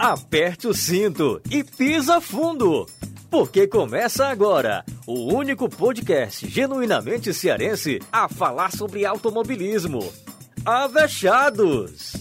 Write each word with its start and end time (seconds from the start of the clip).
aperte 0.00 0.66
o 0.66 0.72
cinto 0.72 1.42
e 1.50 1.62
pisa 1.62 2.22
fundo. 2.22 2.86
Porque 3.30 3.66
começa 3.66 4.28
agora 4.28 4.82
o 5.06 5.34
único 5.34 5.68
podcast 5.68 6.48
genuinamente 6.48 7.34
cearense 7.34 8.00
a 8.10 8.26
falar 8.26 8.72
sobre 8.72 9.04
automobilismo. 9.04 10.00
Avechados! 10.64 12.14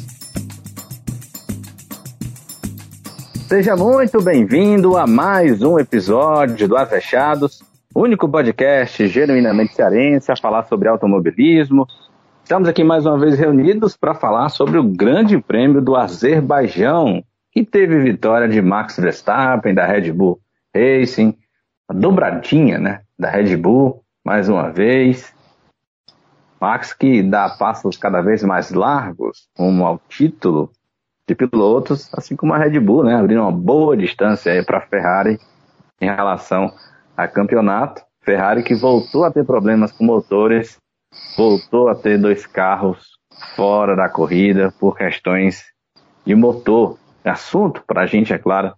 Seja 3.47 3.77
muito 3.77 4.21
bem-vindo 4.21 4.97
a 4.97 5.07
mais 5.07 5.63
um 5.63 5.79
episódio 5.79 6.67
do 6.67 6.75
Avechados, 6.75 7.63
único 7.95 8.27
podcast 8.27 9.07
genuinamente 9.07 9.73
cearense 9.73 10.29
a 10.29 10.35
falar 10.35 10.65
sobre 10.65 10.89
automobilismo. 10.89 11.87
Estamos 12.43 12.67
aqui 12.67 12.83
mais 12.83 13.05
uma 13.05 13.17
vez 13.17 13.39
reunidos 13.39 13.95
para 13.95 14.13
falar 14.13 14.49
sobre 14.49 14.77
o 14.77 14.83
Grande 14.83 15.39
Prêmio 15.39 15.81
do 15.81 15.95
Azerbaijão, 15.95 17.23
que 17.59 17.65
teve 17.65 17.99
vitória 17.99 18.47
de 18.47 18.61
Max 18.61 18.95
Verstappen, 18.97 19.73
da 19.73 19.85
Red 19.85 20.13
Bull 20.13 20.39
Racing, 20.73 21.37
a 21.89 21.93
dobradinha 21.93 22.79
né, 22.79 23.01
da 23.17 23.29
Red 23.29 23.57
Bull, 23.57 24.01
mais 24.23 24.47
uma 24.47 24.71
vez. 24.71 25.33
Max 26.61 26.93
que 26.93 27.21
dá 27.21 27.49
passos 27.49 27.97
cada 27.97 28.21
vez 28.21 28.43
mais 28.43 28.71
largos 28.71 29.49
rumo 29.57 29.85
ao 29.85 29.99
título 30.07 30.71
de 31.27 31.35
pilotos, 31.35 32.09
assim 32.13 32.33
como 32.33 32.53
a 32.53 32.57
Red 32.57 32.79
Bull, 32.79 33.03
né, 33.03 33.15
abrindo 33.15 33.41
uma 33.41 33.51
boa 33.51 33.97
distância 33.97 34.53
aí 34.53 34.63
para 34.63 34.77
a 34.77 34.87
Ferrari 34.87 35.37
em 35.99 36.05
relação 36.05 36.73
a 37.17 37.27
campeonato. 37.27 38.01
Ferrari 38.21 38.63
que 38.63 38.75
voltou 38.75 39.25
a 39.25 39.31
ter 39.31 39.45
problemas 39.45 39.91
com 39.91 40.05
motores, 40.05 40.77
voltou 41.35 41.89
a 41.89 41.95
ter 41.95 42.17
dois 42.17 42.45
carros 42.47 43.17
fora 43.57 43.97
da 43.97 44.07
corrida 44.07 44.73
por 44.79 44.97
questões 44.97 45.65
de 46.25 46.35
motor. 46.35 46.97
Assunto 47.29 47.83
para 47.85 48.01
a 48.01 48.05
gente, 48.05 48.33
é 48.33 48.37
claro, 48.37 48.73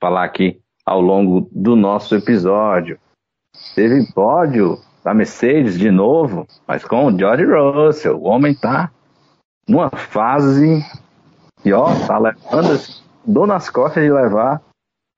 falar 0.00 0.24
aqui 0.24 0.60
ao 0.84 1.00
longo 1.00 1.48
do 1.52 1.76
nosso 1.76 2.14
episódio. 2.14 2.98
Teve 3.74 4.10
pódio 4.12 4.78
da 5.04 5.12
Mercedes 5.12 5.78
de 5.78 5.90
novo, 5.90 6.46
mas 6.66 6.84
com 6.84 7.06
o 7.06 7.18
George 7.18 7.44
Russell. 7.44 8.18
O 8.18 8.24
homem 8.24 8.54
tá 8.54 8.90
numa 9.68 9.90
fase 9.90 10.82
e 11.64 11.72
ó, 11.72 11.86
tá 12.06 12.18
levando 12.18 12.78
dor 13.26 13.46
nas 13.46 13.68
costas 13.68 14.02
de 14.02 14.10
levar 14.10 14.62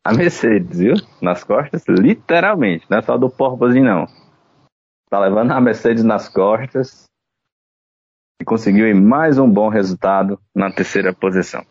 a 0.04 0.12
Mercedes, 0.12 0.78
viu? 0.78 0.94
Nas 1.20 1.44
costas, 1.44 1.84
literalmente, 1.88 2.86
não 2.88 2.98
é 2.98 3.02
só 3.02 3.16
do 3.16 3.30
porpozinho 3.30 3.84
não. 3.84 4.06
Tá 5.10 5.20
levando 5.20 5.52
a 5.52 5.60
Mercedes 5.60 6.02
nas 6.02 6.28
costas 6.28 7.04
e 8.40 8.44
conseguiu 8.44 8.94
mais 8.96 9.38
um 9.38 9.48
bom 9.48 9.68
resultado 9.68 10.40
na 10.54 10.72
terceira 10.72 11.12
posição. 11.12 11.64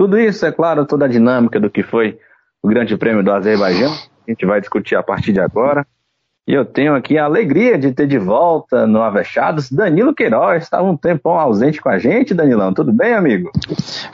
Tudo 0.00 0.18
isso, 0.18 0.46
é 0.46 0.50
claro, 0.50 0.86
toda 0.86 1.04
a 1.04 1.08
dinâmica 1.08 1.60
do 1.60 1.68
que 1.68 1.82
foi 1.82 2.18
o 2.62 2.68
Grande 2.68 2.96
Prêmio 2.96 3.22
do 3.22 3.30
Azerbaijão, 3.30 3.92
a 3.92 4.30
gente 4.30 4.46
vai 4.46 4.58
discutir 4.58 4.96
a 4.96 5.02
partir 5.02 5.30
de 5.30 5.40
agora. 5.40 5.86
E 6.48 6.54
eu 6.54 6.64
tenho 6.64 6.94
aqui 6.94 7.18
a 7.18 7.26
alegria 7.26 7.76
de 7.76 7.92
ter 7.92 8.06
de 8.06 8.16
volta 8.16 8.86
no 8.86 9.02
Avechados 9.02 9.70
Danilo 9.70 10.14
Queiroz. 10.14 10.62
Estava 10.62 10.84
um 10.84 10.96
tempão 10.96 11.38
ausente 11.38 11.82
com 11.82 11.90
a 11.90 11.98
gente, 11.98 12.32
Danilão. 12.32 12.72
Tudo 12.72 12.90
bem, 12.90 13.12
amigo? 13.12 13.52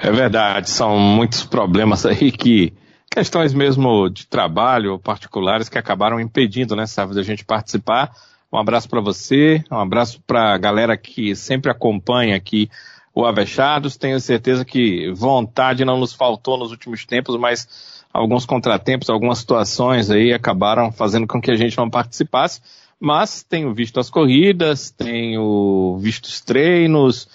É 0.02 0.10
verdade, 0.10 0.68
são 0.70 0.98
muitos 0.98 1.44
problemas 1.44 2.04
aí 2.04 2.32
que. 2.32 2.74
questões 3.08 3.54
mesmo 3.54 4.10
de 4.10 4.26
trabalho 4.26 4.98
particulares 4.98 5.68
que 5.68 5.78
acabaram 5.78 6.18
impedindo, 6.18 6.74
né, 6.74 6.86
sabe, 6.86 7.14
da 7.14 7.22
gente 7.22 7.44
participar. 7.44 8.10
Um 8.52 8.58
abraço 8.58 8.88
para 8.88 9.00
você, 9.00 9.62
um 9.70 9.78
abraço 9.78 10.20
para 10.26 10.52
a 10.52 10.58
galera 10.58 10.96
que 10.96 11.36
sempre 11.36 11.70
acompanha 11.70 12.34
aqui 12.34 12.68
o 13.16 13.24
Avechados. 13.24 13.96
Tenho 13.96 14.20
certeza 14.20 14.62
que 14.62 15.10
vontade 15.12 15.86
não 15.86 15.98
nos 15.98 16.12
faltou 16.12 16.58
nos 16.58 16.70
últimos 16.70 17.06
tempos, 17.06 17.34
mas 17.40 18.04
alguns 18.12 18.44
contratempos, 18.44 19.08
algumas 19.08 19.38
situações 19.38 20.10
aí 20.10 20.34
acabaram 20.34 20.92
fazendo 20.92 21.26
com 21.26 21.40
que 21.40 21.50
a 21.50 21.56
gente 21.56 21.78
não 21.78 21.88
participasse, 21.88 22.60
mas 23.00 23.42
tenho 23.42 23.72
visto 23.72 23.98
as 23.98 24.10
corridas, 24.10 24.90
tenho 24.90 25.96
visto 25.98 26.26
os 26.26 26.42
treinos 26.42 27.26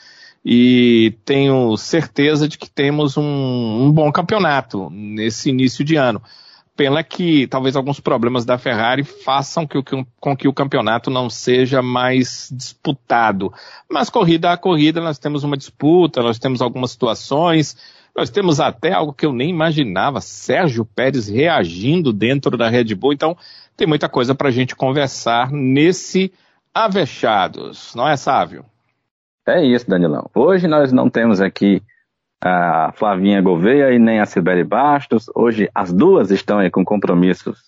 e 0.46 1.16
tenho 1.26 1.76
certeza 1.78 2.48
de 2.48 2.60
que 2.60 2.70
temos 2.70 3.18
um, 3.18 3.24
um 3.24 3.92
bom 3.92 4.12
campeonato 4.12 4.88
nesse 4.92 5.50
início 5.50 5.84
de 5.84 5.96
ano. 5.96 6.22
Pena 6.76 7.04
que 7.04 7.48
talvez 7.48 7.76
alguns 7.76 8.00
problemas 8.00 8.46
da 8.46 8.58
Ferrari 8.58 9.04
façam 9.04 9.68
que, 9.68 9.78
com 10.20 10.36
que 10.36 10.48
o 10.48 10.54
campeonato 10.54 11.10
não 11.10 11.30
seja 11.30 11.82
mais 11.82 12.50
disputado. 12.52 13.54
Mas 13.90 14.10
corrida 14.10 14.52
a 14.52 14.58
corrida 14.58 15.02
nós 15.02 15.20
temos 15.20 15.44
uma 15.44 15.58
disputa, 15.58 16.24
nós 16.24 16.40
temos 16.40 16.62
algumas 16.62 16.92
situações, 16.92 17.78
nós 18.16 18.30
temos 18.30 18.60
até 18.60 18.94
algo 18.94 19.14
que 19.14 19.26
eu 19.26 19.34
nem 19.34 19.50
imaginava, 19.50 20.22
Sérgio 20.22 20.86
Pérez 20.86 21.28
reagindo 21.28 22.12
dentro 22.12 22.58
da 22.58 22.70
Red 22.70 22.96
Bull. 22.96 23.14
Então, 23.14 23.38
tem 23.76 23.88
muita 23.88 24.10
coisa 24.10 24.34
para 24.34 24.48
a 24.50 24.52
gente 24.52 24.76
conversar 24.76 25.52
nesse 25.52 26.32
Avechados, 26.74 27.94
não 27.94 28.08
é, 28.08 28.16
Sávio? 28.16 28.66
É 29.46 29.66
isso, 29.66 29.90
Danilão. 29.90 30.30
Hoje 30.34 30.68
nós 30.68 30.94
não 30.94 31.10
temos 31.10 31.42
aqui 31.42 31.82
a 32.44 32.92
Flavinha 32.94 33.42
Gouveia 33.42 33.94
e 33.94 34.00
nem 34.00 34.20
a 34.20 34.26
Sibeli 34.26 34.64
Bastos. 34.64 35.30
Hoje 35.36 35.70
as 35.76 35.94
duas 35.94 36.32
estão 36.32 36.58
aí 36.58 36.72
com 36.72 36.84
compromissos 36.84 37.60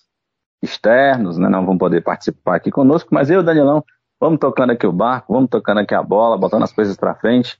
externos, 0.60 1.38
né? 1.38 1.48
não 1.48 1.64
vão 1.64 1.78
poder 1.78 2.02
participar 2.02 2.56
aqui 2.56 2.70
conosco, 2.70 3.10
mas 3.12 3.30
eu, 3.30 3.42
Danilão, 3.42 3.84
vamos 4.20 4.40
tocando 4.40 4.70
aqui 4.70 4.86
o 4.86 4.92
barco, 4.92 5.32
vamos 5.32 5.50
tocando 5.50 5.78
aqui 5.78 5.94
a 5.94 6.02
bola, 6.02 6.38
botando 6.38 6.64
as 6.64 6.72
coisas 6.72 6.96
para 6.96 7.14
frente 7.14 7.58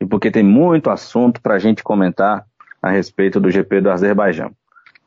e 0.00 0.06
porque 0.06 0.30
tem 0.30 0.42
muito 0.42 0.90
assunto 0.90 1.40
para 1.40 1.54
a 1.54 1.58
gente 1.58 1.82
comentar 1.82 2.46
a 2.80 2.90
respeito 2.90 3.40
do 3.40 3.50
GP 3.50 3.80
do 3.80 3.90
Azerbaijão. 3.90 4.52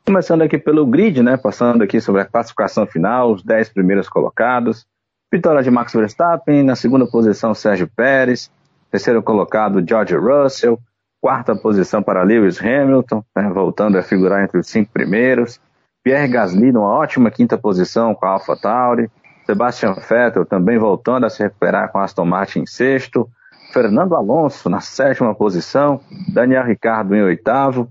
Começando 0.04 0.42
aqui 0.42 0.58
pelo 0.58 0.84
grid, 0.84 1.22
né, 1.22 1.36
passando 1.36 1.82
aqui 1.82 2.00
sobre 2.00 2.20
a 2.20 2.24
classificação 2.24 2.86
final, 2.86 3.32
os 3.32 3.42
10 3.42 3.70
primeiros 3.70 4.08
colocados. 4.08 4.84
Vitória 5.32 5.62
de 5.62 5.70
Max 5.70 5.94
Verstappen, 5.94 6.62
na 6.62 6.76
segunda 6.76 7.06
posição 7.06 7.54
Sérgio 7.54 7.88
Pérez, 7.96 8.50
terceiro 8.90 9.22
colocado 9.22 9.82
George 9.88 10.14
Russell, 10.14 10.78
quarta 11.22 11.54
posição 11.54 12.02
para 12.02 12.24
Lewis 12.24 12.60
Hamilton, 12.60 13.22
né, 13.36 13.48
voltando 13.48 13.96
a 13.96 14.02
figurar 14.02 14.42
entre 14.42 14.58
os 14.58 14.66
cinco 14.66 14.90
primeiros. 14.92 15.60
Pierre 16.02 16.26
Gasly 16.26 16.72
numa 16.72 16.88
ótima 16.88 17.30
quinta 17.30 17.56
posição 17.56 18.12
com 18.12 18.26
a 18.26 18.30
AlphaTauri. 18.30 19.08
Sebastian 19.46 19.94
Vettel 19.94 20.44
também 20.44 20.78
voltando 20.78 21.24
a 21.24 21.30
se 21.30 21.40
recuperar 21.40 21.92
com 21.92 21.98
a 21.98 22.04
Aston 22.04 22.24
Martin 22.24 22.60
em 22.60 22.66
sexto. 22.66 23.30
Fernando 23.72 24.16
Alonso 24.16 24.68
na 24.68 24.80
sétima 24.80 25.32
posição, 25.32 26.00
Daniel 26.34 26.64
Ricardo 26.64 27.14
em 27.14 27.22
oitavo, 27.22 27.88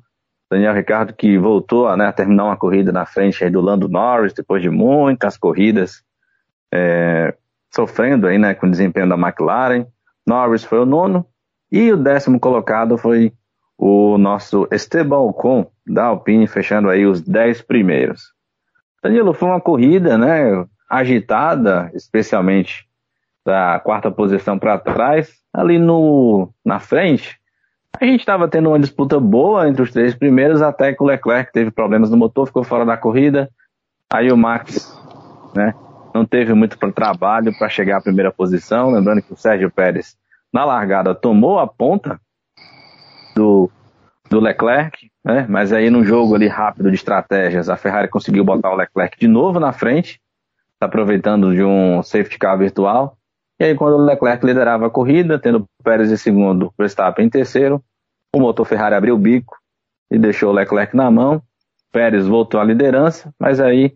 Daniel 0.52 0.74
Ricardo 0.74 1.13
que 1.13 1.38
voltou 1.38 1.88
a, 1.88 1.96
né, 1.96 2.08
a 2.08 2.12
terminar 2.12 2.44
uma 2.44 2.58
corrida 2.58 2.92
na 2.92 3.06
frente 3.06 3.50
do 3.50 3.62
Lando 3.62 3.88
Norris 3.88 4.34
depois 4.34 4.62
de 4.62 4.69
muitas 4.69 5.38
corridas 5.38 6.03
é, 6.72 7.34
sofrendo 7.74 8.28
aí, 8.28 8.38
né, 8.38 8.53
com 8.53 8.68
o 8.68 8.69
desempenho 8.69 9.08
da 9.08 9.16
McLaren. 9.16 9.86
Norris 10.28 10.66
foi 10.66 10.80
o 10.80 10.86
nono 10.86 11.25
e 11.72 11.92
o 11.92 11.98
décimo 11.98 12.40
colocado 12.40 12.98
foi 12.98 13.34
o 13.78 14.18
nosso 14.18 14.68
Esteban 14.72 15.20
Ocon 15.20 15.66
da 15.88 16.06
Alpine 16.06 16.48
fechando 16.48 16.90
aí 16.90 17.06
os 17.06 17.22
dez 17.22 17.62
primeiros. 17.62 18.34
Danilo, 19.02 19.34
foi 19.34 19.50
uma 19.50 19.62
corrida, 19.62 20.18
né, 20.18 20.66
agitada, 20.90 21.90
especialmente 21.94 22.88
da 23.44 23.80
quarta 23.80 24.12
posição 24.12 24.60
para 24.60 24.78
trás, 24.78 25.34
ali 25.52 25.80
no, 25.80 26.50
na 26.64 26.80
frente, 26.80 27.42
a 28.00 28.06
gente 28.06 28.22
estava 28.22 28.48
tendo 28.48 28.70
uma 28.70 28.80
disputa 28.80 29.20
boa 29.20 29.68
entre 29.68 29.81
os 29.81 29.92
três 29.92 30.16
primeiros, 30.16 30.62
até 30.62 30.94
que 30.94 31.04
o 31.04 31.06
Leclerc 31.06 31.52
teve 31.52 31.72
problemas 31.72 32.10
no 32.10 32.18
motor, 32.18 32.48
ficou 32.48 32.64
fora 32.64 32.86
da 32.86 32.98
corrida. 32.98 33.50
Aí 34.12 34.31
o 34.31 34.38
Max 34.38 34.98
né, 35.56 35.74
não 36.14 36.26
teve 36.26 36.54
muito 36.54 36.78
trabalho 36.92 37.56
para 37.58 37.70
chegar 37.70 37.98
à 37.98 38.02
primeira 38.02 38.31
posição. 38.31 38.92
Lembrando 38.92 39.22
que 39.22 39.34
o 39.34 39.38
Sérgio 39.38 39.70
Pérez, 39.70 40.18
na 40.51 40.66
largada, 40.66 41.16
tomou 41.16 41.59
a 41.59 41.67
ponta 41.67 42.19
do, 43.36 43.69
do 44.30 44.39
Leclerc, 44.39 45.09
né, 45.24 45.45
mas 45.50 45.71
aí 45.71 45.89
num 45.89 46.03
jogo 46.03 46.36
ali 46.36 46.48
rápido 46.48 46.89
de 46.89 46.95
estratégias, 46.95 47.69
a 47.69 47.77
Ferrari 47.77 48.07
conseguiu 48.07 48.44
botar 48.44 48.71
o 48.71 48.75
Leclerc 48.75 49.18
de 49.19 49.27
novo 49.27 49.59
na 49.59 49.71
frente, 49.71 50.19
aproveitando 50.80 51.53
de 51.53 51.63
um 51.63 52.01
safety 52.01 52.38
car 52.38 52.57
virtual. 52.57 53.18
E 53.59 53.63
aí, 53.63 53.75
quando 53.75 53.94
o 53.94 54.03
Leclerc 54.03 54.44
liderava 54.44 54.88
a 54.88 54.89
corrida, 54.89 55.38
tendo 55.38 55.68
Pérez 55.83 56.12
em 56.12 56.18
segundo, 56.18 56.74
Verstappen 56.77 57.27
em 57.27 57.30
terceiro, 57.30 57.83
o 58.36 58.39
motor 58.39 58.65
Ferrari 58.65 58.95
abriu 58.95 59.13
o 59.13 59.19
bico 59.19 59.56
e 60.09 60.18
deixou 60.18 60.50
o 60.50 60.54
Leclerc 60.54 60.95
na 60.95 61.12
mão. 61.12 61.42
Pérez 61.92 62.25
voltou 62.25 62.59
à 62.59 62.63
liderança, 62.63 63.31
mas 63.39 63.59
aí 63.59 63.94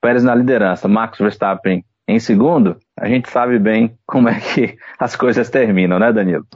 Pérez 0.00 0.22
na 0.22 0.34
liderança, 0.34 0.86
Max 0.86 1.18
Verstappen 1.18 1.84
em 2.10 2.18
segundo, 2.18 2.76
a 2.98 3.08
gente 3.08 3.30
sabe 3.30 3.58
bem 3.58 3.96
como 4.06 4.28
é 4.28 4.40
que 4.40 4.76
as 4.98 5.16
coisas 5.16 5.48
terminam, 5.48 5.98
né, 5.98 6.12
Danilo? 6.12 6.46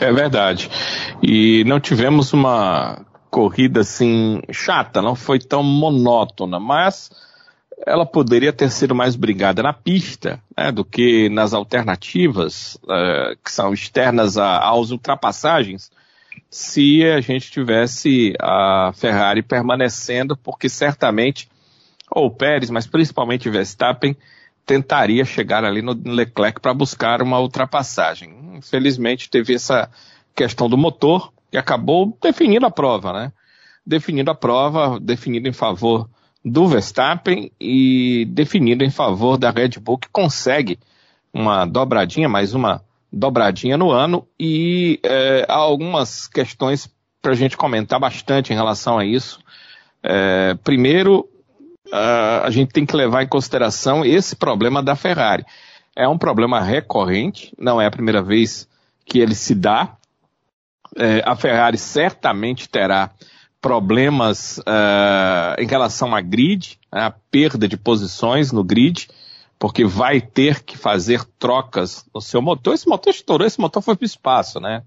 É 0.00 0.12
verdade. 0.12 0.70
E 1.22 1.64
não 1.64 1.80
tivemos 1.80 2.32
uma 2.32 3.04
corrida 3.30 3.80
assim 3.80 4.40
chata, 4.52 5.02
não 5.02 5.14
foi 5.14 5.38
tão 5.38 5.62
monótona, 5.62 6.60
mas 6.60 7.10
ela 7.86 8.06
poderia 8.06 8.52
ter 8.52 8.70
sido 8.70 8.94
mais 8.94 9.16
brigada 9.16 9.62
na 9.62 9.72
pista 9.72 10.40
né, 10.56 10.70
do 10.70 10.84
que 10.84 11.28
nas 11.28 11.52
alternativas 11.52 12.78
uh, 12.84 13.36
que 13.44 13.50
são 13.50 13.72
externas 13.74 14.38
a, 14.38 14.70
às 14.70 14.90
ultrapassagens. 14.90 15.90
se 16.48 17.04
a 17.04 17.20
gente 17.20 17.50
tivesse 17.50 18.34
a 18.40 18.92
Ferrari 18.94 19.42
permanecendo, 19.42 20.36
porque 20.36 20.68
certamente, 20.68 21.48
ou 22.10 22.30
Pérez, 22.30 22.70
mas 22.70 22.86
principalmente 22.86 23.50
Verstappen, 23.50 24.16
tentaria 24.66 25.24
chegar 25.24 25.64
ali 25.64 25.82
no 25.82 25.92
Leclerc 25.92 26.60
para 26.60 26.74
buscar 26.74 27.22
uma 27.22 27.38
ultrapassagem. 27.38 28.34
Infelizmente 28.56 29.30
teve 29.30 29.54
essa 29.54 29.90
questão 30.34 30.68
do 30.68 30.76
motor 30.76 31.32
que 31.50 31.58
acabou 31.58 32.16
definindo 32.20 32.66
a 32.66 32.70
prova, 32.70 33.12
né? 33.12 33.32
Definindo 33.86 34.30
a 34.30 34.34
prova, 34.34 34.98
definindo 34.98 35.48
em 35.48 35.52
favor 35.52 36.08
do 36.44 36.66
Verstappen 36.66 37.50
e 37.60 38.26
definindo 38.30 38.84
em 38.84 38.90
favor 38.90 39.38
da 39.38 39.50
Red 39.50 39.80
Bull 39.80 39.98
que 39.98 40.08
consegue 40.10 40.78
uma 41.32 41.64
dobradinha, 41.64 42.28
mais 42.28 42.54
uma 42.54 42.82
dobradinha 43.12 43.76
no 43.76 43.90
ano 43.90 44.26
e 44.38 44.98
é, 45.02 45.46
há 45.48 45.54
algumas 45.54 46.26
questões 46.26 46.90
para 47.22 47.32
a 47.32 47.36
gente 47.36 47.56
comentar 47.56 47.98
bastante 47.98 48.52
em 48.52 48.56
relação 48.56 48.98
a 48.98 49.04
isso. 49.04 49.38
É, 50.02 50.54
primeiro, 50.62 51.28
a 52.44 52.50
gente 52.50 52.72
tem 52.72 52.84
que 52.84 52.96
levar 52.96 53.22
em 53.22 53.28
consideração 53.28 54.04
esse 54.04 54.34
problema 54.36 54.82
da 54.82 54.96
Ferrari. 54.96 55.44
É 55.96 56.08
um 56.08 56.18
problema 56.18 56.60
recorrente, 56.60 57.52
não 57.58 57.80
é 57.80 57.86
a 57.86 57.90
primeira 57.90 58.22
vez 58.22 58.68
que 59.04 59.18
ele 59.18 59.34
se 59.34 59.54
dá. 59.54 59.96
É, 60.96 61.22
a 61.24 61.36
Ferrari 61.36 61.78
certamente 61.78 62.68
terá 62.68 63.10
problemas 63.60 64.58
uh, 64.58 65.60
em 65.60 65.66
relação 65.66 66.14
à 66.14 66.20
grid, 66.20 66.78
né, 66.92 67.02
a 67.02 67.10
perda 67.10 67.66
de 67.66 67.76
posições 67.76 68.52
no 68.52 68.62
grid 68.62 69.08
porque 69.58 69.84
vai 69.84 70.20
ter 70.20 70.62
que 70.62 70.76
fazer 70.76 71.24
trocas 71.38 72.04
no 72.14 72.20
seu 72.20 72.42
motor. 72.42 72.74
Esse 72.74 72.86
motor 72.86 73.10
estourou, 73.10 73.46
esse 73.46 73.58
motor 73.58 73.82
foi 73.82 73.96
para 73.96 74.04
o 74.04 74.06
espaço, 74.06 74.60
né? 74.60 74.82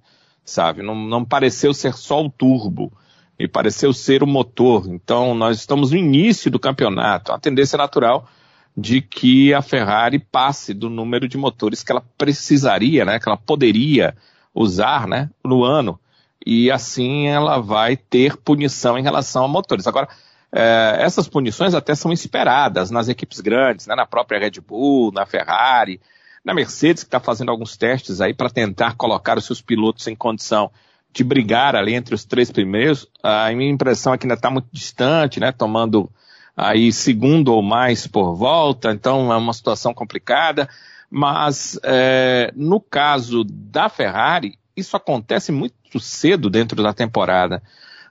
Sabe? 0.45 0.83
Não, 0.83 0.93
não 0.93 1.25
pareceu 1.25 1.73
ser 1.73 1.93
só 1.93 2.23
o 2.23 2.29
turbo, 2.29 2.91
e 3.39 3.47
pareceu 3.47 3.93
ser 3.93 4.23
o 4.23 4.27
motor. 4.27 4.87
Então, 4.87 5.35
nós 5.35 5.57
estamos 5.57 5.91
no 5.91 5.97
início 5.97 6.49
do 6.49 6.59
campeonato. 6.59 7.31
A 7.31 7.39
tendência 7.39 7.77
natural 7.77 8.27
de 8.75 9.01
que 9.01 9.53
a 9.53 9.61
Ferrari 9.61 10.19
passe 10.19 10.73
do 10.73 10.89
número 10.89 11.27
de 11.27 11.37
motores 11.37 11.83
que 11.83 11.91
ela 11.91 12.03
precisaria, 12.17 13.05
né? 13.05 13.19
Que 13.19 13.27
ela 13.27 13.37
poderia 13.37 14.15
usar, 14.53 15.07
né? 15.07 15.29
No 15.43 15.63
ano. 15.63 15.99
E 16.45 16.71
assim 16.71 17.27
ela 17.27 17.59
vai 17.59 17.97
ter 17.97 18.37
punição 18.37 18.97
em 18.97 19.03
relação 19.03 19.45
a 19.45 19.47
motores. 19.47 19.87
Agora, 19.87 20.07
é, 20.51 20.97
essas 20.99 21.27
punições 21.27 21.73
até 21.73 21.93
são 21.93 22.11
esperadas 22.11 22.89
nas 22.89 23.09
equipes 23.09 23.39
grandes, 23.39 23.85
né, 23.85 23.95
na 23.95 24.05
própria 24.05 24.39
Red 24.39 24.61
Bull, 24.65 25.11
na 25.11 25.25
Ferrari, 25.25 25.99
na 26.43 26.53
Mercedes, 26.53 27.03
que 27.03 27.07
está 27.07 27.19
fazendo 27.19 27.51
alguns 27.51 27.75
testes 27.75 28.21
aí 28.21 28.33
para 28.33 28.49
tentar 28.49 28.95
colocar 28.95 29.37
os 29.37 29.45
seus 29.45 29.61
pilotos 29.61 30.07
em 30.07 30.15
condição 30.15 30.71
de 31.13 31.23
brigar 31.23 31.75
ali 31.75 31.93
entre 31.93 32.13
os 32.13 32.25
três 32.25 32.51
primeiros. 32.51 33.07
A 33.23 33.51
minha 33.51 33.71
impressão 33.71 34.13
é 34.13 34.17
que 34.17 34.25
ainda 34.25 34.35
está 34.35 34.49
muito 34.49 34.67
distante, 34.71 35.39
né, 35.39 35.51
tomando 35.51 36.09
aí 36.55 36.91
segundo 36.91 37.53
ou 37.53 37.61
mais 37.61 38.07
por 38.07 38.35
volta, 38.35 38.91
então 38.91 39.31
é 39.31 39.37
uma 39.37 39.53
situação 39.53 39.93
complicada. 39.93 40.67
Mas 41.09 41.79
é, 41.83 42.51
no 42.55 42.79
caso 42.79 43.43
da 43.43 43.89
Ferrari, 43.89 44.57
isso 44.75 44.95
acontece 44.97 45.51
muito 45.51 45.99
cedo 45.99 46.49
dentro 46.49 46.83
da 46.83 46.93
temporada. 46.93 47.61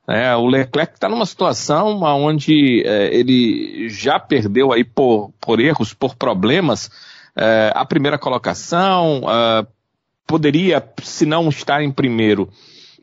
É, 0.08 0.34
o 0.36 0.46
Leclerc 0.46 0.94
está 0.94 1.08
numa 1.08 1.26
situação 1.26 2.00
onde 2.02 2.82
é, 2.86 3.12
ele 3.14 3.88
já 3.88 4.20
perdeu 4.20 4.72
aí 4.72 4.84
por, 4.84 5.32
por 5.40 5.58
erros, 5.58 5.92
por 5.92 6.14
problemas, 6.14 6.90
é, 7.34 7.72
a 7.74 7.84
primeira 7.84 8.16
colocação, 8.16 9.22
é, 9.28 9.66
poderia, 10.26 10.82
se 11.02 11.26
não 11.26 11.48
estar 11.48 11.82
em 11.82 11.90
primeiro, 11.90 12.48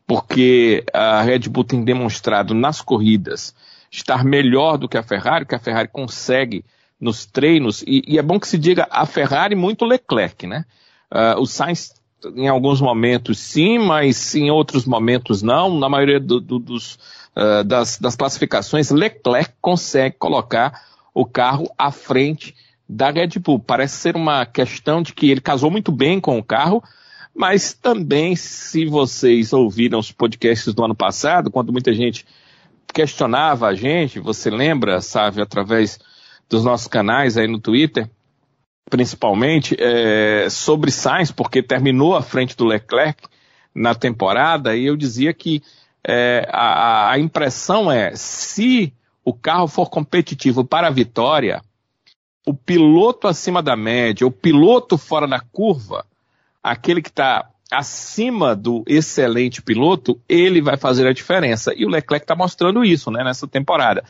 porque 0.05 0.83
a 0.93 1.21
Red 1.21 1.49
Bull 1.49 1.63
tem 1.63 1.83
demonstrado 1.83 2.53
nas 2.53 2.81
corridas 2.81 3.55
estar 3.91 4.23
melhor 4.23 4.77
do 4.77 4.89
que 4.89 4.97
a 4.97 5.03
Ferrari, 5.03 5.45
que 5.45 5.55
a 5.55 5.59
Ferrari 5.59 5.87
consegue 5.87 6.65
nos 6.99 7.25
treinos, 7.25 7.83
e, 7.85 8.01
e 8.07 8.17
é 8.17 8.21
bom 8.21 8.39
que 8.39 8.47
se 8.47 8.57
diga 8.57 8.87
a 8.89 9.05
Ferrari 9.05 9.55
muito 9.55 9.85
Leclerc, 9.85 10.47
né? 10.47 10.65
Uh, 11.11 11.39
o 11.39 11.45
Sainz 11.45 11.93
em 12.35 12.47
alguns 12.47 12.79
momentos 12.79 13.39
sim, 13.39 13.77
mas 13.77 14.33
em 14.35 14.49
outros 14.49 14.85
momentos 14.85 15.41
não. 15.41 15.77
Na 15.77 15.89
maioria 15.89 16.19
do, 16.19 16.39
do, 16.39 16.59
dos, 16.59 16.95
uh, 17.35 17.63
das, 17.65 17.99
das 17.99 18.15
classificações, 18.15 18.89
Leclerc 18.89 19.53
consegue 19.61 20.15
colocar 20.17 20.81
o 21.13 21.25
carro 21.25 21.69
à 21.77 21.91
frente 21.91 22.55
da 22.87 23.11
Red 23.11 23.39
Bull. 23.39 23.59
Parece 23.59 23.97
ser 23.97 24.15
uma 24.15 24.45
questão 24.45 25.01
de 25.01 25.13
que 25.13 25.29
ele 25.29 25.41
casou 25.41 25.69
muito 25.69 25.91
bem 25.91 26.19
com 26.19 26.37
o 26.37 26.43
carro, 26.43 26.83
mas 27.35 27.73
também, 27.73 28.35
se 28.35 28.85
vocês 28.85 29.53
ouviram 29.53 29.99
os 29.99 30.11
podcasts 30.11 30.73
do 30.73 30.83
ano 30.83 30.95
passado, 30.95 31.49
quando 31.49 31.71
muita 31.71 31.91
gente 31.91 32.25
questionava 32.93 33.67
a 33.67 33.73
gente, 33.73 34.19
você 34.19 34.51
lembra, 34.51 35.01
sabe, 35.01 35.41
através 35.41 35.99
dos 36.47 36.63
nossos 36.63 36.87
canais 36.87 37.35
aí 37.35 37.47
no 37.47 37.59
Twitter, 37.59 38.07
principalmente, 38.89 39.75
é, 39.79 40.47
sobre 40.49 40.91
Sainz, 40.91 41.31
porque 41.31 41.63
terminou 41.63 42.15
à 42.15 42.21
frente 42.21 42.55
do 42.55 42.65
Leclerc 42.65 43.23
na 43.73 43.95
temporada, 43.95 44.75
e 44.75 44.85
eu 44.85 44.95
dizia 44.95 45.33
que 45.33 45.63
é, 46.05 46.47
a, 46.51 47.11
a 47.11 47.19
impressão 47.19 47.91
é, 47.91 48.15
se 48.15 48.93
o 49.25 49.33
carro 49.33 49.67
for 49.67 49.89
competitivo 49.89 50.63
para 50.63 50.87
a 50.87 50.91
vitória, 50.91 51.63
o 52.45 52.53
piloto 52.53 53.27
acima 53.27 53.63
da 53.63 53.75
média, 53.75 54.27
o 54.27 54.31
piloto 54.31 54.97
fora 54.97 55.27
da 55.27 55.39
curva, 55.39 56.05
aquele 56.63 57.01
que 57.01 57.09
está 57.09 57.49
acima 57.71 58.55
do 58.55 58.83
excelente 58.87 59.61
piloto, 59.61 60.19
ele 60.29 60.61
vai 60.61 60.77
fazer 60.77 61.07
a 61.07 61.13
diferença. 61.13 61.73
E 61.75 61.85
o 61.85 61.89
Leclerc 61.89 62.23
está 62.23 62.35
mostrando 62.35 62.85
isso 62.85 63.11
né, 63.11 63.23
nessa 63.23 63.47
temporada. 63.47 64.03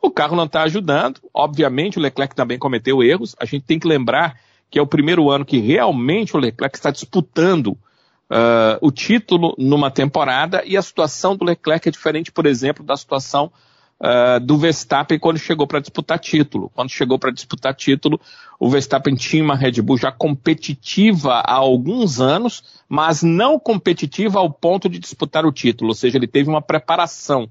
O 0.00 0.10
carro 0.10 0.34
não 0.34 0.44
está 0.44 0.62
ajudando. 0.62 1.20
Obviamente, 1.32 1.98
o 1.98 2.02
Leclerc 2.02 2.34
também 2.34 2.58
cometeu 2.58 3.02
erros. 3.02 3.36
A 3.38 3.44
gente 3.44 3.64
tem 3.64 3.78
que 3.78 3.86
lembrar 3.86 4.36
que 4.70 4.78
é 4.78 4.82
o 4.82 4.86
primeiro 4.86 5.30
ano 5.30 5.44
que 5.44 5.58
realmente 5.58 6.34
o 6.34 6.40
Leclerc 6.40 6.76
está 6.76 6.90
disputando 6.90 7.68
uh, 8.32 8.78
o 8.80 8.90
título 8.90 9.54
numa 9.58 9.90
temporada 9.90 10.62
e 10.64 10.76
a 10.76 10.82
situação 10.82 11.36
do 11.36 11.44
Leclerc 11.44 11.86
é 11.86 11.92
diferente, 11.92 12.32
por 12.32 12.46
exemplo, 12.46 12.82
da 12.82 12.96
situação 12.96 13.52
uh, 14.02 14.40
do 14.40 14.58
Verstappen 14.58 15.18
quando 15.18 15.38
chegou 15.38 15.66
para 15.66 15.80
disputar 15.80 16.18
título. 16.18 16.70
Quando 16.74 16.90
chegou 16.90 17.18
para 17.18 17.30
disputar 17.30 17.74
título, 17.74 18.20
o 18.58 18.68
Verstappen 18.68 19.14
tinha 19.14 19.44
uma 19.44 19.54
Red 19.54 19.80
Bull 19.80 19.96
já 19.96 20.10
competitiva 20.10 21.34
há 21.34 21.54
alguns 21.54 22.20
anos, 22.20 22.82
mas 22.88 23.22
não 23.22 23.58
competitiva 23.58 24.40
ao 24.40 24.50
ponto 24.50 24.88
de 24.88 24.98
disputar 24.98 25.46
o 25.46 25.52
título, 25.52 25.90
ou 25.90 25.94
seja, 25.94 26.18
ele 26.18 26.26
teve 26.26 26.50
uma 26.50 26.60
preparação 26.60 27.48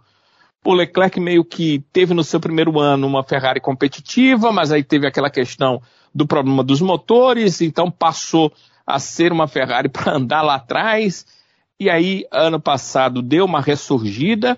o 0.64 0.74
Leclerc 0.74 1.20
meio 1.20 1.44
que 1.44 1.84
teve 1.92 2.14
no 2.14 2.24
seu 2.24 2.40
primeiro 2.40 2.80
ano 2.80 3.08
uma 3.08 3.24
Ferrari 3.24 3.60
competitiva, 3.60 4.52
mas 4.52 4.72
aí 4.72 4.84
teve 4.84 5.08
aquela 5.08 5.30
questão 5.30 5.82
do 6.14 6.28
problema 6.28 6.64
dos 6.64 6.82
motores, 6.82 7.62
então 7.62 7.90
passou 7.90 8.54
a 8.86 9.00
ser 9.00 9.32
uma 9.32 9.48
Ferrari 9.48 9.90
para 9.90 10.16
andar 10.16 10.42
lá 10.42 10.56
atrás. 10.56 11.26
E 11.80 11.90
aí, 11.90 12.26
ano 12.32 12.60
passado, 12.60 13.24
deu 13.24 13.46
uma 13.46 13.60
ressurgida. 13.60 14.56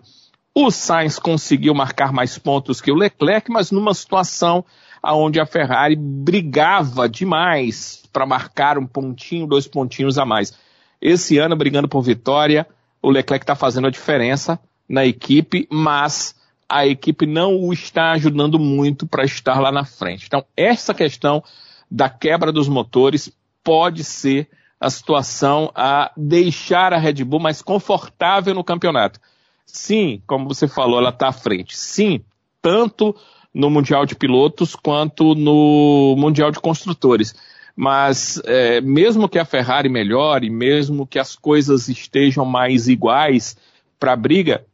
O 0.55 0.69
Sainz 0.69 1.17
conseguiu 1.17 1.73
marcar 1.73 2.13
mais 2.13 2.37
pontos 2.37 2.79
que 2.79 2.91
o 2.91 2.95
Leclerc, 2.95 3.49
mas 3.51 3.71
numa 3.71 3.93
situação 3.93 4.63
onde 5.03 5.39
a 5.39 5.47
Ferrari 5.47 5.95
brigava 5.95 7.09
demais 7.09 8.03
para 8.13 8.25
marcar 8.25 8.77
um 8.77 8.85
pontinho, 8.85 9.47
dois 9.47 9.67
pontinhos 9.67 10.19
a 10.19 10.25
mais. 10.25 10.53
Esse 11.01 11.39
ano, 11.39 11.55
brigando 11.55 11.87
por 11.87 12.03
vitória, 12.03 12.67
o 13.01 13.09
Leclerc 13.09 13.43
está 13.43 13.55
fazendo 13.55 13.87
a 13.87 13.89
diferença 13.89 14.59
na 14.87 15.03
equipe, 15.03 15.67
mas 15.71 16.35
a 16.69 16.85
equipe 16.85 17.25
não 17.25 17.59
o 17.59 17.73
está 17.73 18.11
ajudando 18.11 18.59
muito 18.59 19.07
para 19.07 19.25
estar 19.25 19.59
lá 19.59 19.71
na 19.71 19.83
frente. 19.83 20.25
Então, 20.27 20.45
essa 20.55 20.93
questão 20.93 21.43
da 21.89 22.09
quebra 22.09 22.51
dos 22.51 22.67
motores 22.67 23.31
pode 23.63 24.03
ser 24.03 24.47
a 24.79 24.89
situação 24.89 25.71
a 25.73 26.11
deixar 26.15 26.93
a 26.93 26.97
Red 26.97 27.23
Bull 27.23 27.39
mais 27.39 27.61
confortável 27.61 28.53
no 28.53 28.63
campeonato. 28.63 29.19
Sim, 29.65 30.21
como 30.27 30.47
você 30.47 30.67
falou, 30.67 30.99
ela 30.99 31.09
está 31.09 31.29
à 31.29 31.33
frente. 31.33 31.77
Sim, 31.77 32.23
tanto 32.61 33.15
no 33.53 33.69
Mundial 33.69 34.05
de 34.05 34.15
Pilotos 34.15 34.75
quanto 34.75 35.35
no 35.35 36.15
Mundial 36.17 36.51
de 36.51 36.59
Construtores. 36.59 37.35
Mas 37.75 38.41
é, 38.45 38.81
mesmo 38.81 39.27
que 39.27 39.39
a 39.39 39.45
Ferrari 39.45 39.89
melhore, 39.89 40.49
mesmo 40.49 41.07
que 41.07 41.17
as 41.17 41.35
coisas 41.35 41.87
estejam 41.87 42.45
mais 42.45 42.87
iguais 42.87 43.57
para 43.99 44.13
a 44.13 44.17
briga, 44.17 44.65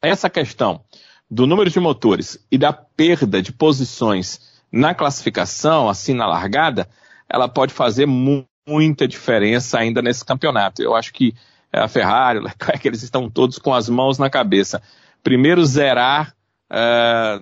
essa 0.00 0.28
questão 0.28 0.80
do 1.30 1.46
número 1.46 1.70
de 1.70 1.78
motores 1.78 2.38
e 2.50 2.58
da 2.58 2.72
perda 2.72 3.40
de 3.40 3.52
posições 3.52 4.52
na 4.70 4.94
classificação, 4.94 5.88
assim 5.88 6.14
na 6.14 6.26
largada, 6.26 6.88
ela 7.28 7.48
pode 7.48 7.72
fazer 7.72 8.06
mu 8.06 8.44
muita 8.66 9.08
diferença 9.08 9.78
ainda 9.78 10.00
nesse 10.00 10.24
campeonato. 10.24 10.82
Eu 10.82 10.94
acho 10.94 11.12
que 11.12 11.34
a 11.72 11.88
Ferrari, 11.88 12.38
o 12.40 12.42
Leclerc, 12.42 12.86
eles 12.86 13.02
estão 13.02 13.30
todos 13.30 13.58
com 13.58 13.72
as 13.72 13.88
mãos 13.88 14.18
na 14.18 14.28
cabeça. 14.28 14.82
Primeiro 15.22 15.64
zerar 15.64 16.34
uh, 16.70 17.38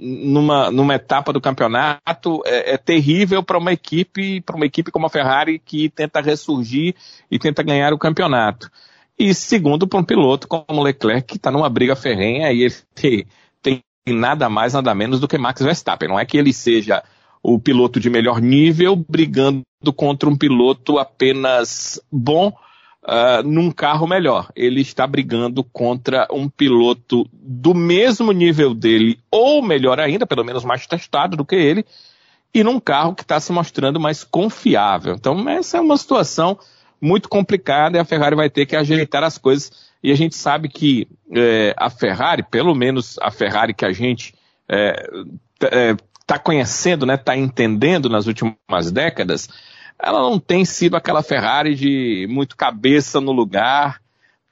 numa, 0.00 0.70
numa 0.70 0.94
etapa 0.94 1.32
do 1.32 1.40
campeonato 1.40 2.42
é, 2.46 2.74
é 2.74 2.76
terrível 2.76 3.42
para 3.42 3.58
uma 3.58 3.72
equipe, 3.72 4.40
para 4.40 4.56
uma 4.56 4.66
equipe 4.66 4.90
como 4.90 5.06
a 5.06 5.10
Ferrari 5.10 5.58
que 5.58 5.88
tenta 5.88 6.20
ressurgir 6.20 6.94
e 7.30 7.38
tenta 7.38 7.62
ganhar 7.62 7.92
o 7.92 7.98
campeonato. 7.98 8.70
e 9.18 9.34
segundo 9.34 9.86
para 9.86 10.00
um 10.00 10.04
piloto 10.04 10.48
como 10.48 10.82
Leclerc, 10.82 11.26
que 11.26 11.36
está 11.36 11.50
numa 11.50 11.68
briga 11.68 11.94
ferrenha 11.94 12.52
e 12.52 12.62
ele 12.62 12.74
tem, 12.94 13.26
tem 13.62 13.82
nada 14.08 14.48
mais, 14.48 14.72
nada 14.72 14.94
menos 14.94 15.20
do 15.20 15.28
que 15.28 15.36
Max 15.36 15.60
Verstappen. 15.60 16.08
Não 16.08 16.18
é 16.18 16.24
que 16.24 16.38
ele 16.38 16.52
seja 16.52 17.02
o 17.42 17.58
piloto 17.58 18.00
de 18.00 18.10
melhor 18.10 18.40
nível 18.40 18.96
brigando 18.96 19.62
contra 19.94 20.28
um 20.28 20.36
piloto 20.36 20.98
apenas 20.98 22.00
bom 22.10 22.52
uh, 23.04 23.42
num 23.44 23.70
carro 23.70 24.06
melhor. 24.06 24.50
Ele 24.54 24.80
está 24.80 25.06
brigando 25.06 25.62
contra 25.64 26.26
um 26.30 26.48
piloto 26.48 27.28
do 27.32 27.74
mesmo 27.74 28.32
nível 28.32 28.74
dele, 28.74 29.18
ou 29.30 29.62
melhor 29.62 30.00
ainda, 30.00 30.26
pelo 30.26 30.44
menos 30.44 30.64
mais 30.64 30.86
testado 30.86 31.36
do 31.36 31.44
que 31.44 31.56
ele, 31.56 31.84
e 32.54 32.64
num 32.64 32.80
carro 32.80 33.14
que 33.14 33.22
está 33.22 33.38
se 33.38 33.52
mostrando 33.52 34.00
mais 34.00 34.24
confiável. 34.24 35.14
Então, 35.14 35.48
essa 35.48 35.78
é 35.78 35.80
uma 35.80 35.96
situação 35.96 36.58
muito 37.00 37.28
complicada 37.28 37.96
e 37.96 38.00
a 38.00 38.04
Ferrari 38.04 38.34
vai 38.34 38.50
ter 38.50 38.66
que 38.66 38.76
ajeitar 38.76 39.22
as 39.22 39.38
coisas. 39.38 39.88
E 40.02 40.10
a 40.10 40.14
gente 40.14 40.36
sabe 40.36 40.68
que 40.68 41.06
é, 41.34 41.74
a 41.76 41.90
Ferrari, 41.90 42.42
pelo 42.42 42.74
menos 42.74 43.18
a 43.20 43.30
Ferrari 43.30 43.74
que 43.74 43.84
a 43.84 43.92
gente 43.92 44.34
é, 44.68 45.08
é, 45.62 45.96
está 46.20 46.38
conhecendo, 46.38 47.06
né, 47.06 47.14
está 47.14 47.36
entendendo 47.36 48.08
nas 48.08 48.26
últimas 48.26 48.92
décadas, 48.92 49.48
ela 50.00 50.20
não 50.20 50.38
tem 50.38 50.64
sido 50.64 50.96
aquela 50.96 51.22
Ferrari 51.22 51.74
de 51.74 52.26
muito 52.30 52.56
cabeça 52.56 53.20
no 53.20 53.32
lugar, 53.32 54.00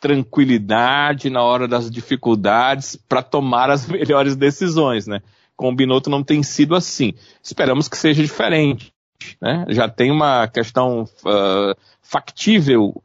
tranquilidade 0.01 1.31
na 1.31 1.43
hora 1.43 1.69
das 1.69 1.91
dificuldades 1.91 2.97
para 3.09 3.23
tomar 3.23 3.71
as 3.71 3.87
melhores 3.89 4.37
decisões, 4.37 5.07
né? 5.07 5.21
Com 5.57 5.71
o 5.71 5.75
Binotto 5.75 6.11
não 6.11 6.23
tem 6.23 6.43
sido 6.43 6.75
assim. 6.75 7.15
Esperamos 7.43 7.89
que 7.89 7.97
seja 7.97 8.23
diferente. 8.23 8.93
Né? 9.41 9.65
Já 9.71 9.89
tem 9.89 10.11
uma 10.11 10.47
questão 10.49 11.03
uh, 11.03 11.75
factível, 12.03 13.03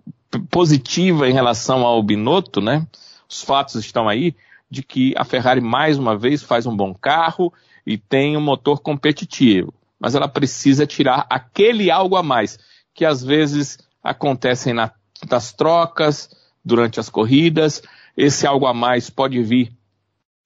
positiva 0.49 1.29
em 1.29 1.33
relação 1.33 1.85
ao 1.85 2.03
Binotto, 2.03 2.59
né? 2.59 2.85
Os 3.29 3.41
fatos 3.41 3.75
estão 3.75 4.09
aí 4.09 4.35
de 4.69 4.83
que 4.83 5.13
a 5.17 5.23
Ferrari 5.23 5.61
mais 5.61 5.97
uma 5.97 6.17
vez 6.17 6.41
faz 6.43 6.65
um 6.65 6.75
bom 6.75 6.93
carro 6.93 7.53
e 7.85 7.97
tem 7.97 8.37
um 8.37 8.41
motor 8.41 8.81
competitivo, 8.81 9.73
mas 10.01 10.15
ela 10.15 10.27
precisa 10.27 10.87
tirar 10.87 11.27
aquele 11.29 11.91
algo 11.91 12.15
a 12.15 12.23
mais 12.23 12.57
que 12.93 13.05
às 13.05 13.23
vezes 13.23 13.77
acontecem 14.03 14.73
na, 14.73 14.91
nas 15.29 15.53
trocas, 15.53 16.29
durante 16.65 16.99
as 16.99 17.07
corridas. 17.07 17.83
Esse 18.17 18.47
algo 18.47 18.65
a 18.65 18.73
mais 18.73 19.09
pode 19.09 19.41
vir 19.43 19.71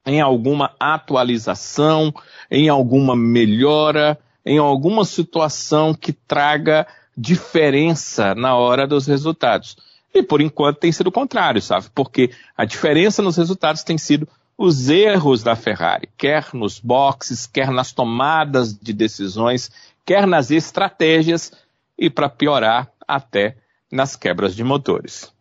em 0.05 0.21
alguma 0.21 0.75
atualização, 0.79 2.13
em 2.51 2.69
alguma 2.69 3.15
melhora, 3.15 4.19
em 4.45 4.57
alguma 4.57 5.05
situação 5.05 5.93
que 5.93 6.11
traga 6.13 6.85
diferença 7.17 8.35
na 8.35 8.55
hora 8.55 8.85
dos 8.85 9.07
resultados. 9.07 9.77
E 10.13 10.21
por 10.21 10.41
enquanto 10.41 10.77
tem 10.77 10.91
sido 10.91 11.07
o 11.07 11.11
contrário, 11.11 11.61
sabe? 11.61 11.87
Porque 11.95 12.29
a 12.55 12.65
diferença 12.65 13.21
nos 13.21 13.37
resultados 13.37 13.83
tem 13.83 13.97
sido 13.97 14.27
os 14.57 14.89
erros 14.89 15.43
da 15.43 15.55
Ferrari, 15.55 16.09
quer 16.17 16.53
nos 16.53 16.79
boxes, 16.79 17.45
quer 17.45 17.69
nas 17.71 17.91
tomadas 17.91 18.77
de 18.77 18.93
decisões, 18.93 19.69
quer 20.05 20.25
nas 20.25 20.51
estratégias 20.51 21.51
e, 21.97 22.09
para 22.09 22.29
piorar, 22.29 22.91
até 23.07 23.57
nas 23.91 24.15
quebras 24.15 24.55
de 24.55 24.63
motores. 24.63 25.33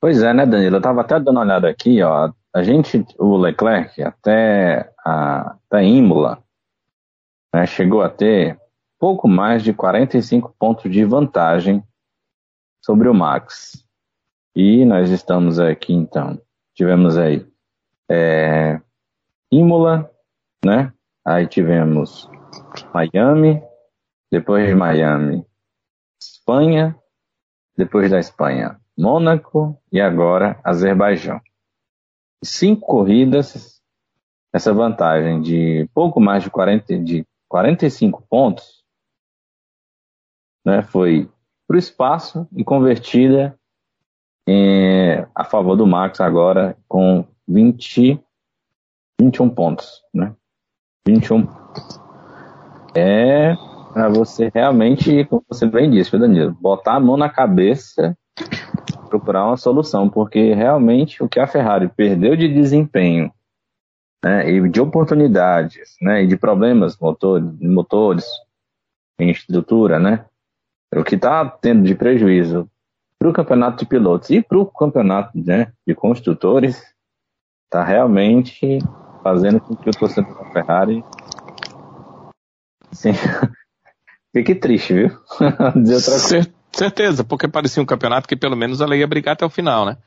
Pois 0.00 0.22
é, 0.22 0.32
né, 0.32 0.46
Danilo? 0.46 0.76
Eu 0.76 0.78
estava 0.78 1.02
até 1.02 1.18
dando 1.18 1.32
uma 1.32 1.42
olhada 1.42 1.68
aqui, 1.68 2.02
ó. 2.02 2.32
A 2.54 2.62
gente, 2.62 3.04
o 3.18 3.36
Leclerc, 3.36 4.02
até 4.02 4.92
a 5.04 5.56
até 5.70 5.84
Imola, 5.84 6.42
né, 7.54 7.64
chegou 7.66 8.02
a 8.02 8.08
ter 8.10 8.58
pouco 8.98 9.28
mais 9.28 9.62
de 9.62 9.72
45 9.72 10.54
pontos 10.58 10.90
de 10.90 11.04
vantagem 11.04 11.82
sobre 12.84 13.08
o 13.08 13.14
Max. 13.14 13.86
E 14.54 14.84
nós 14.84 15.10
estamos 15.10 15.60
aqui, 15.60 15.92
então, 15.92 16.40
tivemos 16.74 17.16
aí 17.16 17.46
é, 18.10 18.80
Imola, 19.50 20.10
né? 20.64 20.92
Aí 21.24 21.46
tivemos 21.46 22.28
Miami, 22.92 23.62
depois 24.30 24.66
de 24.66 24.74
Miami, 24.74 25.46
Espanha, 26.20 26.98
depois 27.76 28.10
da 28.10 28.18
Espanha, 28.18 28.80
Mônaco 28.98 29.80
e 29.92 30.00
agora 30.00 30.60
Azerbaijão. 30.64 31.40
Cinco 32.42 32.86
corridas, 32.86 33.80
essa 34.52 34.74
vantagem 34.74 35.40
de 35.40 35.88
pouco 35.94 36.20
mais 36.20 36.42
de, 36.42 36.50
40, 36.50 36.98
de 36.98 37.24
45 37.48 38.22
pontos 38.28 38.84
né, 40.64 40.82
foi 40.82 41.30
para 41.68 41.76
o 41.76 41.78
espaço 41.78 42.48
e 42.56 42.64
convertida 42.64 43.59
em, 44.50 45.24
a 45.34 45.44
favor 45.44 45.76
do 45.76 45.86
Max 45.86 46.20
agora 46.20 46.76
com 46.88 47.24
20, 47.46 48.20
21 49.20 49.50
pontos. 49.50 50.02
Né? 50.12 50.34
21 51.06 51.46
é 52.94 53.54
para 53.92 54.08
você 54.08 54.50
realmente, 54.54 55.24
como 55.24 55.44
você 55.48 55.66
bem 55.66 55.90
disse, 55.90 56.16
Danilo, 56.16 56.56
botar 56.60 56.94
a 56.94 57.00
mão 57.00 57.16
na 57.16 57.28
cabeça 57.28 58.16
procurar 59.08 59.46
uma 59.46 59.56
solução, 59.56 60.08
porque 60.08 60.54
realmente 60.54 61.22
o 61.22 61.28
que 61.28 61.40
a 61.40 61.46
Ferrari 61.46 61.88
perdeu 61.88 62.36
de 62.36 62.46
desempenho 62.46 63.32
né, 64.24 64.48
e 64.48 64.68
de 64.68 64.80
oportunidades 64.80 65.96
né, 66.00 66.22
e 66.22 66.26
de 66.26 66.36
problemas 66.36 66.96
motor, 66.96 67.42
motores, 67.60 68.26
em 69.18 69.30
estrutura, 69.30 69.98
né, 69.98 70.24
o 70.94 71.02
que 71.02 71.16
está 71.16 71.44
tendo 71.44 71.82
de 71.82 71.94
prejuízo 71.94 72.70
para 73.20 73.28
o 73.28 73.32
campeonato 73.34 73.76
de 73.76 73.86
pilotos 73.86 74.30
e 74.30 74.40
para 74.40 74.58
o 74.58 74.64
campeonato 74.64 75.32
né, 75.38 75.72
de 75.86 75.94
construtores 75.94 76.82
está 77.66 77.84
realmente 77.84 78.78
fazendo 79.22 79.60
com 79.60 79.76
que 79.76 79.90
o 79.90 79.92
torcedor 79.92 80.42
da 80.42 80.50
Ferrari 80.50 81.04
assim, 82.90 83.10
fique 84.34 84.54
triste, 84.54 84.94
viu? 84.94 85.10
Certeza, 86.72 87.22
porque 87.22 87.46
parecia 87.46 87.82
um 87.82 87.86
campeonato 87.86 88.26
que 88.26 88.36
pelo 88.36 88.56
menos 88.56 88.80
ela 88.80 88.96
ia 88.96 89.06
brigar 89.06 89.34
até 89.34 89.44
o 89.44 89.50
final, 89.50 89.84
né? 89.84 89.98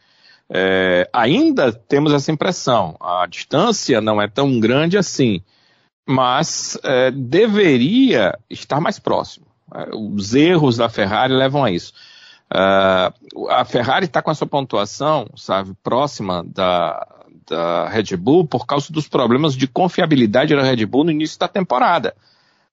É, 0.49 1.07
ainda 1.13 1.71
temos 1.71 2.13
essa 2.13 2.31
impressão. 2.31 2.95
A 2.99 3.27
distância 3.27 4.01
não 4.01 4.21
é 4.21 4.27
tão 4.27 4.59
grande 4.59 4.97
assim, 4.97 5.41
mas 6.07 6.79
é, 6.83 7.11
deveria 7.11 8.37
estar 8.49 8.81
mais 8.81 8.97
próximo. 8.97 9.45
É, 9.73 9.89
os 9.93 10.33
erros 10.33 10.77
da 10.77 10.89
Ferrari 10.89 11.33
levam 11.33 11.63
a 11.63 11.69
isso. 11.69 11.93
É, 12.53 13.13
a 13.49 13.65
Ferrari 13.65 14.05
está 14.05 14.21
com 14.21 14.29
a 14.29 14.35
sua 14.35 14.45
pontuação, 14.45 15.27
sabe, 15.35 15.73
próxima 15.81 16.43
da, 16.45 17.07
da 17.49 17.89
Red 17.89 18.15
Bull 18.15 18.45
por 18.45 18.67
causa 18.67 18.93
dos 18.93 19.07
problemas 19.07 19.55
de 19.55 19.67
confiabilidade 19.67 20.55
da 20.55 20.61
Red 20.61 20.85
Bull 20.85 21.05
no 21.05 21.11
início 21.11 21.39
da 21.39 21.47
temporada. 21.47 22.15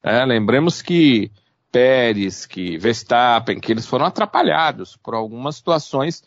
É, 0.03 0.23
lembremos 0.27 0.83
que 0.83 1.31
Pérez, 1.73 2.45
que 2.45 2.77
Verstappen, 2.77 3.59
que 3.59 3.73
eles 3.73 3.87
foram 3.87 4.05
atrapalhados 4.05 4.97
por 4.97 5.15
algumas 5.15 5.57
situações 5.57 6.23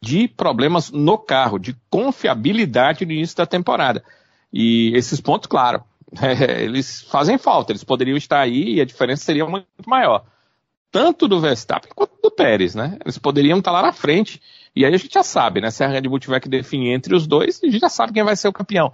de 0.00 0.26
problemas 0.26 0.90
no 0.90 1.18
carro, 1.18 1.58
de 1.58 1.76
confiabilidade 1.90 3.06
no 3.06 3.12
início 3.12 3.36
da 3.36 3.46
temporada. 3.46 4.02
E 4.52 4.92
esses 4.96 5.20
pontos, 5.20 5.46
claro, 5.46 5.84
é, 6.20 6.62
eles 6.64 7.02
fazem 7.02 7.38
falta, 7.38 7.70
eles 7.70 7.84
poderiam 7.84 8.16
estar 8.16 8.40
aí 8.40 8.74
e 8.74 8.80
a 8.80 8.84
diferença 8.84 9.24
seria 9.24 9.46
muito 9.46 9.66
maior. 9.86 10.24
Tanto 10.90 11.28
do 11.28 11.40
Verstappen 11.40 11.90
quanto 11.94 12.18
do 12.22 12.30
Pérez, 12.30 12.74
né? 12.74 12.98
Eles 13.04 13.18
poderiam 13.18 13.58
estar 13.58 13.70
lá 13.70 13.82
na 13.82 13.92
frente. 13.92 14.40
E 14.74 14.84
aí 14.84 14.94
a 14.94 14.96
gente 14.96 15.12
já 15.12 15.22
sabe, 15.22 15.60
né? 15.60 15.70
Se 15.70 15.84
a 15.84 15.88
Red 15.88 16.02
Bull 16.02 16.18
tiver 16.18 16.40
que 16.40 16.48
definir 16.48 16.92
entre 16.92 17.14
os 17.14 17.26
dois, 17.26 17.60
a 17.62 17.66
gente 17.66 17.78
já 17.78 17.88
sabe 17.88 18.12
quem 18.12 18.24
vai 18.24 18.36
ser 18.36 18.48
o 18.48 18.52
campeão. 18.52 18.92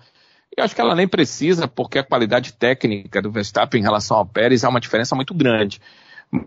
Eu 0.57 0.65
acho 0.65 0.75
que 0.75 0.81
ela 0.81 0.95
nem 0.95 1.07
precisa, 1.09 1.67
porque 1.67 1.99
a 1.99 2.05
qualidade 2.05 2.53
técnica 2.53 3.21
do 3.21 3.31
Verstappen 3.31 3.81
em 3.81 3.85
relação 3.85 4.17
ao 4.17 4.27
Pérez 4.27 4.65
é 4.65 4.69
uma 4.69 4.81
diferença 4.81 5.15
muito 5.15 5.35
grande. 5.35 5.81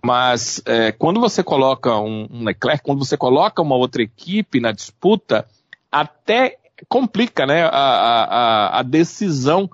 Mas 0.04 0.62
é, 0.66 0.92
quando 0.92 1.20
você 1.20 1.44
coloca 1.44 1.96
um, 1.98 2.28
um, 2.30 2.44
Leclerc, 2.44 2.84
quando 2.84 3.04
você 3.04 3.18
coloca 3.18 3.62
uma 3.62 3.76
outra 3.76 4.02
equipe 4.02 4.60
na 4.60 4.72
disputa, 4.72 5.48
até 5.92 6.58
complica 6.88 7.46
né, 7.46 7.64
a, 7.64 7.70
a, 7.70 8.80
a 8.80 8.84
decisão 8.84 9.70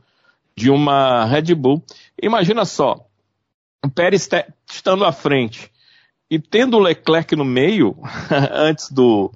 de 0.55 0.69
uma 0.69 1.25
Red 1.25 1.53
Bull. 1.55 1.83
Imagina 2.21 2.63
só, 2.65 3.07
o 3.83 3.89
Pérez 3.89 4.27
estando 4.75 5.05
à 5.05 5.11
frente 5.11 5.71
e 6.29 6.39
tendo 6.39 6.77
o 6.77 6.79
Leclerc 6.79 7.35
no 7.35 7.45
meio, 7.45 7.95
antes 8.51 8.91
do, 8.91 9.31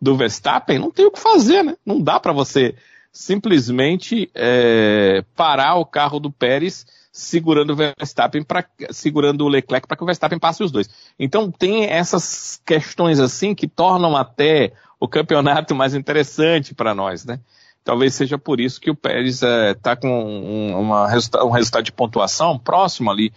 do 0.00 0.16
Verstappen, 0.16 0.78
não 0.78 0.90
tem 0.90 1.06
o 1.06 1.10
que 1.10 1.20
fazer, 1.20 1.62
né? 1.62 1.76
Não 1.84 2.00
dá 2.00 2.20
para 2.20 2.32
você 2.32 2.74
simplesmente 3.12 4.30
é, 4.34 5.24
parar 5.36 5.76
o 5.76 5.86
carro 5.86 6.18
do 6.18 6.30
Pérez 6.30 6.86
segurando 7.12 7.74
o 7.74 7.76
Verstappen 7.76 8.42
para 8.42 8.64
segurando 8.90 9.44
o 9.44 9.48
Leclerc 9.48 9.86
para 9.86 9.96
que 9.96 10.02
o 10.02 10.06
Verstappen 10.06 10.38
passe 10.38 10.62
os 10.62 10.70
dois. 10.70 10.88
Então 11.18 11.50
tem 11.50 11.84
essas 11.84 12.60
questões 12.64 13.20
assim 13.20 13.54
que 13.54 13.68
tornam 13.68 14.16
até 14.16 14.72
o 14.98 15.06
campeonato 15.06 15.74
mais 15.74 15.94
interessante 15.94 16.74
para 16.74 16.94
nós, 16.94 17.24
né? 17.24 17.38
Talvez 17.84 18.14
seja 18.14 18.38
por 18.38 18.60
isso 18.60 18.80
que 18.80 18.90
o 18.90 18.94
Pérez 18.94 19.42
está 19.42 19.90
é, 19.90 19.96
com 19.96 20.08
um, 20.08 20.78
uma, 20.78 21.06
um 21.44 21.50
resultado 21.50 21.82
de 21.82 21.92
pontuação 21.92 22.58
próximo 22.58 23.10
ali 23.10 23.32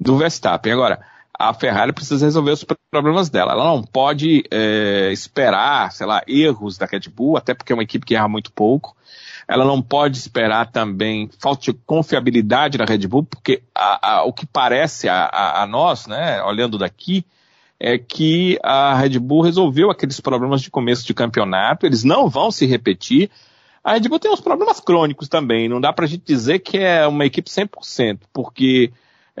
do 0.00 0.16
Verstappen. 0.16 0.72
Agora, 0.72 1.00
a 1.38 1.52
Ferrari 1.54 1.92
precisa 1.92 2.26
resolver 2.26 2.52
os 2.52 2.64
problemas 2.90 3.28
dela. 3.28 3.52
Ela 3.52 3.64
não 3.64 3.82
pode 3.82 4.44
é, 4.50 5.10
esperar, 5.12 5.92
sei 5.92 6.06
lá, 6.06 6.22
erros 6.26 6.78
da 6.78 6.86
Red 6.86 7.08
Bull, 7.14 7.36
até 7.36 7.54
porque 7.54 7.72
é 7.72 7.74
uma 7.74 7.82
equipe 7.82 8.04
que 8.04 8.14
erra 8.14 8.28
muito 8.28 8.52
pouco. 8.52 8.96
Ela 9.48 9.64
não 9.64 9.82
pode 9.82 10.16
esperar 10.16 10.70
também 10.70 11.28
falta 11.38 11.62
de 11.62 11.72
confiabilidade 11.72 12.78
da 12.78 12.84
Red 12.84 13.06
Bull, 13.06 13.24
porque 13.24 13.62
a, 13.74 14.16
a, 14.16 14.24
o 14.24 14.32
que 14.32 14.46
parece 14.46 15.08
a, 15.08 15.62
a, 15.62 15.66
nós, 15.66 16.06
né, 16.06 16.42
olhando 16.42 16.78
daqui, 16.78 17.24
é 17.80 17.98
que 17.98 18.58
a 18.62 18.94
Red 18.94 19.18
Bull 19.18 19.42
resolveu 19.42 19.90
aqueles 19.90 20.20
problemas 20.20 20.60
de 20.60 20.70
começo 20.70 21.06
de 21.06 21.14
campeonato, 21.14 21.86
eles 21.86 22.04
não 22.04 22.28
vão 22.28 22.50
se 22.50 22.66
repetir. 22.66 23.30
A 23.82 23.94
Red 23.94 24.08
Bull 24.08 24.20
tem 24.20 24.30
uns 24.30 24.42
problemas 24.42 24.78
crônicos 24.78 25.26
também, 25.26 25.68
não 25.68 25.80
dá 25.80 25.90
para 25.90 26.04
a 26.04 26.08
gente 26.08 26.22
dizer 26.24 26.58
que 26.58 26.76
é 26.76 27.06
uma 27.06 27.24
equipe 27.24 27.50
100%, 27.50 28.20
porque 28.32 28.92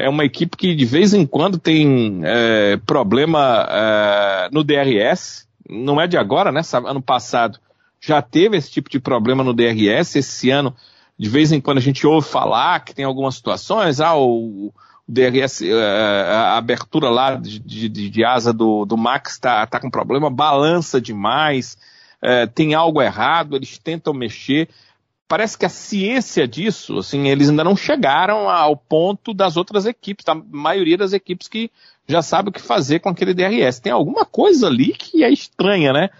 é 0.04 0.08
uma 0.08 0.24
equipe 0.24 0.56
que 0.56 0.74
de 0.74 0.84
vez 0.84 1.14
em 1.14 1.26
quando 1.26 1.58
tem 1.58 2.20
é, 2.24 2.78
problema 2.86 3.66
é, 3.68 4.48
no 4.52 4.64
DRS, 4.64 5.46
não 5.68 6.00
é 6.00 6.06
de 6.06 6.16
agora, 6.16 6.50
né? 6.50 6.62
Ano 6.86 7.02
passado 7.02 7.58
já 8.00 8.22
teve 8.22 8.56
esse 8.56 8.70
tipo 8.70 8.88
de 8.88 8.98
problema 8.98 9.44
no 9.44 9.52
DRS, 9.52 10.16
esse 10.16 10.50
ano, 10.50 10.74
de 11.18 11.28
vez 11.28 11.52
em 11.52 11.60
quando 11.60 11.78
a 11.78 11.82
gente 11.82 12.06
ouve 12.06 12.26
falar 12.26 12.80
que 12.80 12.94
tem 12.94 13.04
algumas 13.04 13.34
situações, 13.34 14.00
ah, 14.00 14.16
o, 14.16 14.68
o 14.68 14.74
DRS, 15.06 15.62
é, 15.62 15.72
a 16.32 16.56
abertura 16.56 17.10
lá 17.10 17.34
de, 17.34 17.58
de, 17.58 17.88
de 17.88 18.24
asa 18.24 18.52
do, 18.52 18.86
do 18.86 18.96
Max 18.96 19.32
está 19.32 19.66
tá 19.66 19.78
com 19.78 19.90
problema, 19.90 20.30
balança 20.30 21.00
demais, 21.00 21.76
é, 22.22 22.46
tem 22.46 22.74
algo 22.74 23.02
errado, 23.02 23.54
eles 23.54 23.78
tentam 23.78 24.14
mexer 24.14 24.68
parece 25.30 25.56
que 25.56 25.64
a 25.64 25.68
ciência 25.68 26.48
disso, 26.48 26.98
assim, 26.98 27.28
eles 27.28 27.48
ainda 27.48 27.62
não 27.62 27.76
chegaram 27.76 28.50
ao 28.50 28.76
ponto 28.76 29.32
das 29.32 29.56
outras 29.56 29.86
equipes, 29.86 30.24
da 30.24 30.34
maioria 30.34 30.98
das 30.98 31.12
equipes 31.12 31.46
que 31.46 31.70
já 32.08 32.20
sabe 32.20 32.48
o 32.48 32.52
que 32.52 32.60
fazer 32.60 32.98
com 32.98 33.10
aquele 33.10 33.32
DRS. 33.32 33.78
Tem 33.78 33.92
alguma 33.92 34.24
coisa 34.24 34.66
ali 34.66 34.92
que 34.92 35.22
é 35.22 35.30
estranha, 35.30 35.92
né? 35.92 36.10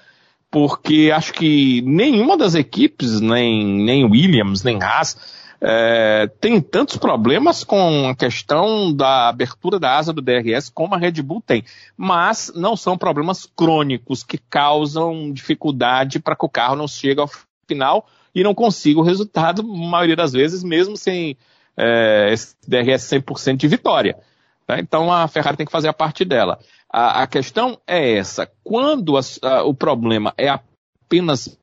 Porque 0.49 1.11
acho 1.13 1.33
que 1.33 1.83
nenhuma 1.83 2.37
das 2.37 2.55
equipes, 2.55 3.21
nem, 3.21 3.83
nem 3.83 4.05
Williams, 4.05 4.63
nem 4.63 4.81
Haas, 4.81 5.17
é, 5.61 6.31
tem 6.41 6.61
tantos 6.61 6.97
problemas 6.97 7.65
com 7.65 8.09
a 8.09 8.15
questão 8.15 8.95
da 8.95 9.29
abertura 9.29 9.81
da 9.81 9.99
asa 9.99 10.13
do 10.13 10.23
DRS 10.23 10.71
como 10.73 10.95
a 10.95 10.99
Red 10.99 11.21
Bull 11.21 11.43
tem. 11.45 11.65
Mas 11.97 12.53
não 12.55 12.77
são 12.77 12.97
problemas 12.97 13.45
crônicos 13.57 14.23
que 14.23 14.39
causam 14.39 15.33
dificuldade 15.33 16.21
para 16.21 16.37
que 16.37 16.47
o 16.47 16.49
carro 16.49 16.77
não 16.77 16.87
chegue 16.87 17.21
ao 17.21 17.29
final 17.67 18.07
e 18.35 18.43
não 18.43 18.55
consiga 18.55 19.01
o 19.01 19.05
resultado, 19.05 19.63
a 19.63 19.65
maioria 19.65 20.17
das 20.17 20.33
vezes, 20.33 20.63
mesmo 20.63 20.97
sem 20.97 21.37
é, 21.77 22.35
DRS 22.67 23.05
100% 23.05 23.57
de 23.57 23.69
vitória. 23.69 24.19
Tá? 24.67 24.79
Então 24.79 25.13
a 25.13 25.27
Ferrari 25.29 25.57
tem 25.57 25.67
que 25.67 25.73
fazer 25.73 25.89
a 25.89 25.93
parte 25.93 26.25
dela. 26.25 26.59
A, 26.89 27.23
a 27.23 27.27
questão 27.27 27.81
é 27.87 28.15
essa: 28.15 28.51
quando 28.63 29.17
a, 29.17 29.21
a, 29.43 29.63
o 29.65 29.75
problema 29.75 30.35
é 30.37 30.49
apenas 30.49 31.59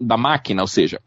da 0.00 0.16
máquina, 0.16 0.62
ou 0.62 0.68
seja, 0.68 1.00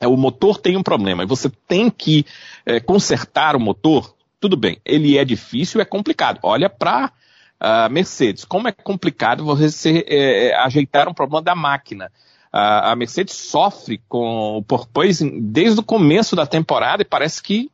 é, 0.00 0.06
o 0.06 0.16
motor 0.16 0.58
tem 0.58 0.76
um 0.76 0.82
problema 0.82 1.22
e 1.22 1.26
você 1.26 1.50
tem 1.68 1.90
que 1.90 2.24
é, 2.64 2.80
consertar 2.80 3.54
o 3.54 3.60
motor, 3.60 4.14
tudo 4.40 4.56
bem, 4.56 4.80
ele 4.84 5.18
é 5.18 5.24
difícil, 5.24 5.80
é 5.80 5.84
complicado. 5.84 6.40
Olha 6.42 6.68
para 6.68 7.12
a 7.58 7.88
Mercedes, 7.88 8.44
como 8.44 8.68
é 8.68 8.72
complicado 8.72 9.44
você 9.44 10.04
é, 10.08 10.48
é, 10.48 10.56
ajeitar 10.56 11.08
um 11.08 11.14
problema 11.14 11.42
da 11.42 11.54
máquina 11.54 12.10
a, 12.52 12.94
Mercedes 12.96 13.34
sofre 13.34 14.00
com 14.08 14.58
o 14.58 14.62
porpoising 14.62 15.40
desde 15.40 15.80
o 15.80 15.84
começo 15.84 16.34
da 16.34 16.46
temporada 16.46 17.02
e 17.02 17.04
parece 17.04 17.42
que 17.42 17.70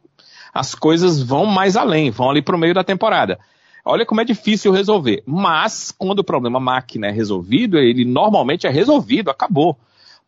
as 0.52 0.74
coisas 0.74 1.22
vão 1.22 1.46
mais 1.46 1.76
além, 1.76 2.10
vão 2.10 2.30
ali 2.30 2.42
para 2.42 2.56
o 2.56 2.58
meio 2.58 2.74
da 2.74 2.84
temporada. 2.84 3.38
Olha 3.84 4.04
como 4.04 4.20
é 4.20 4.24
difícil 4.24 4.72
resolver. 4.72 5.22
Mas, 5.24 5.94
quando 5.96 6.18
o 6.18 6.24
problema 6.24 6.58
máquina 6.58 7.06
é 7.06 7.10
resolvido, 7.10 7.78
ele 7.78 8.04
normalmente 8.04 8.66
é 8.66 8.70
resolvido, 8.70 9.30
acabou. 9.30 9.78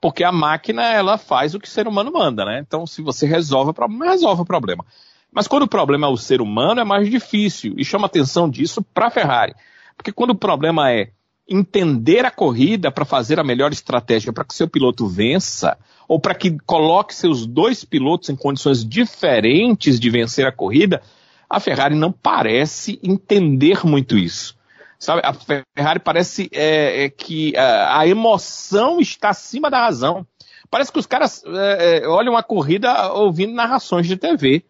Porque 0.00 0.23
a 0.23 0.31
máquina, 0.31 0.85
ela 0.85 1.18
faz 1.18 1.55
o 1.55 1.59
que 1.59 1.66
o 1.66 1.70
ser 1.70 1.88
humano 1.88 2.12
manda, 2.12 2.44
né? 2.44 2.62
Então, 2.64 2.87
se 2.87 3.03
você 3.03 3.27
resolve 3.27 3.73
o 3.73 3.75
problema, 3.75 4.12
resolve 4.12 4.42
o 4.42 4.46
problema. 4.46 4.85
Mas 5.33 5.49
quando 5.49 5.64
o 5.64 5.68
problema 5.68 6.07
é 6.07 6.11
o 6.11 6.16
ser 6.16 6.40
humano, 6.40 6.81
é 6.81 6.85
mais 6.85 7.11
difícil. 7.11 7.75
E 7.77 7.85
chama 7.85 8.07
atenção 8.07 8.49
disso 8.49 8.81
para 8.94 9.09
a 9.09 9.11
Ferrari. 9.11 9.55
Porque 9.96 10.12
quando 10.12 10.31
o 10.31 10.37
problema 10.37 10.92
é 10.92 11.11
entender 11.49 12.27
a 12.27 12.31
corrida 12.31 12.91
para 12.91 13.05
fazer 13.05 13.41
a 13.41 13.45
melhor 13.45 13.73
estratégia 13.73 14.33
para 14.33 14.45
que 14.45 14.55
seu 14.55 14.69
piloto 14.69 15.07
vença, 15.07 15.79
ou 16.07 16.21
para 16.21 16.35
que 16.35 16.59
coloque 16.67 17.15
seus 17.15 17.47
dois 17.47 17.85
pilotos 17.85 18.29
em 18.29 18.37
condições 18.37 18.85
diferentes 18.85 19.99
de 19.99 20.11
vencer 20.11 20.47
a 20.47 20.53
corrida, 20.53 21.03
a 21.49 21.59
Ferrari 21.59 21.95
não 21.95 22.13
parece 22.13 22.99
entender 23.03 23.85
muito 23.85 24.17
isso. 24.19 24.57
Sabe, 24.99 25.23
a 25.25 25.33
Ferrari 25.33 26.01
parece 26.01 26.51
é, 26.53 27.05
é 27.05 27.09
que 27.09 27.57
a, 27.57 27.63
é, 27.63 27.99
a, 28.01 28.07
emoção 28.07 29.01
está 29.01 29.31
acima 29.31 29.71
da 29.71 29.79
razão. 29.79 30.27
Parece 30.69 30.93
que 30.93 30.99
os 30.99 31.07
caras 31.07 31.43
é, 31.47 32.01
é 32.03 32.09
olham 32.09 32.37
a 32.37 32.43
corrida 32.43 33.13
ouvindo 33.13 33.55
narrações 33.55 34.07
de 34.07 34.17
TV. 34.17 34.65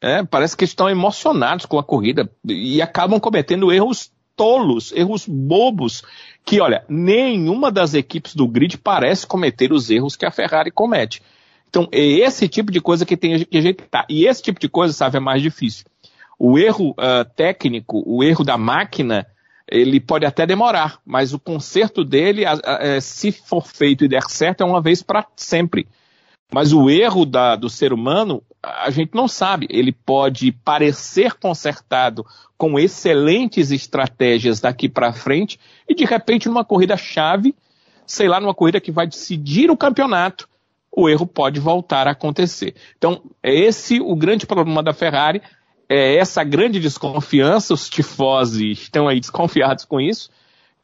É, 0.00 0.22
parece 0.24 0.56
que 0.56 0.64
estão 0.64 0.88
emocionados 0.88 1.66
com 1.66 1.78
a 1.78 1.84
corrida 1.84 2.30
e 2.44 2.80
acabam 2.80 3.20
cometendo 3.20 3.72
erros 3.72 4.10
tolos, 4.36 4.92
erros 4.92 5.26
bobos, 5.26 6.02
que, 6.44 6.60
olha, 6.60 6.84
nenhuma 6.88 7.70
das 7.70 7.94
equipes 7.94 8.34
do 8.34 8.48
grid 8.48 8.78
parece 8.78 9.26
cometer 9.26 9.72
os 9.72 9.90
erros 9.90 10.16
que 10.16 10.26
a 10.26 10.30
Ferrari 10.30 10.70
comete. 10.70 11.22
Então, 11.68 11.88
é 11.90 12.00
esse 12.00 12.48
tipo 12.48 12.70
de 12.70 12.80
coisa 12.80 13.06
que 13.06 13.16
tem 13.16 13.44
que 13.44 13.58
ajeitar. 13.58 14.04
E 14.08 14.26
esse 14.26 14.42
tipo 14.42 14.60
de 14.60 14.68
coisa, 14.68 14.92
sabe, 14.92 15.16
é 15.16 15.20
mais 15.20 15.40
difícil. 15.40 15.86
O 16.38 16.58
erro 16.58 16.90
uh, 16.90 17.24
técnico, 17.36 18.02
o 18.04 18.22
erro 18.22 18.44
da 18.44 18.58
máquina, 18.58 19.26
ele 19.66 19.98
pode 20.00 20.26
até 20.26 20.44
demorar, 20.44 20.98
mas 21.06 21.32
o 21.32 21.38
conserto 21.38 22.04
dele, 22.04 22.44
uh, 22.44 22.98
uh, 22.98 23.00
se 23.00 23.32
for 23.32 23.66
feito 23.66 24.04
e 24.04 24.08
der 24.08 24.24
certo, 24.28 24.62
é 24.62 24.66
uma 24.66 24.82
vez 24.82 25.02
para 25.02 25.26
sempre. 25.34 25.86
Mas 26.52 26.72
o 26.72 26.90
erro 26.90 27.24
da, 27.24 27.56
do 27.56 27.70
ser 27.70 27.92
humano, 27.92 28.42
a 28.62 28.90
gente 28.90 29.14
não 29.14 29.26
sabe. 29.26 29.66
Ele 29.70 29.90
pode 29.90 30.52
parecer 30.52 31.34
consertado 31.34 32.26
com 32.58 32.78
excelentes 32.78 33.70
estratégias 33.70 34.60
daqui 34.60 34.88
para 34.88 35.12
frente 35.12 35.58
e 35.88 35.94
de 35.94 36.04
repente 36.04 36.48
numa 36.48 36.64
corrida 36.64 36.96
chave, 36.96 37.54
sei 38.06 38.28
lá, 38.28 38.38
numa 38.38 38.54
corrida 38.54 38.80
que 38.80 38.92
vai 38.92 39.06
decidir 39.06 39.70
o 39.70 39.76
campeonato, 39.76 40.48
o 40.94 41.08
erro 41.08 41.26
pode 41.26 41.58
voltar 41.58 42.06
a 42.06 42.10
acontecer. 42.10 42.74
Então, 42.98 43.22
é 43.42 43.54
esse 43.54 43.98
o 43.98 44.14
grande 44.14 44.46
problema 44.46 44.82
da 44.82 44.92
Ferrari, 44.92 45.40
é 45.88 46.16
essa 46.16 46.44
grande 46.44 46.78
desconfiança, 46.78 47.72
os 47.72 47.88
tifosi 47.88 48.72
estão 48.72 49.08
aí 49.08 49.18
desconfiados 49.18 49.86
com 49.86 49.98
isso, 49.98 50.30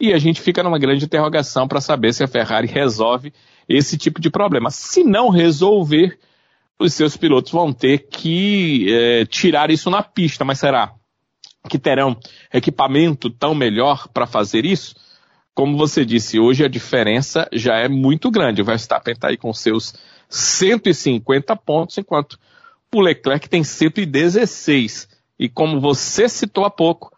e 0.00 0.12
a 0.12 0.18
gente 0.18 0.40
fica 0.40 0.62
numa 0.62 0.78
grande 0.78 1.04
interrogação 1.04 1.68
para 1.68 1.80
saber 1.80 2.14
se 2.14 2.24
a 2.24 2.28
Ferrari 2.28 2.68
resolve 2.68 3.32
esse 3.68 3.98
tipo 3.98 4.20
de 4.20 4.30
problema. 4.30 4.70
Se 4.70 5.04
não 5.04 5.28
resolver, 5.28 6.18
os 6.78 6.94
seus 6.94 7.16
pilotos 7.16 7.52
vão 7.52 7.72
ter 7.72 8.06
que 8.08 8.86
é, 8.90 9.26
tirar 9.26 9.70
isso 9.70 9.90
na 9.90 10.02
pista, 10.02 10.44
mas 10.44 10.58
será 10.58 10.94
que 11.68 11.78
terão 11.78 12.16
equipamento 12.52 13.28
tão 13.28 13.54
melhor 13.54 14.08
para 14.08 14.26
fazer 14.26 14.64
isso? 14.64 14.94
Como 15.54 15.76
você 15.76 16.04
disse, 16.04 16.38
hoje 16.38 16.64
a 16.64 16.68
diferença 16.68 17.48
já 17.52 17.76
é 17.76 17.88
muito 17.88 18.30
grande. 18.30 18.62
O 18.62 18.64
Verstappen 18.64 19.12
está 19.12 19.28
aí 19.28 19.36
com 19.36 19.52
seus 19.52 19.92
150 20.28 21.56
pontos, 21.56 21.98
enquanto 21.98 22.38
o 22.94 23.00
Leclerc 23.00 23.48
tem 23.48 23.64
116. 23.64 25.08
E 25.38 25.48
como 25.48 25.80
você 25.80 26.28
citou 26.28 26.64
há 26.64 26.70
pouco, 26.70 27.12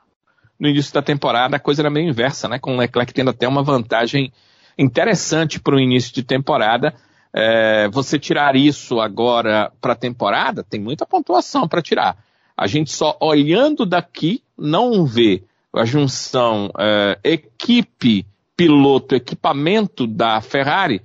no 0.59 0.69
início 0.69 0.93
da 0.93 1.03
temporada 1.03 1.57
a 1.57 1.61
coisa 1.61 1.83
era 1.83 1.91
meio 1.91 2.09
inversa, 2.09 2.49
né? 2.49 2.59
Com 2.59 2.75
o 2.75 2.79
Leclerc 2.79 3.13
tendo 3.13 3.31
até 3.31 3.47
uma 3.47 3.63
vantagem 3.63 4.33
interessante 4.79 5.61
para 5.61 5.77
o 5.77 5.81
início 5.81 6.13
de 6.15 6.23
temporada. 6.23 6.95
É, 7.33 7.89
você 7.89 8.19
tirar 8.19 8.57
isso 8.57 9.01
agora 9.01 9.73
para 9.81 9.93
a 9.93 9.97
temporada, 9.97 10.65
tem 10.65 10.81
muita 10.81 11.07
pontuação 11.07 11.69
para 11.69 11.83
tirar. 11.83 12.17
A 12.57 12.67
gente 12.67 12.91
só 12.93 13.17
olhando 13.21 13.87
daqui 13.87 14.43
não 14.59 15.07
vê 15.07 15.43
a 15.75 15.85
junção 15.85 16.71
é, 16.79 17.19
equipe, 17.23 18.27
piloto, 18.57 19.15
equipamento 19.15 20.07
da 20.07 20.41
Ferrari 20.41 21.01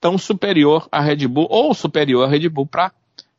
tão 0.00 0.18
superior 0.18 0.88
à 0.92 1.00
Red 1.00 1.26
Bull 1.26 1.46
ou 1.48 1.72
superior 1.72 2.24
à 2.24 2.28
Red 2.28 2.48
Bull 2.48 2.66
para 2.66 2.92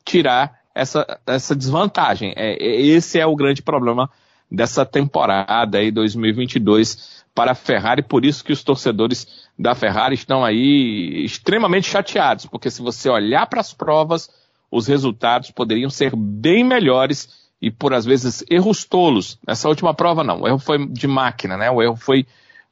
tirar 0.03 0.59
essa, 0.73 1.19
essa 1.27 1.55
desvantagem. 1.55 2.33
É, 2.35 2.53
é, 2.53 2.81
esse 2.81 3.19
é 3.19 3.25
o 3.25 3.35
grande 3.35 3.61
problema 3.61 4.09
dessa 4.49 4.85
temporada 4.85 5.77
aí 5.77 5.91
2022 5.91 7.23
para 7.33 7.51
a 7.51 7.55
Ferrari, 7.55 8.03
por 8.03 8.23
isso 8.23 8.43
que 8.43 8.53
os 8.53 8.63
torcedores 8.63 9.42
da 9.57 9.75
Ferrari 9.75 10.15
estão 10.15 10.43
aí 10.43 11.23
extremamente 11.23 11.89
chateados, 11.89 12.45
porque 12.45 12.69
se 12.71 12.81
você 12.81 13.09
olhar 13.09 13.45
para 13.47 13.61
as 13.61 13.73
provas, 13.73 14.29
os 14.71 14.87
resultados 14.87 15.51
poderiam 15.51 15.89
ser 15.89 16.15
bem 16.15 16.63
melhores 16.63 17.51
e 17.61 17.69
por 17.69 17.93
às 17.93 18.05
vezes 18.05 18.43
erros 18.49 18.83
tolos. 18.83 19.37
Nessa 19.47 19.69
última 19.69 19.93
prova 19.93 20.23
não, 20.23 20.41
o 20.41 20.47
erro 20.47 20.59
foi 20.59 20.85
de 20.87 21.07
máquina, 21.07 21.55
né? 21.55 21.69
O 21.69 21.81
erro 21.81 21.95
foi 21.95 22.25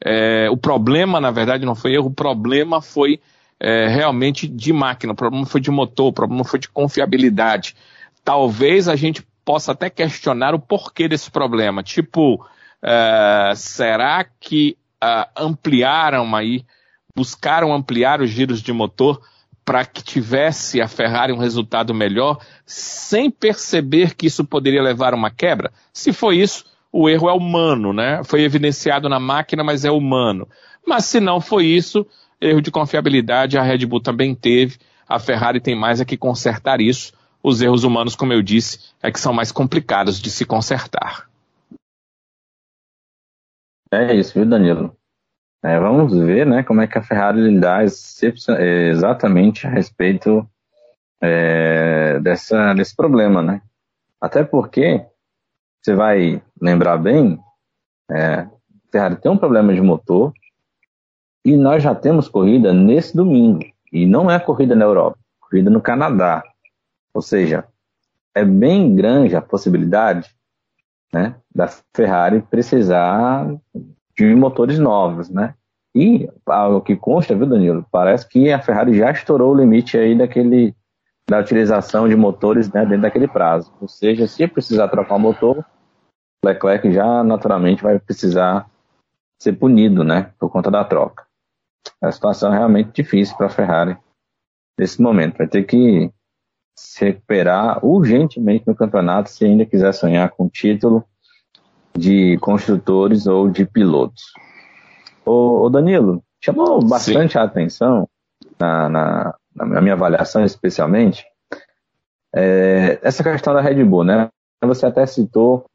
é, 0.03 0.49
o 0.49 0.57
problema, 0.57 1.21
na 1.21 1.31
verdade, 1.31 1.65
não 1.65 1.75
foi 1.75 1.93
erro, 1.93 2.07
o 2.07 2.13
problema 2.13 2.81
foi 2.81 3.21
é, 3.59 3.87
realmente 3.87 4.47
de 4.47 4.73
máquina, 4.73 5.13
o 5.13 5.15
problema 5.15 5.45
foi 5.45 5.61
de 5.61 5.69
motor, 5.69 6.07
o 6.07 6.13
problema 6.13 6.43
foi 6.43 6.59
de 6.59 6.67
confiabilidade. 6.67 7.75
Talvez 8.23 8.87
a 8.87 8.95
gente 8.95 9.23
possa 9.45 9.71
até 9.71 9.89
questionar 9.89 10.55
o 10.55 10.59
porquê 10.59 11.07
desse 11.07 11.29
problema. 11.29 11.83
Tipo, 11.83 12.35
uh, 12.35 13.55
será 13.55 14.25
que 14.39 14.77
uh, 15.03 15.29
ampliaram 15.35 16.35
aí, 16.35 16.65
buscaram 17.15 17.73
ampliar 17.73 18.21
os 18.21 18.29
giros 18.29 18.61
de 18.61 18.71
motor 18.71 19.21
para 19.63 19.85
que 19.85 20.03
tivesse 20.03 20.81
a 20.81 20.87
Ferrari 20.87 21.31
um 21.31 21.37
resultado 21.37 21.93
melhor, 21.93 22.39
sem 22.65 23.29
perceber 23.29 24.15
que 24.15 24.27
isso 24.27 24.43
poderia 24.43 24.81
levar 24.81 25.13
a 25.13 25.15
uma 25.15 25.29
quebra? 25.29 25.71
Se 25.93 26.11
foi 26.11 26.37
isso, 26.37 26.65
o 26.91 27.07
erro 27.07 27.29
é 27.29 27.33
humano, 27.33 27.93
né? 27.93 28.21
Foi 28.23 28.41
evidenciado 28.41 29.07
na 29.07 29.19
máquina, 29.19 29.63
mas 29.63 29.85
é 29.85 29.91
humano. 29.91 30.47
Mas 30.85 31.05
se 31.05 31.19
não 31.19 31.39
foi 31.39 31.65
isso, 31.65 32.05
erro 32.39 32.61
de 32.61 32.71
confiabilidade 32.71 33.57
a 33.57 33.63
Red 33.63 33.85
Bull 33.85 34.01
também 34.01 34.33
teve. 34.33 34.77
A 35.07 35.19
Ferrari 35.19 35.61
tem 35.61 35.75
mais 35.75 36.01
é 36.01 36.05
que 36.05 36.17
consertar 36.17 36.81
isso. 36.81 37.13
Os 37.43 37.61
erros 37.61 37.83
humanos, 37.83 38.15
como 38.15 38.33
eu 38.33 38.41
disse, 38.41 38.79
é 39.01 39.11
que 39.11 39.19
são 39.19 39.33
mais 39.33 39.51
complicados 39.51 40.19
de 40.19 40.29
se 40.29 40.45
consertar. 40.45 41.30
É 43.93 44.13
isso, 44.15 44.33
viu, 44.33 44.45
Danilo? 44.45 44.95
É, 45.61 45.77
vamos 45.77 46.13
ver 46.17 46.45
né, 46.45 46.63
como 46.63 46.81
é 46.81 46.87
que 46.87 46.97
a 46.97 47.03
Ferrari 47.03 47.59
dá 47.59 47.83
exatamente 47.83 49.67
a 49.67 49.69
respeito 49.69 50.49
é, 51.21 52.19
dessa, 52.21 52.73
desse 52.73 52.95
problema, 52.95 53.43
né? 53.43 53.61
Até 54.19 54.43
porque, 54.43 55.05
você 55.81 55.93
vai 55.93 56.41
lembrar 56.59 56.97
bem, 56.97 57.37
é, 58.09 58.47
Ferrari 58.91 59.17
tem 59.17 59.31
um 59.31 59.37
problema 59.37 59.73
de 59.73 59.81
motor 59.81 60.33
e 61.43 61.57
nós 61.57 61.83
já 61.83 61.93
temos 61.93 62.29
corrida 62.29 62.73
nesse 62.73 63.15
domingo. 63.15 63.65
E 63.91 64.05
não 64.05 64.31
é 64.31 64.39
corrida 64.39 64.73
na 64.73 64.85
Europa, 64.85 65.19
corrida 65.41 65.69
no 65.69 65.81
Canadá. 65.81 66.41
Ou 67.13 67.21
seja, 67.21 67.65
é 68.33 68.45
bem 68.45 68.95
grande 68.95 69.35
a 69.35 69.41
possibilidade 69.41 70.33
né, 71.13 71.35
da 71.53 71.67
Ferrari 71.95 72.41
precisar 72.41 73.47
de 74.15 74.35
motores 74.35 74.79
novos, 74.79 75.29
né? 75.29 75.55
E 75.93 76.29
o 76.47 76.81
que 76.81 76.95
consta, 76.95 77.35
viu, 77.35 77.45
Danilo? 77.45 77.85
Parece 77.91 78.27
que 78.27 78.51
a 78.51 78.61
Ferrari 78.61 78.97
já 78.97 79.11
estourou 79.11 79.51
o 79.51 79.57
limite 79.57 79.97
aí 79.97 80.17
daquele 80.17 80.73
da 81.29 81.39
utilização 81.39 82.09
de 82.09 82.15
motores 82.15 82.69
né, 82.71 82.85
dentro 82.85 83.03
daquele 83.03 83.27
prazo. 83.27 83.71
Ou 83.79 83.87
seja, 83.87 84.27
se 84.27 84.47
precisar 84.47 84.89
trocar 84.89 85.15
o 85.15 85.19
motor, 85.19 85.65
Leclerc 86.43 86.91
já 86.91 87.23
naturalmente 87.23 87.83
vai 87.83 87.99
precisar 87.99 88.69
ser 89.41 89.53
punido, 89.53 90.03
né, 90.03 90.33
por 90.39 90.49
conta 90.49 90.69
da 90.69 90.83
troca. 90.83 91.25
A 92.01 92.11
situação 92.11 92.53
é 92.53 92.57
realmente 92.57 92.91
difícil 92.91 93.35
para 93.37 93.47
a 93.47 93.49
Ferrari 93.49 93.97
nesse 94.77 95.01
momento. 95.01 95.37
Vai 95.37 95.47
ter 95.47 95.63
que 95.63 96.11
se 96.81 97.05
recuperar 97.05 97.85
urgentemente 97.85 98.67
no 98.67 98.75
campeonato 98.75 99.29
se 99.29 99.45
ainda 99.45 99.65
quiser 99.65 99.93
sonhar 99.93 100.31
com 100.31 100.49
título 100.49 101.05
de 101.95 102.37
construtores 102.39 103.27
ou 103.27 103.47
de 103.49 103.65
pilotos. 103.65 104.23
Ô 105.23 105.69
Danilo, 105.69 106.23
chamou 106.43 106.83
bastante 106.83 107.33
Sim. 107.33 107.37
a 107.37 107.43
atenção 107.43 108.09
na, 108.59 108.89
na, 108.89 109.35
na, 109.55 109.81
minha 109.81 109.93
avaliação, 109.93 110.43
especialmente, 110.43 111.23
é, 112.33 112.99
essa 113.03 113.23
questão 113.23 113.53
da 113.53 113.61
Red 113.61 113.83
Bull, 113.83 114.03
né? 114.03 114.29
Você 114.63 114.85
até 114.85 115.05
citou 115.05 115.65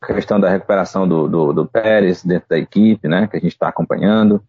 a 0.00 0.06
questão 0.06 0.40
da 0.40 0.48
recuperação 0.48 1.06
do, 1.06 1.28
do, 1.28 1.52
do 1.52 1.66
Pérez 1.66 2.24
dentro 2.24 2.48
da 2.48 2.58
equipe, 2.58 3.06
né? 3.08 3.26
Que 3.26 3.36
a 3.36 3.40
gente 3.40 3.52
está 3.52 3.68
acompanhando. 3.68 4.42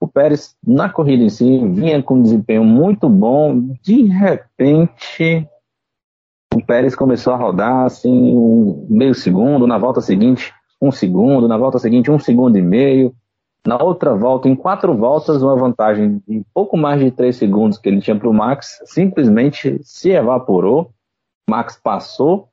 O 0.00 0.06
Pérez, 0.06 0.56
na 0.64 0.88
corrida 0.88 1.24
em 1.24 1.28
si, 1.28 1.58
vinha 1.68 2.02
com 2.02 2.14
um 2.14 2.22
desempenho 2.22 2.64
muito 2.64 3.08
bom. 3.08 3.74
De 3.82 4.02
repente, 4.04 5.48
o 6.54 6.64
Pérez 6.64 6.94
começou 6.94 7.32
a 7.32 7.36
rodar 7.36 7.84
assim, 7.84 8.36
um 8.36 8.86
meio 8.88 9.14
segundo, 9.14 9.66
na 9.66 9.76
volta 9.76 10.00
seguinte, 10.00 10.52
um 10.80 10.92
segundo, 10.92 11.48
na 11.48 11.56
volta 11.56 11.78
seguinte, 11.78 12.10
um 12.10 12.18
segundo 12.18 12.56
e 12.56 12.62
meio. 12.62 13.12
Na 13.66 13.82
outra 13.82 14.14
volta, 14.14 14.48
em 14.48 14.54
quatro 14.54 14.96
voltas, 14.96 15.42
uma 15.42 15.56
vantagem 15.56 16.22
de 16.26 16.42
pouco 16.54 16.76
mais 16.76 17.00
de 17.00 17.10
três 17.10 17.36
segundos 17.36 17.76
que 17.76 17.88
ele 17.88 18.00
tinha 18.00 18.16
para 18.16 18.28
o 18.28 18.32
Max 18.32 18.80
simplesmente 18.86 19.78
se 19.82 20.10
evaporou. 20.10 20.92
Max 21.50 21.78
passou 21.82 22.48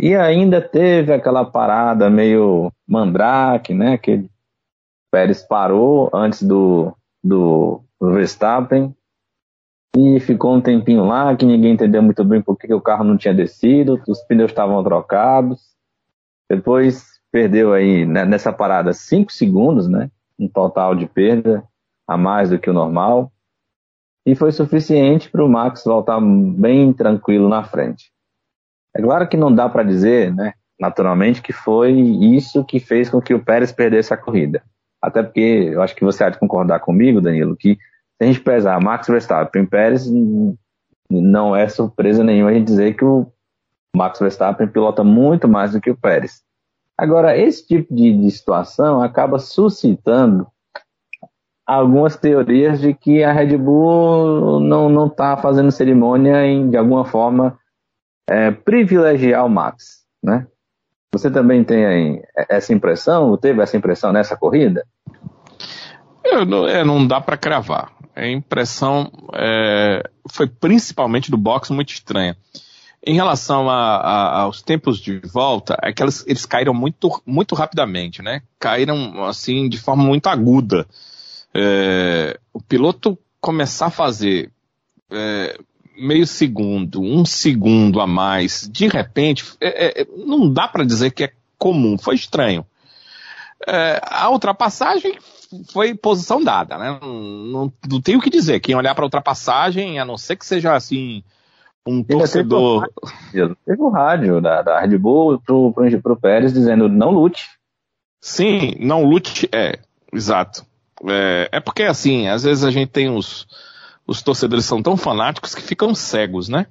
e 0.00 0.14
ainda 0.14 0.60
teve 0.60 1.12
aquela 1.12 1.44
parada 1.44 2.10
meio 2.10 2.72
mandrake, 2.86 3.72
né? 3.72 3.96
Que 3.96 4.28
Pérez 5.14 5.42
parou 5.42 6.10
antes 6.12 6.42
do, 6.42 6.92
do 7.22 7.84
Verstappen 8.02 8.92
e 9.96 10.18
ficou 10.18 10.56
um 10.56 10.60
tempinho 10.60 11.04
lá 11.04 11.36
que 11.36 11.46
ninguém 11.46 11.74
entendeu 11.74 12.02
muito 12.02 12.24
bem 12.24 12.42
por 12.42 12.58
que 12.58 12.74
o 12.74 12.80
carro 12.80 13.04
não 13.04 13.16
tinha 13.16 13.32
descido, 13.32 14.02
os 14.08 14.20
pneus 14.24 14.50
estavam 14.50 14.82
trocados. 14.82 15.62
Depois 16.50 17.20
perdeu 17.30 17.72
aí 17.72 18.04
né, 18.04 18.24
nessa 18.24 18.52
parada 18.52 18.92
5 18.92 19.30
segundos, 19.30 19.86
né? 19.86 20.10
Um 20.36 20.48
total 20.48 20.96
de 20.96 21.06
perda 21.06 21.62
a 22.08 22.16
mais 22.16 22.50
do 22.50 22.58
que 22.58 22.68
o 22.68 22.74
normal. 22.74 23.30
E 24.26 24.34
foi 24.34 24.50
suficiente 24.50 25.30
para 25.30 25.44
o 25.44 25.48
Max 25.48 25.84
voltar 25.84 26.20
bem 26.20 26.92
tranquilo 26.92 27.48
na 27.48 27.62
frente. 27.62 28.10
É 28.96 29.00
claro 29.00 29.28
que 29.28 29.36
não 29.36 29.54
dá 29.54 29.68
para 29.68 29.84
dizer, 29.84 30.34
né, 30.34 30.54
naturalmente, 30.80 31.40
que 31.40 31.52
foi 31.52 31.92
isso 31.92 32.64
que 32.64 32.80
fez 32.80 33.08
com 33.08 33.20
que 33.20 33.32
o 33.32 33.44
Pérez 33.44 33.70
perdesse 33.70 34.12
a 34.12 34.16
corrida. 34.16 34.60
Até 35.04 35.22
porque 35.22 35.70
eu 35.72 35.82
acho 35.82 35.94
que 35.94 36.04
você 36.04 36.24
há 36.24 36.30
de 36.30 36.38
concordar 36.38 36.80
comigo, 36.80 37.20
Danilo, 37.20 37.56
que 37.56 37.74
se 37.74 37.78
a 38.22 38.24
gente 38.24 38.40
pesar 38.40 38.80
Max 38.80 39.06
Verstappen 39.06 39.66
Pérez, 39.66 40.10
não 41.10 41.54
é 41.54 41.68
surpresa 41.68 42.24
nenhuma 42.24 42.50
a 42.50 42.54
gente 42.54 42.66
dizer 42.66 42.94
que 42.96 43.04
o 43.04 43.26
Max 43.94 44.18
Verstappen 44.18 44.66
pilota 44.66 45.04
muito 45.04 45.46
mais 45.46 45.72
do 45.72 45.80
que 45.80 45.90
o 45.90 45.96
Pérez. 45.96 46.42
Agora, 46.96 47.36
esse 47.36 47.66
tipo 47.66 47.94
de, 47.94 48.16
de 48.16 48.30
situação 48.30 49.02
acaba 49.02 49.38
suscitando 49.38 50.46
algumas 51.66 52.16
teorias 52.16 52.80
de 52.80 52.94
que 52.94 53.22
a 53.22 53.32
Red 53.32 53.56
Bull 53.56 54.60
não 54.60 55.06
está 55.06 55.36
fazendo 55.36 55.70
cerimônia 55.70 56.46
em, 56.46 56.70
de 56.70 56.76
alguma 56.76 57.04
forma, 57.04 57.58
é, 58.28 58.50
privilegiar 58.50 59.44
o 59.44 59.50
Max, 59.50 60.04
né? 60.22 60.46
Você 61.14 61.30
também 61.30 61.62
tem 61.62 62.20
essa 62.50 62.74
impressão, 62.74 63.36
teve 63.36 63.62
essa 63.62 63.76
impressão 63.76 64.12
nessa 64.12 64.36
corrida? 64.36 64.84
Eu, 66.24 66.44
não, 66.44 66.66
é, 66.66 66.82
não 66.82 67.06
dá 67.06 67.20
para 67.20 67.36
cravar. 67.36 67.92
A 68.16 68.26
impressão 68.26 69.12
é, 69.32 70.02
foi 70.28 70.48
principalmente 70.48 71.30
do 71.30 71.36
box 71.36 71.70
muito 71.70 71.90
estranha. 71.90 72.36
Em 73.06 73.14
relação 73.14 73.70
a, 73.70 73.96
a, 73.96 74.40
aos 74.40 74.60
tempos 74.60 74.98
de 74.98 75.20
volta, 75.20 75.78
é 75.82 75.92
que 75.92 76.02
eles, 76.02 76.24
eles 76.26 76.44
caíram 76.46 76.74
muito, 76.74 77.22
muito 77.24 77.54
rapidamente, 77.54 78.20
né? 78.20 78.42
Caíram 78.58 79.24
assim 79.24 79.68
de 79.68 79.78
forma 79.78 80.02
muito 80.02 80.26
aguda. 80.26 80.84
É, 81.54 82.40
o 82.52 82.60
piloto 82.60 83.16
começar 83.40 83.86
a 83.86 83.90
fazer 83.90 84.50
é, 85.12 85.56
meio 85.96 86.26
segundo, 86.26 87.00
um 87.00 87.24
segundo 87.24 88.00
a 88.00 88.06
mais, 88.06 88.68
de 88.70 88.88
repente, 88.88 89.44
é, 89.60 90.02
é, 90.02 90.06
não 90.16 90.52
dá 90.52 90.68
para 90.68 90.84
dizer 90.84 91.10
que 91.10 91.24
é 91.24 91.32
comum, 91.58 91.96
foi 91.98 92.14
estranho. 92.14 92.66
É, 93.66 94.00
a 94.04 94.28
ultrapassagem 94.30 95.18
foi 95.72 95.94
posição 95.94 96.42
dada, 96.42 96.76
né? 96.76 96.98
Não, 97.00 97.14
não, 97.14 97.72
não 97.88 98.00
tenho 98.00 98.18
o 98.18 98.20
que 98.20 98.30
dizer. 98.30 98.60
Quem 98.60 98.74
olhar 98.74 98.94
para 98.94 99.04
a 99.04 99.06
ultrapassagem, 99.06 99.98
a 99.98 100.04
não 100.04 100.18
ser 100.18 100.36
que 100.36 100.44
seja 100.44 100.74
assim 100.74 101.22
um 101.86 102.02
torcedor. 102.02 102.88
Teve 103.32 103.82
o 103.82 103.88
rádio 103.88 104.40
da, 104.40 104.62
da 104.62 104.80
Red 104.80 104.96
Bull 104.98 105.40
pro, 105.40 105.72
pro, 105.72 106.02
pro 106.02 106.16
Pérez 106.16 106.52
dizendo 106.52 106.88
não 106.88 107.10
lute. 107.10 107.46
Sim, 108.20 108.74
não 108.80 109.04
lute, 109.04 109.48
é, 109.52 109.78
exato. 110.12 110.64
É, 111.06 111.48
é 111.52 111.60
porque 111.60 111.82
assim, 111.82 112.28
às 112.28 112.42
vezes 112.42 112.64
a 112.64 112.70
gente 112.70 112.88
tem 112.88 113.10
os 113.10 113.46
os 114.06 114.22
torcedores 114.22 114.64
são 114.64 114.82
tão 114.82 114.96
fanáticos 114.96 115.54
que 115.54 115.62
ficam 115.62 115.94
cegos, 115.94 116.48
né? 116.48 116.66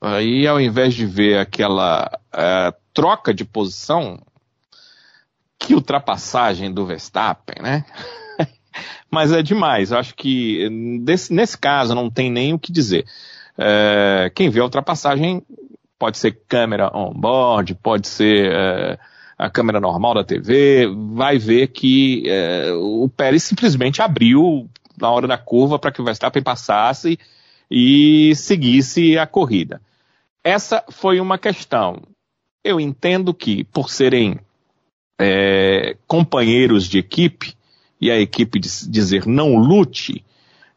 Aí, 0.00 0.46
ao 0.46 0.60
invés 0.60 0.94
de 0.94 1.04
ver 1.04 1.38
aquela 1.38 2.08
uh, 2.32 2.76
troca 2.94 3.34
de 3.34 3.44
posição, 3.44 4.20
que 5.58 5.74
ultrapassagem 5.74 6.72
do 6.72 6.86
Verstappen, 6.86 7.60
né? 7.60 7.84
Mas 9.10 9.32
é 9.32 9.42
demais. 9.42 9.90
Eu 9.90 9.98
acho 9.98 10.14
que 10.14 10.68
desse, 11.02 11.32
nesse 11.32 11.58
caso 11.58 11.94
não 11.94 12.08
tem 12.08 12.30
nem 12.30 12.54
o 12.54 12.58
que 12.58 12.70
dizer. 12.70 13.04
Uh, 13.58 14.30
quem 14.36 14.48
vê 14.50 14.60
a 14.60 14.64
ultrapassagem 14.64 15.42
pode 15.98 16.16
ser 16.16 16.40
câmera 16.48 16.96
on-board, 16.96 17.74
pode 17.74 18.06
ser 18.06 18.52
uh, 18.52 18.98
a 19.36 19.50
câmera 19.50 19.80
normal 19.80 20.14
da 20.14 20.24
TV, 20.24 20.86
vai 21.12 21.38
ver 21.38 21.68
que 21.68 22.24
o 22.74 23.08
Pérez 23.08 23.44
simplesmente 23.44 24.02
abriu 24.02 24.68
na 25.00 25.10
hora 25.10 25.26
da 25.26 25.38
curva 25.38 25.78
para 25.78 25.92
que 25.92 26.00
o 26.00 26.04
Verstappen 26.04 26.42
passasse 26.42 27.18
e 27.70 28.34
seguisse 28.34 29.18
a 29.18 29.26
corrida. 29.26 29.80
Essa 30.42 30.84
foi 30.90 31.20
uma 31.20 31.38
questão. 31.38 32.02
Eu 32.64 32.80
entendo 32.80 33.34
que, 33.34 33.64
por 33.64 33.90
serem 33.90 34.38
é, 35.18 35.96
companheiros 36.06 36.84
de 36.84 36.98
equipe, 36.98 37.54
e 38.00 38.10
a 38.10 38.18
equipe 38.18 38.58
dizer 38.58 39.26
não 39.26 39.56
lute, 39.56 40.24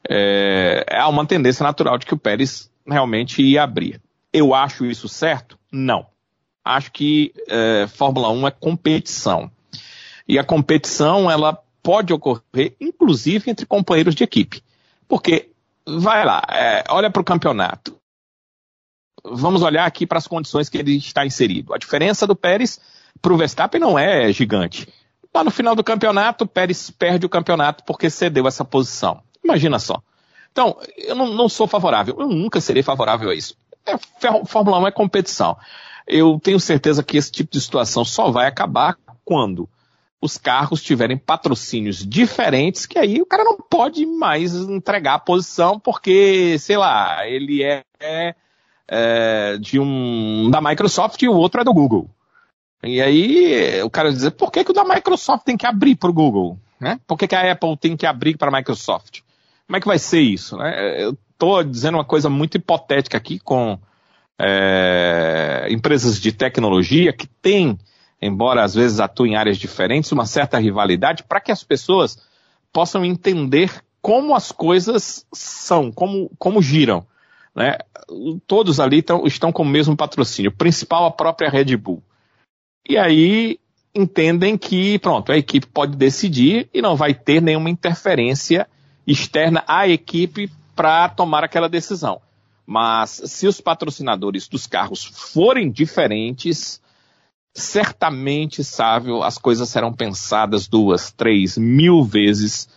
é, 0.09 0.85
há 0.91 1.07
uma 1.07 1.25
tendência 1.25 1.63
natural 1.63 1.97
de 1.97 2.05
que 2.05 2.13
o 2.13 2.17
Pérez 2.17 2.71
realmente 2.85 3.41
ia 3.41 3.63
abrir. 3.63 4.01
Eu 4.33 4.53
acho 4.53 4.85
isso 4.85 5.07
certo? 5.07 5.57
Não. 5.71 6.07
Acho 6.63 6.91
que 6.91 7.33
é, 7.47 7.87
Fórmula 7.87 8.29
1 8.29 8.47
é 8.47 8.51
competição. 8.51 9.51
E 10.27 10.39
a 10.39 10.43
competição, 10.43 11.29
ela 11.29 11.61
pode 11.81 12.13
ocorrer, 12.13 12.75
inclusive, 12.79 13.49
entre 13.49 13.65
companheiros 13.65 14.15
de 14.15 14.23
equipe. 14.23 14.63
Porque, 15.07 15.49
vai 15.85 16.25
lá, 16.25 16.41
é, 16.49 16.83
olha 16.89 17.09
para 17.09 17.21
o 17.21 17.25
campeonato. 17.25 17.97
Vamos 19.23 19.61
olhar 19.61 19.85
aqui 19.85 20.07
para 20.07 20.17
as 20.17 20.27
condições 20.27 20.69
que 20.69 20.77
ele 20.77 20.97
está 20.97 21.25
inserido. 21.25 21.73
A 21.73 21.77
diferença 21.77 22.25
do 22.25 22.35
Pérez 22.35 22.79
para 23.21 23.33
o 23.33 23.37
Verstappen 23.37 23.79
não 23.79 23.97
é 23.97 24.31
gigante. 24.31 24.87
Lá 25.33 25.43
no 25.43 25.51
final 25.51 25.75
do 25.75 25.83
campeonato, 25.83 26.43
o 26.43 26.47
Pérez 26.47 26.89
perde 26.89 27.25
o 27.25 27.29
campeonato 27.29 27.83
porque 27.85 28.09
cedeu 28.09 28.47
essa 28.47 28.65
posição. 28.65 29.21
Imagina 29.43 29.79
só. 29.79 30.01
Então, 30.51 30.77
eu 30.97 31.15
não, 31.15 31.33
não 31.33 31.47
sou 31.47 31.67
favorável, 31.67 32.17
eu 32.19 32.27
nunca 32.27 32.59
serei 32.59 32.83
favorável 32.83 33.29
a 33.29 33.35
isso. 33.35 33.55
É, 33.85 33.97
Fórmula 34.45 34.79
1 34.79 34.87
é 34.87 34.91
competição. 34.91 35.57
Eu 36.05 36.39
tenho 36.43 36.59
certeza 36.59 37.03
que 37.03 37.17
esse 37.17 37.31
tipo 37.31 37.51
de 37.51 37.61
situação 37.61 38.03
só 38.03 38.29
vai 38.29 38.47
acabar 38.47 38.97
quando 39.23 39.69
os 40.21 40.37
carros 40.37 40.83
tiverem 40.83 41.17
patrocínios 41.17 42.05
diferentes, 42.05 42.85
que 42.85 42.99
aí 42.99 43.21
o 43.21 43.25
cara 43.25 43.43
não 43.43 43.57
pode 43.57 44.05
mais 44.05 44.53
entregar 44.53 45.15
a 45.15 45.19
posição 45.19 45.79
porque, 45.79 46.57
sei 46.59 46.77
lá, 46.77 47.27
ele 47.27 47.63
é, 47.63 47.81
é, 47.99 48.35
é 48.87 49.57
de 49.57 49.79
um 49.79 50.49
da 50.51 50.61
Microsoft 50.61 51.21
e 51.23 51.27
o 51.27 51.33
outro 51.33 51.61
é 51.61 51.63
do 51.63 51.73
Google. 51.73 52.09
E 52.83 53.01
aí 53.01 53.81
o 53.83 53.89
cara 53.89 54.11
diz, 54.11 54.29
por 54.29 54.51
que, 54.51 54.63
que 54.63 54.71
o 54.71 54.75
da 54.75 54.83
Microsoft 54.83 55.43
tem 55.43 55.57
que 55.57 55.65
abrir 55.65 55.95
para 55.95 56.09
o 56.09 56.13
Google? 56.13 56.59
Né? 56.79 56.99
Por 57.07 57.17
que, 57.17 57.27
que 57.27 57.35
a 57.35 57.51
Apple 57.51 57.77
tem 57.77 57.97
que 57.97 58.05
abrir 58.05 58.37
para 58.37 58.49
a 58.49 58.57
Microsoft? 58.57 59.21
Como 59.67 59.77
é 59.77 59.79
que 59.79 59.87
vai 59.87 59.99
ser 59.99 60.21
isso? 60.21 60.57
Né? 60.57 61.03
Eu 61.03 61.17
estou 61.31 61.63
dizendo 61.63 61.97
uma 61.97 62.05
coisa 62.05 62.29
muito 62.29 62.57
hipotética 62.57 63.17
aqui 63.17 63.39
com 63.39 63.79
é, 64.39 65.67
empresas 65.69 66.19
de 66.19 66.31
tecnologia 66.31 67.13
que 67.13 67.27
têm, 67.27 67.77
embora 68.21 68.63
às 68.63 68.75
vezes 68.75 68.99
atuem 68.99 69.33
em 69.33 69.35
áreas 69.35 69.57
diferentes, 69.57 70.11
uma 70.11 70.25
certa 70.25 70.59
rivalidade 70.59 71.23
para 71.23 71.41
que 71.41 71.51
as 71.51 71.63
pessoas 71.63 72.17
possam 72.71 73.03
entender 73.03 73.83
como 74.01 74.35
as 74.35 74.51
coisas 74.51 75.25
são, 75.33 75.91
como, 75.91 76.31
como 76.37 76.61
giram. 76.61 77.05
Né? 77.55 77.77
Todos 78.47 78.79
ali 78.79 79.01
tão, 79.01 79.25
estão 79.25 79.51
com 79.51 79.63
o 79.63 79.65
mesmo 79.65 79.95
patrocínio, 79.95 80.51
principal 80.51 81.05
a 81.05 81.11
própria 81.11 81.49
Red 81.49 81.75
Bull. 81.77 82.01
E 82.87 82.97
aí 82.97 83.59
entendem 83.93 84.57
que, 84.57 84.97
pronto, 84.99 85.31
a 85.31 85.37
equipe 85.37 85.67
pode 85.67 85.95
decidir 85.95 86.69
e 86.73 86.81
não 86.81 86.95
vai 86.95 87.13
ter 87.13 87.41
nenhuma 87.41 87.69
interferência 87.69 88.67
externa 89.05 89.63
à 89.67 89.87
equipe 89.87 90.49
para 90.75 91.09
tomar 91.09 91.43
aquela 91.43 91.67
decisão. 91.67 92.21
Mas 92.65 93.21
se 93.25 93.47
os 93.47 93.59
patrocinadores 93.59 94.47
dos 94.47 94.65
carros 94.65 95.03
forem 95.03 95.69
diferentes, 95.69 96.81
certamente, 97.53 98.63
Sávio, 98.63 99.23
as 99.23 99.37
coisas 99.37 99.69
serão 99.69 99.93
pensadas 99.93 100.67
duas, 100.67 101.11
três, 101.11 101.57
mil 101.57 102.03
vezes 102.03 102.69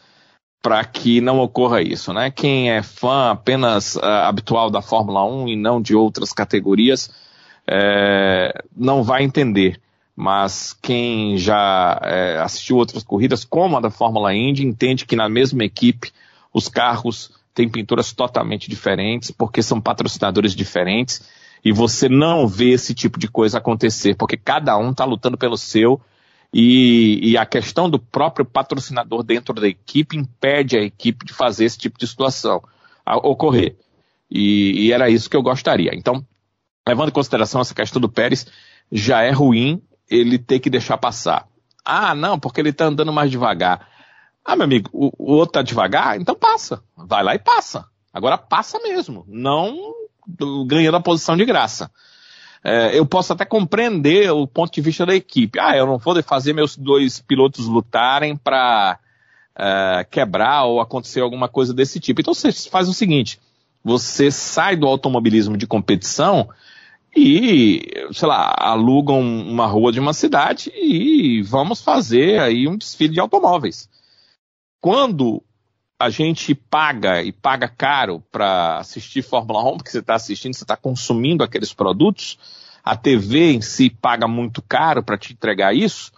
para 0.63 0.83
que 0.83 1.21
não 1.21 1.41
ocorra 1.41 1.83
isso, 1.83 2.13
né? 2.13 2.31
Quem 2.31 2.71
é 2.71 2.83
fã 2.83 3.33
apenas 3.33 3.97
uh, 3.97 4.03
habitual 4.03 4.71
da 4.71 4.81
Fórmula 4.81 5.23
1 5.23 5.49
e 5.49 5.57
não 5.57 5.81
de 5.81 5.95
outras 5.95 6.33
categorias, 6.33 7.11
é, 7.67 8.65
não 8.75 9.03
vai 9.03 9.25
entender. 9.25 9.79
Mas 10.17 10.73
quem 10.81 11.37
já 11.37 12.01
é, 12.03 12.39
assistiu 12.39 12.77
outras 12.77 13.03
corridas, 13.03 13.45
como 13.45 13.77
a 13.77 13.81
da 13.81 13.91
Fórmula 13.91 14.35
Indy, 14.35 14.65
entende 14.65 15.05
que 15.05 15.17
na 15.17 15.29
mesma 15.29 15.65
equipe 15.65 16.13
os 16.53 16.69
carros 16.69 17.33
tem 17.53 17.69
pinturas 17.69 18.13
totalmente 18.13 18.71
diferentes, 18.71 19.31
porque 19.31 19.63
são 19.63 19.81
patrocinadores 19.81 20.55
diferentes, 20.55 21.29
e 21.65 21.73
você 21.73 22.09
não 22.09 22.47
vê 22.47 22.71
esse 22.71 22.95
tipo 22.95 23.19
de 23.19 23.27
coisa 23.27 23.59
acontecer, 23.59 24.15
porque 24.15 24.37
cada 24.37 24.77
um 24.77 24.91
está 24.91 25.05
lutando 25.05 25.39
pelo 25.39 25.57
seu, 25.57 26.01
e, 26.53 27.19
e, 27.33 27.37
a 27.37 27.45
questão 27.45 27.91
do 27.91 27.99
próprio 27.99 28.45
patrocinador 28.45 29.25
dentro 29.25 29.53
da 29.55 29.67
equipe 29.67 30.17
impede 30.17 30.77
a 30.77 30.83
equipe 30.83 31.27
de 31.27 31.33
fazer 31.33 31.65
esse 31.65 31.77
tipo 31.77 31.99
de 31.99 32.07
situação 32.07 32.63
ocorrer. 33.05 33.77
E, 34.31 34.87
e 34.87 34.93
era 34.93 35.11
isso 35.11 35.29
que 35.29 35.37
eu 35.37 35.43
gostaria. 35.43 35.91
Então, 35.93 36.25
levando 36.87 37.09
em 37.09 37.13
consideração 37.13 37.61
essa 37.61 37.75
questão 37.75 38.01
do 38.01 38.09
Pérez, 38.09 38.47
já 38.93 39.23
é 39.23 39.33
ruim 39.33 39.83
ele 40.09 40.39
ter 40.39 40.61
que 40.61 40.71
deixar 40.71 40.97
passar. 40.97 41.49
Ah, 41.85 42.15
não, 42.15 42.39
porque 42.39 42.61
ele 42.61 42.71
está 42.71 42.85
andando 42.85 43.13
mais 43.13 43.33
devagar. 43.33 43.89
Ah, 44.45 44.55
meu 44.55 44.65
amigo, 44.65 44.91
o, 44.93 45.11
o 45.19 45.33
outro 45.33 45.55
tá 45.55 45.63
devagar, 45.63 46.21
então 46.21 46.37
passa. 46.37 46.85
Vai 46.97 47.25
lá 47.25 47.35
e 47.35 47.39
passa. 47.41 47.85
Agora 48.13 48.39
passa 48.39 48.79
mesmo, 48.79 49.25
não 49.27 50.04
ganhando 50.67 50.97
a 50.97 51.01
posição 51.01 51.37
de 51.37 51.45
graça. 51.45 51.91
É, 52.63 52.99
eu 52.99 53.05
posso 53.05 53.33
até 53.33 53.45
compreender 53.45 54.31
o 54.31 54.47
ponto 54.47 54.73
de 54.73 54.81
vista 54.81 55.05
da 55.05 55.15
equipe. 55.15 55.59
Ah, 55.61 55.77
eu 55.77 55.87
não 55.87 55.99
vou 55.99 56.23
fazer 56.23 56.53
meus 56.53 56.77
dois 56.77 57.21
pilotos 57.21 57.67
lutarem 57.67 58.37
para 58.37 58.99
é, 59.57 60.07
quebrar 60.11 60.65
ou 60.65 60.81
acontecer 60.81 61.21
alguma 61.21 61.49
coisa 61.49 61.75
desse 61.75 62.01
tipo. 62.01 62.21
Então 62.21 62.33
você 62.33 62.51
faz 62.53 62.89
o 62.89 62.95
seguinte: 62.95 63.39
você 63.83 64.31
sai 64.31 64.77
do 64.77 64.87
automobilismo 64.87 65.57
de 65.59 65.67
competição 65.67 66.49
e, 67.15 67.83
sei 68.13 68.27
lá, 68.27 68.55
alugam 68.59 69.21
uma 69.21 69.67
rua 69.67 69.93
de 69.93 70.01
uma 70.01 70.15
cidade 70.15 70.73
e 70.75 71.43
vamos 71.43 71.83
fazer 71.83 72.41
aí 72.41 72.67
um 72.67 72.77
desfile 72.77 73.15
de 73.15 73.21
automóveis 73.21 73.89
quando 74.85 75.43
a 76.05 76.11
gente 76.11 76.55
paga 76.55 77.23
e 77.23 77.33
paga 77.33 77.67
caro 77.67 78.23
para 78.31 78.77
assistir 78.77 79.23
Fórmula 79.23 79.65
1, 79.73 79.79
porque 79.79 79.91
você 79.91 80.01
está 80.01 80.15
assistindo, 80.15 80.53
você 80.53 80.63
está 80.63 80.77
consumindo 80.77 81.43
aqueles 81.43 81.73
produtos, 81.73 82.39
a 82.85 82.95
TV 82.95 83.53
em 83.53 83.63
si 83.63 83.89
paga 83.89 84.29
muito 84.29 84.61
caro 84.61 85.03
para 85.03 85.17
te 85.17 85.33
entregar 85.33 85.75
isso, 85.75 86.13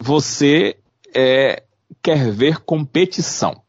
você 0.00 0.76
é, 1.14 1.62
quer 2.02 2.32
ver 2.32 2.58
competição. 2.58 3.62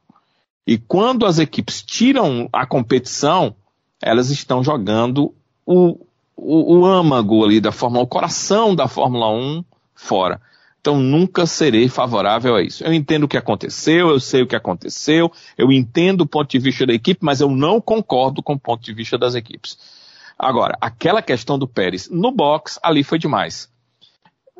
E 0.65 0.79
quando 0.79 1.27
as 1.27 1.37
equipes 1.37 1.83
tiram 1.83 2.49
a 2.51 2.65
competição, 2.65 3.55
elas 4.01 4.31
estão 4.31 4.63
jogando 4.63 5.31
o, 5.63 6.07
o, 6.35 6.79
o 6.79 6.85
âmago 6.87 7.45
ali 7.45 7.61
da 7.61 7.71
Fórmula 7.71 8.01
1, 8.01 8.03
o 8.03 8.07
coração 8.07 8.75
da 8.75 8.87
Fórmula 8.87 9.29
1 9.29 9.63
fora. 9.93 10.41
Então 10.79 10.97
nunca 10.99 11.45
serei 11.45 11.89
favorável 11.89 12.55
a 12.55 12.61
isso. 12.61 12.83
Eu 12.83 12.93
entendo 12.93 13.23
o 13.23 13.27
que 13.27 13.37
aconteceu, 13.37 14.09
eu 14.09 14.19
sei 14.19 14.41
o 14.41 14.47
que 14.47 14.55
aconteceu, 14.55 15.31
eu 15.57 15.71
entendo 15.71 16.21
o 16.21 16.27
ponto 16.27 16.49
de 16.49 16.59
vista 16.59 16.85
da 16.85 16.93
equipe, 16.93 17.19
mas 17.23 17.41
eu 17.41 17.49
não 17.49 17.81
concordo 17.81 18.41
com 18.41 18.53
o 18.53 18.59
ponto 18.59 18.83
de 18.83 18.93
vista 18.93 19.17
das 19.17 19.35
equipes. 19.35 19.77
Agora, 20.37 20.77
aquela 20.79 21.21
questão 21.21 21.59
do 21.59 21.67
Pérez 21.67 22.09
no 22.09 22.31
box, 22.31 22.79
ali 22.81 23.03
foi 23.03 23.19
demais. 23.19 23.69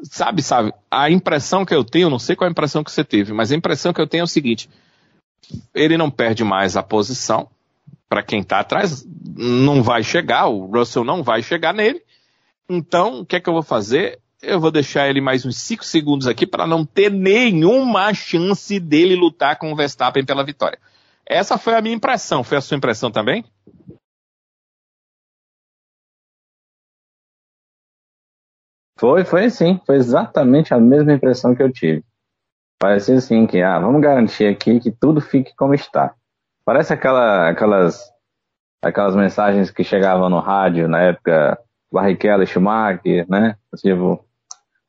Sabe, 0.04 0.42
sabe, 0.42 0.74
a 0.92 1.10
impressão 1.10 1.66
que 1.66 1.74
eu 1.74 1.84
tenho, 1.84 2.10
não 2.10 2.20
sei 2.20 2.36
qual 2.36 2.48
a 2.48 2.52
impressão 2.52 2.84
que 2.84 2.92
você 2.92 3.04
teve, 3.04 3.34
mas 3.34 3.52
a 3.52 3.56
impressão 3.56 3.94
que 3.94 4.00
eu 4.00 4.08
tenho 4.08 4.22
é 4.22 4.24
o 4.24 4.28
seguinte: 4.28 4.70
ele 5.74 5.98
não 5.98 6.12
perde 6.12 6.44
mais 6.44 6.76
a 6.76 6.84
posição, 6.84 7.50
para 8.10 8.24
quem 8.24 8.42
está 8.42 8.60
atrás, 8.60 9.06
não 9.38 9.84
vai 9.84 10.04
chegar, 10.04 10.48
o 10.48 10.66
Russell 10.66 11.04
não 11.04 11.22
vai 11.22 11.44
chegar 11.44 11.74
nele. 11.74 12.02
Então, 12.68 13.22
o 13.22 13.26
que 13.26 13.36
é 13.36 13.40
que 13.40 13.50
eu 13.50 13.54
vou 13.54 13.64
fazer? 13.64 14.20
Eu 14.42 14.60
vou 14.60 14.72
deixar 14.72 15.10
ele 15.10 15.20
mais 15.20 15.46
uns 15.46 15.58
5 15.58 15.84
segundos 15.84 16.26
aqui 16.26 16.48
para 16.48 16.66
não 16.66 16.86
ter 16.86 17.12
nenhuma 17.12 18.14
chance 18.14 18.80
dele 18.80 19.14
lutar 19.14 19.58
com 19.58 19.72
o 19.72 19.76
Verstappen 19.76 20.26
pela 20.26 20.46
vitória. 20.46 20.80
Essa 21.26 21.58
foi 21.58 21.76
a 21.76 21.82
minha 21.82 21.96
impressão. 21.96 22.42
Foi 22.42 22.58
a 22.58 22.62
sua 22.62 22.78
impressão 22.78 23.12
também? 23.12 23.44
Foi, 28.98 29.26
foi 29.26 29.50
sim. 29.50 29.80
Foi 29.86 29.98
exatamente 29.98 30.74
a 30.74 30.80
mesma 30.80 31.12
impressão 31.12 31.54
que 31.54 31.62
eu 31.62 31.72
tive. 31.72 32.06
Parecia 32.80 33.18
assim 33.18 33.46
que, 33.46 33.62
ah, 33.62 33.78
vamos 33.78 34.02
garantir 34.02 34.46
aqui 34.46 34.80
que 34.80 34.90
tudo 34.90 35.20
fique 35.20 35.54
como 35.54 35.74
está. 35.74 36.16
Parece 36.64 36.94
aquela, 36.94 37.50
aquelas, 37.50 38.10
aquelas 38.82 39.18
mensagens 39.18 39.70
que 39.70 39.84
chegavam 39.84 40.30
no 40.30 40.40
rádio 40.40 40.88
na 40.88 41.02
época 41.02 41.60
Barrichello 41.92 42.44
e 42.44 42.48
Schumacher, 42.48 43.30
né? 43.30 43.58
Tipo, 43.76 44.29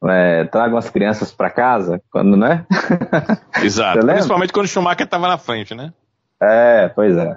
é, 0.08 0.44
tragam 0.44 0.78
as 0.78 0.88
crianças 0.88 1.30
para 1.30 1.50
casa, 1.50 2.00
quando, 2.10 2.36
né? 2.36 2.64
Exato. 3.62 4.06
Principalmente 4.06 4.52
quando 4.52 4.66
o 4.66 4.68
Schumacher 4.68 5.04
estava 5.04 5.28
na 5.28 5.36
frente, 5.36 5.74
né? 5.74 5.92
É, 6.40 6.88
pois 6.88 7.16
é. 7.16 7.36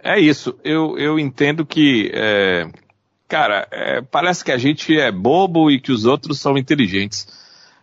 É 0.00 0.18
isso. 0.18 0.56
Eu, 0.62 0.96
eu 0.96 1.18
entendo 1.18 1.66
que, 1.66 2.10
é, 2.14 2.68
cara, 3.26 3.66
é, 3.72 4.00
parece 4.00 4.44
que 4.44 4.52
a 4.52 4.58
gente 4.58 4.98
é 4.98 5.10
bobo 5.10 5.70
e 5.70 5.80
que 5.80 5.90
os 5.90 6.04
outros 6.04 6.38
são 6.38 6.56
inteligentes. 6.56 7.26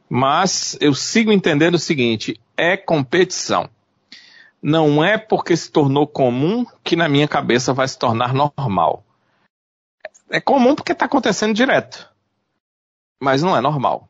Mas 0.10 0.78
eu 0.80 0.94
sigo 0.94 1.32
entendendo 1.32 1.76
o 1.76 1.80
seguinte: 1.80 2.40
é 2.56 2.78
competição. 2.78 3.70
Não 4.62 5.04
é 5.04 5.18
porque 5.18 5.58
se 5.58 5.70
tornou 5.70 6.08
comum 6.08 6.66
que 6.84 6.96
na 6.96 7.10
minha 7.10 7.28
cabeça 7.28 7.74
vai 7.74 7.88
se 7.88 8.00
tornar 8.00 8.34
normal 8.34 9.05
é 10.30 10.40
comum 10.40 10.76
porque 10.76 10.92
está 10.92 11.06
acontecendo 11.06 11.54
direto. 11.54 12.10
Mas 13.22 13.42
não 13.42 13.56
é 13.56 13.62
normal. 13.62 14.10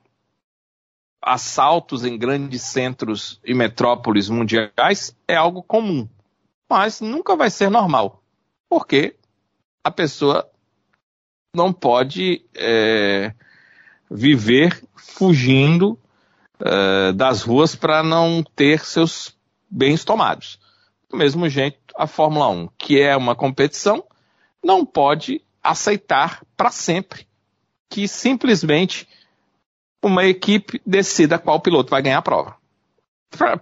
Assaltos 1.21 2.05
em 2.05 2.17
grandes 2.17 2.61
centros 2.61 3.39
e 3.43 3.53
metrópoles 3.53 4.29
mundiais 4.29 5.15
é 5.27 5.35
algo 5.35 5.63
comum. 5.63 6.07
mas 6.69 6.99
nunca 6.99 7.35
vai 7.35 7.49
ser 7.49 7.69
normal, 7.69 8.23
porque 8.67 9.15
a 9.83 9.91
pessoa 9.91 10.49
não 11.55 11.71
pode 11.71 12.43
é, 12.55 13.33
viver 14.09 14.83
fugindo 14.95 15.97
é, 16.59 17.13
das 17.13 17.43
ruas 17.43 17.75
para 17.75 18.01
não 18.01 18.43
ter 18.55 18.83
seus 18.83 19.37
bens 19.69 20.03
tomados. 20.03 20.59
Do 21.07 21.17
mesmo 21.17 21.47
jeito, 21.47 21.77
a 21.95 22.07
Fórmula 22.07 22.49
1, 22.49 22.69
que 22.77 22.99
é 22.99 23.15
uma 23.15 23.35
competição, 23.35 24.03
não 24.63 24.83
pode 24.83 25.44
aceitar 25.65 26.41
para 26.55 26.71
sempre 26.71 27.27
que 27.89 28.07
simplesmente 28.07 29.07
uma 30.03 30.25
equipe 30.25 30.81
decida 30.85 31.39
qual 31.39 31.59
piloto 31.59 31.89
vai 31.89 32.01
ganhar 32.01 32.19
a 32.19 32.21
prova. 32.21 32.55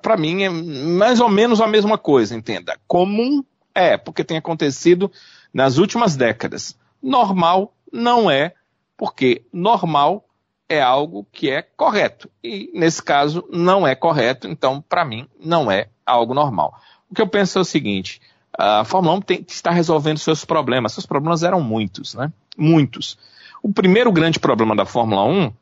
Para 0.02 0.18
mim 0.18 0.44
é 0.44 0.50
mais 0.50 1.20
ou 1.20 1.30
menos 1.30 1.62
a 1.62 1.68
mesma 1.68 1.98
coisa, 1.98 2.36
entenda. 2.36 2.78
Comum 2.86 3.44
é, 3.74 3.98
porque 3.98 4.24
tem 4.24 4.38
acontecido 4.38 5.12
nas 5.54 5.78
últimas 5.78 6.16
décadas. 6.16 6.78
Normal 7.02 7.74
não 7.92 8.30
é, 8.30 8.54
porque 8.98 9.46
normal 9.52 10.26
é 10.68 10.82
algo 10.82 11.26
que 11.32 11.50
é 11.50 11.62
correto. 11.62 12.30
E 12.44 12.70
nesse 12.74 13.02
caso 13.02 13.48
não 13.50 13.88
é 13.88 13.96
correto, 13.96 14.48
então 14.48 14.82
para 14.82 15.06
mim 15.06 15.28
não 15.40 15.72
é 15.72 15.90
algo 16.06 16.34
normal. 16.34 16.80
O 17.10 17.16
que 17.16 17.22
eu 17.22 17.28
penso 17.28 17.58
é 17.58 17.62
o 17.62 17.66
seguinte: 17.66 18.22
a 18.58 18.84
Fórmula 18.84 19.16
1 19.16 19.22
tem, 19.22 19.46
está 19.48 19.72
resolvendo 19.72 20.18
seus 20.18 20.46
problemas. 20.46 20.94
Seus 20.94 21.06
problemas 21.06 21.44
eram 21.44 21.62
muitos, 21.62 22.14
né? 22.14 22.32
Muitos. 22.58 23.18
O 23.62 23.72
primeiro 23.72 24.12
grande 24.12 24.40
problema 24.40 24.76
da 24.76 24.86
Fórmula 24.86 25.24
1 25.26 25.54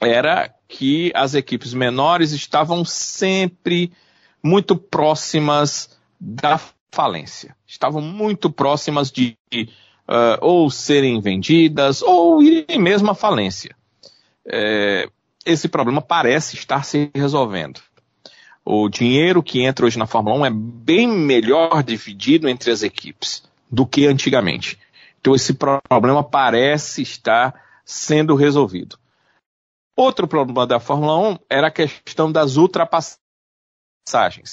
era 0.00 0.54
que 0.68 1.12
as 1.14 1.34
equipes 1.34 1.74
menores 1.74 2.32
estavam 2.32 2.84
sempre 2.84 3.92
muito 4.42 4.76
próximas 4.76 5.96
da 6.20 6.60
falência. 6.90 7.54
Estavam 7.66 8.00
muito 8.00 8.50
próximas 8.50 9.10
de 9.10 9.36
uh, 10.08 10.38
ou 10.40 10.70
serem 10.70 11.20
vendidas 11.20 12.02
ou 12.02 12.42
irem 12.42 12.78
mesmo 12.78 13.10
à 13.10 13.14
falência. 13.14 13.74
É, 14.46 15.08
esse 15.44 15.68
problema 15.68 16.00
parece 16.00 16.56
estar 16.56 16.84
se 16.84 17.10
resolvendo. 17.14 17.80
O 18.68 18.88
dinheiro 18.88 19.44
que 19.44 19.62
entra 19.62 19.86
hoje 19.86 19.96
na 19.96 20.08
Fórmula 20.08 20.34
1 20.40 20.46
é 20.46 20.50
bem 20.50 21.06
melhor 21.06 21.84
dividido 21.84 22.48
entre 22.48 22.72
as 22.72 22.82
equipes 22.82 23.48
do 23.70 23.86
que 23.86 24.08
antigamente. 24.08 24.76
Então 25.20 25.36
esse 25.36 25.54
problema 25.54 26.24
parece 26.24 27.00
estar 27.00 27.54
sendo 27.84 28.34
resolvido. 28.34 28.98
Outro 29.96 30.26
problema 30.26 30.66
da 30.66 30.80
Fórmula 30.80 31.16
1 31.16 31.38
era 31.48 31.68
a 31.68 31.70
questão 31.70 32.32
das 32.32 32.56
ultrapassagens. 32.56 33.20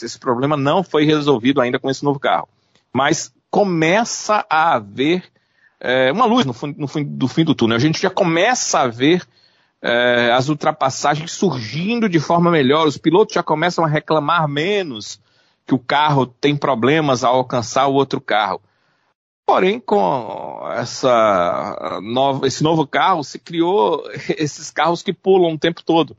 Esse 0.04 0.20
problema 0.20 0.56
não 0.56 0.84
foi 0.84 1.06
resolvido 1.06 1.60
ainda 1.60 1.80
com 1.80 1.90
esse 1.90 2.04
novo 2.04 2.20
carro. 2.20 2.48
Mas 2.94 3.34
começa 3.50 4.46
a 4.48 4.76
haver 4.76 5.24
é, 5.80 6.12
uma 6.12 6.26
luz 6.26 6.46
no, 6.46 6.54
no 6.78 6.88
fim, 6.88 7.04
do 7.04 7.28
fim 7.28 7.44
do 7.44 7.56
túnel. 7.56 7.78
A 7.78 7.80
gente 7.80 8.00
já 8.00 8.12
começa 8.12 8.82
a 8.82 8.88
ver 8.88 9.28
é, 9.84 10.32
as 10.32 10.48
ultrapassagens 10.48 11.34
surgindo 11.34 12.08
de 12.08 12.20
forma 12.20 12.50
melhor. 12.50 12.88
Os 12.88 12.98
pilotos 12.98 13.36
já 13.36 13.44
começam 13.44 13.84
a 13.84 13.88
reclamar 13.88 14.48
menos 14.48 15.20
que 15.68 15.76
o 15.76 15.80
carro 15.80 16.26
tem 16.26 16.56
problemas 16.56 17.24
ao 17.24 17.36
alcançar 17.36 17.88
o 17.88 17.94
outro 17.94 18.22
carro. 18.22 18.62
Porém, 19.46 19.82
com 19.82 20.62
essa 20.72 22.00
nova, 22.02 22.48
esse 22.48 22.64
novo 22.64 22.88
carro, 22.88 23.26
se 23.26 23.38
criou 23.38 24.02
esses 24.38 24.72
carros 24.72 25.04
que 25.04 25.12
pulam 25.12 25.54
o 25.54 25.60
tempo 25.60 25.84
todo. 25.84 26.16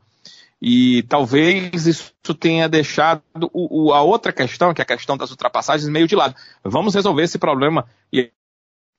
E 0.60 1.02
talvez 1.04 1.86
isso 1.86 2.12
tenha 2.38 2.68
deixado 2.68 3.22
o, 3.52 3.86
o, 3.86 3.92
a 3.94 4.02
outra 4.02 4.32
questão, 4.32 4.74
que 4.74 4.82
é 4.82 4.84
a 4.84 4.86
questão 4.86 5.16
das 5.16 5.30
ultrapassagens, 5.30 5.88
meio 5.88 6.06
de 6.06 6.14
lado. 6.14 6.34
Vamos 6.62 6.94
resolver 6.94 7.22
esse 7.22 7.38
problema. 7.38 7.86
E 8.12 8.30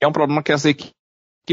é 0.02 0.08
um 0.08 0.12
problema 0.12 0.44
que 0.44 0.52
as 0.52 0.66
equipes 0.66 0.95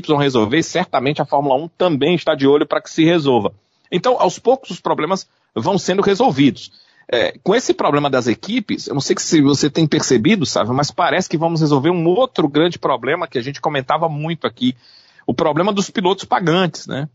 vão 0.01 0.17
resolver, 0.17 0.63
certamente 0.63 1.21
a 1.21 1.27
Fórmula 1.27 1.57
1 1.57 1.69
também 1.69 2.15
está 2.15 2.35
de 2.35 2.47
olho 2.47 2.67
para 2.67 2.81
que 2.81 2.91
se 2.91 3.05
resolva. 3.05 3.53
Então, 3.91 4.17
aos 4.19 4.39
poucos, 4.39 4.71
os 4.71 4.81
problemas 4.81 5.29
vão 5.55 5.79
sendo 5.79 6.01
resolvidos. 6.01 6.73
É, 7.11 7.37
com 7.43 7.55
esse 7.55 7.75
problema 7.75 8.09
das 8.09 8.27
equipes, 8.27 8.87
eu 8.87 8.95
não 8.95 9.01
sei 9.01 9.15
se 9.19 9.43
você 9.43 9.69
tem 9.69 9.87
percebido, 9.87 10.47
sabe, 10.47 10.71
mas 10.73 10.91
parece 10.91 11.29
que 11.29 11.37
vamos 11.37 11.61
resolver 11.61 11.91
um 11.91 12.07
outro 12.07 12.49
grande 12.49 12.79
problema 12.79 13.29
que 13.29 13.37
a 13.37 13.43
gente 13.43 13.61
comentava 13.61 14.09
muito 14.09 14.47
aqui, 14.47 14.75
o 15.27 15.35
problema 15.35 15.73
dos 15.73 15.91
pilotos 15.91 16.25
pagantes, 16.25 16.87
né? 16.87 17.09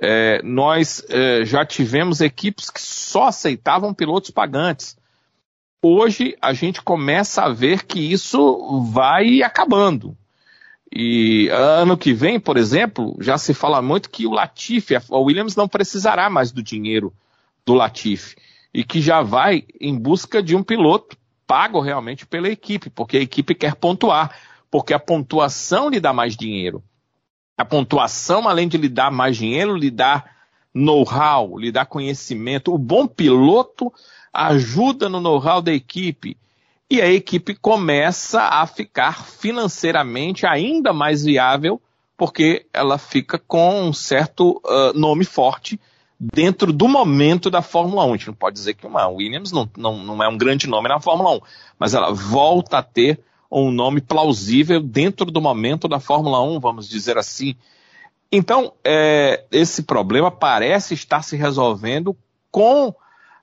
É, 0.00 0.40
nós 0.42 1.04
é, 1.08 1.44
já 1.44 1.64
tivemos 1.64 2.20
equipes 2.20 2.68
que 2.70 2.80
só 2.80 3.28
aceitavam 3.28 3.94
pilotos 3.94 4.30
pagantes. 4.30 4.96
Hoje 5.82 6.36
a 6.40 6.52
gente 6.52 6.82
começa 6.82 7.42
a 7.42 7.48
ver 7.48 7.84
que 7.84 8.00
isso 8.00 8.82
vai 8.92 9.42
acabando. 9.42 10.16
E 10.96 11.48
ano 11.48 11.98
que 11.98 12.12
vem, 12.12 12.38
por 12.38 12.56
exemplo, 12.56 13.16
já 13.18 13.36
se 13.36 13.52
fala 13.52 13.82
muito 13.82 14.08
que 14.08 14.28
o 14.28 14.30
Latifi, 14.30 14.94
a 14.94 15.02
Williams 15.10 15.56
não 15.56 15.66
precisará 15.66 16.30
mais 16.30 16.52
do 16.52 16.62
dinheiro 16.62 17.12
do 17.66 17.74
Latifi 17.74 18.36
e 18.72 18.84
que 18.84 19.00
já 19.00 19.20
vai 19.20 19.64
em 19.80 19.98
busca 19.98 20.40
de 20.40 20.54
um 20.54 20.62
piloto 20.62 21.16
pago 21.48 21.80
realmente 21.80 22.24
pela 22.24 22.48
equipe, 22.48 22.90
porque 22.90 23.16
a 23.16 23.20
equipe 23.20 23.56
quer 23.56 23.74
pontuar, 23.74 24.38
porque 24.70 24.94
a 24.94 24.98
pontuação 25.00 25.88
lhe 25.88 25.98
dá 25.98 26.12
mais 26.12 26.36
dinheiro. 26.36 26.80
A 27.58 27.64
pontuação, 27.64 28.48
além 28.48 28.68
de 28.68 28.76
lhe 28.76 28.88
dar 28.88 29.10
mais 29.10 29.36
dinheiro, 29.36 29.76
lhe 29.76 29.90
dá 29.90 30.24
know-how, 30.72 31.58
lhe 31.58 31.72
dá 31.72 31.84
conhecimento. 31.84 32.72
O 32.72 32.78
bom 32.78 33.04
piloto 33.04 33.92
ajuda 34.32 35.08
no 35.08 35.20
know-how 35.20 35.60
da 35.60 35.72
equipe. 35.72 36.36
E 36.94 37.02
a 37.02 37.10
equipe 37.10 37.56
começa 37.56 38.40
a 38.40 38.64
ficar 38.68 39.24
financeiramente 39.26 40.46
ainda 40.46 40.92
mais 40.92 41.24
viável, 41.24 41.82
porque 42.16 42.66
ela 42.72 42.98
fica 42.98 43.36
com 43.36 43.88
um 43.88 43.92
certo 43.92 44.62
uh, 44.64 44.96
nome 44.96 45.24
forte 45.24 45.80
dentro 46.20 46.72
do 46.72 46.86
momento 46.86 47.50
da 47.50 47.62
Fórmula 47.62 48.04
1. 48.04 48.08
A 48.08 48.16
gente 48.16 48.26
não 48.28 48.34
pode 48.34 48.54
dizer 48.54 48.74
que 48.74 48.86
uma 48.86 49.08
Williams 49.08 49.50
não, 49.50 49.68
não, 49.76 49.98
não 50.04 50.22
é 50.22 50.28
um 50.28 50.38
grande 50.38 50.68
nome 50.68 50.88
na 50.88 51.00
Fórmula 51.00 51.32
1, 51.32 51.40
mas 51.80 51.94
ela 51.94 52.12
volta 52.12 52.78
a 52.78 52.82
ter 52.84 53.18
um 53.50 53.72
nome 53.72 54.00
plausível 54.00 54.80
dentro 54.80 55.32
do 55.32 55.40
momento 55.40 55.88
da 55.88 55.98
Fórmula 55.98 56.40
1, 56.44 56.60
vamos 56.60 56.88
dizer 56.88 57.18
assim. 57.18 57.56
Então, 58.30 58.72
é, 58.84 59.44
esse 59.50 59.82
problema 59.82 60.30
parece 60.30 60.94
estar 60.94 61.22
se 61.22 61.36
resolvendo 61.36 62.16
com 62.52 62.94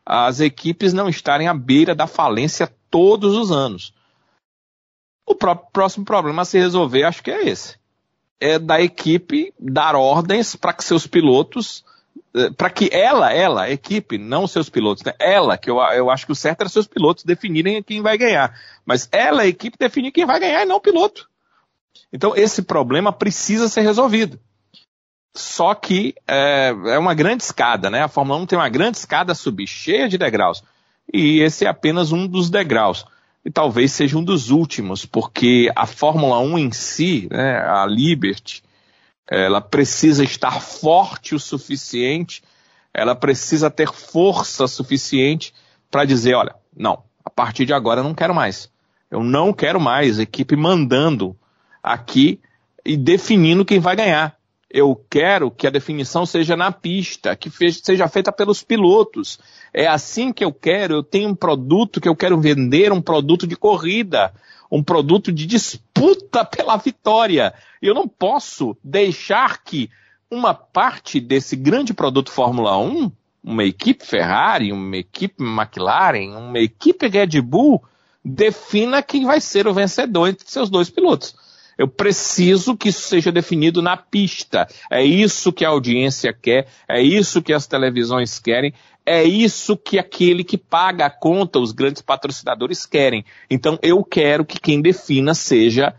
as 0.05 0.39
equipes 0.39 0.93
não 0.93 1.09
estarem 1.09 1.49
à 1.49 1.53
beira 1.53 1.93
da 1.93 2.07
falência 2.07 2.71
todos 2.91 3.35
os 3.35 3.51
anos. 3.51 3.93
O 5.25 5.33
próximo 5.33 6.05
problema 6.05 6.43
a 6.43 6.45
se 6.45 6.59
resolver, 6.59 7.03
acho 7.03 7.23
que 7.23 7.31
é 7.31 7.47
esse. 7.47 7.79
É 8.39 8.59
da 8.59 8.81
equipe 8.81 9.53
dar 9.59 9.95
ordens 9.95 10.55
para 10.55 10.73
que 10.73 10.83
seus 10.83 11.07
pilotos 11.07 11.83
eh, 12.33 12.49
para 12.51 12.69
que 12.69 12.89
ela, 12.91 13.31
ela, 13.33 13.69
equipe, 13.69 14.17
não 14.17 14.47
seus 14.47 14.69
pilotos, 14.69 15.03
né? 15.03 15.13
ela, 15.19 15.57
que 15.57 15.69
eu, 15.69 15.77
eu 15.77 16.09
acho 16.09 16.25
que 16.25 16.31
o 16.31 16.35
certo 16.35 16.61
era 16.61 16.69
seus 16.69 16.87
pilotos 16.87 17.23
definirem 17.23 17.83
quem 17.83 18.01
vai 18.01 18.17
ganhar, 18.17 18.57
mas 18.85 19.07
ela, 19.11 19.41
a 19.41 19.47
equipe, 19.47 19.77
definir 19.77 20.11
quem 20.11 20.25
vai 20.25 20.39
ganhar 20.39 20.63
e 20.63 20.65
não 20.65 20.77
o 20.77 20.81
piloto. 20.81 21.29
Então 22.11 22.35
esse 22.35 22.61
problema 22.61 23.11
precisa 23.11 23.67
ser 23.67 23.81
resolvido. 23.81 24.39
Só 25.35 25.73
que 25.73 26.13
é, 26.27 26.69
é 26.69 26.99
uma 26.99 27.13
grande 27.13 27.43
escada, 27.43 27.89
né? 27.89 28.01
A 28.03 28.09
Fórmula 28.09 28.39
1 28.39 28.45
tem 28.47 28.59
uma 28.59 28.67
grande 28.69 28.97
escada 28.97 29.31
a 29.31 29.35
subir, 29.35 29.67
cheia 29.67 30.09
de 30.09 30.17
degraus. 30.17 30.61
E 31.13 31.39
esse 31.41 31.65
é 31.65 31.67
apenas 31.67 32.11
um 32.11 32.27
dos 32.27 32.49
degraus. 32.49 33.05
E 33.43 33.49
talvez 33.49 33.91
seja 33.91 34.17
um 34.17 34.23
dos 34.23 34.49
últimos, 34.49 35.05
porque 35.05 35.71
a 35.75 35.85
Fórmula 35.85 36.39
1 36.39 36.59
em 36.59 36.71
si, 36.71 37.27
né, 37.31 37.57
a 37.57 37.85
Liberty, 37.85 38.63
ela 39.27 39.61
precisa 39.61 40.23
estar 40.23 40.61
forte 40.61 41.33
o 41.33 41.39
suficiente, 41.39 42.43
ela 42.93 43.15
precisa 43.15 43.69
ter 43.69 43.91
força 43.91 44.67
suficiente 44.67 45.53
para 45.89 46.05
dizer, 46.05 46.35
olha, 46.35 46.55
não, 46.75 47.03
a 47.23 47.29
partir 47.29 47.65
de 47.65 47.73
agora 47.73 48.01
eu 48.01 48.03
não 48.03 48.13
quero 48.13 48.35
mais. 48.35 48.69
Eu 49.09 49.23
não 49.23 49.53
quero 49.53 49.79
mais 49.79 50.19
equipe 50.19 50.55
mandando 50.55 51.35
aqui 51.81 52.39
e 52.85 52.95
definindo 52.95 53.65
quem 53.65 53.79
vai 53.79 53.95
ganhar. 53.95 54.37
Eu 54.73 54.95
quero 55.09 55.51
que 55.51 55.67
a 55.67 55.71
definição 55.71 56.25
seja 56.25 56.55
na 56.55 56.71
pista, 56.71 57.35
que 57.35 57.51
seja 57.71 58.07
feita 58.07 58.31
pelos 58.31 58.63
pilotos. 58.63 59.39
É 59.73 59.87
assim 59.87 60.31
que 60.31 60.43
eu 60.43 60.53
quero. 60.53 60.95
Eu 60.95 61.03
tenho 61.03 61.29
um 61.29 61.35
produto 61.35 61.99
que 61.99 62.07
eu 62.07 62.15
quero 62.15 62.39
vender, 62.39 62.91
um 62.91 63.01
produto 63.01 63.45
de 63.45 63.55
corrida 63.55 64.33
um 64.71 64.81
produto 64.81 65.31
de 65.31 65.45
disputa 65.45 66.45
pela 66.47 66.77
vitória. 66.77 67.53
Eu 67.81 67.93
não 67.93 68.07
posso 68.07 68.77
deixar 68.81 69.61
que 69.61 69.89
uma 70.29 70.53
parte 70.53 71.19
desse 71.19 71.57
grande 71.57 71.93
produto 71.93 72.31
Fórmula 72.31 72.77
1, 72.77 73.11
uma 73.43 73.65
equipe 73.65 74.05
Ferrari, 74.05 74.71
uma 74.71 74.95
equipe 74.95 75.43
McLaren, 75.43 76.37
uma 76.37 76.59
equipe 76.59 77.07
Red 77.07 77.41
Bull, 77.41 77.83
defina 78.23 79.03
quem 79.03 79.25
vai 79.25 79.41
ser 79.41 79.67
o 79.67 79.73
vencedor 79.73 80.29
entre 80.29 80.49
seus 80.49 80.69
dois 80.69 80.89
pilotos. 80.89 81.35
Eu 81.81 81.87
preciso 81.87 82.77
que 82.77 82.89
isso 82.89 83.01
seja 83.01 83.31
definido 83.31 83.81
na 83.81 83.97
pista. 83.97 84.67
É 84.87 85.03
isso 85.03 85.51
que 85.51 85.65
a 85.65 85.69
audiência 85.69 86.31
quer, 86.31 86.67
é 86.87 87.01
isso 87.01 87.41
que 87.41 87.51
as 87.51 87.65
televisões 87.65 88.37
querem, 88.37 88.71
é 89.03 89.23
isso 89.23 89.75
que 89.75 89.97
aquele 89.97 90.43
que 90.43 90.59
paga 90.59 91.07
a 91.07 91.09
conta, 91.09 91.57
os 91.57 91.71
grandes 91.71 92.03
patrocinadores 92.03 92.85
querem. 92.85 93.25
Então 93.49 93.79
eu 93.81 94.03
quero 94.03 94.45
que 94.45 94.59
quem 94.59 94.79
defina 94.79 95.33
seja 95.33 95.95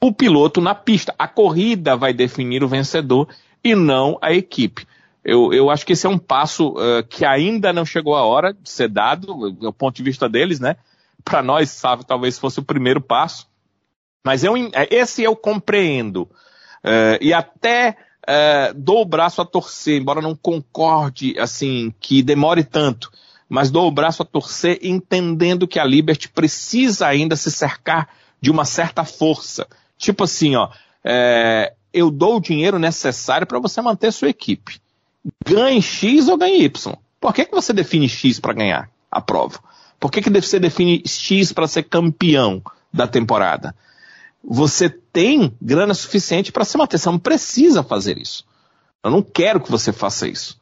o 0.00 0.14
piloto 0.14 0.62
na 0.62 0.74
pista. 0.74 1.14
A 1.18 1.28
corrida 1.28 1.94
vai 1.94 2.14
definir 2.14 2.64
o 2.64 2.68
vencedor 2.68 3.28
e 3.62 3.74
não 3.74 4.16
a 4.22 4.32
equipe. 4.32 4.86
Eu, 5.22 5.52
eu 5.52 5.68
acho 5.68 5.84
que 5.84 5.92
esse 5.92 6.06
é 6.06 6.08
um 6.08 6.16
passo 6.16 6.70
uh, 6.70 7.06
que 7.06 7.26
ainda 7.26 7.70
não 7.70 7.84
chegou 7.84 8.14
a 8.14 8.24
hora 8.24 8.54
de 8.54 8.70
ser 8.70 8.88
dado, 8.88 9.50
do 9.50 9.72
ponto 9.74 9.94
de 9.94 10.02
vista 10.02 10.26
deles, 10.26 10.58
né? 10.58 10.76
Para 11.22 11.42
nós, 11.42 11.68
sabe, 11.68 12.06
talvez 12.06 12.38
fosse 12.38 12.60
o 12.60 12.64
primeiro 12.64 13.02
passo. 13.02 13.46
Mas 14.24 14.44
eu, 14.44 14.56
é, 14.56 14.88
esse 14.90 15.22
eu 15.22 15.34
compreendo. 15.36 16.22
Uh, 16.84 17.18
e 17.20 17.32
até 17.32 17.96
uh, 18.22 18.74
dou 18.74 19.02
o 19.02 19.06
braço 19.06 19.40
a 19.40 19.44
torcer, 19.44 20.00
embora 20.00 20.20
não 20.20 20.34
concorde, 20.34 21.38
assim, 21.38 21.92
que 22.00 22.22
demore 22.22 22.64
tanto. 22.64 23.10
Mas 23.48 23.70
dou 23.70 23.86
o 23.86 23.90
braço 23.90 24.22
a 24.22 24.26
torcer 24.26 24.78
entendendo 24.82 25.66
que 25.66 25.78
a 25.78 25.84
Liberty 25.84 26.28
precisa 26.28 27.06
ainda 27.06 27.34
se 27.36 27.50
cercar 27.50 28.08
de 28.40 28.50
uma 28.50 28.64
certa 28.64 29.04
força. 29.04 29.66
Tipo 29.96 30.24
assim, 30.24 30.54
ó, 30.54 30.68
eu 31.92 32.10
dou 32.10 32.36
o 32.36 32.40
dinheiro 32.40 32.78
necessário 32.78 33.46
para 33.46 33.58
você 33.58 33.80
manter 33.80 34.12
sua 34.12 34.28
equipe. 34.28 34.78
Ganhe 35.46 35.80
X 35.80 36.28
ou 36.28 36.36
ganhe 36.36 36.62
Y. 36.64 36.94
Por 37.20 37.34
que, 37.34 37.46
que 37.46 37.54
você 37.54 37.72
define 37.72 38.08
X 38.08 38.38
para 38.38 38.52
ganhar 38.52 38.90
a 39.10 39.20
prova? 39.20 39.58
Por 39.98 40.10
que, 40.10 40.22
que 40.22 40.30
você 40.30 40.60
define 40.60 41.02
X 41.06 41.52
para 41.52 41.66
ser 41.66 41.84
campeão 41.84 42.62
da 42.92 43.06
temporada? 43.06 43.74
Você 44.42 44.88
tem 44.88 45.54
grana 45.60 45.94
suficiente 45.94 46.52
para 46.52 46.64
se 46.64 46.76
manter. 46.78 46.98
Você 46.98 47.10
não 47.10 47.18
precisa 47.18 47.82
fazer 47.82 48.18
isso. 48.18 48.44
Eu 49.02 49.10
não 49.10 49.22
quero 49.22 49.60
que 49.60 49.70
você 49.70 49.92
faça 49.92 50.28
isso. 50.28 50.58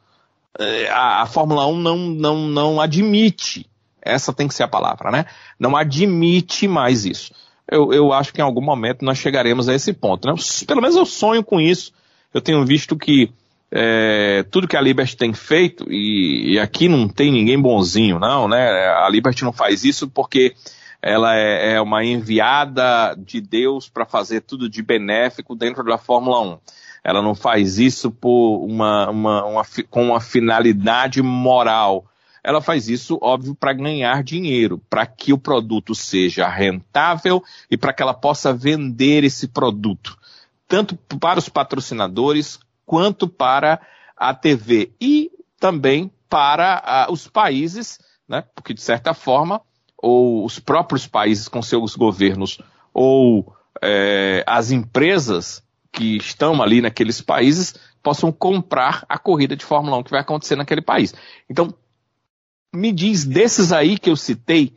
É, 0.59 0.89
a, 0.89 1.21
a 1.21 1.25
Fórmula 1.25 1.67
1 1.67 1.77
não, 1.77 1.97
não, 1.97 2.47
não 2.47 2.81
admite. 2.81 3.69
Essa 4.01 4.33
tem 4.33 4.47
que 4.47 4.53
ser 4.53 4.63
a 4.63 4.67
palavra, 4.67 5.11
né? 5.11 5.25
Não 5.59 5.75
admite 5.75 6.67
mais 6.67 7.05
isso 7.05 7.33
eu, 7.69 7.91
eu 7.91 8.13
acho 8.13 8.33
que 8.33 8.39
em 8.39 8.43
algum 8.43 8.61
momento 8.61 9.03
nós 9.03 9.17
chegaremos 9.17 9.67
a 9.67 9.73
esse 9.73 9.93
ponto. 9.93 10.27
Né? 10.27 10.33
Pelo 10.65 10.81
menos 10.81 10.95
eu 10.95 11.05
sonho 11.05 11.43
com 11.43 11.59
isso. 11.59 11.91
Eu 12.33 12.41
tenho 12.41 12.65
visto 12.65 12.95
que 12.95 13.31
é, 13.71 14.45
tudo 14.49 14.67
que 14.67 14.77
a 14.77 14.81
Liberty 14.81 15.17
tem 15.17 15.33
feito, 15.33 15.85
e, 15.91 16.53
e, 16.53 16.59
aqui 16.59 16.87
não 16.87 17.07
tem 17.09 17.31
ninguém 17.31 17.59
bonzinho, 17.59 18.17
não, 18.17 18.47
né? 18.47 18.69
A 19.03 19.09
Liberty 19.09 19.43
não 19.43 19.51
faz 19.51 19.83
isso 19.83 20.07
porque 20.07 20.53
ela 21.01 21.35
é, 21.35 21.73
é 21.73 21.81
uma 21.81 22.03
enviada 22.03 23.15
de 23.15 23.39
Deus 23.41 23.87
para 23.87 24.05
fazer 24.05 24.41
tudo 24.41 24.69
de 24.69 24.81
benéfico 24.81 25.55
dentro 25.55 25.83
da 25.83 25.97
Fórmula 25.97 26.41
1. 26.41 26.59
Ela 27.03 27.21
não 27.21 27.35
faz 27.35 27.77
isso 27.77 28.11
por 28.11 28.65
uma, 28.65 29.09
uma, 29.09 29.45
uma 29.45 29.65
com 29.89 30.07
uma 30.07 30.19
finalidade 30.19 31.21
moral 31.21 32.05
ela 32.47 32.61
faz 32.61 32.87
isso, 32.87 33.19
óbvio, 33.21 33.53
para 33.53 33.73
ganhar 33.73 34.23
dinheiro, 34.23 34.81
para 34.89 35.05
que 35.05 35.33
o 35.33 35.37
produto 35.37 35.93
seja 35.93 36.47
rentável 36.47 37.43
e 37.69 37.75
para 37.75 37.91
que 37.91 38.01
ela 38.01 38.13
possa 38.13 38.53
vender 38.53 39.25
esse 39.25 39.49
produto, 39.49 40.17
tanto 40.65 40.95
para 41.19 41.39
os 41.39 41.49
patrocinadores 41.49 42.57
quanto 42.85 43.27
para 43.27 43.81
a 44.15 44.33
TV 44.33 44.93
e 45.01 45.29
também 45.59 46.09
para 46.29 47.07
uh, 47.09 47.11
os 47.11 47.27
países, 47.27 47.99
né, 48.25 48.45
porque 48.55 48.73
de 48.73 48.81
certa 48.81 49.13
forma, 49.13 49.61
ou 49.97 50.45
os 50.45 50.59
próprios 50.59 51.07
países 51.07 51.47
com 51.47 51.61
seus 51.61 51.95
governos, 51.95 52.59
ou 52.93 53.53
é, 53.81 54.43
as 54.45 54.71
empresas 54.71 55.63
que 55.91 56.17
estão 56.17 56.61
ali 56.61 56.81
naqueles 56.81 57.21
países 57.21 57.75
possam 58.03 58.31
comprar 58.31 59.03
a 59.09 59.17
corrida 59.17 59.55
de 59.55 59.65
Fórmula 59.65 59.97
1 59.97 60.03
que 60.03 60.11
vai 60.11 60.21
acontecer 60.21 60.55
naquele 60.55 60.81
país. 60.81 61.13
Então, 61.49 61.73
me 62.73 62.91
diz 62.91 63.25
desses 63.25 63.71
aí 63.71 63.97
que 63.97 64.09
eu 64.09 64.15
citei, 64.15 64.73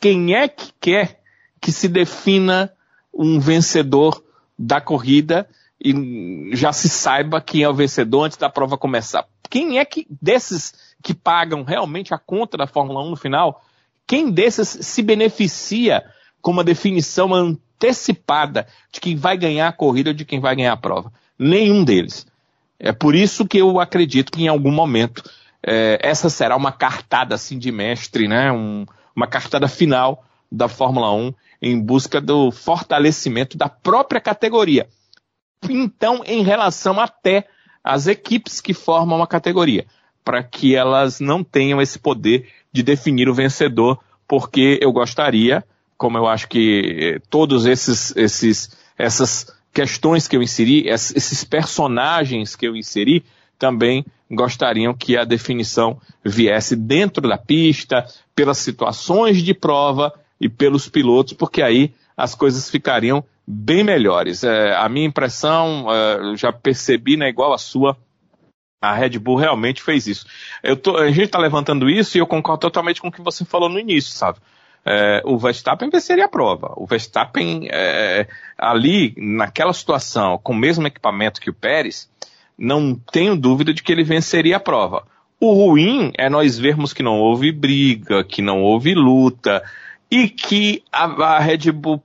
quem 0.00 0.34
é 0.34 0.48
que 0.48 0.72
quer 0.80 1.20
que 1.60 1.72
se 1.72 1.88
defina 1.88 2.72
um 3.14 3.38
vencedor 3.40 4.22
da 4.58 4.80
corrida 4.80 5.48
e 5.82 6.50
já 6.52 6.72
se 6.72 6.88
saiba 6.88 7.40
quem 7.40 7.62
é 7.62 7.68
o 7.68 7.74
vencedor 7.74 8.24
antes 8.24 8.36
da 8.36 8.50
prova 8.50 8.76
começar? 8.76 9.26
Quem 9.48 9.78
é 9.78 9.84
que 9.84 10.06
desses 10.08 10.74
que 11.02 11.14
pagam 11.14 11.62
realmente 11.62 12.14
a 12.14 12.18
conta 12.18 12.56
da 12.56 12.66
Fórmula 12.66 13.02
1 13.02 13.10
no 13.10 13.16
final, 13.16 13.62
quem 14.06 14.30
desses 14.30 14.68
se 14.68 15.02
beneficia 15.02 16.04
com 16.40 16.50
uma 16.50 16.64
definição 16.64 17.32
antecipada 17.32 18.66
de 18.92 19.00
quem 19.00 19.16
vai 19.16 19.36
ganhar 19.36 19.68
a 19.68 19.72
corrida 19.72 20.10
ou 20.10 20.14
de 20.14 20.24
quem 20.24 20.40
vai 20.40 20.56
ganhar 20.56 20.72
a 20.72 20.76
prova? 20.76 21.12
Nenhum 21.38 21.84
deles. 21.84 22.26
É 22.78 22.92
por 22.92 23.14
isso 23.14 23.46
que 23.46 23.58
eu 23.58 23.78
acredito 23.78 24.32
que 24.32 24.42
em 24.42 24.48
algum 24.48 24.72
momento 24.72 25.22
é, 25.64 25.98
essa 26.02 26.28
será 26.28 26.56
uma 26.56 26.72
cartada 26.72 27.34
assim 27.34 27.58
de 27.58 27.70
mestre, 27.70 28.26
né? 28.26 28.50
Um, 28.50 28.84
uma 29.14 29.26
cartada 29.26 29.68
final 29.68 30.24
da 30.50 30.68
Fórmula 30.68 31.12
1 31.12 31.32
em 31.62 31.80
busca 31.80 32.20
do 32.20 32.50
fortalecimento 32.50 33.56
da 33.56 33.68
própria 33.68 34.20
categoria. 34.20 34.88
Então, 35.70 36.22
em 36.26 36.42
relação 36.42 36.98
até 36.98 37.46
às 37.84 38.08
equipes 38.08 38.60
que 38.60 38.74
formam 38.74 39.22
a 39.22 39.26
categoria, 39.26 39.86
para 40.24 40.42
que 40.42 40.74
elas 40.74 41.20
não 41.20 41.42
tenham 41.44 41.80
esse 41.80 41.98
poder 41.98 42.48
de 42.72 42.82
definir 42.82 43.28
o 43.28 43.34
vencedor, 43.34 43.98
porque 44.26 44.78
eu 44.80 44.92
gostaria, 44.92 45.64
como 45.96 46.16
eu 46.18 46.26
acho 46.26 46.48
que 46.48 47.20
todos 47.28 47.66
esses, 47.66 48.16
esses 48.16 48.76
essas 48.96 49.52
questões 49.72 50.28
que 50.28 50.36
eu 50.36 50.42
inseri, 50.42 50.86
esses 50.88 51.44
personagens 51.44 52.54
que 52.54 52.66
eu 52.66 52.76
inseri, 52.76 53.24
também 53.58 54.04
gostariam 54.30 54.94
que 54.94 55.16
a 55.16 55.24
definição 55.24 56.00
viesse 56.24 56.74
dentro 56.74 57.28
da 57.28 57.38
pista, 57.38 58.06
pelas 58.34 58.58
situações 58.58 59.42
de 59.42 59.54
prova 59.54 60.12
e 60.40 60.48
pelos 60.48 60.88
pilotos, 60.88 61.32
porque 61.32 61.62
aí 61.62 61.92
as 62.16 62.34
coisas 62.34 62.68
ficariam 62.68 63.24
bem 63.46 63.84
melhores. 63.84 64.42
É, 64.44 64.74
a 64.74 64.88
minha 64.88 65.06
impressão, 65.06 65.86
é, 65.90 66.36
já 66.36 66.52
percebi, 66.52 67.16
né, 67.16 67.28
igual 67.28 67.52
a 67.52 67.58
sua, 67.58 67.96
a 68.82 68.92
Red 68.92 69.18
Bull 69.20 69.36
realmente 69.36 69.80
fez 69.80 70.08
isso. 70.08 70.26
Tô, 70.82 70.96
a 70.96 71.08
gente 71.08 71.26
está 71.26 71.38
levantando 71.38 71.88
isso 71.88 72.18
e 72.18 72.20
eu 72.20 72.26
concordo 72.26 72.62
totalmente 72.62 73.00
com 73.00 73.08
o 73.08 73.12
que 73.12 73.22
você 73.22 73.44
falou 73.44 73.68
no 73.68 73.78
início, 73.78 74.12
sabe? 74.12 74.38
É, 74.84 75.22
o 75.24 75.38
Verstappen 75.38 75.88
venceria 75.88 76.24
a 76.24 76.28
prova. 76.28 76.72
O 76.76 76.84
Verstappen, 76.84 77.68
é, 77.70 78.26
ali, 78.58 79.14
naquela 79.16 79.72
situação, 79.72 80.36
com 80.42 80.52
o 80.52 80.56
mesmo 80.56 80.84
equipamento 80.84 81.40
que 81.40 81.48
o 81.48 81.54
Pérez, 81.54 82.10
não 82.58 82.94
tenho 82.94 83.36
dúvida 83.36 83.72
de 83.72 83.82
que 83.82 83.92
ele 83.92 84.02
venceria 84.02 84.56
a 84.56 84.60
prova. 84.60 85.04
O 85.38 85.52
ruim 85.52 86.12
é 86.18 86.28
nós 86.28 86.58
vermos 86.58 86.92
que 86.92 87.02
não 87.02 87.18
houve 87.18 87.52
briga, 87.52 88.24
que 88.24 88.42
não 88.42 88.62
houve 88.62 88.94
luta 88.94 89.62
e 90.10 90.28
que 90.28 90.82
a, 90.92 91.04
a 91.04 91.38
Red 91.38 91.70
Bull, 91.72 92.02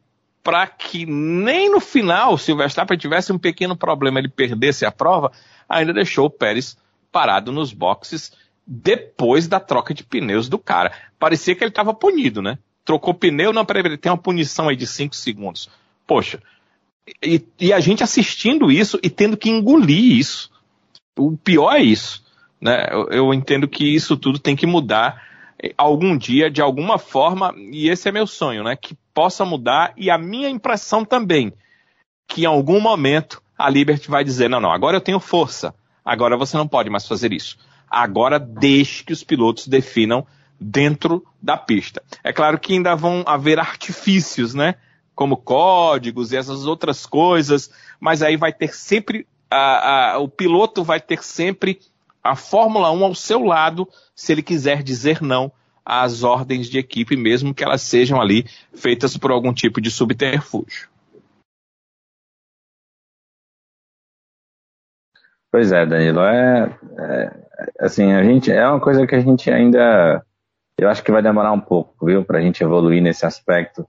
para 0.47 0.65
que 0.65 1.05
nem 1.05 1.69
no 1.69 1.81
final, 1.81 2.37
se 2.37 2.53
o 2.53 2.55
Verstappen 2.55 2.97
tivesse 2.97 3.33
um 3.33 3.37
pequeno 3.37 3.75
problema, 3.75 4.17
ele 4.17 4.29
perdesse 4.29 4.85
a 4.85 4.91
prova, 4.93 5.29
ainda 5.67 5.91
deixou 5.91 6.27
o 6.27 6.29
Pérez 6.29 6.77
parado 7.11 7.51
nos 7.51 7.73
boxes 7.73 8.31
depois 8.65 9.45
da 9.45 9.59
troca 9.59 9.93
de 9.93 10.05
pneus 10.05 10.47
do 10.47 10.57
cara. 10.57 10.93
Parecia 11.19 11.53
que 11.53 11.61
ele 11.61 11.71
estava 11.71 11.93
punido, 11.93 12.41
né? 12.41 12.57
Trocou 12.85 13.13
pneu, 13.13 13.51
não, 13.51 13.65
peraí, 13.65 13.83
ele 13.83 13.97
tem 13.97 14.09
uma 14.09 14.17
punição 14.17 14.69
aí 14.69 14.77
de 14.77 14.87
5 14.87 15.13
segundos. 15.17 15.69
Poxa, 16.07 16.41
e, 17.21 17.45
e, 17.59 17.73
a 17.73 17.81
gente 17.81 18.01
assistindo 18.01 18.71
isso 18.71 18.97
e 19.03 19.09
tendo 19.09 19.35
que 19.35 19.49
engolir 19.49 20.17
isso. 20.17 20.49
O 21.19 21.35
pior 21.35 21.73
é 21.73 21.83
isso. 21.83 22.23
Né? 22.61 22.87
Eu, 22.89 23.09
eu, 23.09 23.33
entendo 23.33 23.67
que 23.67 23.83
isso 23.83 24.15
tudo 24.15 24.39
tem 24.39 24.55
que 24.55 24.65
mudar 24.65 25.21
eh, 25.61 25.73
algum 25.77 26.17
dia, 26.17 26.49
de 26.49 26.61
alguma 26.61 26.97
forma, 26.97 27.53
e 27.57 27.89
esse 27.89 28.07
é 28.07 28.13
meu 28.13 28.25
sonho, 28.25 28.63
né? 28.63 28.77
Que 28.77 28.95
possa 29.18 29.43
mudar, 29.43 29.93
e 29.97 30.11
a 30.11 30.18
minha 30.20 30.47
impressão 30.47 31.03
também, 31.03 31.51
que 32.28 32.43
em 32.43 32.45
algum 32.45 32.80
momento 32.80 33.41
a 33.57 33.68
Liberty 33.68 34.11
vai 34.11 34.24
dizer, 34.24 34.47
não, 34.47 34.59
não, 34.59 34.72
agora 34.72 34.97
eu 34.97 35.01
tenho 35.01 35.20
força, 35.20 35.74
agora 36.05 36.38
você 36.38 36.55
não 36.55 36.68
pode 36.68 36.88
mais 36.88 37.07
fazer 37.07 37.34
isso. 37.34 37.57
Agora 37.89 38.38
deixe 38.38 39.03
que 39.03 39.11
os 39.11 39.24
pilotos 39.24 39.68
definam 39.68 40.24
dentro 40.59 41.26
da 41.41 41.57
pista. 41.57 42.03
É 42.24 42.32
claro 42.32 42.59
que 42.59 42.74
ainda 42.74 42.95
vão 42.95 43.24
haver 43.26 43.57
artifícios, 43.57 44.53
né? 44.53 44.76
como 45.15 45.36
códigos 45.36 46.32
e 46.32 46.38
essas 46.38 46.68
outras 46.68 47.07
coisas, 47.07 47.72
mas 47.99 48.22
aí 48.22 48.38
vai 48.38 48.53
ter 48.53 48.76
sempre, 48.76 49.26
a, 49.49 50.11
a, 50.11 50.18
o 50.20 50.30
piloto 50.30 50.84
vai 50.84 51.01
ter 51.01 51.24
sempre 51.24 51.80
a 52.24 52.36
Fórmula 52.36 52.91
1 52.91 53.03
ao 53.03 53.15
seu 53.15 53.43
lado, 53.43 53.89
se 54.13 54.32
ele 54.32 54.43
quiser 54.43 54.84
dizer 54.84 55.24
não 55.24 55.51
às 55.88 56.23
ordens 56.23 56.67
de 56.67 56.77
equipe, 56.77 57.15
mesmo 57.15 57.53
que 57.53 57.63
elas 57.63 57.81
sejam 57.81 58.21
ali 58.21 58.45
feitas 58.73 59.15
por 59.17 59.31
algum 59.31 59.53
tipo 59.53 59.79
de 59.79 59.89
subterfúgio. 59.89 60.89
Pois 65.49 65.71
é, 65.71 65.85
Danilo, 65.85 66.19
é, 66.19 66.77
é, 66.99 67.45
assim, 67.79 68.11
a 68.11 68.23
gente 68.23 68.51
é 68.51 68.67
uma 68.67 68.81
coisa 68.81 69.07
que 69.07 69.15
a 69.15 69.19
gente 69.19 69.49
ainda 69.49 70.23
eu 70.79 70.89
acho 70.89 71.03
que 71.03 71.11
vai 71.11 71.23
demorar 71.23 71.51
um 71.53 71.59
pouco, 71.59 72.05
viu, 72.05 72.23
para 72.23 72.38
a 72.38 72.41
gente 72.41 72.61
evoluir 72.61 73.01
nesse 73.01 73.25
aspecto 73.25 73.88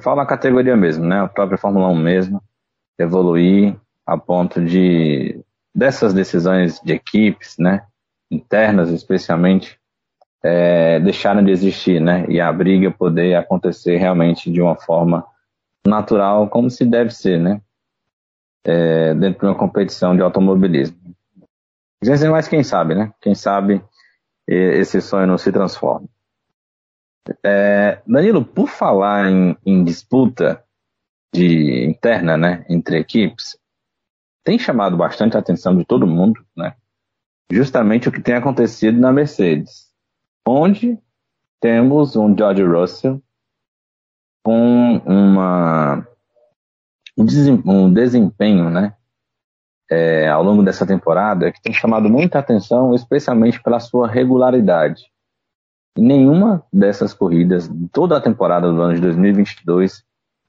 Fala 0.00 0.22
a 0.22 0.26
categoria 0.26 0.76
mesmo, 0.76 1.04
né? 1.04 1.22
A 1.22 1.28
própria 1.28 1.58
Fórmula 1.58 1.88
1 1.88 1.96
mesmo. 1.96 2.42
evoluir 2.98 3.76
a 4.06 4.16
ponto 4.16 4.64
de 4.64 5.40
dessas 5.74 6.14
decisões 6.14 6.80
de 6.80 6.94
equipes, 6.94 7.58
né, 7.58 7.84
internas 8.30 8.88
especialmente, 8.90 9.78
é, 10.48 11.00
deixarem 11.00 11.44
de 11.44 11.50
existir, 11.50 12.00
né, 12.00 12.24
e 12.28 12.40
a 12.40 12.52
briga 12.52 12.88
poder 12.88 13.34
acontecer 13.34 13.96
realmente 13.96 14.48
de 14.48 14.62
uma 14.62 14.76
forma 14.76 15.26
natural, 15.84 16.48
como 16.48 16.70
se 16.70 16.84
deve 16.84 17.10
ser, 17.10 17.40
né, 17.40 17.60
é, 18.64 19.12
dentro 19.14 19.40
de 19.40 19.46
uma 19.46 19.58
competição 19.58 20.14
de 20.14 20.22
automobilismo. 20.22 20.96
Mas 22.30 22.46
quem 22.46 22.62
sabe, 22.62 22.94
né? 22.94 23.12
Quem 23.20 23.34
sabe 23.34 23.82
esse 24.46 25.00
sonho 25.00 25.26
não 25.26 25.38
se 25.38 25.50
transforma. 25.50 26.06
É, 27.44 28.00
Danilo, 28.06 28.44
por 28.44 28.68
falar 28.68 29.28
em, 29.28 29.56
em, 29.66 29.82
disputa 29.82 30.62
de 31.34 31.84
interna, 31.84 32.36
né, 32.36 32.64
entre 32.68 32.98
equipes, 32.98 33.58
tem 34.44 34.56
chamado 34.58 34.96
bastante 34.96 35.36
a 35.36 35.40
atenção 35.40 35.76
de 35.76 35.84
todo 35.84 36.06
mundo, 36.06 36.40
né? 36.56 36.76
Justamente 37.50 38.08
o 38.08 38.12
que 38.12 38.20
tem 38.20 38.36
acontecido 38.36 39.00
na 39.00 39.12
Mercedes, 39.12 39.85
onde 40.46 40.98
temos 41.60 42.14
um 42.16 42.36
George 42.36 42.62
Russell 42.62 43.20
com 44.44 44.98
uma 45.04 46.06
um 47.18 47.92
desempenho, 47.92 48.68
né, 48.70 48.94
é, 49.90 50.28
ao 50.28 50.42
longo 50.42 50.62
dessa 50.62 50.86
temporada 50.86 51.50
que 51.50 51.62
tem 51.62 51.72
chamado 51.72 52.08
muita 52.08 52.38
atenção, 52.38 52.94
especialmente 52.94 53.62
pela 53.62 53.80
sua 53.80 54.06
regularidade. 54.06 55.04
Em 55.96 56.04
nenhuma 56.04 56.62
dessas 56.72 57.14
corridas, 57.14 57.70
toda 57.90 58.18
a 58.18 58.20
temporada 58.20 58.70
do 58.70 58.80
ano 58.82 58.94
de 58.94 59.00
2022, 59.00 60.04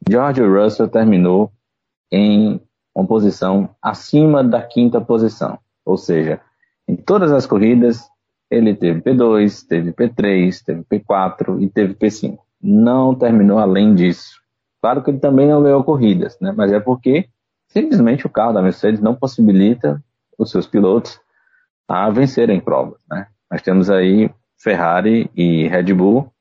George 0.09 0.41
Russell 0.41 0.89
terminou 0.89 1.51
em 2.11 2.59
uma 2.93 3.07
posição 3.07 3.69
acima 3.81 4.43
da 4.43 4.61
quinta 4.61 4.99
posição. 4.99 5.57
Ou 5.85 5.97
seja, 5.97 6.41
em 6.87 6.95
todas 6.95 7.31
as 7.31 7.45
corridas, 7.45 8.09
ele 8.49 8.75
teve 8.75 9.01
P2, 9.01 9.67
teve 9.67 9.91
P3, 9.91 10.63
teve 10.63 10.83
P4 10.83 11.61
e 11.61 11.69
teve 11.69 11.93
P5. 11.93 12.37
Não 12.61 13.13
terminou 13.13 13.59
além 13.59 13.93
disso. 13.93 14.41
Claro 14.81 15.03
que 15.03 15.11
ele 15.11 15.19
também 15.19 15.47
não 15.47 15.61
ganhou 15.61 15.83
corridas, 15.83 16.37
né? 16.39 16.53
mas 16.55 16.71
é 16.71 16.79
porque 16.79 17.27
simplesmente 17.67 18.25
o 18.25 18.29
carro 18.29 18.53
da 18.53 18.61
Mercedes 18.61 19.01
não 19.01 19.15
possibilita 19.15 20.01
os 20.37 20.49
seus 20.49 20.65
pilotos 20.67 21.19
a 21.87 22.09
vencerem 22.09 22.59
provas. 22.59 22.99
Né? 23.09 23.27
Nós 23.51 23.61
temos 23.61 23.89
aí 23.89 24.29
Ferrari 24.57 25.29
e 25.35 25.67
Red 25.67 25.93
Bull 25.93 26.31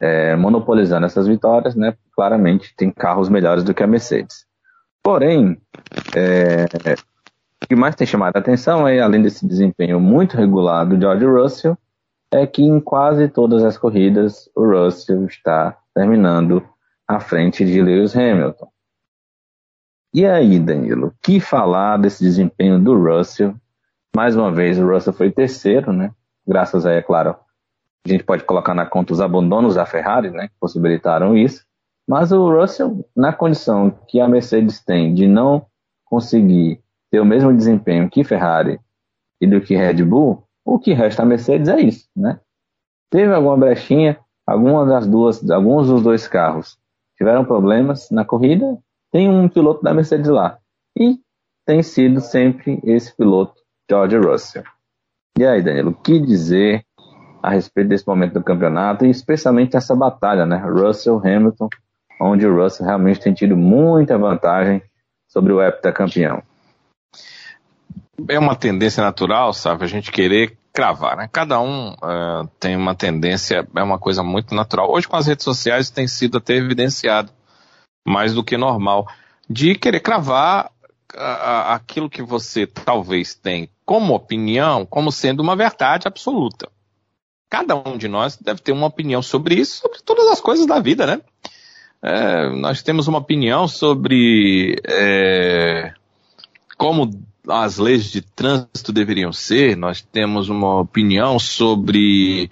é, 0.00 0.36
monopolizando 0.36 1.06
essas 1.06 1.26
vitórias, 1.26 1.74
né? 1.74 1.96
claramente 2.14 2.74
tem 2.76 2.90
carros 2.90 3.28
melhores 3.28 3.64
do 3.64 3.74
que 3.74 3.82
a 3.82 3.86
Mercedes. 3.86 4.46
Porém, 5.02 5.60
é, 6.14 6.66
que 7.68 7.74
mais 7.74 7.94
tem 7.94 8.06
chamado 8.06 8.36
a 8.36 8.38
atenção 8.38 8.86
é, 8.86 9.00
além 9.00 9.22
desse 9.22 9.46
desempenho 9.46 9.98
muito 10.00 10.36
regular 10.36 10.86
do 10.86 11.00
George 11.00 11.24
Russell, 11.24 11.76
é 12.30 12.46
que 12.46 12.62
em 12.62 12.80
quase 12.80 13.28
todas 13.28 13.64
as 13.64 13.76
corridas 13.76 14.48
o 14.54 14.64
Russell 14.64 15.26
está 15.26 15.76
terminando 15.94 16.62
à 17.06 17.20
frente 17.20 17.64
de 17.64 17.80
Lewis 17.82 18.16
Hamilton. 18.16 18.68
E 20.14 20.24
aí, 20.24 20.58
Danilo, 20.58 21.14
que 21.22 21.40
falar 21.40 21.98
desse 21.98 22.22
desempenho 22.22 22.78
do 22.78 22.96
Russell? 22.96 23.54
Mais 24.14 24.36
uma 24.36 24.50
vez, 24.50 24.78
o 24.78 24.86
Russell 24.86 25.12
foi 25.12 25.30
terceiro, 25.30 25.92
né? 25.92 26.10
Graças 26.46 26.86
a, 26.86 26.92
é 26.92 27.02
claro, 27.02 27.36
a 28.04 28.08
gente 28.08 28.24
pode 28.24 28.44
colocar 28.44 28.74
na 28.74 28.86
conta 28.86 29.12
os 29.12 29.20
abandonos 29.20 29.74
da 29.74 29.84
Ferrari, 29.84 30.30
né? 30.30 30.48
Que 30.48 30.54
possibilitaram 30.58 31.36
isso. 31.36 31.64
Mas 32.08 32.32
o 32.32 32.48
Russell, 32.48 33.04
na 33.14 33.32
condição 33.32 33.90
que 34.08 34.20
a 34.20 34.28
Mercedes 34.28 34.80
tem 34.82 35.12
de 35.12 35.26
não 35.26 35.66
conseguir 36.04 36.80
ter 37.16 37.20
o 37.20 37.24
mesmo 37.24 37.52
desempenho 37.54 38.10
que 38.10 38.22
Ferrari 38.22 38.78
e 39.40 39.46
do 39.46 39.58
que 39.58 39.74
Red 39.74 40.04
Bull, 40.04 40.44
o 40.62 40.78
que 40.78 40.92
resta 40.92 41.22
a 41.22 41.26
Mercedes 41.26 41.68
é 41.68 41.80
isso, 41.80 42.06
né? 42.14 42.38
Teve 43.10 43.32
alguma 43.32 43.56
brechinha, 43.56 44.18
alguma 44.46 44.84
das 44.84 45.06
duas, 45.06 45.50
alguns 45.50 45.88
dos 45.88 46.02
dois 46.02 46.28
carros 46.28 46.78
tiveram 47.16 47.42
problemas 47.42 48.10
na 48.10 48.22
corrida, 48.22 48.76
tem 49.10 49.30
um 49.30 49.48
piloto 49.48 49.82
da 49.82 49.94
Mercedes 49.94 50.28
lá. 50.28 50.58
E 50.94 51.18
tem 51.64 51.82
sido 51.82 52.20
sempre 52.20 52.78
esse 52.84 53.16
piloto, 53.16 53.54
George 53.90 54.18
Russell. 54.18 54.64
E 55.38 55.46
aí, 55.46 55.62
Danilo, 55.62 55.92
o 55.92 55.94
que 55.94 56.20
dizer 56.20 56.84
a 57.42 57.50
respeito 57.50 57.88
desse 57.88 58.06
momento 58.06 58.34
do 58.34 58.44
campeonato 58.44 59.06
e 59.06 59.10
especialmente 59.10 59.74
essa 59.74 59.96
batalha, 59.96 60.44
né? 60.44 60.56
Russell 60.58 61.18
Hamilton, 61.24 61.70
onde 62.20 62.46
o 62.46 62.54
Russell 62.54 62.84
realmente 62.84 63.20
tem 63.20 63.32
tido 63.32 63.56
muita 63.56 64.18
vantagem 64.18 64.82
sobre 65.26 65.54
o 65.54 65.62
heptacampeão. 65.62 66.42
É 68.28 68.38
uma 68.38 68.56
tendência 68.56 69.02
natural, 69.02 69.52
sabe, 69.52 69.84
a 69.84 69.88
gente 69.88 70.10
querer 70.10 70.56
cravar, 70.72 71.16
né? 71.16 71.28
Cada 71.30 71.60
um 71.60 71.92
uh, 71.92 72.46
tem 72.60 72.76
uma 72.76 72.94
tendência, 72.94 73.66
é 73.74 73.82
uma 73.82 73.98
coisa 73.98 74.22
muito 74.22 74.54
natural. 74.54 74.90
Hoje 74.90 75.08
com 75.08 75.16
as 75.16 75.26
redes 75.26 75.44
sociais 75.44 75.90
tem 75.90 76.06
sido 76.06 76.38
até 76.38 76.54
evidenciado 76.54 77.30
mais 78.06 78.34
do 78.34 78.44
que 78.44 78.56
normal 78.56 79.06
de 79.48 79.74
querer 79.74 80.00
cravar 80.00 80.70
uh, 81.14 81.72
aquilo 81.72 82.10
que 82.10 82.22
você 82.22 82.66
talvez 82.66 83.34
tem 83.34 83.70
como 83.84 84.14
opinião 84.14 84.84
como 84.84 85.12
sendo 85.12 85.40
uma 85.40 85.56
verdade 85.56 86.08
absoluta. 86.08 86.68
Cada 87.48 87.76
um 87.76 87.96
de 87.96 88.08
nós 88.08 88.36
deve 88.36 88.60
ter 88.60 88.72
uma 88.72 88.88
opinião 88.88 89.22
sobre 89.22 89.54
isso, 89.54 89.78
sobre 89.80 90.02
todas 90.02 90.26
as 90.28 90.40
coisas 90.40 90.66
da 90.66 90.80
vida, 90.80 91.06
né? 91.06 91.20
É, 92.02 92.50
nós 92.50 92.82
temos 92.82 93.08
uma 93.08 93.18
opinião 93.18 93.66
sobre 93.66 94.76
é, 94.84 95.94
como 96.76 97.10
as 97.48 97.78
leis 97.78 98.10
de 98.10 98.20
trânsito 98.20 98.92
deveriam 98.92 99.32
ser, 99.32 99.76
nós 99.76 100.00
temos 100.00 100.48
uma 100.48 100.80
opinião 100.80 101.38
sobre 101.38 102.50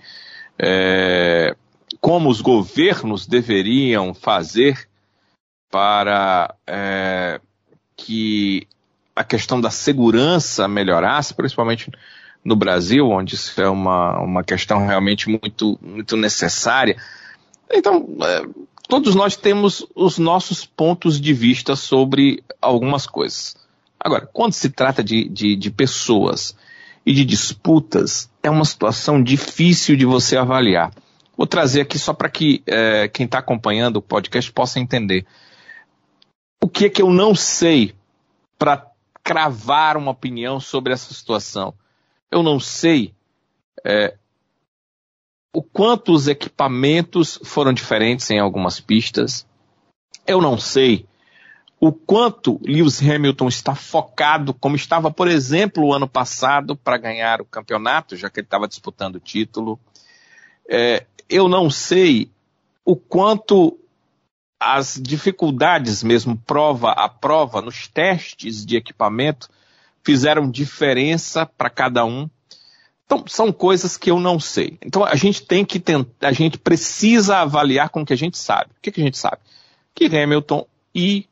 é, 0.58 1.56
como 2.00 2.28
os 2.28 2.40
governos 2.40 3.26
deveriam 3.26 4.14
fazer 4.14 4.88
para 5.70 6.54
é, 6.66 7.40
que 7.96 8.66
a 9.16 9.24
questão 9.24 9.60
da 9.60 9.70
segurança 9.70 10.68
melhorasse, 10.68 11.34
principalmente 11.34 11.90
no 12.44 12.54
Brasil, 12.54 13.08
onde 13.08 13.34
isso 13.34 13.60
é 13.60 13.68
uma, 13.68 14.20
uma 14.20 14.44
questão 14.44 14.84
realmente 14.86 15.28
muito, 15.28 15.78
muito 15.80 16.16
necessária. 16.16 16.96
Então, 17.72 18.06
é, 18.22 18.42
todos 18.88 19.14
nós 19.14 19.36
temos 19.36 19.86
os 19.94 20.18
nossos 20.18 20.64
pontos 20.64 21.20
de 21.20 21.32
vista 21.32 21.74
sobre 21.74 22.44
algumas 22.60 23.06
coisas. 23.06 23.56
Agora, 24.04 24.28
quando 24.30 24.52
se 24.52 24.68
trata 24.68 25.02
de, 25.02 25.26
de, 25.30 25.56
de 25.56 25.70
pessoas 25.70 26.54
e 27.06 27.14
de 27.14 27.24
disputas, 27.24 28.30
é 28.42 28.50
uma 28.50 28.66
situação 28.66 29.22
difícil 29.22 29.96
de 29.96 30.04
você 30.04 30.36
avaliar. 30.36 30.92
Vou 31.34 31.46
trazer 31.46 31.80
aqui 31.80 31.98
só 31.98 32.12
para 32.12 32.28
que 32.28 32.62
é, 32.66 33.08
quem 33.08 33.24
está 33.24 33.38
acompanhando 33.38 33.96
o 33.96 34.02
podcast 34.02 34.52
possa 34.52 34.78
entender. 34.78 35.26
O 36.62 36.68
que 36.68 36.84
é 36.84 36.90
que 36.90 37.00
eu 37.00 37.10
não 37.10 37.34
sei 37.34 37.94
para 38.58 38.86
cravar 39.22 39.96
uma 39.96 40.10
opinião 40.10 40.60
sobre 40.60 40.92
essa 40.92 41.14
situação? 41.14 41.72
Eu 42.30 42.42
não 42.42 42.60
sei 42.60 43.14
é, 43.82 44.18
o 45.54 45.62
quanto 45.62 46.12
os 46.12 46.28
equipamentos 46.28 47.40
foram 47.42 47.72
diferentes 47.72 48.30
em 48.30 48.38
algumas 48.38 48.80
pistas. 48.80 49.46
Eu 50.26 50.42
não 50.42 50.58
sei 50.58 51.06
o 51.80 51.92
quanto 51.92 52.60
Lewis 52.64 53.02
Hamilton 53.02 53.48
está 53.48 53.74
focado, 53.74 54.54
como 54.54 54.76
estava, 54.76 55.10
por 55.10 55.28
exemplo, 55.28 55.84
o 55.84 55.92
ano 55.92 56.08
passado, 56.08 56.76
para 56.76 56.96
ganhar 56.96 57.40
o 57.40 57.44
campeonato, 57.44 58.16
já 58.16 58.30
que 58.30 58.40
ele 58.40 58.46
estava 58.46 58.68
disputando 58.68 59.16
o 59.16 59.20
título. 59.20 59.78
É, 60.68 61.04
eu 61.28 61.48
não 61.48 61.68
sei 61.68 62.30
o 62.84 62.96
quanto 62.96 63.78
as 64.58 64.98
dificuldades 65.02 66.02
mesmo 66.02 66.36
prova 66.38 66.92
a 66.92 67.08
prova 67.08 67.60
nos 67.60 67.86
testes 67.86 68.64
de 68.64 68.76
equipamento 68.76 69.48
fizeram 70.04 70.50
diferença 70.50 71.46
para 71.46 71.70
cada 71.70 72.04
um. 72.04 72.28
Então, 73.06 73.24
são 73.26 73.52
coisas 73.52 73.96
que 73.96 74.10
eu 74.10 74.20
não 74.20 74.38
sei. 74.38 74.78
Então, 74.84 75.04
a 75.04 75.14
gente 75.14 75.42
tem 75.42 75.64
que 75.64 75.80
tentar, 75.80 76.28
a 76.28 76.32
gente 76.32 76.58
precisa 76.58 77.38
avaliar 77.38 77.88
com 77.88 78.02
o 78.02 78.06
que 78.06 78.12
a 78.12 78.16
gente 78.16 78.38
sabe. 78.38 78.70
O 78.70 78.80
que, 78.80 78.92
que 78.92 79.00
a 79.00 79.04
gente 79.04 79.18
sabe? 79.18 79.38
Que 79.94 80.06
Hamilton 80.06 80.66
e 80.94 81.26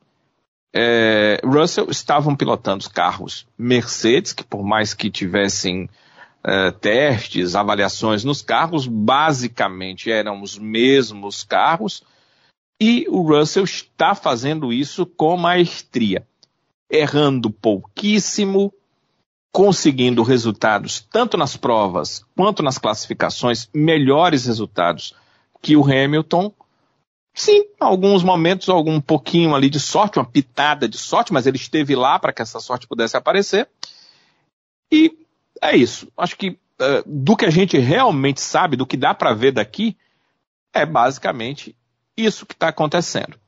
é, 0.74 1.40
Russell 1.44 1.90
estavam 1.90 2.34
pilotando 2.34 2.82
os 2.82 2.88
carros 2.88 3.46
Mercedes, 3.58 4.32
que 4.32 4.42
por 4.42 4.62
mais 4.62 4.94
que 4.94 5.10
tivessem 5.10 5.88
é, 6.44 6.70
testes, 6.70 7.54
avaliações 7.54 8.24
nos 8.24 8.42
carros, 8.42 8.86
basicamente 8.86 10.10
eram 10.10 10.42
os 10.42 10.58
mesmos 10.58 11.44
carros, 11.44 12.02
e 12.80 13.06
o 13.08 13.22
Russell 13.22 13.64
está 13.64 14.14
fazendo 14.14 14.72
isso 14.72 15.06
com 15.06 15.36
maestria, 15.36 16.26
errando 16.90 17.50
pouquíssimo, 17.50 18.72
conseguindo 19.52 20.22
resultados 20.22 21.06
tanto 21.12 21.36
nas 21.36 21.56
provas 21.56 22.24
quanto 22.34 22.62
nas 22.62 22.78
classificações, 22.78 23.68
melhores 23.72 24.46
resultados 24.46 25.14
que 25.60 25.76
o 25.76 25.84
Hamilton, 25.84 26.52
Sim, 27.34 27.64
alguns 27.80 28.22
momentos, 28.22 28.68
algum 28.68 29.00
pouquinho 29.00 29.54
ali 29.54 29.70
de 29.70 29.80
sorte, 29.80 30.18
uma 30.18 30.24
pitada 30.24 30.86
de 30.86 30.98
sorte, 30.98 31.32
mas 31.32 31.46
ele 31.46 31.56
esteve 31.56 31.96
lá 31.96 32.18
para 32.18 32.32
que 32.32 32.42
essa 32.42 32.60
sorte 32.60 32.86
pudesse 32.86 33.16
aparecer. 33.16 33.68
E 34.90 35.16
é 35.60 35.74
isso. 35.74 36.08
Acho 36.16 36.36
que 36.36 36.50
uh, 36.50 37.02
do 37.06 37.34
que 37.34 37.46
a 37.46 37.50
gente 37.50 37.78
realmente 37.78 38.40
sabe, 38.40 38.76
do 38.76 38.86
que 38.86 38.98
dá 38.98 39.14
para 39.14 39.32
ver 39.32 39.52
daqui, 39.52 39.96
é 40.74 40.84
basicamente 40.84 41.74
isso 42.16 42.44
que 42.44 42.52
está 42.52 42.68
acontecendo. 42.68 43.40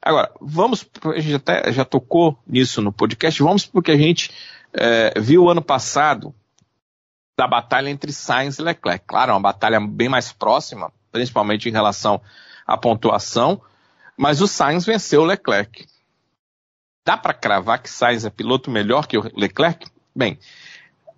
Agora, 0.00 0.30
vamos, 0.40 0.86
a 1.04 1.20
gente 1.20 1.36
até 1.36 1.72
já 1.72 1.84
tocou 1.84 2.36
nisso 2.46 2.82
no 2.82 2.92
podcast, 2.92 3.42
vamos 3.42 3.64
porque 3.64 3.92
a 3.92 3.96
gente 3.96 4.30
é, 4.72 5.18
viu 5.18 5.48
ano 5.48 5.62
passado 5.62 6.34
da 7.38 7.46
batalha 7.46 7.88
entre 7.88 8.12
Sainz 8.12 8.58
e 8.58 8.62
Leclerc. 8.62 9.04
Claro, 9.06 9.30
é 9.30 9.34
uma 9.34 9.40
batalha 9.40 9.80
bem 9.80 10.08
mais 10.08 10.32
próxima, 10.32 10.92
principalmente 11.10 11.68
em 11.68 11.72
relação 11.72 12.20
à 12.66 12.76
pontuação, 12.76 13.60
mas 14.16 14.40
o 14.40 14.46
Sainz 14.46 14.84
venceu 14.84 15.22
o 15.22 15.24
Leclerc. 15.24 15.86
Dá 17.04 17.16
para 17.16 17.34
cravar 17.34 17.82
que 17.82 17.90
Sainz 17.90 18.24
é 18.24 18.30
piloto 18.30 18.70
melhor 18.70 19.06
que 19.06 19.18
o 19.18 19.30
Leclerc? 19.36 19.86
Bem, 20.14 20.38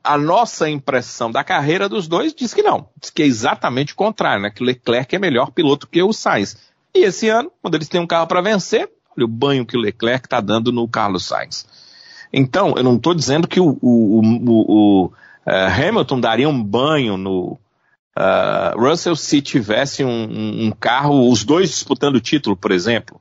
a 0.03 0.16
nossa 0.16 0.68
impressão 0.68 1.30
da 1.30 1.42
carreira 1.42 1.88
dos 1.88 2.07
dois 2.07 2.34
diz 2.34 2.53
que 2.53 2.62
não. 2.62 2.88
Diz 3.01 3.11
que 3.11 3.22
é 3.22 3.26
exatamente 3.26 3.92
o 3.92 3.97
contrário, 3.97 4.42
né? 4.42 4.51
Que 4.51 4.62
o 4.62 4.66
Leclerc 4.66 5.14
é 5.14 5.18
melhor 5.18 5.51
piloto 5.51 5.86
que 5.86 6.03
o 6.03 6.12
Sainz. 6.12 6.57
E 6.95 7.05
esse 7.05 7.28
ano, 7.28 7.51
quando 7.61 7.74
eles 7.74 7.88
têm 7.88 8.01
um 8.01 8.07
carro 8.07 8.26
para 8.26 8.40
vencer, 8.40 8.90
olha 9.16 9.24
o 9.24 9.28
banho 9.28 9.66
que 9.66 9.76
o 9.76 9.80
Leclerc 9.80 10.26
está 10.26 10.40
dando 10.40 10.70
no 10.70 10.86
Carlos 10.86 11.24
Sainz. 11.26 11.66
Então, 12.32 12.74
eu 12.76 12.82
não 12.82 12.97
estou 12.97 13.14
dizendo 13.14 13.49
que 13.49 13.61
o, 13.61 13.78
o, 13.80 14.20
o, 14.20 14.51
o 14.51 15.07
uh, 15.07 15.11
Hamilton 15.88 16.20
daria 16.20 16.49
um 16.49 16.62
banho 16.62 17.16
no 17.16 17.59
uh, 18.17 18.79
Russell 18.79 19.17
se 19.17 19.41
tivesse 19.41 20.05
um, 20.05 20.67
um, 20.67 20.71
carro, 20.71 21.31
os 21.31 21.45
dois 21.45 21.71
disputando 21.71 22.17
o 22.17 22.21
título, 22.21 22.57
por 22.57 22.71
exemplo, 22.71 23.21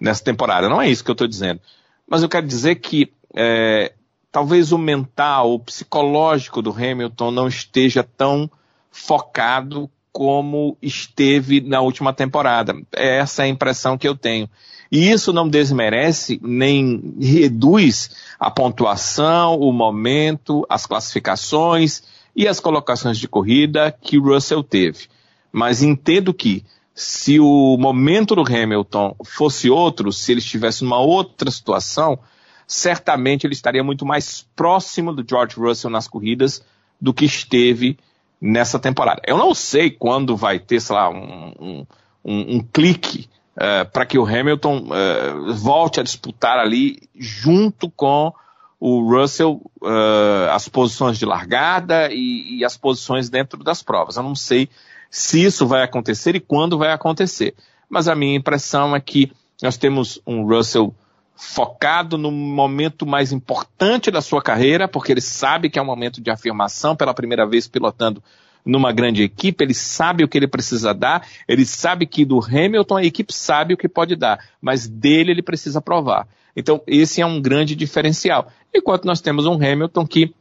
nessa 0.00 0.24
temporada. 0.24 0.68
Não 0.68 0.80
é 0.80 0.88
isso 0.88 1.04
que 1.04 1.10
eu 1.10 1.14
estou 1.14 1.28
dizendo. 1.28 1.60
Mas 2.08 2.22
eu 2.22 2.28
quero 2.28 2.46
dizer 2.46 2.76
que 2.76 3.12
é, 3.34 3.92
talvez 4.32 4.72
o 4.72 4.78
mental, 4.78 5.54
o 5.54 5.60
psicológico 5.60 6.62
do 6.62 6.70
Hamilton 6.70 7.30
não 7.30 7.48
esteja 7.48 8.02
tão 8.02 8.50
focado 8.90 9.88
como 10.12 10.76
esteve 10.82 11.60
na 11.60 11.80
última 11.80 12.12
temporada. 12.12 12.74
Essa 12.92 13.42
é 13.42 13.46
a 13.46 13.48
impressão 13.48 13.96
que 13.96 14.08
eu 14.08 14.16
tenho. 14.16 14.48
E 14.90 15.08
isso 15.08 15.32
não 15.32 15.48
desmerece 15.48 16.40
nem 16.42 17.14
reduz 17.20 18.10
a 18.38 18.50
pontuação, 18.50 19.56
o 19.56 19.72
momento, 19.72 20.66
as 20.68 20.84
classificações 20.84 22.02
e 22.34 22.46
as 22.48 22.60
colocações 22.60 23.18
de 23.18 23.28
corrida 23.28 23.90
que 23.90 24.18
Russell 24.18 24.62
teve. 24.62 25.06
Mas 25.52 25.82
entendo 25.82 26.32
que 26.32 26.64
se 26.94 27.40
o 27.40 27.76
momento 27.78 28.34
do 28.34 28.42
Hamilton 28.42 29.16
fosse 29.24 29.70
outro, 29.70 30.12
se 30.12 30.32
ele 30.32 30.40
estivesse 30.40 30.84
numa 30.84 31.00
outra 31.00 31.50
situação, 31.50 32.18
certamente 32.66 33.46
ele 33.46 33.54
estaria 33.54 33.82
muito 33.82 34.04
mais 34.04 34.46
próximo 34.54 35.12
do 35.12 35.24
George 35.28 35.56
Russell 35.56 35.90
nas 35.90 36.06
corridas 36.06 36.62
do 37.00 37.14
que 37.14 37.24
esteve 37.24 37.98
nessa 38.40 38.78
temporada. 38.78 39.20
Eu 39.26 39.36
não 39.36 39.54
sei 39.54 39.90
quando 39.90 40.36
vai 40.36 40.58
ter, 40.58 40.80
sei 40.80 40.94
lá, 40.94 41.10
um, 41.10 41.52
um, 41.58 41.86
um, 42.24 42.56
um 42.56 42.60
clique 42.60 43.28
uh, 43.56 43.90
para 43.90 44.06
que 44.06 44.18
o 44.18 44.24
Hamilton 44.24 44.88
uh, 44.88 45.54
volte 45.54 46.00
a 46.00 46.02
disputar 46.02 46.58
ali 46.58 46.98
junto 47.14 47.90
com 47.90 48.32
o 48.80 49.02
Russell 49.02 49.60
uh, 49.82 50.50
as 50.50 50.66
posições 50.66 51.18
de 51.18 51.26
largada 51.26 52.08
e, 52.10 52.56
e, 52.58 52.64
as 52.64 52.78
posições 52.78 53.28
dentro 53.28 53.62
das 53.62 53.82
provas. 53.82 54.16
Eu 54.16 54.22
não 54.22 54.34
sei 54.34 54.70
se 55.10 55.44
isso 55.44 55.66
vai 55.66 55.82
acontecer 55.82 56.34
e 56.34 56.40
quando 56.40 56.78
vai 56.78 56.90
acontecer. 56.90 57.54
Mas 57.90 58.08
a 58.08 58.14
minha 58.14 58.34
impressão 58.34 58.96
é 58.96 59.00
que 59.00 59.30
nós 59.62 59.76
temos 59.76 60.18
um 60.26 60.46
Russell 60.46 60.94
focado 61.36 62.16
no 62.16 62.30
momento 62.30 63.06
mais 63.06 63.32
importante 63.32 64.10
da 64.10 64.22
sua 64.22 64.42
carreira, 64.42 64.88
porque 64.88 65.12
ele 65.12 65.20
sabe 65.20 65.68
que 65.68 65.78
é 65.78 65.82
um 65.82 65.86
momento 65.86 66.20
de 66.20 66.30
afirmação 66.30 66.96
pela 66.96 67.12
primeira 67.12 67.46
vez 67.46 67.68
pilotando 67.68 68.22
numa 68.64 68.92
grande 68.92 69.22
equipe, 69.22 69.64
ele 69.64 69.74
sabe 69.74 70.24
o 70.24 70.28
que 70.28 70.38
ele 70.38 70.48
precisa 70.48 70.92
dar, 70.92 71.26
ele 71.48 71.64
sabe 71.64 72.06
que 72.06 72.24
do 72.24 72.44
Hamilton 72.44 72.96
a 72.96 73.04
equipe 73.04 73.32
sabe 73.32 73.74
o 73.74 73.76
que 73.76 73.88
pode 73.88 74.16
dar, 74.16 74.38
mas 74.60 74.86
dele 74.86 75.32
ele 75.32 75.42
precisa 75.42 75.80
provar. 75.80 76.26
Então, 76.54 76.82
esse 76.86 77.20
é 77.20 77.26
um 77.26 77.40
grande 77.40 77.74
diferencial. 77.74 78.50
Enquanto 78.74 79.04
nós 79.04 79.20
temos 79.20 79.46
um 79.46 79.54
Hamilton 79.54 80.06
que. 80.06 80.34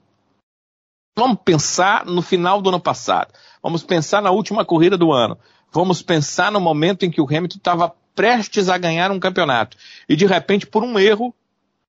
Vamos 1.17 1.39
pensar 1.43 2.05
no 2.05 2.22
final 2.22 2.61
do 2.61 2.70
ano 2.70 2.80
passado. 2.80 3.34
Vamos 3.61 3.84
pensar 3.84 4.22
na 4.22 4.32
última 4.32 4.63
corrida 4.63 4.97
do 4.97 5.11
ano. 5.11 5.38
Vamos 5.72 6.01
pensar 6.01 6.51
no 6.51 6.59
momento 6.59 7.05
em 7.05 7.11
que 7.11 7.22
o 7.22 7.26
Hamilton 7.26 7.57
estava 7.57 7.93
prestes 8.15 8.70
a 8.70 8.78
ganhar 8.78 9.11
um 9.11 9.20
campeonato. 9.20 9.78
E 10.07 10.15
de 10.15 10.26
repente, 10.26 10.65
por 10.65 10.84
um 10.84 10.97
erro 10.97 11.34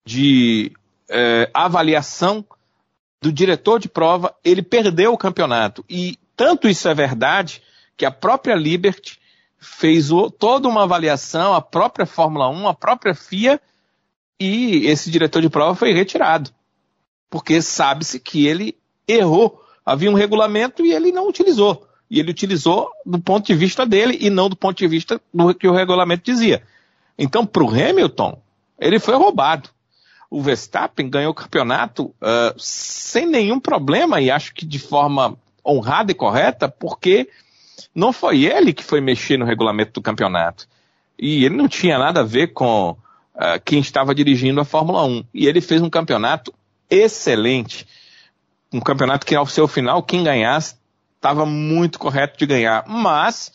de 0.05 0.73
é, 1.09 1.51
avaliação 1.55 2.45
do 3.21 3.33
diretor 3.33 3.79
de 3.79 3.89
prova, 3.89 4.35
ele 4.43 4.63
perdeu 4.63 5.13
o 5.13 5.19
campeonato. 5.19 5.85
E 5.89 6.19
tanto 6.35 6.69
isso 6.69 6.89
é 6.89 6.95
verdade 6.95 7.63
que 7.97 8.07
a 8.07 8.11
própria 8.11 8.55
Liberty 8.55 9.21
fez 9.59 10.11
o, 10.11 10.31
toda 10.31 10.67
uma 10.67 10.85
avaliação, 10.85 11.55
a 11.55 11.61
própria 11.61 12.07
Fórmula 12.07 12.49
1, 12.49 12.69
a 12.69 12.75
própria 12.75 13.15
FIA, 13.15 13.61
e 14.39 14.87
esse 14.87 15.11
diretor 15.11 15.43
de 15.43 15.51
prova 15.51 15.75
foi 15.75 15.93
retirado. 15.93 16.51
Porque 17.29 17.61
sabe-se 17.61 18.19
que 18.19 18.47
ele 18.47 18.75
errou. 19.07 19.63
Havia 19.85 20.11
um 20.11 20.15
regulamento 20.15 20.85
e 20.85 20.93
ele 20.93 21.13
não 21.13 21.29
utilizou. 21.29 21.87
E 22.11 22.19
ele 22.19 22.31
utilizou 22.31 22.91
do 23.05 23.21
ponto 23.21 23.47
de 23.47 23.55
vista 23.55 23.85
dele 23.85 24.17
e 24.21 24.31
não 24.31 24.49
do 24.49 24.57
ponto 24.57 24.79
de 24.79 24.89
vista 24.89 25.21
do 25.33 25.55
que 25.55 25.69
o 25.69 25.75
regulamento 25.75 26.25
dizia. 26.25 26.63
Então, 27.19 27.45
para 27.45 27.63
o 27.63 27.69
Hamilton, 27.69 28.43
ele 28.79 28.99
foi 28.99 29.15
roubado 29.15 29.69
o 30.31 30.41
Verstappen 30.41 31.11
ganhou 31.11 31.33
o 31.33 31.35
campeonato 31.35 32.05
uh, 32.05 32.55
sem 32.57 33.27
nenhum 33.27 33.59
problema 33.59 34.21
e 34.21 34.31
acho 34.31 34.55
que 34.55 34.65
de 34.65 34.79
forma 34.79 35.37
honrada 35.67 36.13
e 36.13 36.15
correta, 36.15 36.69
porque 36.69 37.29
não 37.93 38.13
foi 38.13 38.45
ele 38.45 38.73
que 38.73 38.85
foi 38.85 39.01
mexer 39.01 39.37
no 39.37 39.45
regulamento 39.45 39.93
do 39.95 40.03
campeonato. 40.03 40.69
E 41.19 41.45
ele 41.45 41.57
não 41.57 41.69
tinha 41.69 41.99
nada 41.99 42.21
a 42.21 42.25
ver 42.25 42.53
com 42.53 42.91
uh, 42.91 43.61
quem 43.65 43.81
estava 43.81 44.15
dirigindo 44.15 44.61
a 44.61 44.65
Fórmula 44.65 45.05
1. 45.05 45.25
E 45.35 45.47
ele 45.47 45.61
fez 45.61 45.83
um 45.83 45.91
campeonato 45.91 46.55
excelente. 46.89 47.87
Um 48.73 48.81
campeonato 48.81 49.27
que, 49.27 49.35
ao 49.35 49.47
seu 49.47 49.67
final, 49.67 50.03
quem 50.03 50.23
ganhasse 50.23 50.77
estava 51.17 51.45
muito 51.45 51.99
correto 51.99 52.39
de 52.39 52.47
ganhar. 52.47 52.85
Mas, 52.87 53.53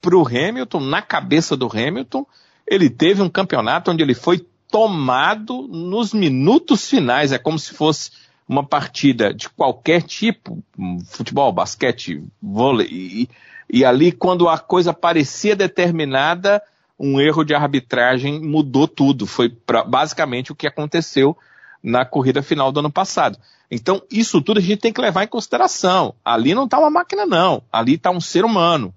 para 0.00 0.16
o 0.16 0.26
Hamilton, 0.26 0.80
na 0.80 1.00
cabeça 1.00 1.56
do 1.56 1.66
Hamilton, 1.66 2.26
ele 2.66 2.90
teve 2.90 3.22
um 3.22 3.30
campeonato 3.30 3.90
onde 3.90 4.02
ele 4.02 4.14
foi 4.14 4.44
tomado 4.70 5.66
nos 5.68 6.14
minutos 6.14 6.88
finais. 6.88 7.32
É 7.32 7.38
como 7.38 7.58
se 7.58 7.74
fosse 7.74 8.10
uma 8.48 8.64
partida 8.64 9.32
de 9.32 9.48
qualquer 9.48 10.02
tipo, 10.02 10.62
futebol, 11.06 11.52
basquete, 11.52 12.22
vôlei, 12.42 12.88
e, 12.90 13.28
e 13.72 13.84
ali 13.84 14.10
quando 14.10 14.48
a 14.48 14.58
coisa 14.58 14.92
parecia 14.92 15.54
determinada, 15.54 16.62
um 16.98 17.20
erro 17.20 17.44
de 17.44 17.54
arbitragem 17.54 18.40
mudou 18.40 18.88
tudo. 18.88 19.26
Foi 19.26 19.48
pra, 19.48 19.84
basicamente 19.84 20.52
o 20.52 20.54
que 20.54 20.66
aconteceu 20.66 21.36
na 21.82 22.04
corrida 22.04 22.42
final 22.42 22.70
do 22.70 22.80
ano 22.80 22.90
passado. 22.90 23.38
Então, 23.70 24.02
isso 24.10 24.42
tudo 24.42 24.58
a 24.58 24.60
gente 24.60 24.80
tem 24.80 24.92
que 24.92 25.00
levar 25.00 25.22
em 25.22 25.28
consideração. 25.28 26.14
Ali 26.24 26.54
não 26.54 26.64
está 26.64 26.78
uma 26.78 26.90
máquina, 26.90 27.24
não. 27.24 27.62
Ali 27.72 27.94
está 27.94 28.10
um 28.10 28.20
ser 28.20 28.44
humano 28.44 28.92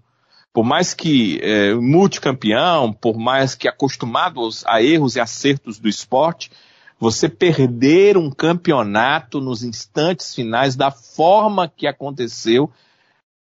por 0.54 0.64
mais 0.64 0.94
que 0.94 1.40
é, 1.42 1.74
multicampeão, 1.74 2.94
por 2.94 3.18
mais 3.18 3.56
que 3.56 3.68
acostumado 3.68 4.48
a 4.66 4.84
erros 4.84 5.16
e 5.16 5.20
acertos 5.20 5.80
do 5.80 5.90
esporte, 5.90 6.52
você 7.00 7.28
perder 7.28 8.18
um 8.18 8.30
campeonato 8.30 9.42
nos 9.42 9.64
instantes 9.64 10.36
finais 10.36 10.76
da 10.76 10.92
forma 10.92 11.68
que 11.68 11.88
aconteceu 11.88 12.72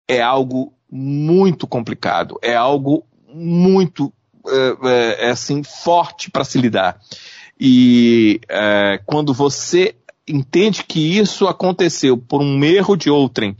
é 0.08 0.22
algo 0.22 0.72
muito 0.90 1.66
complicado, 1.66 2.38
é 2.42 2.56
algo 2.56 3.04
muito 3.28 4.12
é, 4.46 4.88
é, 4.88 5.26
é 5.26 5.30
assim 5.30 5.62
forte 5.62 6.30
para 6.30 6.44
se 6.44 6.58
lidar. 6.58 6.98
E 7.60 8.40
é, 8.48 9.00
quando 9.04 9.32
você 9.34 9.94
entende 10.26 10.82
que 10.84 11.18
isso 11.18 11.46
aconteceu 11.46 12.16
por 12.16 12.40
um 12.40 12.64
erro 12.64 12.96
de 12.96 13.10
outrem 13.10 13.56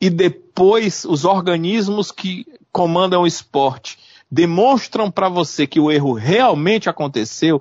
e 0.00 0.10
depois 0.10 1.04
os 1.04 1.24
organismos 1.24 2.12
que 2.12 2.46
comandam 2.72 3.22
o 3.22 3.26
esporte 3.26 3.98
demonstram 4.30 5.10
para 5.10 5.28
você 5.28 5.66
que 5.66 5.80
o 5.80 5.90
erro 5.90 6.12
realmente 6.12 6.88
aconteceu, 6.88 7.60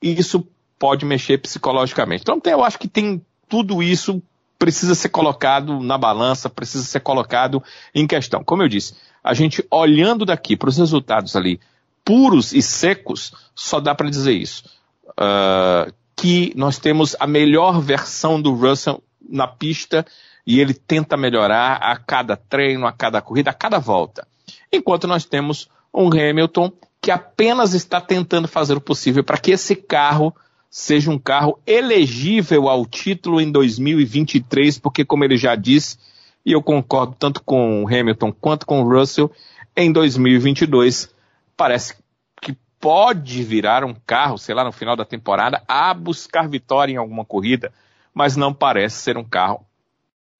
isso 0.00 0.46
pode 0.78 1.04
mexer 1.04 1.38
psicologicamente. 1.38 2.22
Então, 2.22 2.40
eu 2.44 2.62
acho 2.62 2.78
que 2.78 2.86
tem 2.86 3.24
tudo 3.48 3.82
isso 3.82 4.22
precisa 4.58 4.94
ser 4.94 5.10
colocado 5.10 5.80
na 5.80 5.98
balança, 5.98 6.48
precisa 6.48 6.84
ser 6.84 7.00
colocado 7.00 7.62
em 7.94 8.06
questão. 8.06 8.42
Como 8.42 8.62
eu 8.62 8.68
disse, 8.68 8.94
a 9.22 9.34
gente 9.34 9.64
olhando 9.70 10.24
daqui 10.24 10.56
para 10.56 10.68
os 10.68 10.78
resultados 10.78 11.36
ali 11.36 11.60
puros 12.04 12.52
e 12.52 12.62
secos, 12.62 13.32
só 13.54 13.80
dá 13.80 13.94
para 13.94 14.08
dizer 14.08 14.32
isso. 14.32 14.64
Uh, 15.10 15.92
que 16.14 16.52
nós 16.56 16.78
temos 16.78 17.14
a 17.20 17.26
melhor 17.26 17.80
versão 17.80 18.40
do 18.40 18.54
Russell 18.54 19.02
na 19.28 19.46
pista 19.46 20.06
e 20.46 20.60
ele 20.60 20.72
tenta 20.72 21.16
melhorar 21.16 21.74
a 21.76 21.96
cada 21.96 22.36
treino, 22.36 22.86
a 22.86 22.92
cada 22.92 23.20
corrida, 23.20 23.50
a 23.50 23.54
cada 23.54 23.78
volta. 23.78 24.26
Enquanto 24.72 25.06
nós 25.06 25.24
temos 25.24 25.68
um 25.92 26.08
Hamilton 26.08 26.72
que 27.00 27.10
apenas 27.10 27.72
está 27.74 28.00
tentando 28.00 28.48
fazer 28.48 28.76
o 28.76 28.80
possível 28.80 29.22
para 29.22 29.38
que 29.38 29.52
esse 29.52 29.76
carro 29.76 30.34
seja 30.68 31.10
um 31.10 31.18
carro 31.18 31.58
elegível 31.66 32.68
ao 32.68 32.84
título 32.84 33.40
em 33.40 33.50
2023, 33.50 34.78
porque, 34.78 35.04
como 35.04 35.24
ele 35.24 35.36
já 35.36 35.54
disse, 35.54 35.98
e 36.44 36.52
eu 36.52 36.62
concordo 36.62 37.16
tanto 37.18 37.42
com 37.42 37.82
o 37.82 37.88
Hamilton 37.88 38.32
quanto 38.32 38.66
com 38.66 38.82
o 38.82 38.88
Russell, 38.88 39.30
em 39.76 39.90
2022 39.90 41.14
parece 41.56 41.94
que 42.42 42.56
pode 42.78 43.42
virar 43.42 43.84
um 43.84 43.94
carro, 44.06 44.36
sei 44.36 44.54
lá, 44.54 44.64
no 44.64 44.72
final 44.72 44.96
da 44.96 45.04
temporada, 45.04 45.62
a 45.66 45.94
buscar 45.94 46.48
vitória 46.48 46.92
em 46.92 46.96
alguma 46.96 47.24
corrida, 47.24 47.72
mas 48.12 48.36
não 48.36 48.52
parece 48.52 48.96
ser 48.96 49.16
um 49.16 49.24
carro 49.24 49.66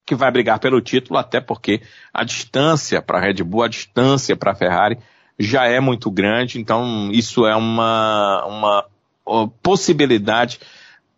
que 0.07 0.15
vai 0.15 0.31
brigar 0.31 0.57
pelo 0.57 0.79
título, 0.79 1.19
até 1.19 1.41
porque 1.41 1.81
a 2.13 2.23
distância 2.23 3.01
para 3.01 3.17
a 3.17 3.21
Red 3.21 3.43
Bull, 3.43 3.63
a 3.63 3.67
distância 3.67 4.37
para 4.37 4.53
a 4.53 4.55
Ferrari 4.55 4.97
já 5.37 5.65
é 5.65 5.81
muito 5.81 6.09
grande, 6.09 6.59
então 6.59 7.11
isso 7.11 7.45
é 7.45 7.55
uma, 7.55 8.45
uma 8.45 9.49
possibilidade 9.61 10.59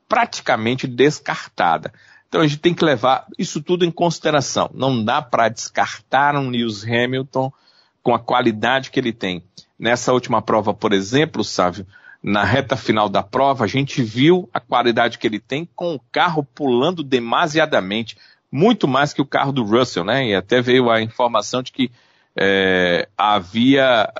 praticamente 0.08 0.88
descartada. 0.88 1.94
Então 2.28 2.42
a 2.42 2.48
gente 2.48 2.60
tem 2.60 2.74
que 2.74 2.84
levar 2.84 3.28
isso 3.38 3.62
tudo 3.62 3.86
em 3.86 3.92
consideração. 3.92 4.72
Não 4.74 5.04
dá 5.04 5.22
para 5.22 5.50
descartar 5.50 6.36
um 6.36 6.50
Lewis 6.50 6.84
Hamilton 6.84 7.54
com 8.02 8.16
a 8.16 8.20
qualidade 8.20 8.90
que 8.90 9.00
ele 9.00 9.14
tem. 9.14 9.44
Nessa 9.78 10.12
última 10.12 10.42
prova, 10.42 10.74
por 10.74 10.94
exemplo, 10.94 11.44
Sávio, 11.44 11.86
na 12.22 12.44
reta 12.44 12.76
final 12.76 13.08
da 13.08 13.24
prova, 13.24 13.64
a 13.64 13.68
gente 13.68 14.02
viu 14.02 14.50
a 14.54 14.60
qualidade 14.60 15.18
que 15.18 15.28
ele 15.28 15.40
tem 15.40 15.70
com 15.76 15.96
o 15.96 16.02
carro 16.12 16.44
pulando 16.44 17.04
demasiadamente, 17.04 18.18
muito 18.52 18.88
mais 18.88 19.14
que 19.14 19.22
o 19.22 19.26
carro 19.26 19.52
do 19.52 19.64
Russell, 19.64 20.04
né? 20.04 20.28
E 20.28 20.36
até 20.36 20.62
veio 20.62 20.90
a 20.90 21.02
informação 21.02 21.62
de 21.62 21.72
que 21.72 21.92
é, 22.36 23.08
havia 23.18 24.12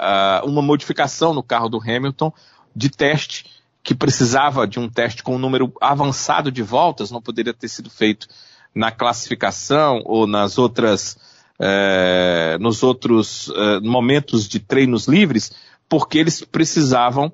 uma 0.44 0.62
modificação 0.62 1.34
no 1.34 1.44
carro 1.44 1.70
do 1.70 1.80
Hamilton 1.82 2.32
de 2.76 2.90
teste 2.90 3.46
que 3.84 3.96
precisava 3.96 4.68
de 4.68 4.80
um 4.80 4.90
teste 4.90 5.24
com 5.24 5.36
um 5.36 5.40
número 5.40 5.74
avançado 5.82 6.52
de 6.52 6.62
voltas, 6.62 7.12
não 7.12 7.22
poderia 7.22 7.54
ter 7.54 7.68
sido 7.68 7.90
feito 7.90 8.28
na 8.76 8.92
classificação 8.92 10.02
ou 10.06 10.28
nas 10.28 10.58
outras, 10.58 11.18
é, 11.60 12.58
nos 12.60 12.84
outros 12.84 13.52
é, 13.56 13.80
momentos 13.80 14.48
de 14.48 14.60
treinos 14.60 15.08
livres, 15.08 15.52
porque 15.88 16.20
eles 16.20 16.44
precisavam 16.44 17.32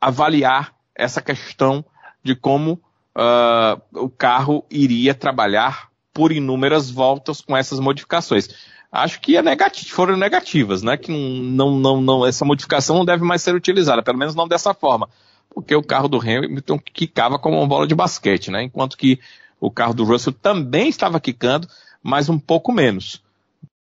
avaliar 0.00 0.72
essa 0.94 1.20
questão 1.20 1.84
de 2.22 2.34
como 2.34 2.80
uh, 3.16 3.80
o 3.92 4.08
carro 4.08 4.64
iria 4.70 5.14
trabalhar 5.14 5.87
por 6.18 6.32
inúmeras 6.32 6.90
voltas 6.90 7.40
com 7.40 7.56
essas 7.56 7.78
modificações. 7.78 8.48
Acho 8.90 9.20
que 9.20 9.36
é 9.36 9.42
negativo, 9.42 9.90
foram 9.90 10.16
negativas, 10.16 10.82
né? 10.82 10.96
Que 10.96 11.12
não, 11.12 11.78
não, 11.78 12.00
não, 12.00 12.26
essa 12.26 12.44
modificação 12.44 12.96
não 12.96 13.04
deve 13.04 13.22
mais 13.22 13.42
ser 13.42 13.54
utilizada, 13.54 14.02
pelo 14.02 14.18
menos 14.18 14.34
não 14.34 14.48
dessa 14.48 14.74
forma 14.74 15.08
porque 15.54 15.74
o 15.74 15.82
carro 15.82 16.08
do 16.08 16.20
Hamilton 16.20 16.78
quicava 16.78 17.38
como 17.38 17.58
uma 17.58 17.66
bola 17.66 17.86
de 17.86 17.94
basquete, 17.94 18.50
né? 18.50 18.62
Enquanto 18.62 18.96
que 18.96 19.18
o 19.60 19.70
carro 19.70 19.94
do 19.94 20.04
Russell 20.04 20.32
também 20.32 20.88
estava 20.88 21.20
quicando, 21.20 21.68
mas 22.02 22.28
um 22.28 22.38
pouco 22.38 22.72
menos. 22.72 23.22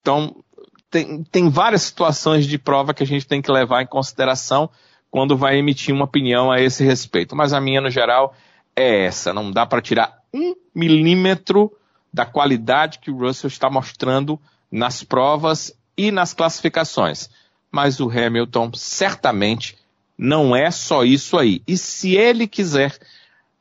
Então, 0.01 0.35
tem, 0.89 1.23
tem 1.23 1.49
várias 1.49 1.83
situações 1.83 2.47
de 2.47 2.57
prova 2.57 2.93
que 2.93 3.03
a 3.03 3.05
gente 3.05 3.27
tem 3.27 3.41
que 3.41 3.51
levar 3.51 3.81
em 3.81 3.87
consideração 3.87 4.69
quando 5.11 5.37
vai 5.37 5.57
emitir 5.57 5.93
uma 5.93 6.05
opinião 6.05 6.51
a 6.51 6.59
esse 6.59 6.83
respeito. 6.83 7.35
Mas 7.35 7.53
a 7.53 7.61
minha, 7.61 7.81
no 7.81 7.89
geral, 7.89 8.33
é 8.75 9.05
essa. 9.05 9.33
Não 9.33 9.51
dá 9.51 9.65
para 9.65 9.81
tirar 9.81 10.23
um 10.33 10.55
milímetro 10.73 11.71
da 12.13 12.25
qualidade 12.25 12.99
que 12.99 13.11
o 13.11 13.17
Russell 13.17 13.47
está 13.47 13.69
mostrando 13.69 14.39
nas 14.71 15.03
provas 15.03 15.73
e 15.97 16.11
nas 16.11 16.33
classificações. 16.33 17.29
Mas 17.71 17.99
o 17.99 18.09
Hamilton 18.09 18.71
certamente 18.73 19.77
não 20.17 20.55
é 20.55 20.71
só 20.71 21.03
isso 21.03 21.37
aí. 21.37 21.61
E 21.67 21.77
se 21.77 22.15
ele 22.15 22.47
quiser, 22.47 22.97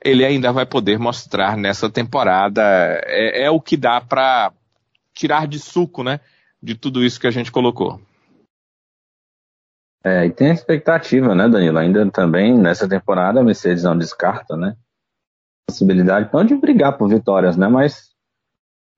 ele 0.05 0.25
ainda 0.25 0.53
vai 0.53 0.67
poder 0.67 0.99
mostrar 0.99 1.57
nessa 1.57 1.91
temporada. 1.91 2.63
É, 3.05 3.45
é 3.45 3.51
o 3.51 3.61
que 3.61 3.77
dá 3.77 4.01
para 4.01 4.53
tirar 5.13 5.47
de 5.47 5.59
suco, 5.59 6.03
né? 6.03 6.21
De 6.63 6.75
tudo 6.75 7.05
isso 7.05 7.21
que 7.21 7.27
a 7.27 7.31
gente 7.31 7.53
colocou. 7.53 8.01
É, 10.05 10.27
e 10.27 10.31
tem 10.31 10.51
a 10.51 10.55
expectativa, 10.55 11.35
né, 11.35 11.49
Danilo? 11.49 11.79
Ainda 11.79 12.09
também 12.11 12.57
nessa 12.57 12.89
temporada 12.89 13.41
a 13.41 13.45
Mercedes 13.45 13.83
não 13.83 13.99
descarta, 13.99 14.57
né? 14.57 14.77
Possibilidade 15.69 16.31
não 16.33 16.45
de 16.45 16.55
brigar 16.55 16.97
por 16.97 17.09
vitórias, 17.09 17.57
né? 17.57 17.69
Mas 17.69 18.08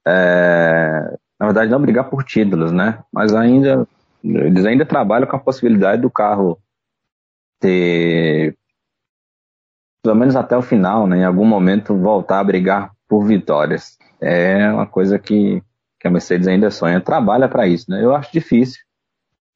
é, 0.06 1.16
na 1.38 1.46
verdade 1.46 1.70
não 1.70 1.80
brigar 1.80 2.08
por 2.08 2.24
títulos, 2.24 2.72
né? 2.72 3.02
Mas 3.12 3.34
ainda 3.34 3.86
eles 4.22 4.66
ainda 4.66 4.84
trabalham 4.84 5.26
com 5.26 5.36
a 5.36 5.40
possibilidade 5.40 6.02
do 6.02 6.10
carro 6.10 6.58
ter, 7.58 8.56
pelo 10.02 10.16
menos 10.16 10.36
até 10.36 10.56
o 10.56 10.62
final, 10.62 11.06
né, 11.06 11.18
em 11.18 11.24
algum 11.24 11.44
momento, 11.44 11.96
voltar 11.96 12.40
a 12.40 12.44
brigar 12.44 12.92
por 13.08 13.24
vitórias. 13.24 13.98
É 14.20 14.70
uma 14.70 14.86
coisa 14.86 15.18
que, 15.18 15.62
que 15.98 16.08
a 16.08 16.10
Mercedes 16.10 16.48
ainda 16.48 16.70
sonha, 16.70 17.00
trabalha 17.00 17.48
para 17.48 17.66
isso. 17.66 17.90
Né? 17.90 18.02
Eu 18.04 18.14
acho 18.14 18.32
difícil, 18.32 18.80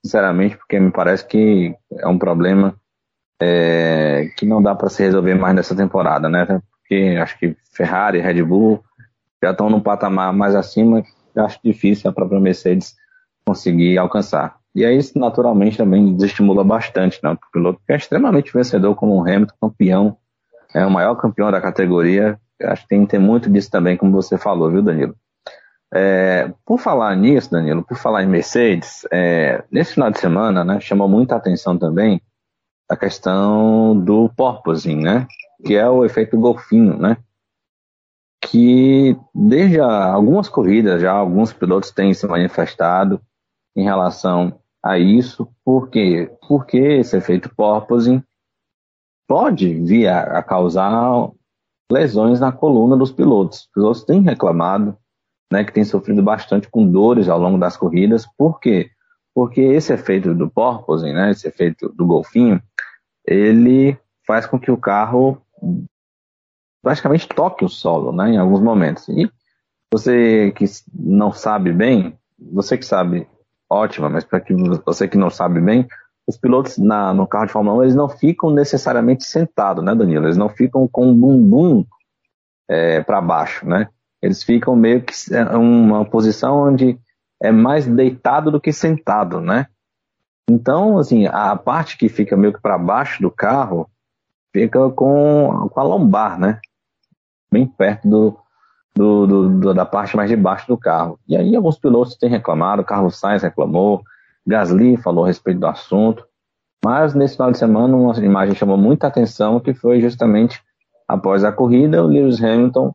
sinceramente, 0.05 0.57
porque 0.57 0.81
me 0.81 0.91
parece 0.91 1.27
que 1.27 1.75
é 1.93 2.09
um 2.09 2.19
problema 2.19 2.75
é, 3.41 4.31
que 4.37 4.47
não 4.47 4.63
dá 4.63 4.75
para 4.75 4.89
se 4.89 5.03
resolver 5.03 5.35
mais 5.35 5.55
nessa 5.55 5.77
temporada, 5.77 6.29
né? 6.29 6.47
Porque 6.47 7.17
acho 7.21 7.39
que 7.39 7.57
Ferrari, 7.73 8.21
Red 8.21 8.43
Bull 8.43 8.83
já 9.43 9.51
estão 9.51 9.69
num 9.71 9.81
patamar 9.81 10.33
mais 10.33 10.55
acima, 10.55 11.03
acho 11.37 11.59
difícil 11.65 12.11
a 12.11 12.13
própria 12.13 12.41
Mercedes 12.41 12.95
conseguir 13.47 13.99
alcançar. 13.99 14.57
E 14.75 14.85
aí 14.85 14.97
isso 14.97 15.19
naturalmente 15.19 15.77
também 15.77 16.15
desestimula 16.15 16.65
bastante 16.65 17.21
né, 17.23 17.31
o 17.31 17.39
piloto, 17.53 17.81
que 17.87 17.93
é 17.93 17.97
extremamente 17.97 18.53
vencedor 18.53 18.95
como 18.97 19.15
o 19.15 19.21
Hamilton, 19.21 19.55
campeão, 19.61 20.17
é 20.75 20.85
o 20.85 20.91
maior 20.91 21.15
campeão 21.15 21.51
da 21.51 21.61
categoria. 21.61 22.39
Acho 22.61 22.83
que 22.83 22.89
tem 22.89 23.03
que 23.03 23.13
ter 23.13 23.19
muito 23.19 23.49
disso 23.49 23.71
também, 23.71 23.97
como 23.97 24.11
você 24.13 24.37
falou, 24.37 24.71
viu, 24.71 24.83
Danilo? 24.83 25.15
É, 25.93 26.53
por 26.65 26.81
falar 26.81 27.15
nisso, 27.15 27.53
Danilo, 27.53 27.85
por 27.85 27.97
falar 27.97 28.25
em 28.25 28.27
Mercedes, 28.27 29.07
é, 29.13 29.63
nesse 29.71 29.95
final 29.95 30.11
de 30.11 30.19
semana, 30.19 30.65
né, 30.65 30.81
chamou 30.81 31.09
muita 31.09 31.37
atenção 31.37 31.79
também 31.79 32.21
a 32.91 32.97
questão 32.97 33.97
do 34.01 34.29
porpoising, 34.37 34.97
né, 34.97 35.29
que 35.65 35.77
é 35.77 35.89
o 35.89 36.05
efeito 36.05 36.37
golfinho, 36.37 36.97
né, 36.99 37.17
que 38.51 39.17
desde 39.35 39.81
algumas 39.81 40.49
corridas 40.49 41.01
já 41.01 41.13
alguns 41.13 41.53
pilotos 41.53 41.91
têm 41.91 42.13
se 42.13 42.27
manifestado 42.27 43.21
em 43.77 43.85
relação 43.85 44.61
a 44.83 44.99
isso, 44.99 45.49
por 45.65 45.89
quê? 45.89 46.31
Porque 46.47 46.77
esse 46.77 47.17
efeito 47.17 47.53
porpoising 47.55 48.23
pode 49.27 49.75
vir 49.75 50.09
a, 50.09 50.39
a 50.39 50.43
causar 50.43 51.31
lesões 51.91 52.39
na 52.39 52.53
coluna 52.53 52.97
dos 52.97 53.11
pilotos. 53.11 53.61
Os 53.61 53.67
pilotos 53.67 54.05
têm 54.05 54.21
reclamado, 54.21 54.97
né, 55.53 55.65
que 55.65 55.73
têm 55.73 55.85
sofrido 55.85 56.23
bastante 56.23 56.69
com 56.69 56.87
dores 56.87 57.29
ao 57.29 57.39
longo 57.39 57.59
das 57.59 57.77
corridas. 57.77 58.27
Por 58.37 58.61
quê? 58.61 58.91
Porque 59.35 59.61
esse 59.61 59.93
efeito 59.93 60.35
do 60.35 60.51
porpoising, 60.51 61.13
né, 61.13 61.31
esse 61.31 61.49
efeito 61.49 61.89
do 61.89 62.07
golfinho, 62.07 62.63
ele 63.27 63.99
faz 64.27 64.47
com 64.47 64.59
que 64.59 64.71
o 64.71 64.77
carro 64.77 65.41
praticamente 66.85 67.27
toque 67.27 67.65
o 67.65 67.69
solo, 67.69 68.13
né, 68.13 68.31
em 68.31 68.37
alguns 68.37 68.61
momentos. 68.61 69.09
E 69.09 69.29
você 69.93 70.53
que 70.53 70.65
não 70.95 71.33
sabe 71.33 71.73
bem, 71.73 72.17
você 72.39 72.77
que 72.79 72.85
sabe 72.85 73.27
ótima, 73.69 74.09
mas 74.09 74.25
para 74.25 74.43
você 74.85 75.09
que 75.09 75.19
não 75.19 75.31
sabe 75.31 75.61
bem, 75.61 75.89
os 76.27 76.37
pilotos 76.37 76.79
na, 76.79 77.13
no 77.13 77.27
carro 77.27 77.47
de 77.47 77.53
Fórmula 77.53 77.79
1 77.79 77.83
eles 77.83 77.95
não 77.95 78.09
ficam 78.09 78.51
necessariamente 78.51 79.25
sentados, 79.25 79.85
né, 79.85 79.95
Danilo? 79.95 80.27
Eles 80.27 80.37
não 80.37 80.49
ficam 80.49 80.87
com 80.87 81.11
o 81.11 81.15
bumbum 81.15 81.85
é, 82.69 83.03
para 83.03 83.21
baixo, 83.21 83.67
né? 83.67 83.89
Eles 84.23 84.43
ficam 84.43 84.75
meio 84.75 85.03
que 85.03 85.13
é 85.35 85.45
uma 85.57 86.05
posição 86.05 86.69
onde 86.69 86.99
é 87.43 87.53
mais 87.53 87.87
deitado 87.87 88.51
do 88.51 88.61
que 88.61 88.73
sentado, 88.73 89.41
né? 89.41 89.67
Então, 90.49 90.99
assim, 90.99 91.27
a 91.27 91.57
parte 91.57 91.97
que 91.97 92.09
fica 92.09 92.37
meio 92.37 92.53
que 92.53 92.61
para 92.61 92.79
baixo 92.79 93.23
do 93.23 93.31
carro 93.31 93.89
fica 94.53 94.91
com, 94.91 95.69
com 95.71 95.81
a 95.81 95.83
lombar, 95.83 96.39
né? 96.39 96.61
Bem 97.55 97.69
perto 97.69 98.09
do, 98.09 98.37
do, 98.93 99.27
do, 99.49 99.75
da 99.75 99.87
parte 99.87 100.17
mais 100.17 100.29
de 100.29 100.35
baixo 100.35 100.67
do 100.67 100.77
carro. 100.77 101.21
E 101.29 101.37
aí 101.37 101.55
alguns 101.55 101.79
pilotos 101.79 102.17
têm 102.17 102.29
reclamado, 102.29 102.83
Carlos 102.83 103.17
Sainz 103.17 103.45
reclamou, 103.45 104.03
Gasly 104.45 104.97
falou 104.97 105.23
a 105.23 105.29
respeito 105.29 105.61
do 105.61 105.67
assunto, 105.69 106.27
mas 106.85 107.15
nesse 107.15 107.37
final 107.37 107.53
de 107.53 107.59
semana 107.59 107.97
uma 107.97 108.13
imagem 108.19 108.57
chamou 108.57 108.77
muita 108.77 109.07
atenção 109.07 109.61
que 109.61 109.73
foi 109.73 110.01
justamente 110.01 110.61
após 111.07 111.45
a 111.45 111.53
corrida 111.53 112.03
o 112.03 112.09
Lewis 112.09 112.43
Hamilton 112.43 112.93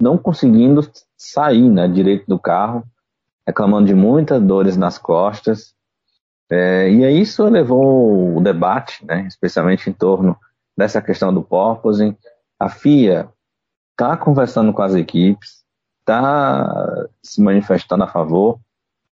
não 0.00 0.16
conseguindo 0.16 0.88
sair 1.16 1.68
né, 1.68 1.88
direito 1.88 2.26
do 2.28 2.38
carro, 2.38 2.84
reclamando 3.44 3.88
de 3.88 3.94
muitas 3.94 4.40
dores 4.40 4.76
nas 4.76 4.98
costas. 4.98 5.74
É, 6.48 6.88
e 6.88 7.20
isso 7.20 7.44
levou 7.44 8.36
o 8.36 8.40
debate, 8.40 9.04
né, 9.04 9.26
especialmente 9.26 9.90
em 9.90 9.92
torno 9.92 10.36
dessa 10.78 11.02
questão 11.02 11.34
do 11.34 11.42
porpoising. 11.42 12.16
A 12.56 12.68
FIA 12.68 13.28
está 14.00 14.16
conversando 14.16 14.72
com 14.72 14.80
as 14.80 14.94
equipes, 14.94 15.62
está 16.00 17.06
se 17.22 17.42
manifestando 17.42 18.04
a 18.04 18.08
favor, 18.08 18.58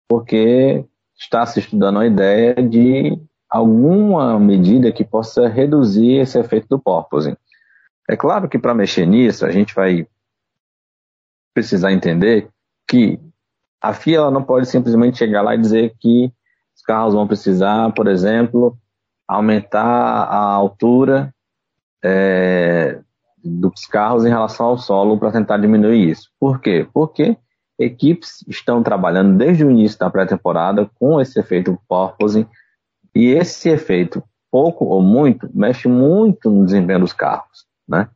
porque 0.09 0.83
está 1.15 1.45
se 1.45 1.61
estudando 1.61 1.99
a 1.99 2.07
ideia 2.07 2.55
de 2.55 3.21
alguma 3.51 4.41
medida 4.41 4.91
que 4.91 5.05
possa 5.05 5.47
reduzir 5.47 6.21
esse 6.21 6.39
efeito 6.39 6.69
do 6.69 6.79
porpoising. 6.79 7.37
É 8.09 8.17
claro 8.17 8.49
que 8.49 8.59
para 8.59 8.75
mexer 8.75 9.05
nisso, 9.05 9.45
a 9.45 9.51
gente 9.51 9.75
vai 9.75 10.07
precisar 11.53 11.93
entender 11.93 12.49
que 12.89 13.21
a 13.83 13.93
FIA 13.93 14.31
não 14.31 14.43
pode 14.43 14.67
simplesmente 14.67 15.19
chegar 15.19 15.43
lá 15.43 15.55
e 15.55 15.61
dizer 15.61 15.95
que 16.01 16.33
os 16.75 16.83
carros 16.83 17.13
vão 17.13 17.27
precisar, 17.27 17.93
por 17.93 18.09
exemplo, 18.09 18.79
aumentar 19.27 19.85
a 19.85 20.39
altura 20.39 21.35
é, 22.03 23.03
dos 23.45 23.87
carros 23.87 24.25
em 24.25 24.29
relação 24.29 24.67
ao 24.67 24.79
solo 24.79 25.19
para 25.19 25.33
tentar 25.33 25.59
diminuir 25.59 26.11
isso. 26.11 26.31
Por 26.39 26.61
quê? 26.61 26.87
Porque 26.93 27.37
equipes 27.79 28.45
estão 28.49 28.83
trabalhando 28.83 29.37
desde 29.37 29.65
o 29.65 29.71
início 29.71 29.99
da 29.99 30.11
pré-temporada 30.11 30.91
com 30.99 31.21
esse 31.21 31.39
efeito 31.39 31.79
porpoising 31.89 32.47
e 33.15 33.27
esse 33.27 33.69
efeito, 33.69 34.23
pouco 34.51 34.85
ou 34.85 35.01
muito, 35.01 35.49
mexe 35.55 35.89
muito 35.89 36.51
no 36.51 36.65
desempenho 36.65 37.01
dos 37.01 37.13
carros. 37.13 37.67
Né? 37.87 38.09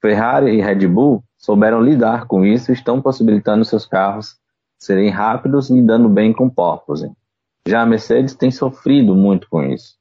Ferrari 0.00 0.54
e 0.54 0.60
Red 0.60 0.86
Bull 0.86 1.22
souberam 1.36 1.80
lidar 1.80 2.26
com 2.26 2.44
isso 2.44 2.70
e 2.70 2.74
estão 2.74 3.00
possibilitando 3.00 3.64
seus 3.64 3.86
carros 3.86 4.36
serem 4.78 5.10
rápidos 5.10 5.70
e 5.70 5.74
lidando 5.74 6.08
bem 6.08 6.32
com 6.32 6.48
porpoising. 6.48 7.14
Já 7.66 7.82
a 7.82 7.86
Mercedes 7.86 8.34
tem 8.34 8.50
sofrido 8.50 9.14
muito 9.14 9.48
com 9.48 9.62
isso. 9.62 9.94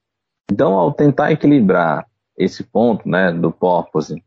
Então, 0.52 0.74
ao 0.74 0.94
tentar 0.94 1.32
equilibrar 1.32 2.08
esse 2.38 2.64
ponto 2.64 3.08
né, 3.08 3.32
do 3.32 3.52
porpoising, 3.52 4.24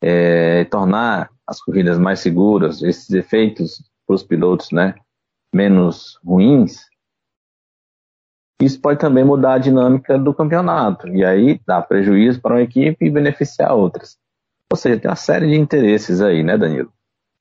é, 0.00 0.64
tornar 0.64 1.30
as 1.46 1.60
corridas 1.60 1.98
mais 1.98 2.20
seguras, 2.20 2.82
esses 2.82 3.10
efeitos 3.10 3.82
para 4.06 4.14
os 4.14 4.22
pilotos 4.22 4.70
né, 4.70 4.94
menos 5.52 6.18
ruins, 6.24 6.88
isso 8.60 8.80
pode 8.80 8.98
também 8.98 9.24
mudar 9.24 9.54
a 9.54 9.58
dinâmica 9.58 10.18
do 10.18 10.34
campeonato 10.34 11.08
e 11.08 11.24
aí 11.24 11.60
dá 11.64 11.80
prejuízo 11.80 12.40
para 12.40 12.54
uma 12.54 12.62
equipe 12.62 13.06
e 13.06 13.10
beneficiar 13.10 13.72
outras. 13.72 14.18
Ou 14.70 14.76
seja, 14.76 15.00
tem 15.00 15.08
uma 15.08 15.16
série 15.16 15.46
de 15.46 15.54
interesses 15.54 16.20
aí, 16.20 16.42
né, 16.42 16.58
Danilo? 16.58 16.92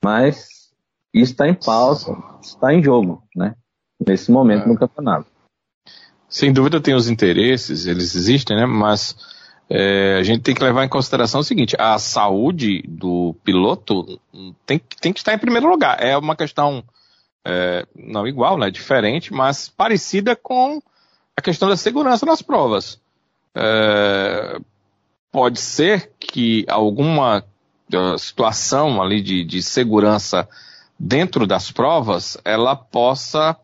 Mas 0.03 0.71
isso 1.13 1.31
está 1.31 1.47
em 1.47 1.55
pausa, 1.55 2.15
está 2.41 2.73
em 2.73 2.83
jogo, 2.83 3.23
né? 3.35 3.55
Nesse 4.05 4.31
momento 4.31 4.65
é. 4.65 4.67
no 4.67 4.77
campeonato. 4.77 5.27
Sem 6.29 6.53
dúvida 6.53 6.79
tem 6.79 6.93
os 6.93 7.09
interesses, 7.09 7.87
eles 7.87 8.13
existem, 8.15 8.55
né? 8.55 8.65
Mas 8.65 9.15
é, 9.69 10.17
a 10.19 10.23
gente 10.23 10.41
tem 10.41 10.55
que 10.55 10.63
levar 10.63 10.83
em 10.85 10.89
consideração 10.89 11.41
o 11.41 11.43
seguinte: 11.43 11.75
a 11.77 11.97
saúde 11.99 12.83
do 12.87 13.35
piloto 13.43 14.19
tem, 14.65 14.79
tem 15.01 15.13
que 15.13 15.19
estar 15.19 15.33
em 15.33 15.39
primeiro 15.39 15.69
lugar. 15.69 16.01
É 16.01 16.17
uma 16.17 16.35
questão 16.35 16.83
é, 17.45 17.85
não 17.95 18.27
igual, 18.27 18.57
né? 18.57 18.69
Diferente, 18.69 19.33
mas 19.33 19.69
parecida 19.69 20.35
com 20.35 20.81
a 21.35 21.41
questão 21.41 21.69
da 21.69 21.77
segurança 21.77 22.25
nas 22.25 22.41
provas. 22.41 22.99
É, 23.55 24.59
pode 25.31 25.59
ser 25.59 26.11
que 26.19 26.65
alguma 26.67 27.43
uh, 27.93 28.17
situação 28.17 29.01
ali 29.01 29.21
de, 29.21 29.43
de 29.43 29.61
segurança 29.61 30.47
dentro 30.99 31.45
das 31.45 31.71
provas 31.71 32.37
ela 32.43 32.75
possa 32.75 33.55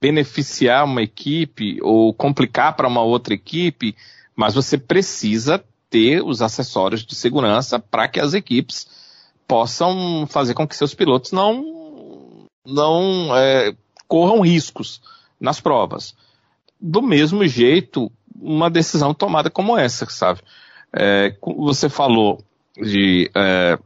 beneficiar 0.00 0.84
uma 0.84 1.02
equipe 1.02 1.78
ou 1.80 2.12
complicar 2.12 2.74
para 2.74 2.88
uma 2.88 3.02
outra 3.02 3.34
equipe, 3.34 3.96
mas 4.36 4.54
você 4.54 4.76
precisa 4.78 5.64
ter 5.88 6.22
os 6.22 6.42
acessórios 6.42 7.04
de 7.04 7.14
segurança 7.14 7.78
para 7.78 8.06
que 8.06 8.20
as 8.20 8.34
equipes 8.34 8.86
possam 9.48 10.26
fazer 10.28 10.54
com 10.54 10.66
que 10.66 10.76
seus 10.76 10.94
pilotos 10.94 11.32
não, 11.32 12.46
não 12.64 13.34
é, 13.36 13.74
corram 14.06 14.40
riscos 14.40 15.00
nas 15.40 15.60
provas 15.60 16.14
do 16.80 17.02
mesmo 17.02 17.46
jeito 17.46 18.10
uma 18.38 18.70
decisão 18.70 19.14
tomada 19.14 19.50
como 19.50 19.76
essa, 19.76 20.06
sabe? 20.06 20.40
É, 20.92 21.34
você 21.42 21.88
falou 21.88 22.44
de 22.76 23.30
é, 23.34 23.78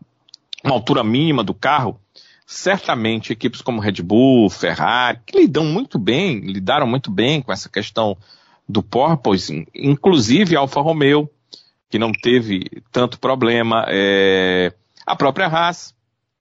uma 0.64 0.74
altura 0.74 1.05
mínima 1.05 1.44
do 1.44 1.55
carro, 1.55 2.01
certamente 2.44 3.32
equipes 3.32 3.62
como 3.62 3.80
Red 3.80 4.03
Bull, 4.03 4.51
Ferrari, 4.51 5.20
que 5.24 5.38
lidam 5.38 5.64
muito 5.64 5.98
bem, 5.98 6.40
lidaram 6.40 6.86
muito 6.86 7.11
bem 7.11 7.40
com 7.40 7.53
essa 7.53 7.68
questão 7.68 8.16
do 8.70 8.82
porpoise, 8.82 9.66
inclusive 9.74 10.56
Alfa 10.56 10.80
Romeo, 10.80 11.28
que 11.88 11.98
não 11.98 12.12
teve 12.12 12.82
tanto 12.92 13.18
problema, 13.18 13.84
é, 13.88 14.72
a 15.04 15.16
própria 15.16 15.46
Haas, 15.46 15.94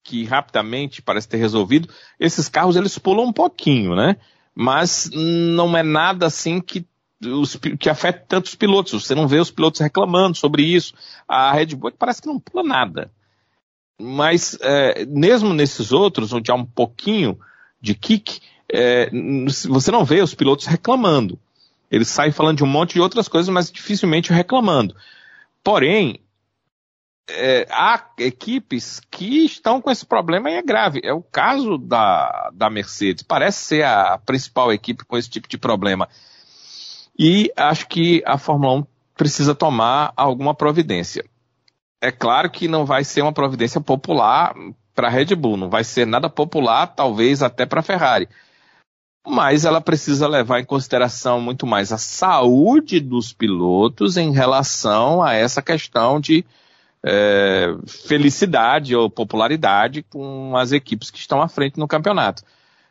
que 0.03 0.23
rapidamente 0.23 1.01
parece 1.01 1.27
ter 1.27 1.37
resolvido. 1.37 1.89
Esses 2.19 2.47
carros 2.47 2.75
eles 2.75 2.97
pulam 2.97 3.25
um 3.25 3.33
pouquinho, 3.33 3.95
né? 3.95 4.15
mas 4.61 5.09
não 5.13 5.77
é 5.77 5.81
nada 5.81 6.25
assim 6.25 6.59
que, 6.59 6.85
os, 7.25 7.55
que 7.55 7.89
afeta 7.89 8.25
tantos 8.27 8.55
pilotos. 8.55 9.05
Você 9.05 9.15
não 9.15 9.25
vê 9.25 9.39
os 9.39 9.49
pilotos 9.49 9.79
reclamando 9.79 10.35
sobre 10.35 10.63
isso. 10.63 10.93
A 11.25 11.53
Red 11.53 11.67
Bull 11.67 11.93
parece 11.97 12.21
que 12.21 12.27
não 12.27 12.41
pula 12.41 12.61
nada. 12.61 13.09
Mas 13.97 14.57
é, 14.61 15.05
mesmo 15.05 15.53
nesses 15.53 15.93
outros, 15.93 16.33
onde 16.33 16.51
há 16.51 16.55
um 16.55 16.65
pouquinho 16.65 17.39
de 17.79 17.95
kick, 17.95 18.41
é, 18.69 19.09
você 19.69 19.91
não 19.91 20.03
vê 20.03 20.21
os 20.21 20.35
pilotos 20.35 20.65
reclamando. 20.65 21.39
Eles 21.91 22.07
saem 22.07 22.31
falando 22.31 22.57
de 22.57 22.63
um 22.63 22.67
monte 22.67 22.93
de 22.93 23.01
outras 23.01 23.27
coisas, 23.27 23.49
mas 23.49 23.71
dificilmente 23.71 24.31
reclamando. 24.31 24.95
Porém, 25.63 26.21
é, 27.29 27.67
há 27.69 28.03
equipes 28.19 29.01
que 29.11 29.45
estão 29.45 29.81
com 29.81 29.91
esse 29.91 30.05
problema 30.05 30.49
e 30.49 30.55
é 30.55 30.61
grave. 30.61 31.01
É 31.03 31.13
o 31.13 31.21
caso 31.21 31.77
da, 31.77 32.49
da 32.53 32.69
Mercedes. 32.69 33.23
Parece 33.23 33.59
ser 33.59 33.85
a 33.85 34.17
principal 34.17 34.73
equipe 34.73 35.05
com 35.05 35.17
esse 35.17 35.29
tipo 35.29 35.47
de 35.47 35.57
problema. 35.57 36.07
E 37.17 37.51
acho 37.55 37.87
que 37.87 38.23
a 38.25 38.37
Fórmula 38.37 38.79
1 38.79 38.85
precisa 39.15 39.53
tomar 39.53 40.13
alguma 40.15 40.55
providência. 40.55 41.25
É 42.01 42.11
claro 42.11 42.49
que 42.49 42.67
não 42.67 42.85
vai 42.85 43.03
ser 43.03 43.21
uma 43.21 43.33
providência 43.33 43.81
popular 43.81 44.55
para 44.95 45.07
a 45.07 45.11
Red 45.11 45.35
Bull, 45.35 45.57
não 45.57 45.69
vai 45.69 45.83
ser 45.83 46.05
nada 46.05 46.29
popular, 46.29 46.87
talvez 46.87 47.43
até 47.43 47.65
para 47.65 47.81
a 47.81 47.83
Ferrari. 47.83 48.29
Mas 49.27 49.65
ela 49.65 49.81
precisa 49.81 50.27
levar 50.27 50.59
em 50.59 50.65
consideração 50.65 51.39
muito 51.41 51.67
mais 51.67 51.91
a 51.91 51.97
saúde 51.97 52.99
dos 52.99 53.33
pilotos 53.33 54.17
em 54.17 54.31
relação 54.31 55.21
a 55.21 55.33
essa 55.33 55.61
questão 55.61 56.19
de 56.19 56.45
é, 57.03 57.75
felicidade 57.85 58.95
ou 58.95 59.09
popularidade 59.09 60.03
com 60.03 60.55
as 60.55 60.71
equipes 60.71 61.11
que 61.11 61.19
estão 61.19 61.41
à 61.41 61.47
frente 61.47 61.77
no 61.77 61.87
campeonato. 61.87 62.43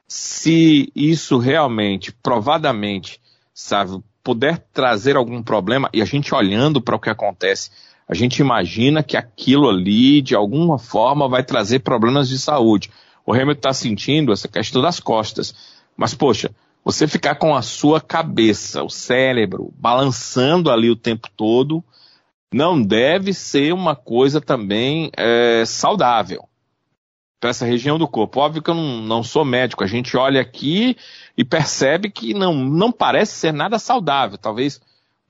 Se 0.07 0.91
isso 0.95 1.39
realmente, 1.39 2.13
provadamente, 2.13 3.21
sabe, 3.53 4.03
puder 4.23 4.59
trazer 4.73 5.17
algum 5.17 5.43
problema, 5.43 5.91
e 5.93 6.01
a 6.01 6.05
gente 6.05 6.35
olhando 6.35 6.81
para 6.81 6.97
o 6.97 7.01
que 7.01 7.11
acontece, 7.11 7.71
a 8.09 8.15
gente 8.15 8.39
imagina 8.39 9.03
que 9.03 9.17
aquilo 9.17 9.69
ali, 9.69 10.23
de 10.23 10.35
alguma 10.35 10.79
forma, 10.79 11.29
vai 11.29 11.43
trazer 11.43 11.81
problemas 11.81 12.29
de 12.29 12.39
saúde. 12.39 12.91
O 13.27 13.35
Hamilton 13.35 13.53
está 13.53 13.73
sentindo 13.75 14.33
essa 14.33 14.49
questão 14.49 14.81
das 14.81 14.99
costas. 14.99 15.55
Mas, 15.99 16.15
poxa, 16.15 16.51
você 16.85 17.09
ficar 17.09 17.35
com 17.35 17.57
a 17.57 17.61
sua 17.61 18.01
cabeça, 18.01 18.85
o 18.85 18.89
cérebro, 18.89 19.75
balançando 19.77 20.71
ali 20.71 20.89
o 20.89 20.97
tempo 20.97 21.29
todo, 21.37 21.83
não 22.55 22.81
deve 22.81 23.35
ser 23.35 23.75
uma 23.75 23.97
coisa 23.97 24.41
também 24.41 25.11
é, 25.17 25.65
saudável 25.67 26.49
para 27.41 27.51
essa 27.51 27.67
região 27.67 27.99
do 27.99 28.07
corpo. 28.07 28.41
Óbvio 28.41 28.63
que 28.63 28.71
eu 28.71 28.75
não, 28.75 29.01
não, 29.03 29.23
sou 29.25 29.45
médico, 29.45 29.83
a 29.83 29.89
gente 29.89 30.17
olha 30.17 30.41
aqui 30.41 30.97
e 31.37 31.45
percebe 31.45 32.11
que 32.11 32.33
não, 32.33 32.55
não 32.55 32.93
parece 32.93 33.33
ser 33.33 33.53
nada 33.53 33.79
saudável. 33.79 34.39
Talvez 34.39 34.81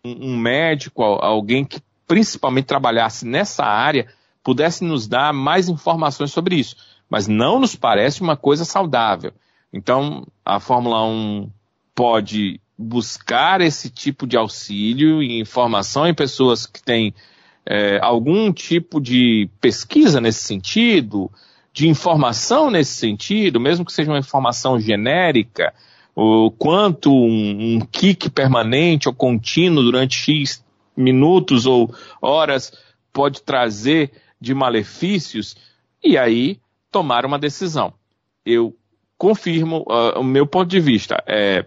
um, 0.05 0.33
um 0.33 0.37
médico, 0.37 1.03
alguém 1.03 1.65
que 1.65 1.81
principalmente 2.07 2.67
trabalhasse 2.67 3.27
nessa 3.27 3.65
área, 3.65 4.07
pudesse 4.45 4.85
nos 4.85 5.07
dar 5.07 5.33
mais 5.33 5.69
informações 5.69 6.31
sobre 6.31 6.57
isso. 6.57 6.77
Mas 7.09 7.27
não 7.27 7.59
nos 7.59 7.75
parece 7.75 8.21
uma 8.21 8.37
coisa 8.37 8.65
saudável. 8.65 9.33
Então, 9.73 10.27
a 10.45 10.59
Fórmula 10.59 11.05
1 11.05 11.51
pode 11.95 12.61
buscar 12.77 13.61
esse 13.61 13.91
tipo 13.91 14.27
de 14.27 14.37
auxílio 14.37 15.23
e 15.23 15.41
informação 15.41 16.07
em 16.07 16.15
pessoas 16.15 16.65
que 16.65 16.83
têm 16.83 17.13
é, 17.67 17.99
algum 18.01 18.53
tipo 18.53 19.01
de 19.01 19.51
pesquisa 19.61 20.21
nesse 20.21 20.45
sentido, 20.45 21.31
de 21.73 21.89
informação 21.89 22.71
nesse 22.71 22.95
sentido, 22.95 23.61
mesmo 23.61 23.85
que 23.85 23.93
seja 23.93 24.11
uma 24.11 24.19
informação 24.19 24.81
genérica, 24.81 25.75
o 26.15 26.51
quanto 26.51 27.13
um, 27.13 27.77
um 27.77 27.81
kick 27.81 28.31
permanente 28.31 29.09
ou 29.09 29.15
contínuo 29.15 29.83
durante 29.83 30.17
X 30.17 30.65
minutos 30.97 31.67
ou 31.67 31.95
horas 32.21 32.73
pode 33.13 33.43
trazer 33.43 34.11
de 34.41 34.55
malefícios, 34.55 35.57
e 36.03 36.17
aí 36.17 36.61
tomar 36.91 37.27
uma 37.27 37.39
decisão. 37.39 37.93
Eu 38.45 38.75
confirmo 39.19 39.85
uh, 39.89 40.21
o 40.21 40.25
meu 40.25 40.47
ponto 40.47 40.69
de 40.69 40.81
vista. 40.81 41.23
É, 41.27 41.67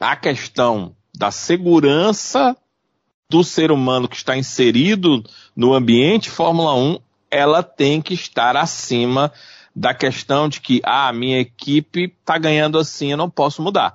a 0.00 0.16
questão 0.16 0.96
da 1.14 1.30
segurança 1.30 2.56
do 3.28 3.44
ser 3.44 3.70
humano 3.70 4.08
que 4.08 4.16
está 4.16 4.36
inserido 4.36 5.22
no 5.54 5.74
ambiente 5.74 6.30
Fórmula 6.30 6.74
1, 6.74 6.98
ela 7.30 7.62
tem 7.62 8.00
que 8.02 8.14
estar 8.14 8.56
acima 8.56 9.32
da 9.74 9.94
questão 9.94 10.48
de 10.48 10.60
que 10.60 10.82
ah, 10.84 11.08
a 11.08 11.12
minha 11.12 11.38
equipe 11.38 12.14
está 12.20 12.36
ganhando 12.36 12.78
assim, 12.78 13.10
eu 13.10 13.16
não 13.16 13.30
posso 13.30 13.62
mudar. 13.62 13.94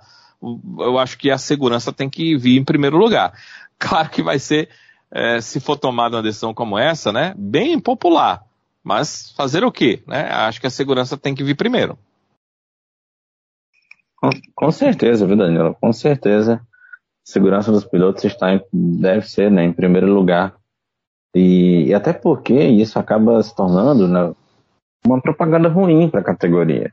eu 0.80 0.98
acho 0.98 1.18
que 1.18 1.30
a 1.30 1.38
segurança 1.38 1.92
tem 1.94 2.10
que 2.10 2.36
vir 2.38 2.58
em 2.58 2.64
primeiro 2.64 2.98
lugar. 2.98 3.34
Claro 3.80 4.10
que 4.10 4.24
vai 4.24 4.40
ser, 4.40 4.70
é, 5.12 5.40
se 5.40 5.60
for 5.60 5.78
tomada 5.78 6.18
uma 6.18 6.24
decisão 6.24 6.52
como 6.52 6.80
essa, 6.80 7.12
né, 7.12 7.36
bem 7.38 7.74
impopular. 7.74 8.44
Mas 8.84 9.32
fazer 9.38 9.64
o 9.64 9.72
quê? 9.72 10.02
Né? 10.08 10.28
Acho 10.32 10.60
que 10.60 10.66
a 10.66 10.72
segurança 10.72 11.16
tem 11.16 11.36
que 11.36 11.44
vir 11.44 11.54
primeiro. 11.54 11.96
Com, 14.18 14.30
com 14.56 14.72
certeza, 14.72 15.26
viu, 15.26 15.38
Danilo? 15.38 15.76
Com 15.80 15.94
certeza. 15.94 16.60
Segurança 17.24 17.72
dos 17.72 17.86
pilotos 17.86 18.24
está 18.24 18.54
em, 18.54 18.62
deve 18.74 19.28
ser 19.28 19.52
né, 19.52 19.64
em 19.64 19.74
primeiro 19.74 20.08
lugar. 20.08 20.56
E, 21.36 21.86
e 21.88 21.94
até 21.94 22.14
porque 22.14 22.54
isso 22.54 22.98
acaba 22.98 23.42
se 23.44 23.56
tornando 23.56 24.08
né, 24.08 24.34
uma 25.06 25.22
propaganda 25.22 25.70
ruim 25.70 26.10
para 26.10 26.22
a 26.22 26.24
categoria. 26.24 26.92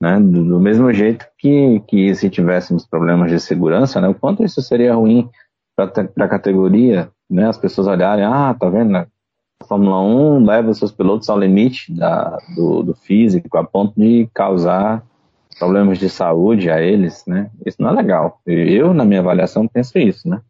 Né? 0.00 0.20
Do, 0.20 0.44
do, 0.44 0.60
mesmo 0.60 0.92
jeito 0.92 1.26
que, 1.38 1.80
que 1.88 2.14
se 2.14 2.30
tivéssemos 2.30 2.86
problemas 2.86 3.30
de 3.30 3.40
segurança, 3.40 4.00
né, 4.00 4.08
o 4.08 4.14
quanto 4.14 4.44
isso 4.44 4.62
seria 4.62 4.94
ruim 4.94 5.28
para 5.74 5.90
a 6.24 6.28
categoria, 6.28 7.10
né, 7.28 7.48
as 7.48 7.58
pessoas 7.58 7.86
olharem, 7.86 8.24
ah, 8.24 8.54
tá 8.58 8.68
vendo, 8.68 8.92
né? 8.92 9.06
a 9.60 9.64
Fórmula 9.64 10.00
1 10.00 10.44
leva 10.44 10.74
seus 10.74 10.92
pilotos 10.92 11.28
ao 11.28 11.38
limite 11.38 11.92
da, 11.92 12.38
do, 12.54 12.82
do 12.82 12.94
físico, 12.94 13.56
a 13.56 13.64
ponto 13.64 13.98
de 13.98 14.28
causar 14.34 15.02
problemas 15.58 15.98
de 15.98 16.08
saúde 16.08 16.70
a 16.70 16.80
eles, 16.80 17.24
né? 17.26 17.50
Isso 17.64 17.80
não 17.80 17.90
é 17.90 17.92
legal. 17.92 18.40
Eu, 18.46 18.92
na 18.92 19.04
minha 19.04 19.20
avaliação, 19.20 19.66
penso 19.66 19.98
isso, 19.98 20.28
né? 20.28 20.40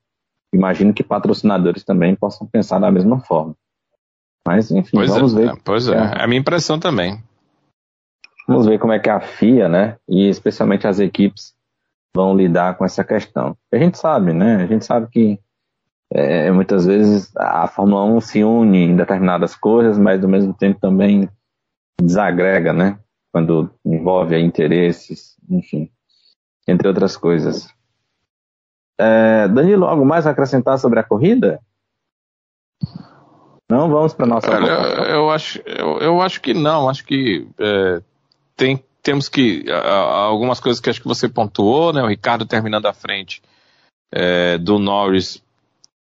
Imagino 0.53 0.93
que 0.93 1.03
patrocinadores 1.03 1.85
também 1.85 2.15
possam 2.15 2.47
pensar 2.47 2.79
da 2.79 2.91
mesma 2.91 3.21
forma. 3.21 3.55
Mas, 4.47 4.71
enfim, 4.71 4.97
pois 4.97 5.11
vamos 5.11 5.37
é, 5.37 5.41
ver. 5.41 5.61
Pois 5.65 5.89
é, 5.89 5.97
é 5.97 6.23
a 6.23 6.27
minha 6.27 6.41
impressão 6.41 6.79
também. 6.79 7.23
Vamos 8.47 8.67
ver 8.67 8.79
como 8.79 8.93
é 8.93 8.99
que 8.99 9.11
a 9.11 9.21
FIA, 9.21 9.69
né, 9.69 9.97
e 10.09 10.29
especialmente 10.29 10.87
as 10.87 11.01
equipes 11.01 11.53
vão 12.15 12.37
lidar 12.37 12.77
com 12.77 12.85
essa 12.85 13.03
questão. 13.03 13.57
A 13.73 13.77
gente 13.77 13.99
sabe, 13.99 14.33
né, 14.33 14.63
a 14.63 14.67
gente 14.67 14.85
sabe 14.85 15.09
que 15.09 15.41
é, 16.13 16.51
muitas 16.53 16.87
vezes 16.87 17.37
a 17.37 17.67
Fórmula 17.67 18.05
1 18.05 18.21
se 18.21 18.45
une 18.45 18.85
em 18.85 18.97
determinadas 18.97 19.57
coisas, 19.57 19.99
mas 19.99 20.23
ao 20.23 20.31
mesmo 20.31 20.55
tempo 20.55 20.79
também 20.79 21.29
desagrega, 22.01 22.73
né, 22.73 22.99
quando 23.37 23.71
envolve 23.85 24.35
interesses, 24.39 25.37
enfim, 25.51 25.91
entre 26.67 26.89
outras 26.89 27.19
coisas. 27.19 27.69
É, 28.99 29.47
Danilo, 29.47 29.85
algo 29.85 30.07
mais 30.07 30.27
a 30.27 30.31
acrescentar 30.31 30.79
sobre 30.79 30.99
a 30.99 31.05
corrida? 31.05 31.61
Não, 33.71 33.91
vamos 33.91 34.15
para 34.15 34.25
nossa. 34.25 34.51
Eu, 34.51 35.05
eu, 35.05 35.31
acho, 35.31 35.61
eu, 35.67 35.99
eu, 35.99 36.23
acho 36.23 36.41
que 36.41 36.55
não. 36.55 36.89
Acho 36.89 37.05
que 37.05 37.47
é, 37.59 38.01
tem, 38.57 38.83
temos 39.03 39.29
que. 39.29 39.67
algumas 39.71 40.59
coisas 40.59 40.81
que 40.81 40.89
acho 40.89 41.03
que 41.03 41.09
você 41.09 41.29
pontuou, 41.29 41.93
né? 41.93 42.03
O 42.03 42.09
Ricardo 42.09 42.47
terminando 42.47 42.87
à 42.87 42.95
frente 42.95 43.43
é, 44.11 44.57
do 44.57 44.79
Norris. 44.79 45.43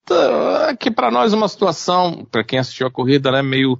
Tá, 0.05 0.77
que 0.79 0.91
para 0.91 1.11
nós 1.11 1.33
é 1.33 1.37
uma 1.37 1.49
situação, 1.49 2.27
para 2.31 2.45
quem 2.45 2.59
assistiu 2.59 2.87
a 2.87 2.91
corrida, 2.91 3.33
né, 3.33 3.41
meio 3.41 3.79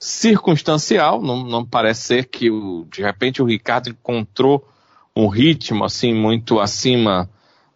circunstancial. 0.00 1.20
Não, 1.20 1.44
não 1.44 1.64
parece 1.64 2.02
ser 2.02 2.24
que 2.24 2.50
o, 2.50 2.86
de 2.90 3.02
repente 3.02 3.42
o 3.42 3.44
Ricardo 3.44 3.90
encontrou 3.90 4.66
um 5.14 5.28
ritmo 5.28 5.84
assim 5.84 6.14
muito 6.14 6.58
acima 6.58 7.28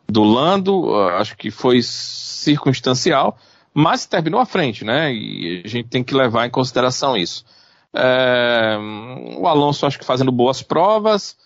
do 0.09 0.25
Lando. 0.25 0.95
Acho 1.11 1.37
que 1.37 1.51
foi 1.51 1.81
circunstancial, 1.83 3.37
mas 3.75 4.07
terminou 4.07 4.41
à 4.41 4.47
frente, 4.47 4.85
né? 4.85 5.13
E 5.13 5.63
a 5.65 5.69
gente 5.69 5.89
tem 5.89 6.03
que 6.03 6.15
levar 6.15 6.47
em 6.47 6.51
consideração 6.51 7.17
isso. 7.17 7.45
É, 7.95 8.77
o 9.39 9.47
Alonso 9.47 9.87
acho 9.87 9.99
que 9.99 10.05
fazendo 10.05 10.33
boas 10.33 10.63
provas, 10.63 11.37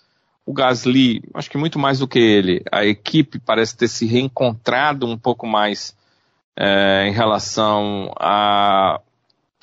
o 0.47 0.53
Gasly, 0.53 1.23
acho 1.35 1.51
que 1.51 1.59
muito 1.59 1.79
mais 1.79 1.99
do 1.99 2.09
que 2.09 2.19
ele, 2.19 2.63
a 2.73 2.87
equipe 2.87 3.39
parece 3.39 3.77
ter 3.77 3.89
se 3.89 4.07
reencontrado 4.07 5.07
um 5.07 5.19
pouco 5.19 5.47
mais 5.47 5.95
é, 6.57 7.07
em 7.07 7.13
relação 7.13 8.11
a, 8.19 8.99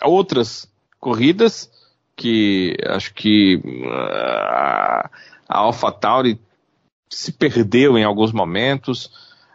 outras 0.04 0.70
corridas, 1.06 1.70
que 2.16 2.76
acho 2.84 3.14
que 3.14 3.62
a, 3.92 5.12
a 5.48 5.58
AlphaTauri 5.60 6.42
se 7.08 7.32
perdeu 7.32 7.96
em 7.96 8.04
alguns 8.04 8.32
momentos, 8.32 9.12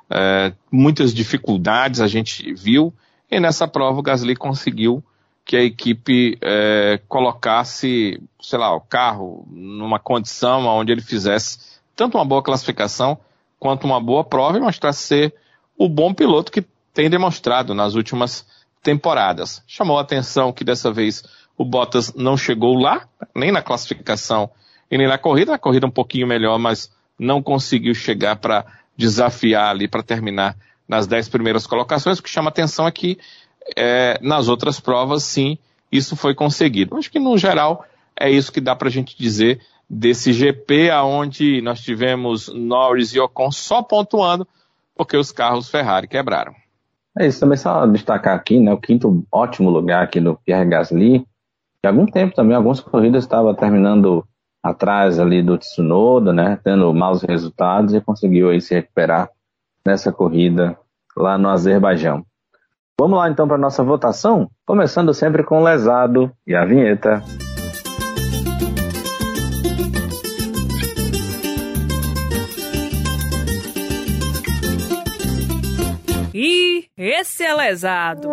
é, 0.09 0.53
muitas 0.71 1.13
dificuldades 1.13 2.01
a 2.01 2.07
gente 2.07 2.55
viu, 2.55 2.95
e 3.29 3.41
nessa 3.41 3.67
prova 3.67 3.99
o 3.99 4.03
Gasly 4.03 4.37
conseguiu 4.37 5.03
que 5.45 5.57
a 5.57 5.65
equipe 5.65 6.39
é, 6.41 7.01
colocasse, 7.09 8.23
sei 8.41 8.59
lá, 8.61 8.73
o 8.73 8.81
carro 8.81 9.45
numa 9.51 9.99
condição 9.99 10.65
onde 10.69 10.93
ele 10.93 11.03
fizesse 11.03 11.81
tanto 11.97 12.17
uma 12.17 12.25
boa 12.25 12.45
classificação 12.45 13.19
quanto 13.59 13.89
uma 13.89 14.01
boa 14.01 14.23
prova 14.23 14.57
e 14.57 14.61
mostrasse 14.61 15.03
ser 15.03 15.35
o 15.77 15.89
bom 15.89 16.15
piloto 16.15 16.53
que 16.53 16.65
tem 16.95 17.11
demonstrado 17.11 17.75
nas 17.75 17.97
últimas 17.97 18.47
temporadas. 18.83 19.63
Chamou 19.67 19.99
a 19.99 20.03
atenção 20.03 20.53
que 20.53 20.65
dessa 20.65 20.93
vez 20.93 21.23
o 21.61 21.65
Bottas 21.67 22.15
não 22.15 22.39
chegou 22.39 22.75
lá, 22.79 23.07
nem 23.37 23.53
na 23.53 23.61
classificação 23.61 24.49
e 24.91 24.97
nem 24.97 25.07
na 25.07 25.19
corrida. 25.19 25.55
A 25.55 25.59
corrida 25.59 25.87
um 25.87 25.91
pouquinho 25.91 26.27
melhor, 26.27 26.59
mas 26.59 26.91
não 27.19 27.43
conseguiu 27.43 27.95
chegar 27.95 28.37
para 28.37 28.65
desafiar 28.97 29.69
ali, 29.69 29.87
para 29.87 30.03
terminar 30.03 30.57
nas 30.89 31.07
dez 31.07 31.29
primeiras 31.29 31.67
colocações. 31.67 32.19
O 32.19 32.23
que 32.23 32.31
chama 32.31 32.49
atenção 32.49 32.89
é 32.89 32.91
que 32.91 33.19
é, 33.77 34.19
nas 34.23 34.49
outras 34.49 34.81
provas, 34.81 35.23
sim, 35.23 35.59
isso 35.93 36.17
foi 36.17 36.35
conseguido. 36.35 36.97
Acho 36.97 37.11
que, 37.11 37.19
no 37.19 37.37
geral, 37.37 37.85
é 38.19 38.31
isso 38.31 38.51
que 38.51 38.61
dá 38.63 38.75
para 38.75 38.89
a 38.89 38.91
gente 38.91 39.15
dizer 39.15 39.61
desse 39.87 40.33
GP, 40.33 40.89
aonde 40.89 41.61
nós 41.61 41.83
tivemos 41.83 42.49
Norris 42.49 43.15
e 43.15 43.21
Ocon 43.21 43.53
só 43.53 43.83
pontuando, 43.83 44.49
porque 44.97 45.15
os 45.15 45.31
carros 45.31 45.69
Ferrari 45.69 46.09
quebraram. 46.09 46.55
É 47.19 47.27
isso, 47.27 47.39
também 47.39 47.59
só 47.59 47.87
destacar 47.87 48.35
aqui, 48.35 48.59
né, 48.59 48.73
o 48.73 48.79
quinto 48.79 49.27
ótimo 49.31 49.69
lugar 49.69 50.05
aqui 50.05 50.19
do 50.21 50.37
Pierre 50.37 50.65
Gasly. 50.65 51.27
De 51.83 51.89
algum 51.89 52.07
tempo 52.07 52.35
também, 52.35 52.55
algumas 52.55 52.81
corridas 52.81 53.25
estava 53.25 53.55
terminando 53.55 54.25
atrás 54.63 55.19
ali 55.19 55.43
do 55.43 55.57
Tsunoda, 55.57 56.33
né, 56.33 56.59
tendo 56.63 56.93
maus 56.93 57.23
resultados 57.23 57.95
e 57.95 58.01
conseguiu 58.01 58.51
aí 58.51 58.61
se 58.61 58.75
recuperar 58.75 59.31
nessa 59.85 60.13
corrida 60.13 60.77
lá 61.17 61.39
no 61.39 61.49
Azerbaijão. 61.49 62.25
Vamos 63.01 63.19
lá 63.19 63.31
então 63.31 63.49
para 63.49 63.57
nossa 63.57 63.83
votação, 63.83 64.51
começando 64.67 65.15
sempre 65.15 65.43
com 65.43 65.61
o 65.61 65.65
lesado 65.65 66.31
e 66.47 66.55
a 66.55 66.67
vinheta. 66.67 67.23
E 76.33 76.87
esse 76.97 77.43
é 77.43 77.53
lesado. 77.53 78.29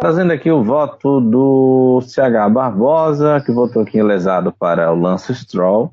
Trazendo 0.00 0.32
aqui 0.32 0.50
o 0.50 0.62
voto 0.62 1.20
do 1.20 2.00
CH 2.02 2.48
Barbosa, 2.52 3.40
que 3.44 3.50
votou 3.50 3.82
aqui 3.82 3.98
em 3.98 4.02
lesado 4.02 4.52
para 4.52 4.92
o 4.92 5.00
Lance 5.00 5.34
Stroll. 5.34 5.92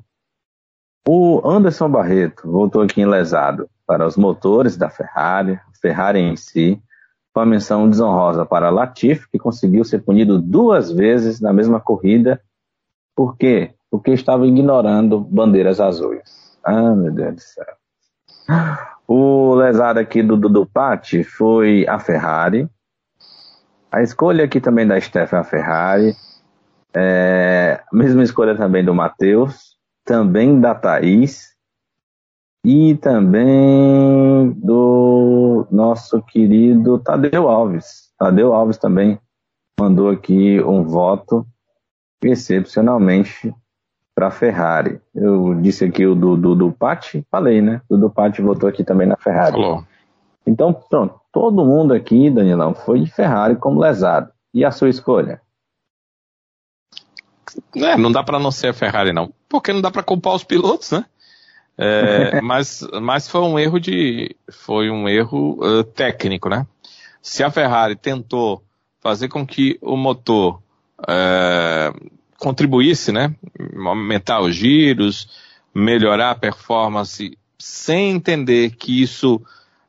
O 1.06 1.42
Anderson 1.44 1.88
Barreto 1.90 2.50
votou 2.50 2.82
aqui 2.82 3.00
em 3.00 3.06
lesado 3.06 3.68
para 3.86 4.06
os 4.06 4.16
motores 4.16 4.76
da 4.76 4.88
Ferrari, 4.88 5.58
Ferrari 5.80 6.20
em 6.20 6.36
si, 6.36 6.80
com 7.32 7.40
a 7.40 7.46
menção 7.46 7.90
desonrosa 7.90 8.46
para 8.46 8.70
Latifi, 8.70 9.28
que 9.28 9.38
conseguiu 9.38 9.84
ser 9.84 9.98
punido 10.02 10.40
duas 10.40 10.90
vezes 10.90 11.40
na 11.40 11.52
mesma 11.52 11.80
corrida. 11.80 12.40
Por 13.14 13.36
quê? 13.36 13.74
Porque 13.90 14.12
estava 14.12 14.46
ignorando 14.46 15.20
bandeiras 15.20 15.80
azuis. 15.80 16.56
Ah, 16.64 16.94
meu 16.94 17.12
Deus 17.12 17.34
do 17.34 17.40
céu. 17.40 18.90
O 19.06 19.54
lesado 19.54 19.98
aqui 19.98 20.22
do 20.22 20.36
Dudu 20.36 20.66
Patti 20.66 21.22
foi 21.22 21.86
a 21.88 21.98
Ferrari. 21.98 22.68
A 23.92 24.02
escolha 24.02 24.44
aqui 24.44 24.60
também 24.60 24.86
da 24.86 25.00
Stefan 25.00 25.44
Ferrari. 25.44 26.14
É, 26.94 27.82
mesma 27.92 28.22
escolha 28.22 28.56
também 28.56 28.84
do 28.84 28.94
Matheus. 28.94 29.76
Também 30.04 30.60
da 30.60 30.74
Thaís 30.74 31.54
e 32.64 32.94
também 32.96 34.50
do 34.56 35.66
nosso 35.70 36.22
querido 36.22 36.98
Tadeu 36.98 37.48
Alves. 37.48 38.10
Tadeu 38.18 38.54
Alves 38.54 38.78
também 38.78 39.20
mandou 39.78 40.08
aqui 40.08 40.62
um 40.62 40.82
voto 40.82 41.46
excepcionalmente 42.22 43.54
para 44.14 44.28
a 44.28 44.30
Ferrari. 44.30 45.00
Eu 45.14 45.54
disse 45.54 45.84
aqui 45.84 46.06
o 46.06 46.14
do, 46.14 46.36
do, 46.36 46.54
do 46.54 46.72
Patti, 46.72 47.26
falei, 47.30 47.60
né? 47.60 47.80
O 47.88 47.96
do 47.96 48.08
Patti 48.08 48.40
votou 48.40 48.68
aqui 48.68 48.84
também 48.84 49.06
na 49.06 49.16
Ferrari. 49.16 49.52
Falou. 49.52 49.84
Então, 50.46 50.72
pronto, 50.72 51.20
todo 51.32 51.64
mundo 51.64 51.92
aqui, 51.92 52.30
Danilão, 52.30 52.74
foi 52.74 53.00
de 53.00 53.10
Ferrari 53.10 53.56
como 53.56 53.80
lesado. 53.80 54.30
E 54.52 54.64
a 54.64 54.70
sua 54.70 54.88
escolha? 54.88 55.40
É, 57.74 57.96
não 57.96 58.12
dá 58.12 58.22
para 58.22 58.38
não 58.38 58.50
ser 58.50 58.68
a 58.68 58.74
Ferrari, 58.74 59.12
não. 59.12 59.32
Porque 59.48 59.72
não 59.72 59.80
dá 59.80 59.90
para 59.90 60.02
culpar 60.02 60.34
os 60.34 60.44
pilotos, 60.44 60.92
né? 60.92 61.04
É, 61.76 62.40
mas, 62.42 62.86
mas 63.02 63.28
foi 63.28 63.40
um 63.40 63.58
erro 63.58 63.80
de. 63.80 64.36
Foi 64.50 64.90
um 64.90 65.08
erro 65.08 65.58
uh, 65.60 65.82
técnico, 65.82 66.48
né? 66.48 66.66
Se 67.20 67.42
a 67.42 67.50
Ferrari 67.50 67.96
tentou 67.96 68.62
fazer 69.00 69.28
com 69.28 69.46
que 69.46 69.78
o 69.82 69.96
motor 69.96 70.60
uh, 71.00 72.10
contribuísse, 72.44 73.10
né? 73.10 73.34
Aumentar 73.74 74.42
os 74.42 74.54
giros, 74.54 75.26
melhorar 75.74 76.32
a 76.32 76.34
performance 76.34 77.38
sem 77.58 78.10
entender 78.10 78.72
que 78.72 79.02
isso 79.02 79.40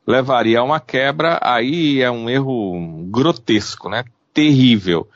levaria 0.07 0.59
a 0.59 0.63
uma 0.63 0.79
quebra, 0.79 1.37
aí 1.41 2.01
é 2.01 2.09
um 2.09 2.29
erro 2.29 3.05
grotesco, 3.09 3.89
né? 3.89 4.05
Terrível. 4.33 5.09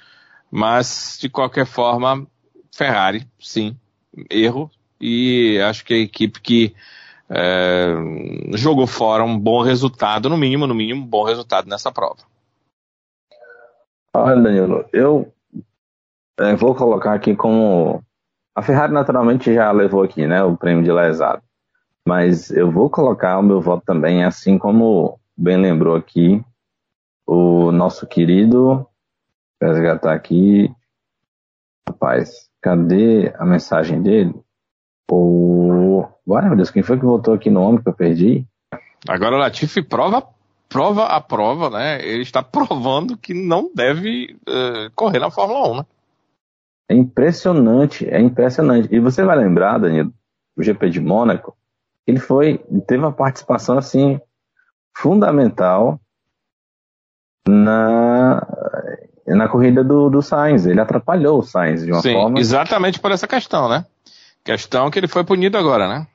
Mas, 0.52 1.18
de 1.22 1.30
qualquer 1.30 1.66
forma, 1.66 2.28
Ferrari, 2.76 3.26
sim, 3.40 3.78
erro. 4.30 4.70
E 5.00 5.58
acho 5.62 5.86
que 5.86 5.94
a 5.94 5.98
equipe 5.98 6.42
que 6.42 6.76
é, 7.30 7.88
jogou 8.56 8.86
fora 8.86 9.24
um 9.24 9.40
bom 9.40 9.62
resultado, 9.62 10.30
no 10.30 10.36
mínimo, 10.36 10.68
no 10.68 10.76
mínimo, 10.76 11.04
um 11.04 11.08
bom 11.08 11.24
resultado 11.24 11.70
nessa 11.70 11.90
prova. 11.90 12.18
Olha, 14.14 14.42
Danilo, 14.42 14.86
eu 14.92 15.32
é, 16.40 16.56
vou 16.56 16.74
colocar 16.74 17.14
aqui 17.14 17.36
como. 17.36 18.04
A 18.56 18.62
Ferrari 18.62 18.94
naturalmente 18.94 19.54
já 19.54 19.72
levou 19.72 20.04
aqui, 20.04 20.26
né, 20.26 20.44
o 20.44 20.58
prêmio 20.58 20.84
de 20.84 20.92
lesado. 20.92 21.42
Mas 22.08 22.50
eu 22.50 22.72
vou 22.72 22.90
colocar 22.90 23.38
o 23.38 23.44
meu 23.44 23.62
voto 23.62 23.84
também, 23.86 24.24
assim 24.24 24.58
como 24.58 25.20
bem 25.38 25.58
lembrou 25.58 25.96
aqui 25.96 26.44
o 27.28 27.72
nosso 27.72 28.08
querido. 28.08 28.88
Vou 29.62 29.70
resgatar 29.70 30.14
aqui. 30.14 30.74
Rapaz, 31.88 32.50
cadê 32.62 33.34
a 33.38 33.46
mensagem 33.46 34.02
dele? 34.02 34.34
O. 35.12 36.06
Uai, 36.26 36.48
meu 36.48 36.56
Deus, 36.56 36.72
quem 36.72 36.84
foi 36.84 36.98
que 36.98 37.06
votou 37.06 37.34
aqui 37.34 37.50
no 37.50 37.62
nome 37.62 37.82
que 37.82 37.90
eu 37.90 37.94
perdi? 37.94 38.46
Agora 39.08 39.36
o 39.36 39.40
Latifi 39.40 39.82
prova, 39.82 40.24
prova 40.68 41.06
a 41.06 41.20
prova, 41.20 41.70
né? 41.70 42.04
Ele 42.06 42.22
está 42.22 42.44
provando 42.44 43.18
que 43.18 43.34
não 43.34 43.72
deve 43.74 44.38
uh, 44.48 44.92
correr 44.96 45.20
na 45.20 45.32
Fórmula 45.32 45.72
1, 45.72 45.78
né? 45.78 45.86
É 46.90 46.96
impressionante, 46.96 48.10
é 48.10 48.20
impressionante. 48.20 48.90
E 48.92 49.00
você 49.00 49.24
vai 49.24 49.38
lembrar, 49.38 49.78
Danilo, 49.78 50.12
o 50.58 50.64
GP 50.64 50.90
de 50.90 51.00
Mônaco, 51.00 51.56
ele 52.08 52.20
foi, 52.20 52.58
teve 52.88 53.04
uma 53.04 53.12
participação 53.12 53.78
assim 53.78 54.20
fundamental 54.98 56.02
na, 57.48 58.46
na 59.28 59.48
corrida 59.48 59.84
do, 59.84 60.10
do 60.10 60.22
Sainz. 60.22 60.66
Ele 60.66 60.82
atrapalhou 60.82 61.40
o 61.40 61.44
Sainz 61.44 61.86
de 61.86 61.92
uma 61.92 62.02
Sim, 62.02 62.14
forma. 62.14 62.40
Exatamente 62.40 63.00
por 63.00 63.12
essa 63.12 63.28
questão, 63.28 63.70
né? 63.70 63.86
Questão 64.44 64.90
que 64.90 64.98
ele 64.98 65.08
foi 65.08 65.24
punido 65.24 65.58
agora, 65.58 65.88
né? 65.88 66.08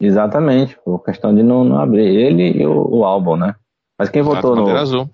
Exatamente, 0.00 0.78
por 0.82 1.04
questão 1.04 1.34
de 1.34 1.42
não, 1.42 1.62
não 1.62 1.78
abrir. 1.78 2.06
Ele 2.06 2.62
e 2.62 2.66
o, 2.66 3.00
o 3.00 3.04
álbum, 3.04 3.36
né? 3.36 3.54
Mas 3.98 4.08
quem 4.08 4.22
Exato, 4.22 4.36
votou 4.36 4.56
no. 4.56 4.74
Azul. 4.74 5.10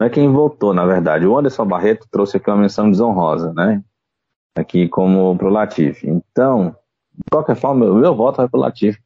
Não 0.00 0.06
é 0.06 0.10
quem 0.10 0.32
votou, 0.32 0.72
na 0.72 0.86
verdade. 0.86 1.26
O 1.26 1.38
Anderson 1.38 1.66
Barreto 1.66 2.08
trouxe 2.10 2.38
aqui 2.38 2.48
uma 2.48 2.56
menção 2.56 2.90
desonrosa, 2.90 3.52
né? 3.52 3.84
Aqui 4.56 4.88
como 4.88 5.36
pro 5.36 5.50
Latifi. 5.50 6.08
Então, 6.08 6.74
de 7.12 7.24
qualquer 7.30 7.54
forma, 7.54 7.84
o 7.84 7.96
meu 7.96 8.16
voto 8.16 8.38
vai 8.38 8.48
pro 8.48 8.58
Latifi 8.58 8.98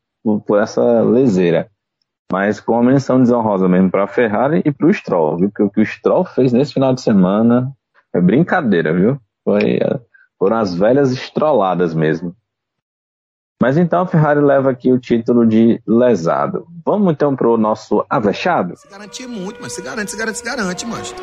por, 0.47 0.61
essa 0.61 1.03
leseira. 1.03 1.69
Mas 2.31 2.61
com 2.61 2.75
uma 2.75 2.93
menção 2.93 3.19
desonrosa 3.19 3.69
mesmo 3.69 3.91
para 3.91 4.05
a 4.05 4.09
Ferrari 4.09 4.63
e 4.65 4.71
para 4.71 4.87
o 4.87 4.95
Stroll, 4.95 5.37
viu? 5.37 5.49
Porque 5.49 5.63
o 5.65 5.71
que 5.71 5.81
o 5.81 5.87
Stroll 5.87 6.25
fez 6.25 6.53
nesse 6.53 6.73
final 6.73 6.95
de 6.95 7.01
semana 7.01 7.73
é 8.13 8.21
brincadeira, 8.21 8.95
viu? 8.95 9.19
Foi, 9.43 9.81
foram 10.39 10.59
as 10.59 10.75
velhas 10.75 11.11
estroladas 11.11 11.93
mesmo. 11.93 12.37
Mas 13.65 13.79
então 13.79 14.03
a 14.03 14.07
Ferrari 14.07 14.43
leva 14.43 14.73
aqui 14.73 14.93
o 14.93 14.99
título 14.99 15.47
de 15.47 15.81
lesado. 15.87 16.67
Vamos 16.85 17.11
então 17.15 17.35
para 17.35 17.49
o 17.49 17.57
nosso 17.57 18.05
avexado? 18.11 18.77
Se 18.77 18.87
garantir 18.91 19.27
muito, 19.27 19.59
mas 19.59 19.73
se 19.73 19.81
garante, 19.81 20.11
se 20.11 20.19
garante, 20.19 20.37
se 20.37 20.45
garante, 20.45 20.87
mas. 20.87 21.15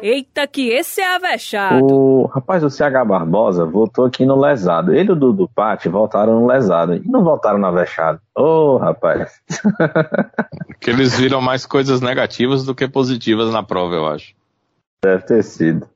Eita, 0.00 0.46
que 0.46 0.68
esse 0.68 1.00
é 1.00 1.16
avexado. 1.16 1.84
O 1.84 2.26
rapaz 2.26 2.62
do 2.62 2.70
CH 2.70 3.04
Barbosa 3.04 3.66
voltou 3.66 4.04
aqui 4.04 4.24
no 4.24 4.40
lesado. 4.40 4.94
Ele 4.94 5.08
e 5.08 5.12
o 5.12 5.16
Dudu 5.16 5.48
Patti 5.52 5.88
voltaram 5.88 6.38
no 6.38 6.46
lesado. 6.46 6.94
E 6.94 7.02
não 7.08 7.24
voltaram 7.24 7.58
no 7.58 7.66
avexado. 7.66 8.20
Ô, 8.38 8.44
oh, 8.44 8.76
rapaz. 8.76 9.40
que 10.80 10.88
eles 10.88 11.18
viram 11.18 11.40
mais 11.40 11.66
coisas 11.66 12.00
negativas 12.00 12.64
do 12.64 12.76
que 12.76 12.86
positivas 12.86 13.52
na 13.52 13.64
prova, 13.64 13.96
eu 13.96 14.06
acho. 14.06 14.36
Deve 15.02 15.24
ter 15.24 15.42
sido. 15.42 15.88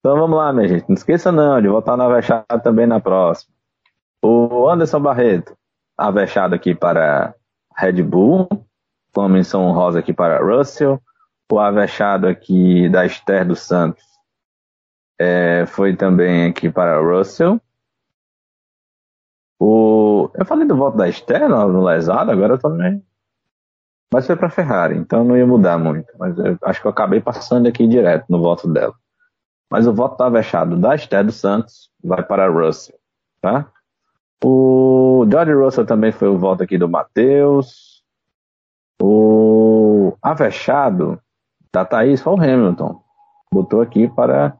Então 0.00 0.18
vamos 0.18 0.36
lá, 0.36 0.52
minha 0.52 0.68
gente. 0.68 0.88
Não 0.88 0.94
esqueça 0.94 1.32
não 1.32 1.60
de 1.60 1.68
voltar 1.68 1.96
no 1.96 2.04
avexado 2.04 2.62
também 2.62 2.86
na 2.86 3.00
próxima. 3.00 3.52
O 4.22 4.68
Anderson 4.68 5.00
Barreto, 5.00 5.56
avexado 5.96 6.54
aqui 6.54 6.74
para 6.74 7.34
Red 7.76 8.02
Bull, 8.02 8.48
com 9.12 9.20
a 9.22 9.28
menção 9.28 9.62
honrosa 9.64 10.00
aqui 10.00 10.12
para 10.12 10.42
Russell 10.42 11.00
o 11.50 11.58
avexado 11.58 12.26
aqui 12.26 12.88
da 12.88 13.06
Esther 13.06 13.46
dos 13.46 13.60
Santos 13.60 14.04
é, 15.18 15.64
foi 15.66 15.96
também 15.96 16.46
aqui 16.46 16.70
para 16.70 17.00
Russell. 17.00 17.60
O, 19.58 20.30
eu 20.34 20.44
falei 20.44 20.66
do 20.66 20.76
voto 20.76 20.96
da 20.96 21.08
Esther 21.08 21.48
no, 21.48 21.82
lesado, 21.82 22.30
agora 22.30 22.58
também. 22.58 23.02
Mas 24.12 24.26
foi 24.26 24.36
para 24.36 24.48
Ferrari, 24.48 24.96
então 24.96 25.24
não 25.24 25.36
ia 25.36 25.46
mudar 25.46 25.78
muito. 25.78 26.06
Mas 26.18 26.34
acho 26.62 26.80
que 26.80 26.86
eu 26.86 26.90
acabei 26.90 27.20
passando 27.20 27.66
aqui 27.66 27.86
direto 27.86 28.26
no 28.28 28.40
voto 28.40 28.68
dela. 28.72 28.94
Mas 29.70 29.86
o 29.86 29.92
voto 29.92 30.22
avexado 30.22 30.76
da 30.76 30.94
Esther 30.94 31.24
dos 31.24 31.36
Santos 31.36 31.90
vai 32.02 32.22
para 32.22 32.48
Russell, 32.48 32.96
tá? 33.40 33.70
O 34.42 35.26
George 35.30 35.52
Russell 35.52 35.84
também 35.84 36.12
foi 36.12 36.28
o 36.28 36.38
voto 36.38 36.62
aqui 36.62 36.78
do 36.78 36.88
Matheus. 36.88 38.02
O 39.00 40.16
avexado 40.22 41.20
da 41.72 41.84
Thaís 41.84 42.20
foi 42.22 42.32
o 42.32 42.40
Hamilton. 42.40 43.02
Botou 43.52 43.80
aqui 43.80 44.08
para 44.08 44.56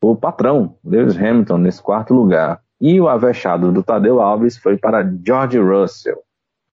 o 0.00 0.16
patrão, 0.16 0.76
Lewis 0.84 1.16
Hamilton, 1.16 1.58
nesse 1.58 1.82
quarto 1.82 2.14
lugar. 2.14 2.60
E 2.80 2.98
o 3.00 3.08
avexado 3.08 3.70
do 3.70 3.82
Tadeu 3.82 4.20
Alves 4.20 4.56
foi 4.56 4.78
para 4.78 5.06
George 5.24 5.58
Russell. 5.58 6.22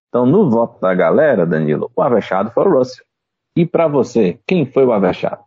Então, 0.08 0.26
no 0.26 0.50
voto 0.50 0.80
da 0.80 0.94
galera, 0.96 1.46
Danilo, 1.46 1.92
o 1.94 2.02
avexado 2.02 2.50
foi 2.52 2.66
o 2.66 2.78
Russell. 2.78 3.06
E 3.56 3.66
para 3.66 3.88
você, 3.88 4.40
quem 4.48 4.66
foi 4.66 4.86
o 4.86 4.94
avexado? 4.94 5.47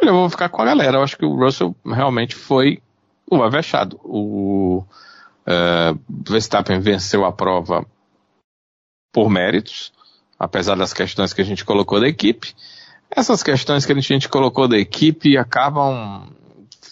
Eu 0.00 0.12
vou 0.14 0.30
ficar 0.30 0.48
com 0.48 0.62
a 0.62 0.64
galera. 0.64 0.98
Eu 0.98 1.02
acho 1.02 1.16
que 1.16 1.24
o 1.24 1.36
Russell 1.36 1.74
realmente 1.84 2.34
foi 2.34 2.80
o 3.30 3.42
avexado. 3.42 3.98
O 4.04 4.84
uh, 5.46 5.98
Verstappen 6.08 6.80
venceu 6.80 7.24
a 7.24 7.32
prova 7.32 7.86
por 9.12 9.30
méritos 9.30 9.92
apesar 10.38 10.76
das 10.76 10.92
questões 10.92 11.32
que 11.32 11.40
a 11.40 11.44
gente 11.44 11.64
colocou 11.64 12.00
da 12.00 12.08
equipe. 12.08 12.54
Essas 13.10 13.42
questões 13.42 13.86
que 13.86 13.92
a 13.92 14.00
gente 14.00 14.28
colocou 14.28 14.68
da 14.68 14.78
equipe 14.78 15.36
acabam 15.36 16.28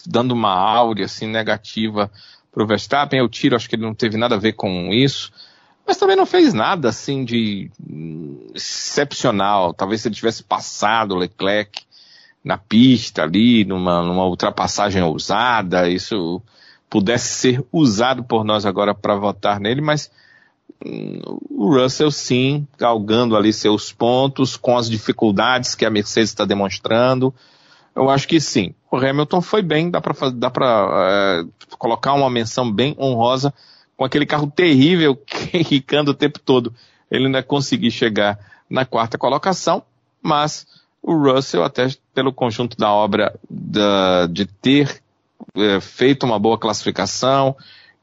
dando 0.06 0.32
uma 0.32 0.52
áurea 0.52 1.06
assim 1.06 1.26
negativa 1.26 2.10
para 2.52 2.62
o 2.62 2.66
Verstappen. 2.66 3.18
Eu 3.18 3.28
tiro, 3.28 3.56
acho 3.56 3.68
que 3.68 3.76
ele 3.76 3.82
não 3.82 3.94
teve 3.94 4.16
nada 4.16 4.36
a 4.36 4.38
ver 4.38 4.52
com 4.52 4.92
isso, 4.92 5.30
mas 5.86 5.96
também 5.96 6.16
não 6.16 6.26
fez 6.26 6.54
nada 6.54 6.88
assim 6.88 7.24
de 7.24 7.70
excepcional. 8.54 9.74
Talvez 9.74 10.00
se 10.00 10.08
ele 10.08 10.14
tivesse 10.14 10.42
passado 10.42 11.12
o 11.12 11.18
Leclerc 11.18 11.82
na 12.44 12.58
pista 12.58 13.22
ali, 13.22 13.64
numa, 13.64 14.02
numa 14.02 14.26
ultrapassagem 14.26 15.02
ousada, 15.02 15.88
isso 15.88 16.42
pudesse 16.90 17.28
ser 17.28 17.64
usado 17.72 18.22
por 18.22 18.44
nós 18.44 18.66
agora 18.66 18.94
para 18.94 19.16
votar 19.16 19.58
nele, 19.58 19.80
mas 19.80 20.10
o 21.50 21.74
Russell 21.74 22.10
sim 22.10 22.66
galgando 22.78 23.36
ali 23.36 23.52
seus 23.52 23.92
pontos 23.92 24.56
com 24.56 24.76
as 24.76 24.88
dificuldades 24.88 25.74
que 25.74 25.86
a 25.86 25.90
Mercedes 25.90 26.30
está 26.30 26.44
demonstrando. 26.44 27.34
Eu 27.94 28.10
acho 28.10 28.28
que 28.28 28.40
sim. 28.40 28.74
O 28.90 28.96
Hamilton 28.96 29.40
foi 29.40 29.62
bem, 29.62 29.90
dá 29.90 30.00
para 30.00 30.62
é, 30.62 31.44
colocar 31.78 32.12
uma 32.12 32.28
menção 32.28 32.70
bem 32.70 32.94
honrosa 32.98 33.54
com 33.96 34.04
aquele 34.04 34.26
carro 34.26 34.50
terrível 34.50 35.16
que 35.24 35.58
ricando 35.58 36.10
o 36.10 36.14
tempo 36.14 36.38
todo. 36.38 36.74
Ele 37.10 37.26
ainda 37.26 37.42
conseguiu 37.42 37.90
chegar 37.90 38.38
na 38.68 38.84
quarta 38.84 39.16
colocação, 39.16 39.82
mas 40.20 40.66
o 41.04 41.14
Russell, 41.14 41.62
até 41.62 41.86
pelo 42.14 42.32
conjunto 42.32 42.76
da 42.76 42.90
obra 42.90 43.38
da, 43.48 44.26
de 44.26 44.46
ter 44.46 45.02
é, 45.54 45.78
feito 45.80 46.24
uma 46.24 46.38
boa 46.38 46.58
classificação, 46.58 47.54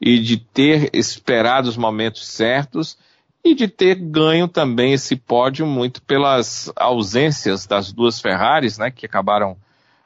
e 0.02 0.18
de 0.18 0.36
ter 0.36 0.90
esperado 0.92 1.68
os 1.68 1.76
momentos 1.76 2.26
certos 2.26 2.98
e 3.44 3.54
de 3.54 3.68
ter 3.68 3.94
ganho 3.94 4.48
também 4.48 4.92
esse 4.92 5.14
pódio 5.14 5.64
muito 5.64 6.02
pelas 6.02 6.72
ausências 6.74 7.66
das 7.66 7.92
duas 7.92 8.20
Ferraris, 8.20 8.78
né, 8.78 8.90
que 8.90 9.06
acabaram 9.06 9.56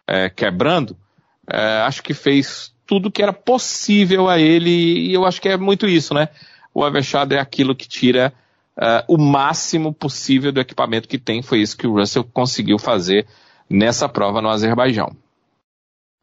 é, 0.07 0.29
quebrando. 0.29 0.95
É, 1.51 1.81
acho 1.81 2.03
que 2.03 2.13
fez 2.13 2.75
tudo 2.87 3.11
que 3.11 3.23
era 3.23 3.33
possível 3.33 4.29
a 4.29 4.39
ele 4.39 4.71
e 4.71 5.15
eu 5.15 5.25
acho 5.25 5.41
que 5.41 5.49
é 5.49 5.57
muito 5.57 5.87
isso, 5.87 6.13
né? 6.13 6.29
O 6.75 6.85
avexado 6.85 7.35
é 7.35 7.41
aquilo 7.41 7.75
que 7.75 7.89
tira 7.89 8.35
uh, 8.79 9.05
o 9.09 9.19
máximo 9.19 9.93
possível 9.93 10.53
do 10.53 10.61
equipamento 10.61 11.09
que 11.09 11.19
tem. 11.19 11.43
Foi 11.43 11.59
isso 11.61 11.77
que 11.77 11.87
o 11.87 11.95
Russell 11.95 12.25
conseguiu 12.25 12.79
fazer 12.79 13.27
nessa 13.69 14.09
prova 14.09 14.41
no 14.41 14.49
Azerbaijão. 14.49 15.11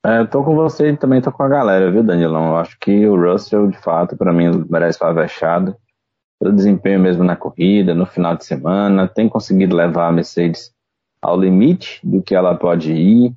É, 0.05 0.19
eu 0.19 0.27
tô 0.27 0.43
com 0.43 0.53
você 0.53 0.89
e 0.89 0.97
também 0.97 1.21
tô 1.21 1.31
com 1.31 1.43
a 1.43 1.47
galera, 1.47 1.89
viu, 1.89 2.03
Danilão? 2.03 2.49
Eu 2.49 2.57
acho 2.57 2.77
que 2.77 3.07
o 3.07 3.15
Russell, 3.15 3.67
de 3.67 3.77
fato, 3.77 4.17
para 4.17 4.34
mim, 4.34 4.65
merece 4.69 4.99
ser 4.99 5.05
avexado. 5.05 5.75
Pelo 6.39 6.53
desempenho 6.53 6.99
mesmo 6.99 7.23
na 7.23 7.38
corrida, 7.38 7.93
no 7.93 8.05
final 8.05 8.35
de 8.35 8.43
semana, 8.43 9.07
tem 9.07 9.30
conseguido 9.30 9.75
levar 9.75 10.07
a 10.07 10.11
Mercedes 10.11 10.73
ao 11.21 11.39
limite 11.39 12.01
do 12.03 12.21
que 12.21 12.35
ela 12.35 12.53
pode 12.53 12.91
ir, 12.91 13.34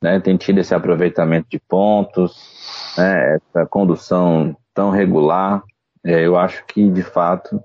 né? 0.00 0.20
Tem 0.20 0.36
tido 0.36 0.58
esse 0.58 0.72
aproveitamento 0.72 1.48
de 1.50 1.58
pontos, 1.58 2.94
né, 2.96 3.34
essa 3.34 3.66
condução 3.66 4.56
tão 4.72 4.90
regular. 4.90 5.64
É, 6.04 6.24
eu 6.24 6.38
acho 6.38 6.64
que, 6.66 6.88
de 6.88 7.02
fato, 7.02 7.60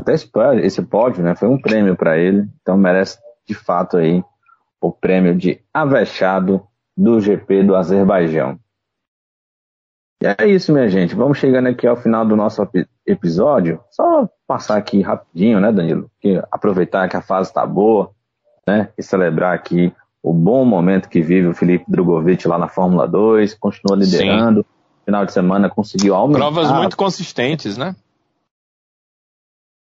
até 0.00 0.12
esse, 0.12 0.30
esse 0.62 0.82
pódio 0.82 1.22
né, 1.22 1.34
foi 1.34 1.48
um 1.48 1.60
prêmio 1.60 1.96
para 1.96 2.18
ele, 2.18 2.48
então 2.60 2.76
merece, 2.76 3.18
de 3.46 3.54
fato, 3.54 3.96
aí 3.96 4.22
o 4.80 4.92
prêmio 4.92 5.34
de 5.34 5.60
avexado 5.72 6.62
do 6.96 7.20
GP 7.20 7.64
do 7.64 7.74
Azerbaijão. 7.74 8.58
E 10.22 10.26
é 10.26 10.46
isso, 10.46 10.72
minha 10.72 10.88
gente. 10.88 11.14
Vamos 11.14 11.38
chegando 11.38 11.68
aqui 11.68 11.86
ao 11.86 11.96
final 11.96 12.24
do 12.24 12.36
nosso 12.36 12.66
episódio. 13.06 13.80
Só 13.90 14.28
passar 14.46 14.76
aqui 14.76 15.02
rapidinho, 15.02 15.60
né, 15.60 15.72
Danilo? 15.72 16.10
Que 16.20 16.40
aproveitar 16.50 17.08
que 17.08 17.16
a 17.16 17.22
fase 17.22 17.50
está 17.50 17.66
boa, 17.66 18.10
né? 18.66 18.88
E 18.96 19.02
celebrar 19.02 19.54
aqui 19.54 19.92
o 20.22 20.32
bom 20.32 20.64
momento 20.64 21.08
que 21.08 21.20
vive 21.20 21.48
o 21.48 21.54
Felipe 21.54 21.84
Drogovic 21.88 22.46
lá 22.48 22.56
na 22.56 22.68
Fórmula 22.68 23.06
2, 23.06 23.54
continua 23.54 23.96
liderando. 23.96 24.60
Sim. 24.60 24.66
Final 25.04 25.26
de 25.26 25.32
semana 25.32 25.68
conseguiu 25.68 26.14
aumentar. 26.14 26.38
Provas 26.38 26.70
muito 26.70 26.96
consistentes, 26.96 27.76
né? 27.76 27.94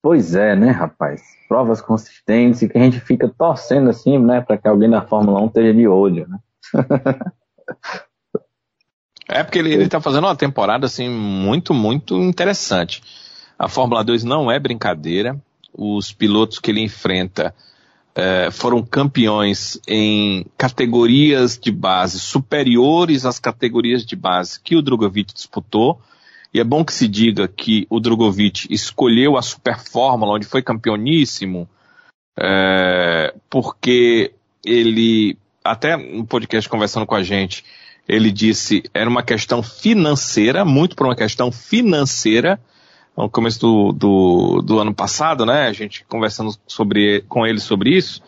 Pois 0.04 0.36
é, 0.36 0.54
né, 0.54 0.70
rapaz? 0.70 1.24
Provas 1.48 1.80
consistentes 1.80 2.62
e 2.62 2.68
que 2.68 2.78
a 2.78 2.82
gente 2.82 3.00
fica 3.00 3.30
torcendo 3.30 3.90
assim, 3.90 4.20
né, 4.20 4.42
para 4.42 4.58
que 4.58 4.68
alguém 4.68 4.90
da 4.90 5.02
Fórmula 5.02 5.42
1 5.42 5.46
esteja 5.48 5.74
de 5.74 5.88
olho, 5.88 6.28
né? 6.28 6.40
é 9.30 9.44
porque 9.44 9.60
ele, 9.60 9.76
está 9.76 10.02
fazendo 10.02 10.26
uma 10.28 10.36
temporada 10.36 10.86
assim 10.86 11.08
muito, 11.08 11.74
muito 11.74 12.18
interessante. 12.18 13.02
A 13.58 13.70
Fórmula 13.70 14.04
2 14.04 14.26
não 14.26 14.52
é 14.52 14.60
brincadeira. 14.60 15.40
Os 15.74 16.12
pilotos 16.12 16.60
que 16.60 16.70
ele 16.70 16.82
enfrenta 16.82 17.56
é, 18.14 18.52
foram 18.52 18.84
campeões 18.84 19.80
em 19.88 20.46
categorias 20.58 21.58
de 21.58 21.72
base 21.72 22.20
superiores 22.20 23.26
às 23.26 23.40
categorias 23.40 24.06
de 24.06 24.18
base 24.18 24.60
que 24.60 24.76
o 24.76 24.82
Drogovic 24.82 25.34
disputou. 25.34 26.02
E 26.54 26.60
é 26.60 26.64
bom 26.64 26.86
que 26.86 26.94
se 26.94 27.08
diga 27.08 27.48
que 27.48 27.88
o 27.90 28.00
Drogovic 28.00 28.68
escolheu 28.70 29.38
a 29.38 29.42
Super 29.42 29.80
Fórmula, 29.80 30.34
onde 30.34 30.46
foi 30.46 30.62
campeoníssimo, 30.62 31.68
é, 32.40 33.34
porque 33.50 34.34
ele, 34.64 35.36
até 35.64 35.98
no 35.98 36.26
podcast 36.26 36.70
conversando 36.70 37.08
com 37.08 37.16
a 37.16 37.24
gente, 37.24 37.66
ele 38.08 38.32
disse 38.32 38.84
era 38.94 39.10
uma 39.10 39.24
questão 39.24 39.64
financeira, 39.64 40.64
muito 40.64 40.96
por 40.96 41.08
uma 41.08 41.16
questão 41.16 41.52
financeira, 41.52 42.60
no 43.18 43.30
começo 43.30 43.60
do, 43.60 43.92
do, 43.92 44.62
do, 44.62 44.80
ano 44.80 44.94
passado, 44.94 45.46
né? 45.46 45.68
A 45.68 45.74
gente 45.74 46.06
conversando 46.06 46.56
sobre, 46.68 47.22
com 47.30 47.46
ele 47.46 47.60
sobre 47.60 47.96
isso. 47.96 48.22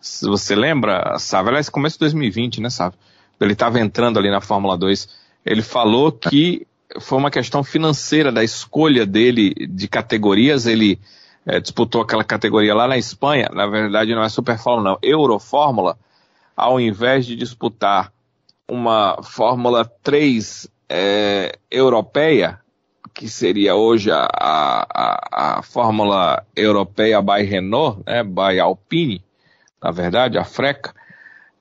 Se 0.00 0.26
você 0.26 0.54
lembra, 0.54 1.18
sabe? 1.18 1.48
Aliás, 1.48 1.68
começo 1.68 1.96
de 1.96 2.00
2020, 2.00 2.60
né, 2.60 2.70
sabe? 2.70 2.94
Ele 3.40 3.52
estava 3.52 3.80
entrando 3.80 4.18
ali 4.18 4.30
na 4.30 4.40
Fórmula 4.40 4.76
2. 4.76 5.08
Ele 5.44 5.62
falou 5.62 6.12
que 6.12 6.66
foi 7.00 7.18
uma 7.18 7.30
questão 7.30 7.62
financeira 7.62 8.32
da 8.32 8.42
escolha 8.42 9.04
dele 9.04 9.54
de 9.68 9.88
categorias. 9.88 10.66
Ele 10.66 10.98
é, 11.46 11.60
disputou 11.60 12.02
aquela 12.02 12.24
categoria 12.24 12.74
lá 12.74 12.88
na 12.88 12.96
Espanha. 12.96 13.48
Na 13.52 13.66
verdade, 13.66 14.14
não 14.14 14.22
é 14.22 14.28
Super 14.28 14.58
Fórmula, 14.58 14.90
não. 14.90 14.98
Eurofórmula. 15.02 15.98
Ao 16.56 16.80
invés 16.80 17.26
de 17.26 17.36
disputar 17.36 18.12
uma 18.68 19.22
Fórmula 19.22 19.84
3 20.02 20.68
é, 20.88 21.58
europeia, 21.70 22.60
que 23.14 23.28
seria 23.28 23.74
hoje 23.74 24.10
a, 24.10 24.28
a, 24.32 25.58
a 25.58 25.62
Fórmula 25.62 26.44
Europeia 26.54 27.20
by 27.22 27.42
Renault, 27.42 28.02
né, 28.06 28.22
by 28.22 28.58
Alpine, 28.60 29.22
na 29.82 29.90
verdade, 29.90 30.38
a 30.38 30.44
Freca, 30.44 30.94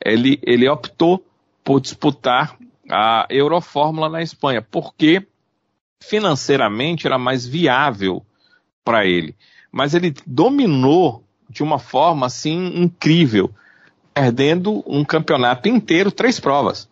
ele, 0.04 0.40
ele 0.44 0.68
optou 0.68 1.24
por 1.64 1.80
disputar 1.80 2.58
a 2.90 3.26
Eurofórmula 3.30 4.10
na 4.10 4.22
Espanha, 4.22 4.62
porque 4.62 5.26
financeiramente 6.02 7.08
era 7.08 7.18
mais 7.18 7.46
viável 7.46 8.26
para 8.84 9.06
ele. 9.06 9.36
Mas 9.72 9.94
ele 9.94 10.14
dominou 10.26 11.24
de 11.50 11.64
uma 11.64 11.80
forma 11.80 12.26
assim 12.26 12.68
incrível, 12.76 13.52
perdendo 14.14 14.84
um 14.86 15.04
campeonato 15.04 15.68
inteiro, 15.68 16.12
três 16.12 16.40
provas. 16.40 16.90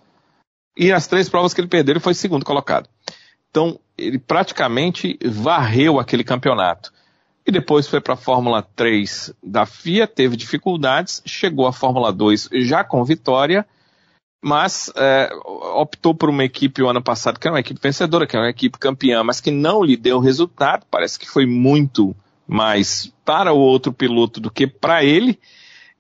E 0.78 0.92
as 0.92 1.08
três 1.08 1.30
provas 1.30 1.54
que 1.54 1.62
ele 1.62 1.68
perdeu, 1.68 1.94
ele 1.94 2.00
foi 2.00 2.14
segundo 2.14 2.46
colocado. 2.46 2.90
Então, 3.50 3.80
ele 3.98 4.20
praticamente 4.20 5.18
varreu 5.24 6.00
aquele 6.00 6.24
campeonato. 6.24 6.92
E 7.48 7.52
depois 7.52 7.88
foi 7.88 8.02
para 8.02 8.16
a 8.16 8.18
Fórmula 8.18 8.62
3 8.76 9.34
da 9.42 9.66
FIA, 9.66 10.08
teve 10.08 10.36
dificuldades, 10.36 11.22
chegou 11.26 11.68
à 11.68 11.72
Fórmula 11.72 12.12
2 12.12 12.50
já 12.54 12.84
com 12.84 13.04
vitória, 13.04 13.66
mas 14.42 14.92
é, 14.96 15.30
optou 15.76 16.14
por 16.14 16.30
uma 16.30 16.44
equipe 16.44 16.84
o 16.84 16.88
ano 16.88 17.02
passado 17.02 17.40
que 17.40 17.48
era 17.48 17.56
uma 17.56 17.60
equipe 17.60 17.80
vencedora, 17.82 18.28
que 18.28 18.36
era 18.36 18.46
uma 18.46 18.52
equipe 18.52 18.78
campeã, 18.78 19.24
mas 19.24 19.42
que 19.42 19.52
não 19.52 19.84
lhe 19.84 19.98
deu 19.98 20.20
resultado. 20.20 20.86
Parece 20.90 21.18
que 21.18 21.28
foi 21.28 21.46
muito 21.46 22.16
mais 22.48 23.12
para 23.24 23.54
o 23.54 23.58
outro 23.58 23.92
piloto 23.92 24.40
do 24.40 24.52
que 24.52 24.68
para 24.68 25.04
ele. 25.04 25.40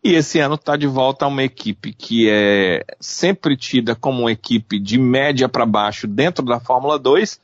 E 0.03 0.13
esse 0.13 0.39
ano 0.39 0.53
está 0.53 0.77
de 0.77 0.85
volta 0.85 1.25
a 1.25 1.27
uma 1.27 1.41
equipe 1.41 1.91
que 1.91 2.29
é 2.29 2.85
sempre 2.99 3.57
tida 3.57 3.95
como 3.95 4.21
uma 4.21 4.31
equipe 4.31 4.79
de 4.79 4.99
média 4.99 5.49
para 5.49 5.65
baixo 5.65 6.05
dentro 6.05 6.45
da 6.45 6.59
Fórmula 6.59 6.99
2, 6.99 7.41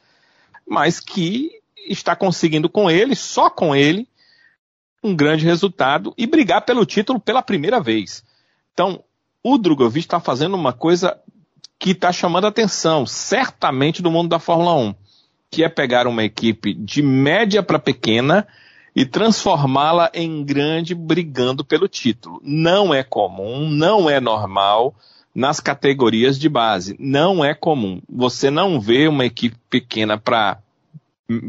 mas 0.69 0.99
que 0.99 1.49
está 1.87 2.15
conseguindo 2.15 2.69
com 2.69 2.89
ele, 2.89 3.15
só 3.15 3.49
com 3.49 3.75
ele, 3.75 4.07
um 5.03 5.15
grande 5.15 5.43
resultado 5.43 6.13
e 6.15 6.27
brigar 6.27 6.61
pelo 6.61 6.85
título 6.85 7.19
pela 7.19 7.41
primeira 7.41 7.79
vez. 7.79 8.23
Então, 8.73 9.03
o 9.43 9.57
Drogovic 9.57 10.05
está 10.05 10.19
fazendo 10.19 10.55
uma 10.55 10.73
coisa 10.73 11.17
que 11.79 11.91
está 11.91 12.11
chamando 12.11 12.45
a 12.45 12.49
atenção, 12.49 13.05
certamente, 13.05 14.01
do 14.01 14.11
mundo 14.11 14.29
da 14.29 14.39
Fórmula 14.39 14.75
1, 14.75 14.95
que 15.49 15.63
é 15.63 15.69
pegar 15.69 16.05
uma 16.05 16.23
equipe 16.23 16.73
de 16.73 17.01
média 17.01 17.63
para 17.63 17.79
pequena 17.79 18.47
e 18.95 19.05
transformá-la 19.05 20.11
em 20.13 20.43
grande 20.43 20.93
brigando 20.93 21.65
pelo 21.65 21.87
título. 21.87 22.39
Não 22.43 22.93
é 22.93 23.03
comum, 23.03 23.67
não 23.67 24.09
é 24.09 24.19
normal 24.19 24.93
nas 25.33 25.59
categorias 25.59 26.37
de 26.37 26.49
base. 26.49 26.95
Não 26.99 27.43
é 27.43 27.53
comum. 27.53 28.01
Você 28.07 28.51
não 28.51 28.79
vê 28.79 29.07
uma 29.07 29.25
equipe 29.25 29.55
pequena 29.69 30.17
para 30.17 30.59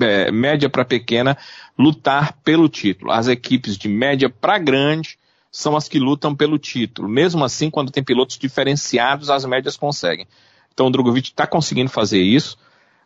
é, 0.00 0.30
média 0.30 0.70
para 0.70 0.84
pequena 0.84 1.36
lutar 1.78 2.38
pelo 2.44 2.68
título. 2.68 3.10
As 3.10 3.26
equipes 3.26 3.76
de 3.76 3.88
média 3.88 4.30
para 4.30 4.58
grande 4.58 5.18
são 5.52 5.76
as 5.76 5.86
que 5.86 5.98
lutam 5.98 6.34
pelo 6.34 6.58
título. 6.58 7.06
Mesmo 7.06 7.44
assim, 7.44 7.68
quando 7.68 7.92
tem 7.92 8.02
pilotos 8.02 8.38
diferenciados, 8.38 9.28
as 9.28 9.44
médias 9.44 9.76
conseguem. 9.76 10.26
Então 10.72 10.86
o 10.86 10.90
Drogovic 10.90 11.28
está 11.28 11.46
conseguindo 11.46 11.90
fazer 11.90 12.22
isso. 12.22 12.56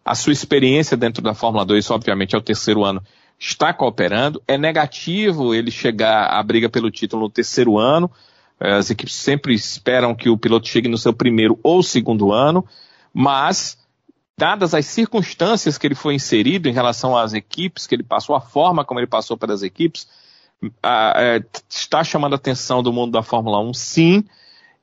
A 0.05 0.15
sua 0.15 0.33
experiência 0.33 0.97
dentro 0.97 1.21
da 1.21 1.35
Fórmula 1.35 1.65
2, 1.65 1.91
obviamente, 1.91 2.37
é 2.37 2.39
o 2.39 2.43
terceiro 2.43 2.85
ano, 2.85 3.03
está 3.37 3.75
cooperando. 3.75 4.41
É 4.47 4.57
negativo 4.57 5.53
ele 5.53 5.73
chegar 5.73 6.29
à 6.29 6.41
briga 6.41 6.69
pelo 6.69 6.89
título 6.89 7.23
no 7.23 7.31
terceiro 7.31 7.77
ano. 7.77 8.09
É, 8.61 8.75
as 8.75 8.91
equipes 8.91 9.17
sempre 9.17 9.53
esperam 9.53 10.15
que 10.15 10.31
o 10.31 10.39
piloto 10.39 10.69
chegue 10.69 10.89
no 10.89 10.97
seu 10.97 11.13
primeiro 11.13 11.59
ou 11.65 11.83
segundo 11.83 12.33
ano, 12.33 12.65
mas 13.13 13.77
dadas 14.39 14.73
as 14.73 14.87
circunstâncias 14.87 15.77
que 15.77 15.87
ele 15.87 15.97
foi 15.97 16.15
inserido 16.15 16.69
em 16.69 16.73
relação 16.73 17.17
às 17.17 17.33
equipes, 17.33 17.87
que 17.87 17.95
ele 17.95 18.05
passou, 18.05 18.37
a 18.37 18.41
forma 18.41 18.85
como 18.85 19.01
ele 19.01 19.07
passou 19.07 19.37
pelas 19.37 19.63
equipes, 19.63 20.07
é, 20.83 21.43
está 21.69 22.03
chamando 22.03 22.35
a 22.35 22.37
atenção 22.37 22.83
do 22.83 22.93
mundo 22.93 23.13
da 23.13 23.23
Fórmula 23.23 23.61
1, 23.61 23.75
sim, 23.75 24.25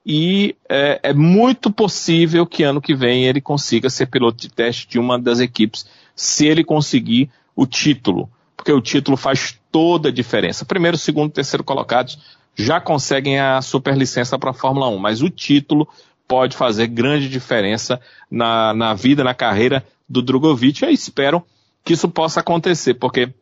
e 0.05 0.55
é, 0.67 0.99
é, 1.01 1.13
muito 1.13 1.71
possível 1.71 2.45
que 2.45 2.63
ano 2.63 2.81
que 2.81 2.93
vem 2.93 3.25
ele 3.25 3.39
consiga 3.39 3.89
ser 3.89 4.07
piloto 4.07 4.37
de 4.37 4.49
teste 4.49 4.87
de 4.87 4.99
uma 4.99 5.17
das 5.17 5.39
equipes, 5.39 5.85
se 6.15 6.45
ele 6.45 6.63
conseguir 6.63 7.29
o 7.55 7.65
título, 7.65 8.29
porque 8.55 8.71
o 8.71 8.81
título 8.81 9.15
faz 9.15 9.57
toda 9.71 10.09
a 10.09 10.11
diferença. 10.11 10.65
Primeiro, 10.65 10.97
segundo, 10.97 11.31
terceiro 11.31 11.63
colocados 11.63 12.19
já 12.55 12.79
conseguem 12.79 13.39
a 13.39 13.61
superlicença 13.61 14.37
para 14.37 14.51
a 14.51 14.53
Fórmula 14.53 14.87
1, 14.89 14.97
mas 14.97 15.21
o 15.21 15.29
título 15.29 15.87
pode 16.27 16.55
fazer 16.55 16.87
grande 16.87 17.29
diferença 17.29 17.99
na, 18.29 18.73
na 18.73 18.93
vida, 18.93 19.23
na 19.23 19.33
carreira 19.33 19.85
do 20.07 20.21
Drogovic. 20.21 20.83
Eu 20.83 20.89
espero 20.89 21.43
que 21.83 21.93
isso 21.93 22.07
possa 22.07 22.41
acontecer, 22.41 22.93
porque 22.95 23.33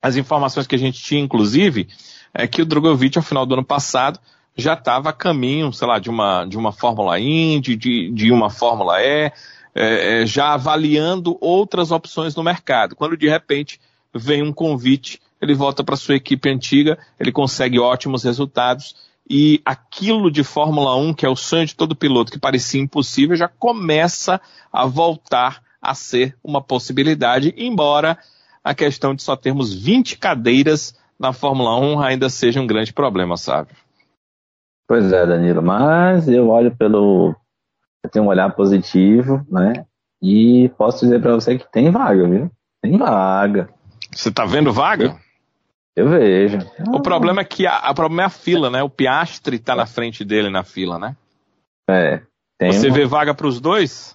as 0.00 0.16
informações 0.16 0.66
que 0.66 0.74
a 0.74 0.78
gente 0.78 1.02
tinha, 1.02 1.20
inclusive, 1.20 1.88
é 2.32 2.46
que 2.46 2.62
o 2.62 2.66
Drogovic, 2.66 3.16
ao 3.18 3.24
final 3.24 3.44
do 3.44 3.54
ano 3.54 3.64
passado, 3.64 4.18
já 4.56 4.74
estava 4.74 5.10
a 5.10 5.12
caminho, 5.12 5.72
sei 5.72 5.86
lá, 5.86 5.98
de 5.98 6.10
uma, 6.10 6.44
de 6.44 6.56
uma 6.56 6.72
Fórmula 6.72 7.18
Indy, 7.18 7.76
de, 7.76 8.10
de 8.12 8.32
uma 8.32 8.50
Fórmula 8.50 9.00
E, 9.00 9.32
é, 9.74 10.22
é, 10.22 10.26
já 10.26 10.54
avaliando 10.54 11.36
outras 11.40 11.90
opções 11.90 12.34
no 12.34 12.42
mercado. 12.42 12.96
Quando 12.96 13.16
de 13.16 13.28
repente 13.28 13.80
vem 14.14 14.42
um 14.42 14.52
convite 14.52 15.20
ele 15.40 15.54
volta 15.54 15.84
para 15.84 15.96
sua 15.96 16.16
equipe 16.16 16.48
antiga, 16.50 16.98
ele 17.18 17.32
consegue 17.32 17.78
ótimos 17.78 18.24
resultados 18.24 18.94
e 19.30 19.60
aquilo 19.64 20.30
de 20.30 20.42
Fórmula 20.42 20.96
1, 20.96 21.14
que 21.14 21.26
é 21.26 21.28
o 21.28 21.36
sonho 21.36 21.66
de 21.66 21.74
todo 21.74 21.94
piloto, 21.94 22.32
que 22.32 22.38
parecia 22.38 22.80
impossível, 22.80 23.36
já 23.36 23.46
começa 23.46 24.40
a 24.72 24.86
voltar 24.86 25.62
a 25.80 25.94
ser 25.94 26.36
uma 26.42 26.62
possibilidade, 26.62 27.54
embora 27.56 28.18
a 28.68 28.74
questão 28.74 29.14
de 29.14 29.22
só 29.22 29.34
termos 29.34 29.72
20 29.74 30.18
cadeiras 30.18 30.94
na 31.18 31.32
Fórmula 31.32 31.74
1 31.80 32.00
ainda 32.02 32.28
seja 32.28 32.60
um 32.60 32.66
grande 32.66 32.92
problema, 32.92 33.34
sabe? 33.38 33.70
Pois 34.86 35.10
é, 35.10 35.24
Danilo, 35.26 35.62
mas 35.62 36.28
eu 36.28 36.48
olho 36.48 36.76
pelo. 36.76 37.34
Eu 38.04 38.10
tenho 38.10 38.26
um 38.26 38.28
olhar 38.28 38.54
positivo, 38.54 39.44
né? 39.50 39.86
E 40.22 40.68
posso 40.76 41.06
dizer 41.06 41.20
para 41.22 41.34
você 41.34 41.56
que 41.56 41.70
tem 41.72 41.90
vaga, 41.90 42.28
viu? 42.28 42.50
Tem 42.82 42.98
vaga. 42.98 43.70
Você 44.14 44.30
tá 44.30 44.44
vendo 44.44 44.70
vaga? 44.70 45.16
Eu 45.96 46.10
vejo. 46.10 46.58
O 46.92 47.00
problema 47.00 47.40
é 47.40 47.44
que 47.44 47.66
a, 47.66 47.76
a 47.76 47.94
problema 47.94 48.22
é 48.22 48.26
a 48.26 48.30
fila, 48.30 48.68
né? 48.68 48.82
O 48.82 48.90
Piastre 48.90 49.58
tá 49.58 49.74
na 49.74 49.86
frente 49.86 50.24
dele 50.26 50.50
na 50.50 50.62
fila, 50.62 50.98
né? 50.98 51.16
É. 51.88 52.22
Você 52.70 52.88
uma- 52.88 52.94
vê 52.96 53.06
vaga 53.06 53.34
para 53.34 53.46
os 53.46 53.60
dois? 53.60 54.14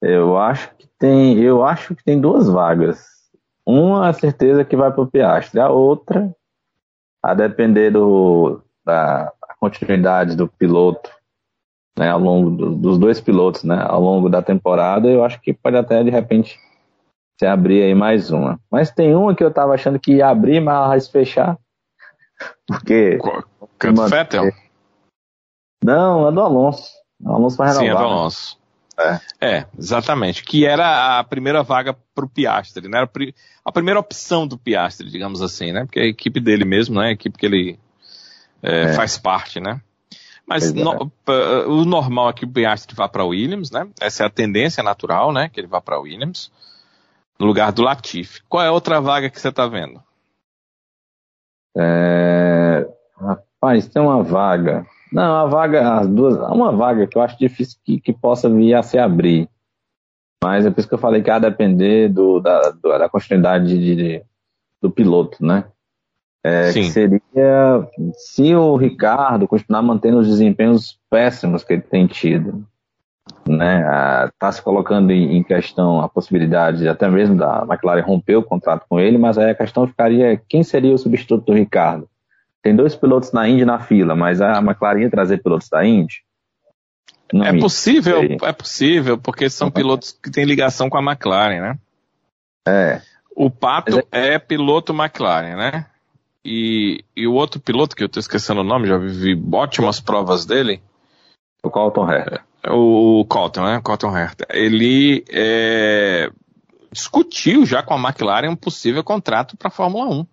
Eu 0.00 0.36
acho 0.38 0.74
que 0.76 0.86
tem, 0.98 1.38
eu 1.38 1.64
acho 1.64 1.94
que 1.94 2.04
tem 2.04 2.20
duas 2.20 2.48
vagas. 2.48 3.04
Uma 3.66 4.08
a 4.08 4.12
certeza 4.12 4.64
que 4.64 4.76
vai 4.76 4.90
para 4.90 5.02
o 5.02 5.06
Piastre, 5.06 5.60
a 5.60 5.68
outra, 5.68 6.34
a 7.22 7.34
depender 7.34 7.90
do, 7.90 8.62
da 8.84 9.24
da 9.46 9.54
continuidade 9.60 10.36
do 10.36 10.46
piloto, 10.46 11.10
né, 11.98 12.10
ao 12.10 12.20
longo 12.20 12.50
do- 12.50 12.74
dos 12.76 12.96
dois 12.98 13.20
pilotos, 13.20 13.64
né, 13.64 13.82
ao 13.88 14.00
longo 14.00 14.28
da 14.28 14.40
temporada, 14.40 15.08
eu 15.08 15.24
acho 15.24 15.40
que 15.40 15.52
pode 15.52 15.76
até 15.76 16.02
de 16.04 16.10
repente 16.10 16.58
se 17.40 17.44
abrir 17.46 17.82
aí 17.82 17.94
mais 17.94 18.30
uma. 18.30 18.60
Mas 18.70 18.90
tem 18.92 19.14
uma 19.16 19.34
que 19.34 19.42
eu 19.42 19.52
tava 19.52 19.74
achando 19.74 19.98
que 19.98 20.14
ia 20.16 20.28
abrir, 20.28 20.60
mas 20.60 20.74
ela 20.76 20.88
vai 20.88 21.00
se 21.00 21.10
fechar. 21.10 21.58
Porque 22.68 23.18
Canto 23.78 24.08
Fettel? 24.08 24.52
não, 25.82 26.28
é 26.28 26.32
do 26.32 26.40
Alonso. 26.40 26.88
O 27.20 27.32
Alonso 27.32 27.56
vai 27.56 27.68
Sim, 27.70 27.78
é 27.80 27.82
renovar. 27.84 28.06
do 28.06 28.10
né? 28.98 29.04
Alonso. 29.06 29.24
É. 29.40 29.66
exatamente. 29.78 30.42
Que 30.44 30.66
era 30.66 31.18
a 31.18 31.24
primeira 31.24 31.62
vaga 31.62 31.96
para 32.14 32.24
o 32.24 32.28
Piastre, 32.28 32.88
né? 32.88 32.98
Era 32.98 33.04
a 33.04 33.08
pri- 33.08 33.34
a 33.64 33.70
primeira 33.72 34.00
opção 34.00 34.46
do 34.46 34.58
Piastre, 34.58 35.08
digamos 35.10 35.40
assim, 35.40 35.72
né? 35.72 35.84
Porque 35.84 36.00
é 36.00 36.02
a 36.02 36.06
equipe 36.08 36.40
dele 36.40 36.64
mesmo, 36.64 37.00
né? 37.00 37.08
A 37.08 37.12
equipe 37.12 37.38
que 37.38 37.46
ele 37.46 37.78
é, 38.62 38.82
É. 38.84 38.92
faz 38.94 39.16
parte, 39.16 39.60
né? 39.60 39.80
Mas 40.46 40.70
é. 40.70 40.72
no- 40.82 41.08
p- 41.10 41.64
o 41.66 41.84
normal 41.84 42.30
é 42.30 42.32
que 42.32 42.44
o 42.44 42.48
Piastre 42.50 42.94
vá 42.96 43.06
para 43.08 43.24
Williams, 43.24 43.70
né? 43.70 43.86
Essa 44.00 44.24
é 44.24 44.26
a 44.26 44.30
tendência 44.30 44.82
natural, 44.82 45.32
né? 45.32 45.48
Que 45.48 45.60
ele 45.60 45.66
vá 45.66 45.80
para 45.80 45.98
Williams, 46.00 46.50
no 47.38 47.46
lugar 47.46 47.70
do 47.70 47.82
Latifi. 47.82 48.40
Qual 48.48 48.62
é 48.64 48.68
a 48.68 48.72
outra 48.72 49.00
vaga 49.00 49.30
que 49.30 49.40
você 49.40 49.48
está 49.48 49.66
vendo? 49.66 50.02
É, 51.76 52.88
rapaz, 53.20 53.86
tem 53.88 54.02
uma 54.02 54.22
vaga. 54.22 54.86
Não, 55.12 55.36
a 55.36 55.46
vaga, 55.46 55.94
as 55.98 56.06
duas, 56.06 56.36
uma 56.50 56.72
vaga 56.72 57.06
que 57.06 57.16
eu 57.16 57.22
acho 57.22 57.38
difícil 57.38 57.78
que, 57.84 58.00
que 58.00 58.12
possa 58.12 58.48
vir 58.48 58.74
a 58.74 58.82
se 58.82 58.98
abrir. 58.98 59.48
Mas 60.42 60.64
é 60.66 60.70
por 60.70 60.78
isso 60.80 60.88
que 60.88 60.94
eu 60.94 60.98
falei 60.98 61.22
que 61.22 61.30
ia 61.30 61.38
depender 61.38 62.08
do, 62.08 62.38
da, 62.40 62.70
do- 62.70 62.98
da 62.98 63.08
continuidade 63.08 63.66
de- 63.78 63.96
de- 63.96 64.22
do 64.80 64.90
piloto, 64.90 65.44
né? 65.44 65.64
É, 66.44 66.70
Sim. 66.70 66.82
que 66.82 66.90
seria 66.90 67.88
se 68.14 68.54
o 68.54 68.76
Ricardo 68.76 69.48
continuar 69.48 69.82
mantendo 69.82 70.18
os 70.18 70.28
desempenhos 70.28 70.98
péssimos 71.10 71.64
que 71.64 71.72
ele 71.72 71.82
tem 71.82 72.06
tido, 72.06 72.64
né? 73.46 73.84
Está 74.28 74.52
se 74.52 74.62
colocando 74.62 75.10
em, 75.10 75.36
em 75.36 75.42
questão 75.42 76.00
a 76.00 76.08
possibilidade 76.08 76.86
até 76.86 77.08
mesmo 77.08 77.36
da 77.36 77.66
McLaren 77.68 78.02
romper 78.02 78.36
o 78.36 78.42
contrato 78.44 78.86
com 78.88 79.00
ele, 79.00 79.18
mas 79.18 79.36
aí 79.36 79.50
a 79.50 79.54
questão 79.54 79.86
ficaria 79.88 80.40
quem 80.48 80.62
seria 80.62 80.94
o 80.94 80.98
substituto 80.98 81.46
do 81.46 81.54
Ricardo? 81.54 82.08
Tem 82.62 82.74
dois 82.74 82.94
pilotos 82.94 83.32
na 83.32 83.48
Indy 83.48 83.64
na 83.64 83.78
fila, 83.78 84.14
mas 84.16 84.40
a 84.40 84.58
McLaren 84.58 85.02
ia 85.02 85.10
trazer 85.10 85.42
pilotos 85.42 85.68
da 85.68 85.84
Indy? 85.86 86.22
Não 87.32 87.44
é 87.44 87.58
possível, 87.58 88.20
sei. 88.20 88.38
é 88.42 88.52
possível, 88.52 89.18
porque 89.18 89.50
são 89.50 89.70
pilotos 89.70 90.12
que 90.12 90.30
têm 90.30 90.44
ligação 90.44 90.88
com 90.88 90.96
a 90.96 91.02
McLaren, 91.02 91.60
né? 91.60 91.78
É, 92.66 93.00
O 93.34 93.50
Pato 93.50 93.96
Mas 93.96 94.04
é 94.10 94.38
piloto 94.38 94.92
McLaren, 94.92 95.56
né? 95.56 95.86
E, 96.44 97.04
e 97.14 97.26
o 97.26 97.34
outro 97.34 97.60
piloto, 97.60 97.94
que 97.94 98.02
eu 98.02 98.08
tô 98.08 98.18
esquecendo 98.18 98.60
o 98.60 98.64
nome, 98.64 98.88
já 98.88 98.96
vi 98.96 99.38
ótimas 99.52 100.00
provas 100.00 100.46
dele, 100.46 100.80
o 101.62 101.70
Colton 101.70 102.10
Herta. 102.10 102.40
o 102.68 103.24
Colton, 103.28 103.64
né? 103.64 103.80
Colton 103.82 104.16
Herta. 104.16 104.46
Ele 104.50 105.24
é, 105.28 106.30
discutiu 106.92 107.66
já 107.66 107.82
com 107.82 107.94
a 107.94 107.98
McLaren 107.98 108.50
um 108.50 108.56
possível 108.56 109.02
contrato 109.02 109.56
para 109.56 109.70
Fórmula 109.70 110.08
1. 110.08 110.26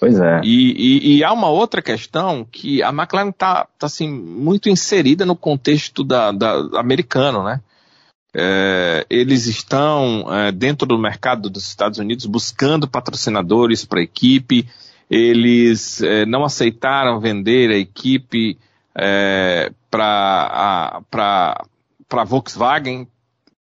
Pois 0.00 0.18
é. 0.18 0.40
E, 0.42 0.72
e- 0.72 1.16
e 1.18 1.24
há 1.24 1.32
uma 1.32 1.48
outra 1.48 1.80
questão 1.80 2.44
que 2.44 2.82
a 2.82 2.88
McLaren 2.90 3.30
está 3.30 3.66
assim, 3.82 4.08
muito 4.10 4.68
inserida 4.68 5.24
no 5.24 5.36
contexto 5.36 6.02
da, 6.04 6.32
da- 6.32 6.68
americano, 6.80 7.42
né? 7.44 7.60
É, 8.36 9.06
eles 9.08 9.46
estão 9.46 10.26
é, 10.34 10.50
dentro 10.50 10.86
do 10.88 10.98
mercado 10.98 11.48
dos 11.48 11.68
Estados 11.68 12.00
Unidos 12.00 12.26
buscando 12.26 12.88
patrocinadores 12.88 13.84
para 13.84 14.00
a 14.00 14.02
equipe. 14.02 14.68
Eles 15.08 16.02
é, 16.02 16.26
não 16.26 16.44
aceitaram 16.44 17.20
vender 17.20 17.70
a 17.70 17.76
equipe 17.78 18.58
para 19.90 21.00
a 22.10 22.24
Volkswagen. 22.24 23.06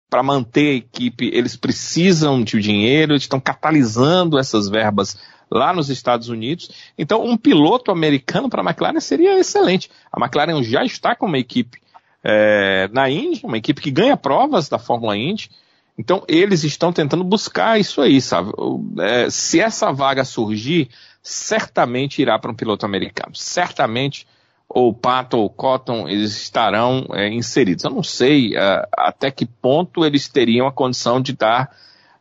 Para 0.09 0.23
manter 0.23 0.69
a 0.73 0.75
equipe, 0.75 1.31
eles 1.33 1.57
precisam 1.57 2.43
de 2.45 2.61
dinheiro, 2.61 3.15
estão 3.15 3.41
catalisando 3.41 4.39
essas 4.39 4.69
verbas 4.69 5.17
lá 5.53 5.73
nos 5.73 5.91
Estados 5.91 6.29
Unidos. 6.29 6.71
Então, 6.97 7.25
um 7.25 7.37
piloto 7.37 7.91
americano 7.91 8.49
para 8.49 8.63
a 8.63 8.65
McLaren 8.65 9.01
seria 9.01 9.39
excelente. 9.39 9.91
A 10.13 10.21
McLaren 10.21 10.63
já 10.63 10.85
está 10.85 11.15
com 11.15 11.27
uma 11.27 11.39
equipe 11.39 11.81
é, 12.25 12.89
na 12.93 13.11
Indy, 13.11 13.45
uma 13.45 13.59
equipe 13.59 13.81
que 13.81 13.91
ganha 13.91 14.17
provas 14.17 14.69
da 14.69 14.79
Fórmula 14.79 15.17
Indy. 15.17 15.51
Então, 15.99 16.25
eles 16.27 16.65
estão 16.65 16.93
tentando 16.93 17.23
buscar 17.23 17.79
isso 17.79 18.01
aí, 18.01 18.21
sabe? 18.21 18.51
É, 18.99 19.29
se 19.29 19.61
essa 19.61 19.93
vaga 19.93 20.25
surgir, 20.25 20.89
certamente 21.23 22.23
irá 22.23 22.39
para 22.39 22.51
um 22.51 22.55
piloto 22.55 22.87
americano. 22.87 23.35
Certamente, 23.35 24.27
ou 24.69 24.95
Pato 24.95 25.37
ou 25.37 25.51
Cotton, 25.51 26.09
eles 26.09 26.35
estarão 26.35 27.07
é, 27.13 27.29
inseridos. 27.29 27.85
Eu 27.85 27.91
não 27.91 28.03
sei 28.03 28.57
é, 28.57 28.89
até 28.97 29.31
que 29.31 29.45
ponto 29.45 30.05
eles 30.05 30.29
teriam 30.29 30.67
a 30.67 30.73
condição 30.73 31.21
de 31.21 31.35
dar 31.35 31.71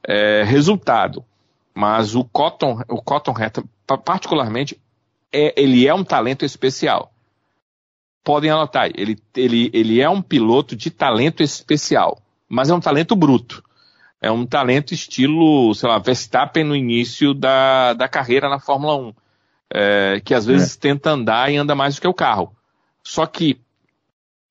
é, 0.06 0.44
resultado. 0.44 1.24
Mas 1.74 2.16
o 2.16 2.24
Cotton, 2.24 2.82
o 2.90 3.02
Cotton 3.02 3.34
particularmente, 4.04 4.80
é, 5.32 5.54
ele 5.62 5.88
é 5.88 5.94
um 5.94 6.04
talento 6.04 6.44
especial. 6.44 7.12
Podem 8.24 8.52
anotar, 8.52 8.92
ele, 8.94 9.18
ele, 9.36 9.72
ele 9.74 10.02
é 10.02 10.10
um 10.10 10.22
piloto 10.22 10.76
de 10.76 10.92
talento 10.92 11.42
especial, 11.42 12.22
mas 12.48 12.70
é 12.70 12.74
um 12.74 12.80
talento 12.80 13.16
bruto. 13.16 13.64
É 14.22 14.30
um 14.30 14.46
talento 14.46 14.94
estilo, 14.94 15.74
sei 15.74 15.90
lá, 15.90 15.98
Verstappen 15.98 16.64
no 16.64 16.76
início 16.76 17.34
da, 17.34 17.94
da 17.94 18.08
carreira 18.08 18.48
na 18.48 18.60
Fórmula 18.60 18.96
1. 18.96 19.14
é, 19.74 20.22
que 20.24 20.36
às 20.36 20.46
vezes 20.46 20.76
tenta 20.76 21.10
andar 21.10 21.52
e 21.52 21.58
anda 21.58 21.74
mais 21.74 21.96
do 21.96 22.02
que 22.02 22.08
o 22.08 22.14
carro. 22.14 22.56
Só 23.04 23.26
que 23.26 23.60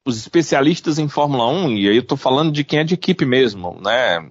os 0.05 0.17
especialistas 0.17 0.99
em 0.99 1.09
Fórmula 1.09 1.47
1, 1.47 1.77
e 1.77 1.89
aí 1.89 1.97
eu 1.97 2.03
estou 2.03 2.19
falando 2.19 2.51
de 2.51 2.65
quem 2.65 2.81
é 2.81 2.85
de 2.85 2.95
equipe 2.95 3.25
mesmo, 3.25 3.79
né? 3.81 4.29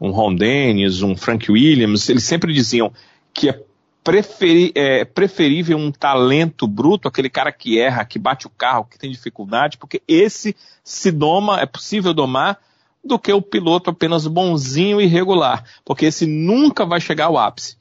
Um 0.00 0.10
Ron 0.10 0.34
Dennis, 0.34 1.02
um 1.02 1.16
Frank 1.16 1.50
Williams, 1.50 2.08
eles 2.08 2.24
sempre 2.24 2.52
diziam 2.52 2.92
que 3.34 3.48
é, 3.48 3.62
preferi- 4.04 4.72
é 4.74 5.04
preferível 5.04 5.76
um 5.76 5.90
talento 5.90 6.66
bruto, 6.66 7.08
aquele 7.08 7.28
cara 7.28 7.50
que 7.52 7.80
erra, 7.80 8.04
que 8.04 8.18
bate 8.18 8.46
o 8.46 8.50
carro, 8.50 8.84
que 8.84 8.98
tem 8.98 9.10
dificuldade, 9.10 9.76
porque 9.76 10.02
esse 10.06 10.54
se 10.84 11.10
doma, 11.10 11.60
é 11.60 11.66
possível 11.66 12.14
domar, 12.14 12.58
do 13.04 13.18
que 13.18 13.32
o 13.32 13.40
piloto 13.40 13.90
apenas 13.90 14.26
bonzinho 14.26 15.00
e 15.00 15.06
regular, 15.06 15.64
porque 15.84 16.06
esse 16.06 16.26
nunca 16.26 16.84
vai 16.84 17.00
chegar 17.00 17.26
ao 17.26 17.38
ápice. 17.38 17.76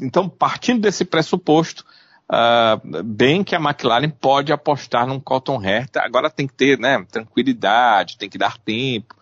Então, 0.00 0.28
partindo 0.28 0.80
desse 0.80 1.04
pressuposto, 1.04 1.84
ah, 2.28 2.80
bem 3.04 3.42
que 3.42 3.54
a 3.54 3.60
McLaren 3.60 4.10
pode 4.10 4.52
apostar 4.52 5.06
num 5.06 5.18
Colton 5.18 5.62
Herta, 5.62 6.00
agora 6.02 6.30
tem 6.30 6.46
que 6.46 6.54
ter 6.54 6.78
né, 6.78 7.04
tranquilidade, 7.10 8.18
tem 8.18 8.28
que 8.28 8.38
dar 8.38 8.58
tempo. 8.58 9.16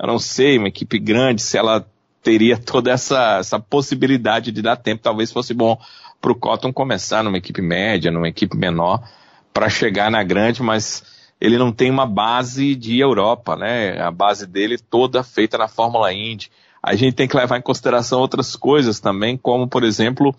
Eu 0.00 0.06
não 0.06 0.18
sei, 0.18 0.56
uma 0.56 0.68
equipe 0.68 0.98
grande, 0.98 1.42
se 1.42 1.58
ela 1.58 1.86
teria 2.22 2.56
toda 2.56 2.90
essa, 2.90 3.38
essa 3.38 3.60
possibilidade 3.60 4.50
de 4.50 4.62
dar 4.62 4.76
tempo, 4.76 5.02
talvez 5.02 5.30
fosse 5.30 5.52
bom 5.52 5.78
para 6.20 6.32
o 6.32 6.34
Cotton 6.34 6.72
começar 6.72 7.22
numa 7.22 7.38
equipe 7.38 7.60
média, 7.60 8.10
numa 8.10 8.28
equipe 8.28 8.56
menor, 8.56 9.02
para 9.52 9.68
chegar 9.68 10.10
na 10.10 10.22
grande, 10.22 10.62
mas 10.62 11.04
ele 11.40 11.58
não 11.58 11.72
tem 11.72 11.90
uma 11.90 12.06
base 12.06 12.74
de 12.74 12.98
Europa, 12.98 13.56
né? 13.56 14.00
A 14.00 14.10
base 14.10 14.46
dele 14.46 14.78
toda 14.78 15.22
feita 15.22 15.58
na 15.58 15.68
Fórmula 15.68 16.12
Indy. 16.12 16.50
A 16.82 16.94
gente 16.94 17.14
tem 17.14 17.28
que 17.28 17.36
levar 17.36 17.58
em 17.58 17.62
consideração 17.62 18.20
outras 18.20 18.56
coisas 18.56 19.00
também, 19.00 19.36
como, 19.36 19.66
por 19.66 19.84
exemplo, 19.84 20.34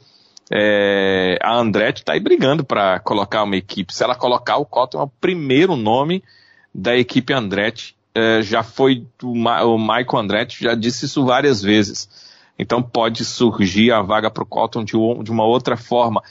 é, 0.52 1.38
a 1.42 1.56
Andretti 1.56 2.02
está 2.02 2.14
aí 2.14 2.20
brigando 2.20 2.64
para 2.64 3.00
colocar 3.00 3.44
uma 3.44 3.56
equipe. 3.56 3.94
Se 3.94 4.04
ela 4.04 4.16
colocar, 4.16 4.58
o 4.58 4.66
Cotton 4.66 5.00
é 5.00 5.04
o 5.04 5.08
primeiro 5.08 5.76
nome 5.76 6.24
da 6.74 6.96
equipe 6.96 7.34
Andretti. 7.34 7.96
É, 8.14 8.42
já 8.42 8.62
foi 8.62 9.08
o, 9.24 9.36
Ma 9.36 9.64
o 9.64 9.78
Michael 9.78 10.18
Andretti 10.18 10.64
já 10.64 10.76
disse 10.76 11.06
isso 11.06 11.26
várias 11.26 11.62
vezes. 11.62 12.10
Então 12.58 12.82
pode 12.82 13.24
surgir 13.24 13.92
a 13.92 14.02
vaga 14.02 14.30
para 14.30 14.44
o 14.44 14.46
Cotton 14.46 14.84
de, 14.84 14.94
de 15.24 15.32
uma 15.32 15.46
outra 15.46 15.78
forma. 15.78 16.22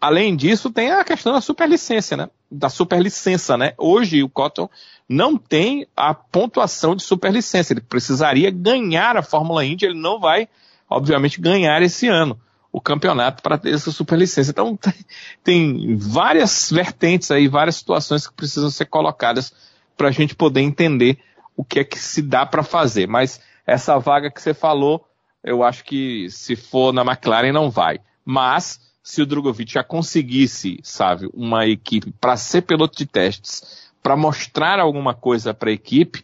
Além 0.00 0.36
disso, 0.36 0.70
tem 0.70 0.90
a 0.90 1.04
questão 1.04 1.32
da 1.32 1.40
superlicença, 1.40 2.16
né? 2.16 2.28
Da 2.50 2.68
superlicença, 2.68 3.56
né? 3.56 3.72
Hoje 3.76 4.22
o 4.22 4.28
Cotton 4.28 4.68
não 5.08 5.36
tem 5.36 5.86
a 5.96 6.12
pontuação 6.14 6.94
de 6.94 7.02
superlicença. 7.02 7.72
Ele 7.72 7.80
precisaria 7.80 8.50
ganhar 8.50 9.16
a 9.16 9.22
Fórmula 9.22 9.64
Indy, 9.64 9.86
ele 9.86 10.00
não 10.00 10.20
vai, 10.20 10.48
obviamente, 10.88 11.40
ganhar 11.40 11.82
esse 11.82 12.06
ano 12.06 12.38
o 12.70 12.80
campeonato 12.80 13.42
para 13.42 13.58
ter 13.58 13.74
essa 13.74 13.90
superlicença. 13.90 14.50
Então 14.50 14.76
tem, 14.76 14.94
tem 15.42 15.96
várias 15.96 16.70
vertentes 16.70 17.30
aí, 17.30 17.48
várias 17.48 17.76
situações 17.76 18.26
que 18.26 18.34
precisam 18.34 18.70
ser 18.70 18.86
colocadas 18.86 19.52
para 19.96 20.08
a 20.08 20.12
gente 20.12 20.34
poder 20.34 20.60
entender 20.60 21.18
o 21.58 21.64
que 21.64 21.80
é 21.80 21.84
que 21.84 21.98
se 21.98 22.22
dá 22.22 22.46
para 22.46 22.62
fazer. 22.62 23.08
Mas 23.08 23.40
essa 23.66 23.98
vaga 23.98 24.30
que 24.30 24.40
você 24.40 24.54
falou, 24.54 25.04
eu 25.42 25.64
acho 25.64 25.84
que 25.84 26.30
se 26.30 26.54
for 26.54 26.92
na 26.92 27.02
McLaren 27.02 27.52
não 27.52 27.68
vai. 27.68 27.98
Mas 28.24 28.80
se 29.02 29.20
o 29.20 29.26
Drogovic 29.26 29.72
já 29.72 29.82
conseguisse, 29.82 30.78
sabe, 30.84 31.28
uma 31.34 31.66
equipe 31.66 32.14
para 32.20 32.36
ser 32.36 32.62
piloto 32.62 32.96
de 32.96 33.06
testes, 33.06 33.90
para 34.00 34.16
mostrar 34.16 34.78
alguma 34.78 35.14
coisa 35.14 35.52
para 35.52 35.70
a 35.70 35.72
equipe, 35.72 36.22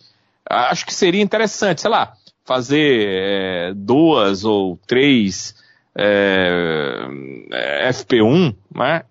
acho 0.48 0.86
que 0.86 0.94
seria 0.94 1.20
interessante, 1.20 1.81
sei 1.81 1.90
lá, 1.90 2.15
fazer 2.44 3.06
é, 3.09 3.73
duas 3.74 4.44
ou 4.44 4.78
três 4.86 5.56
é, 5.97 7.09
é 7.51 7.90
FP1, 7.90 8.55
né, 8.73 9.02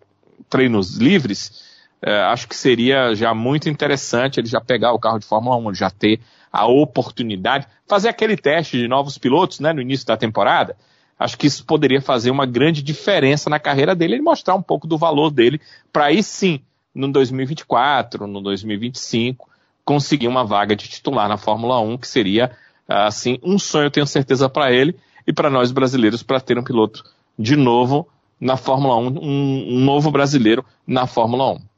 treinos 0.50 0.96
livres, 0.96 1.73
é, 2.06 2.22
acho 2.24 2.50
que 2.50 2.56
seria 2.56 3.16
já 3.16 3.34
muito 3.34 3.70
interessante 3.70 4.40
ele 4.40 4.48
já 4.48 4.60
pegar 4.60 4.92
o 4.92 5.00
carro 5.00 5.20
de 5.20 5.26
Fórmula 5.26 5.56
1, 5.56 5.74
já 5.74 5.90
ter 5.90 6.20
a 6.52 6.68
oportunidade, 6.68 7.66
fazer 7.88 8.10
aquele 8.10 8.36
teste 8.36 8.78
de 8.78 8.88
novos 8.90 9.18
pilotos 9.18 9.62
né, 9.62 9.72
no 9.72 9.82
início 9.82 10.06
da 10.06 10.18
temporada. 10.18 10.76
Acho 11.18 11.38
que 11.38 11.48
isso 11.48 11.66
poderia 11.66 12.02
fazer 12.02 12.30
uma 12.30 12.46
grande 12.46 12.84
diferença 12.84 13.50
na 13.50 13.58
carreira 13.58 13.96
dele 13.96 14.18
e 14.18 14.22
mostrar 14.22 14.54
um 14.54 14.62
pouco 14.62 14.86
do 14.86 14.98
valor 14.98 15.32
dele 15.32 15.62
para 15.94 16.06
aí 16.06 16.22
sim, 16.22 16.60
no 16.94 17.10
2024, 17.10 18.28
no 18.28 18.42
2025, 18.42 19.50
conseguir 19.86 20.28
uma 20.28 20.44
vaga 20.44 20.76
de 20.76 20.88
titular 20.90 21.30
na 21.30 21.38
Fórmula 21.38 21.80
1, 21.80 21.98
que 21.98 22.08
seria 22.08 22.52
assim 22.86 23.40
um 23.42 23.58
sonho, 23.58 23.90
tenho 23.90 24.06
certeza, 24.06 24.50
para 24.50 24.74
ele 24.74 24.96
e 25.26 25.32
para 25.32 25.50
nós 25.50 25.72
brasileiros 25.72 26.22
para 26.22 26.42
ter 26.42 26.58
um 26.58 26.64
piloto 26.64 27.04
de 27.40 27.56
novo 27.56 28.10
na 28.40 28.58
Fórmula 28.58 28.98
1, 28.98 29.08
um, 29.08 29.78
um 29.78 29.80
novo 29.80 30.12
brasileiro 30.12 30.66
na 30.86 31.08
Fórmula 31.08 31.54
1. 31.54 31.73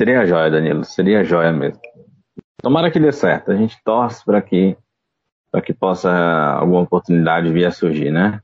Seria 0.00 0.24
joia, 0.24 0.50
Danilo, 0.50 0.82
seria 0.82 1.22
joia 1.22 1.52
mesmo. 1.52 1.78
Tomara 2.62 2.90
que 2.90 2.98
dê 2.98 3.12
certo. 3.12 3.50
A 3.52 3.54
gente 3.54 3.76
torce 3.84 4.24
para 4.24 4.40
que 4.40 4.74
para 5.52 5.60
que 5.60 5.74
possa 5.74 6.10
alguma 6.10 6.80
oportunidade 6.80 7.52
vir 7.52 7.66
a 7.66 7.70
surgir, 7.70 8.10
né? 8.10 8.40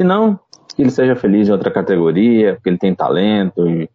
Se 0.00 0.06
não, 0.06 0.40
que 0.74 0.80
ele 0.80 0.90
seja 0.90 1.14
feliz 1.14 1.48
em 1.48 1.52
outra 1.52 1.70
categoria, 1.70 2.54
porque 2.54 2.70
ele 2.70 2.78
tem 2.78 2.94
talento, 2.94 3.68
e 3.68 3.90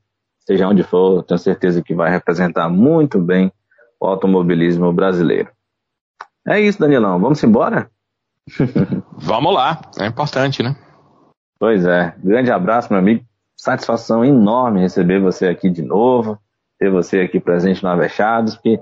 seja 0.46 0.68
onde 0.68 0.84
for, 0.84 1.24
tenho 1.24 1.40
certeza 1.40 1.82
que 1.82 1.96
vai 1.96 2.12
representar 2.12 2.70
muito 2.70 3.18
bem 3.18 3.52
o 4.00 4.06
automobilismo 4.06 4.94
brasileiro. 4.94 5.50
É 6.48 6.60
isso, 6.60 6.80
Danilão. 6.80 7.20
Vamos 7.20 7.44
embora? 7.44 7.90
Vamos 9.18 9.52
lá. 9.52 9.82
É 10.00 10.06
importante, 10.06 10.62
né? 10.62 10.76
Pois 11.58 11.84
é. 11.84 12.14
Grande 12.24 12.52
abraço, 12.52 12.94
meu 12.94 13.00
amigo. 13.00 13.26
Satisfação 13.58 14.24
enorme 14.24 14.82
receber 14.82 15.20
você 15.20 15.48
aqui 15.48 15.68
de 15.68 15.82
novo, 15.82 16.38
ter 16.82 16.90
você 16.90 17.20
aqui 17.20 17.40
presente 17.40 17.84
no 17.84 17.90
Avechados, 17.90 18.56
porque 18.56 18.80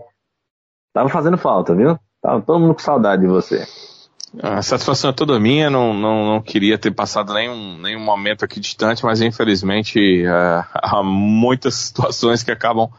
tava 0.94 1.10
fazendo 1.10 1.38
falta, 1.38 1.76
viu? 1.76 2.00
Tava 2.22 2.42
todo 2.42 2.58
mundo 2.58 2.74
com 2.74 2.80
saudade 2.80 3.24
de 3.24 3.28
você. 3.28 3.68
A 4.42 4.62
satisfação 4.62 5.10
é 5.10 5.14
toda 5.14 5.38
minha, 5.38 5.70
não, 5.70 5.94
não, 5.94 6.26
não 6.26 6.42
queria 6.42 6.78
ter 6.78 6.92
passado 6.92 7.34
nenhum, 7.34 7.78
nenhum 7.78 8.00
momento 8.00 8.46
aqui 8.46 8.58
distante, 8.62 9.04
mas 9.04 9.22
infelizmente 9.22 10.24
uh, 10.26 10.64
há 10.82 11.04
muitas 11.04 11.76
situações 11.76 12.42
que 12.42 12.52
acabam 12.52 12.90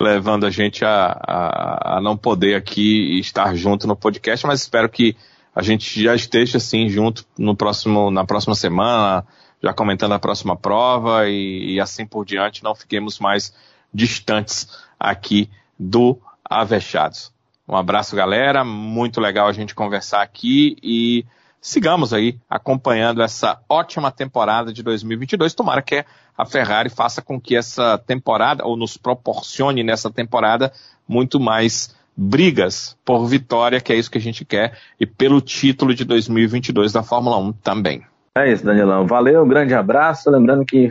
levando 0.00 0.46
a 0.46 0.50
gente 0.50 0.82
a, 0.82 1.20
a, 1.26 1.96
a, 1.96 2.00
não 2.00 2.16
poder 2.16 2.54
aqui 2.54 3.18
estar 3.18 3.54
junto 3.54 3.86
no 3.86 3.96
podcast, 3.96 4.46
mas 4.46 4.62
espero 4.62 4.88
que 4.88 5.14
a 5.54 5.60
gente 5.60 6.02
já 6.02 6.14
esteja 6.14 6.56
assim 6.56 6.88
junto 6.88 7.26
no 7.36 7.54
próximo, 7.54 8.10
na 8.10 8.24
próxima 8.24 8.54
semana, 8.54 9.26
já 9.62 9.74
comentando 9.74 10.12
a 10.12 10.18
próxima 10.18 10.56
prova 10.56 11.28
e, 11.28 11.74
e 11.74 11.80
assim 11.80 12.06
por 12.06 12.24
diante, 12.24 12.64
não 12.64 12.74
fiquemos 12.74 13.18
mais 13.18 13.52
distantes 13.92 14.68
aqui 14.98 15.50
do 15.78 16.18
Avechados. 16.44 17.32
Um 17.68 17.76
abraço, 17.76 18.16
galera. 18.16 18.64
Muito 18.64 19.20
legal 19.20 19.48
a 19.48 19.52
gente 19.52 19.74
conversar 19.74 20.22
aqui 20.22 20.76
e 20.82 21.24
sigamos 21.60 22.12
aí 22.12 22.38
acompanhando 22.48 23.22
essa 23.22 23.60
ótima 23.68 24.10
temporada 24.10 24.72
de 24.72 24.82
2022. 24.82 25.54
Tomara 25.54 25.82
que 25.82 26.04
a 26.36 26.46
Ferrari 26.46 26.88
faça 26.88 27.20
com 27.20 27.40
que 27.40 27.56
essa 27.56 27.98
temporada, 27.98 28.64
ou 28.64 28.76
nos 28.76 28.96
proporcione 28.96 29.82
nessa 29.82 30.10
temporada, 30.10 30.72
muito 31.06 31.38
mais 31.38 31.94
brigas 32.16 32.96
por 33.04 33.26
vitória, 33.26 33.80
que 33.80 33.92
é 33.92 33.96
isso 33.96 34.10
que 34.10 34.18
a 34.18 34.20
gente 34.20 34.44
quer, 34.44 34.78
e 34.98 35.06
pelo 35.06 35.40
título 35.40 35.94
de 35.94 36.04
2022 36.04 36.92
da 36.92 37.02
Fórmula 37.02 37.36
1 37.38 37.52
também. 37.52 38.04
É 38.36 38.52
isso, 38.52 38.64
Danilão. 38.64 39.06
Valeu, 39.06 39.44
um 39.44 39.48
grande 39.48 39.74
abraço. 39.74 40.30
Lembrando 40.30 40.64
que 40.64 40.88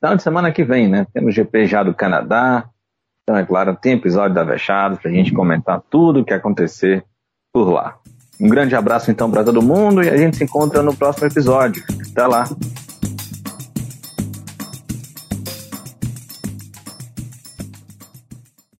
final 0.00 0.16
de 0.16 0.22
semana 0.22 0.52
que 0.52 0.64
vem, 0.64 0.88
né? 0.88 1.06
Temos 1.12 1.34
GP 1.34 1.66
já 1.66 1.82
do 1.82 1.94
Canadá, 1.94 2.68
então, 3.26 3.36
é 3.36 3.44
claro, 3.44 3.74
tem 3.74 3.94
episódio 3.94 4.36
da 4.36 4.44
Vechado 4.44 4.98
para 4.98 5.10
a 5.10 5.12
gente 5.12 5.32
comentar 5.32 5.82
tudo 5.90 6.20
o 6.20 6.24
que 6.24 6.32
acontecer 6.32 7.04
por 7.52 7.68
lá. 7.68 7.96
Um 8.40 8.48
grande 8.48 8.76
abraço 8.76 9.10
então 9.10 9.28
para 9.28 9.42
todo 9.42 9.60
mundo 9.60 10.00
e 10.00 10.08
a 10.08 10.16
gente 10.16 10.36
se 10.36 10.44
encontra 10.44 10.80
no 10.80 10.94
próximo 10.94 11.26
episódio. 11.26 11.82
Até 12.12 12.24
lá! 12.24 12.44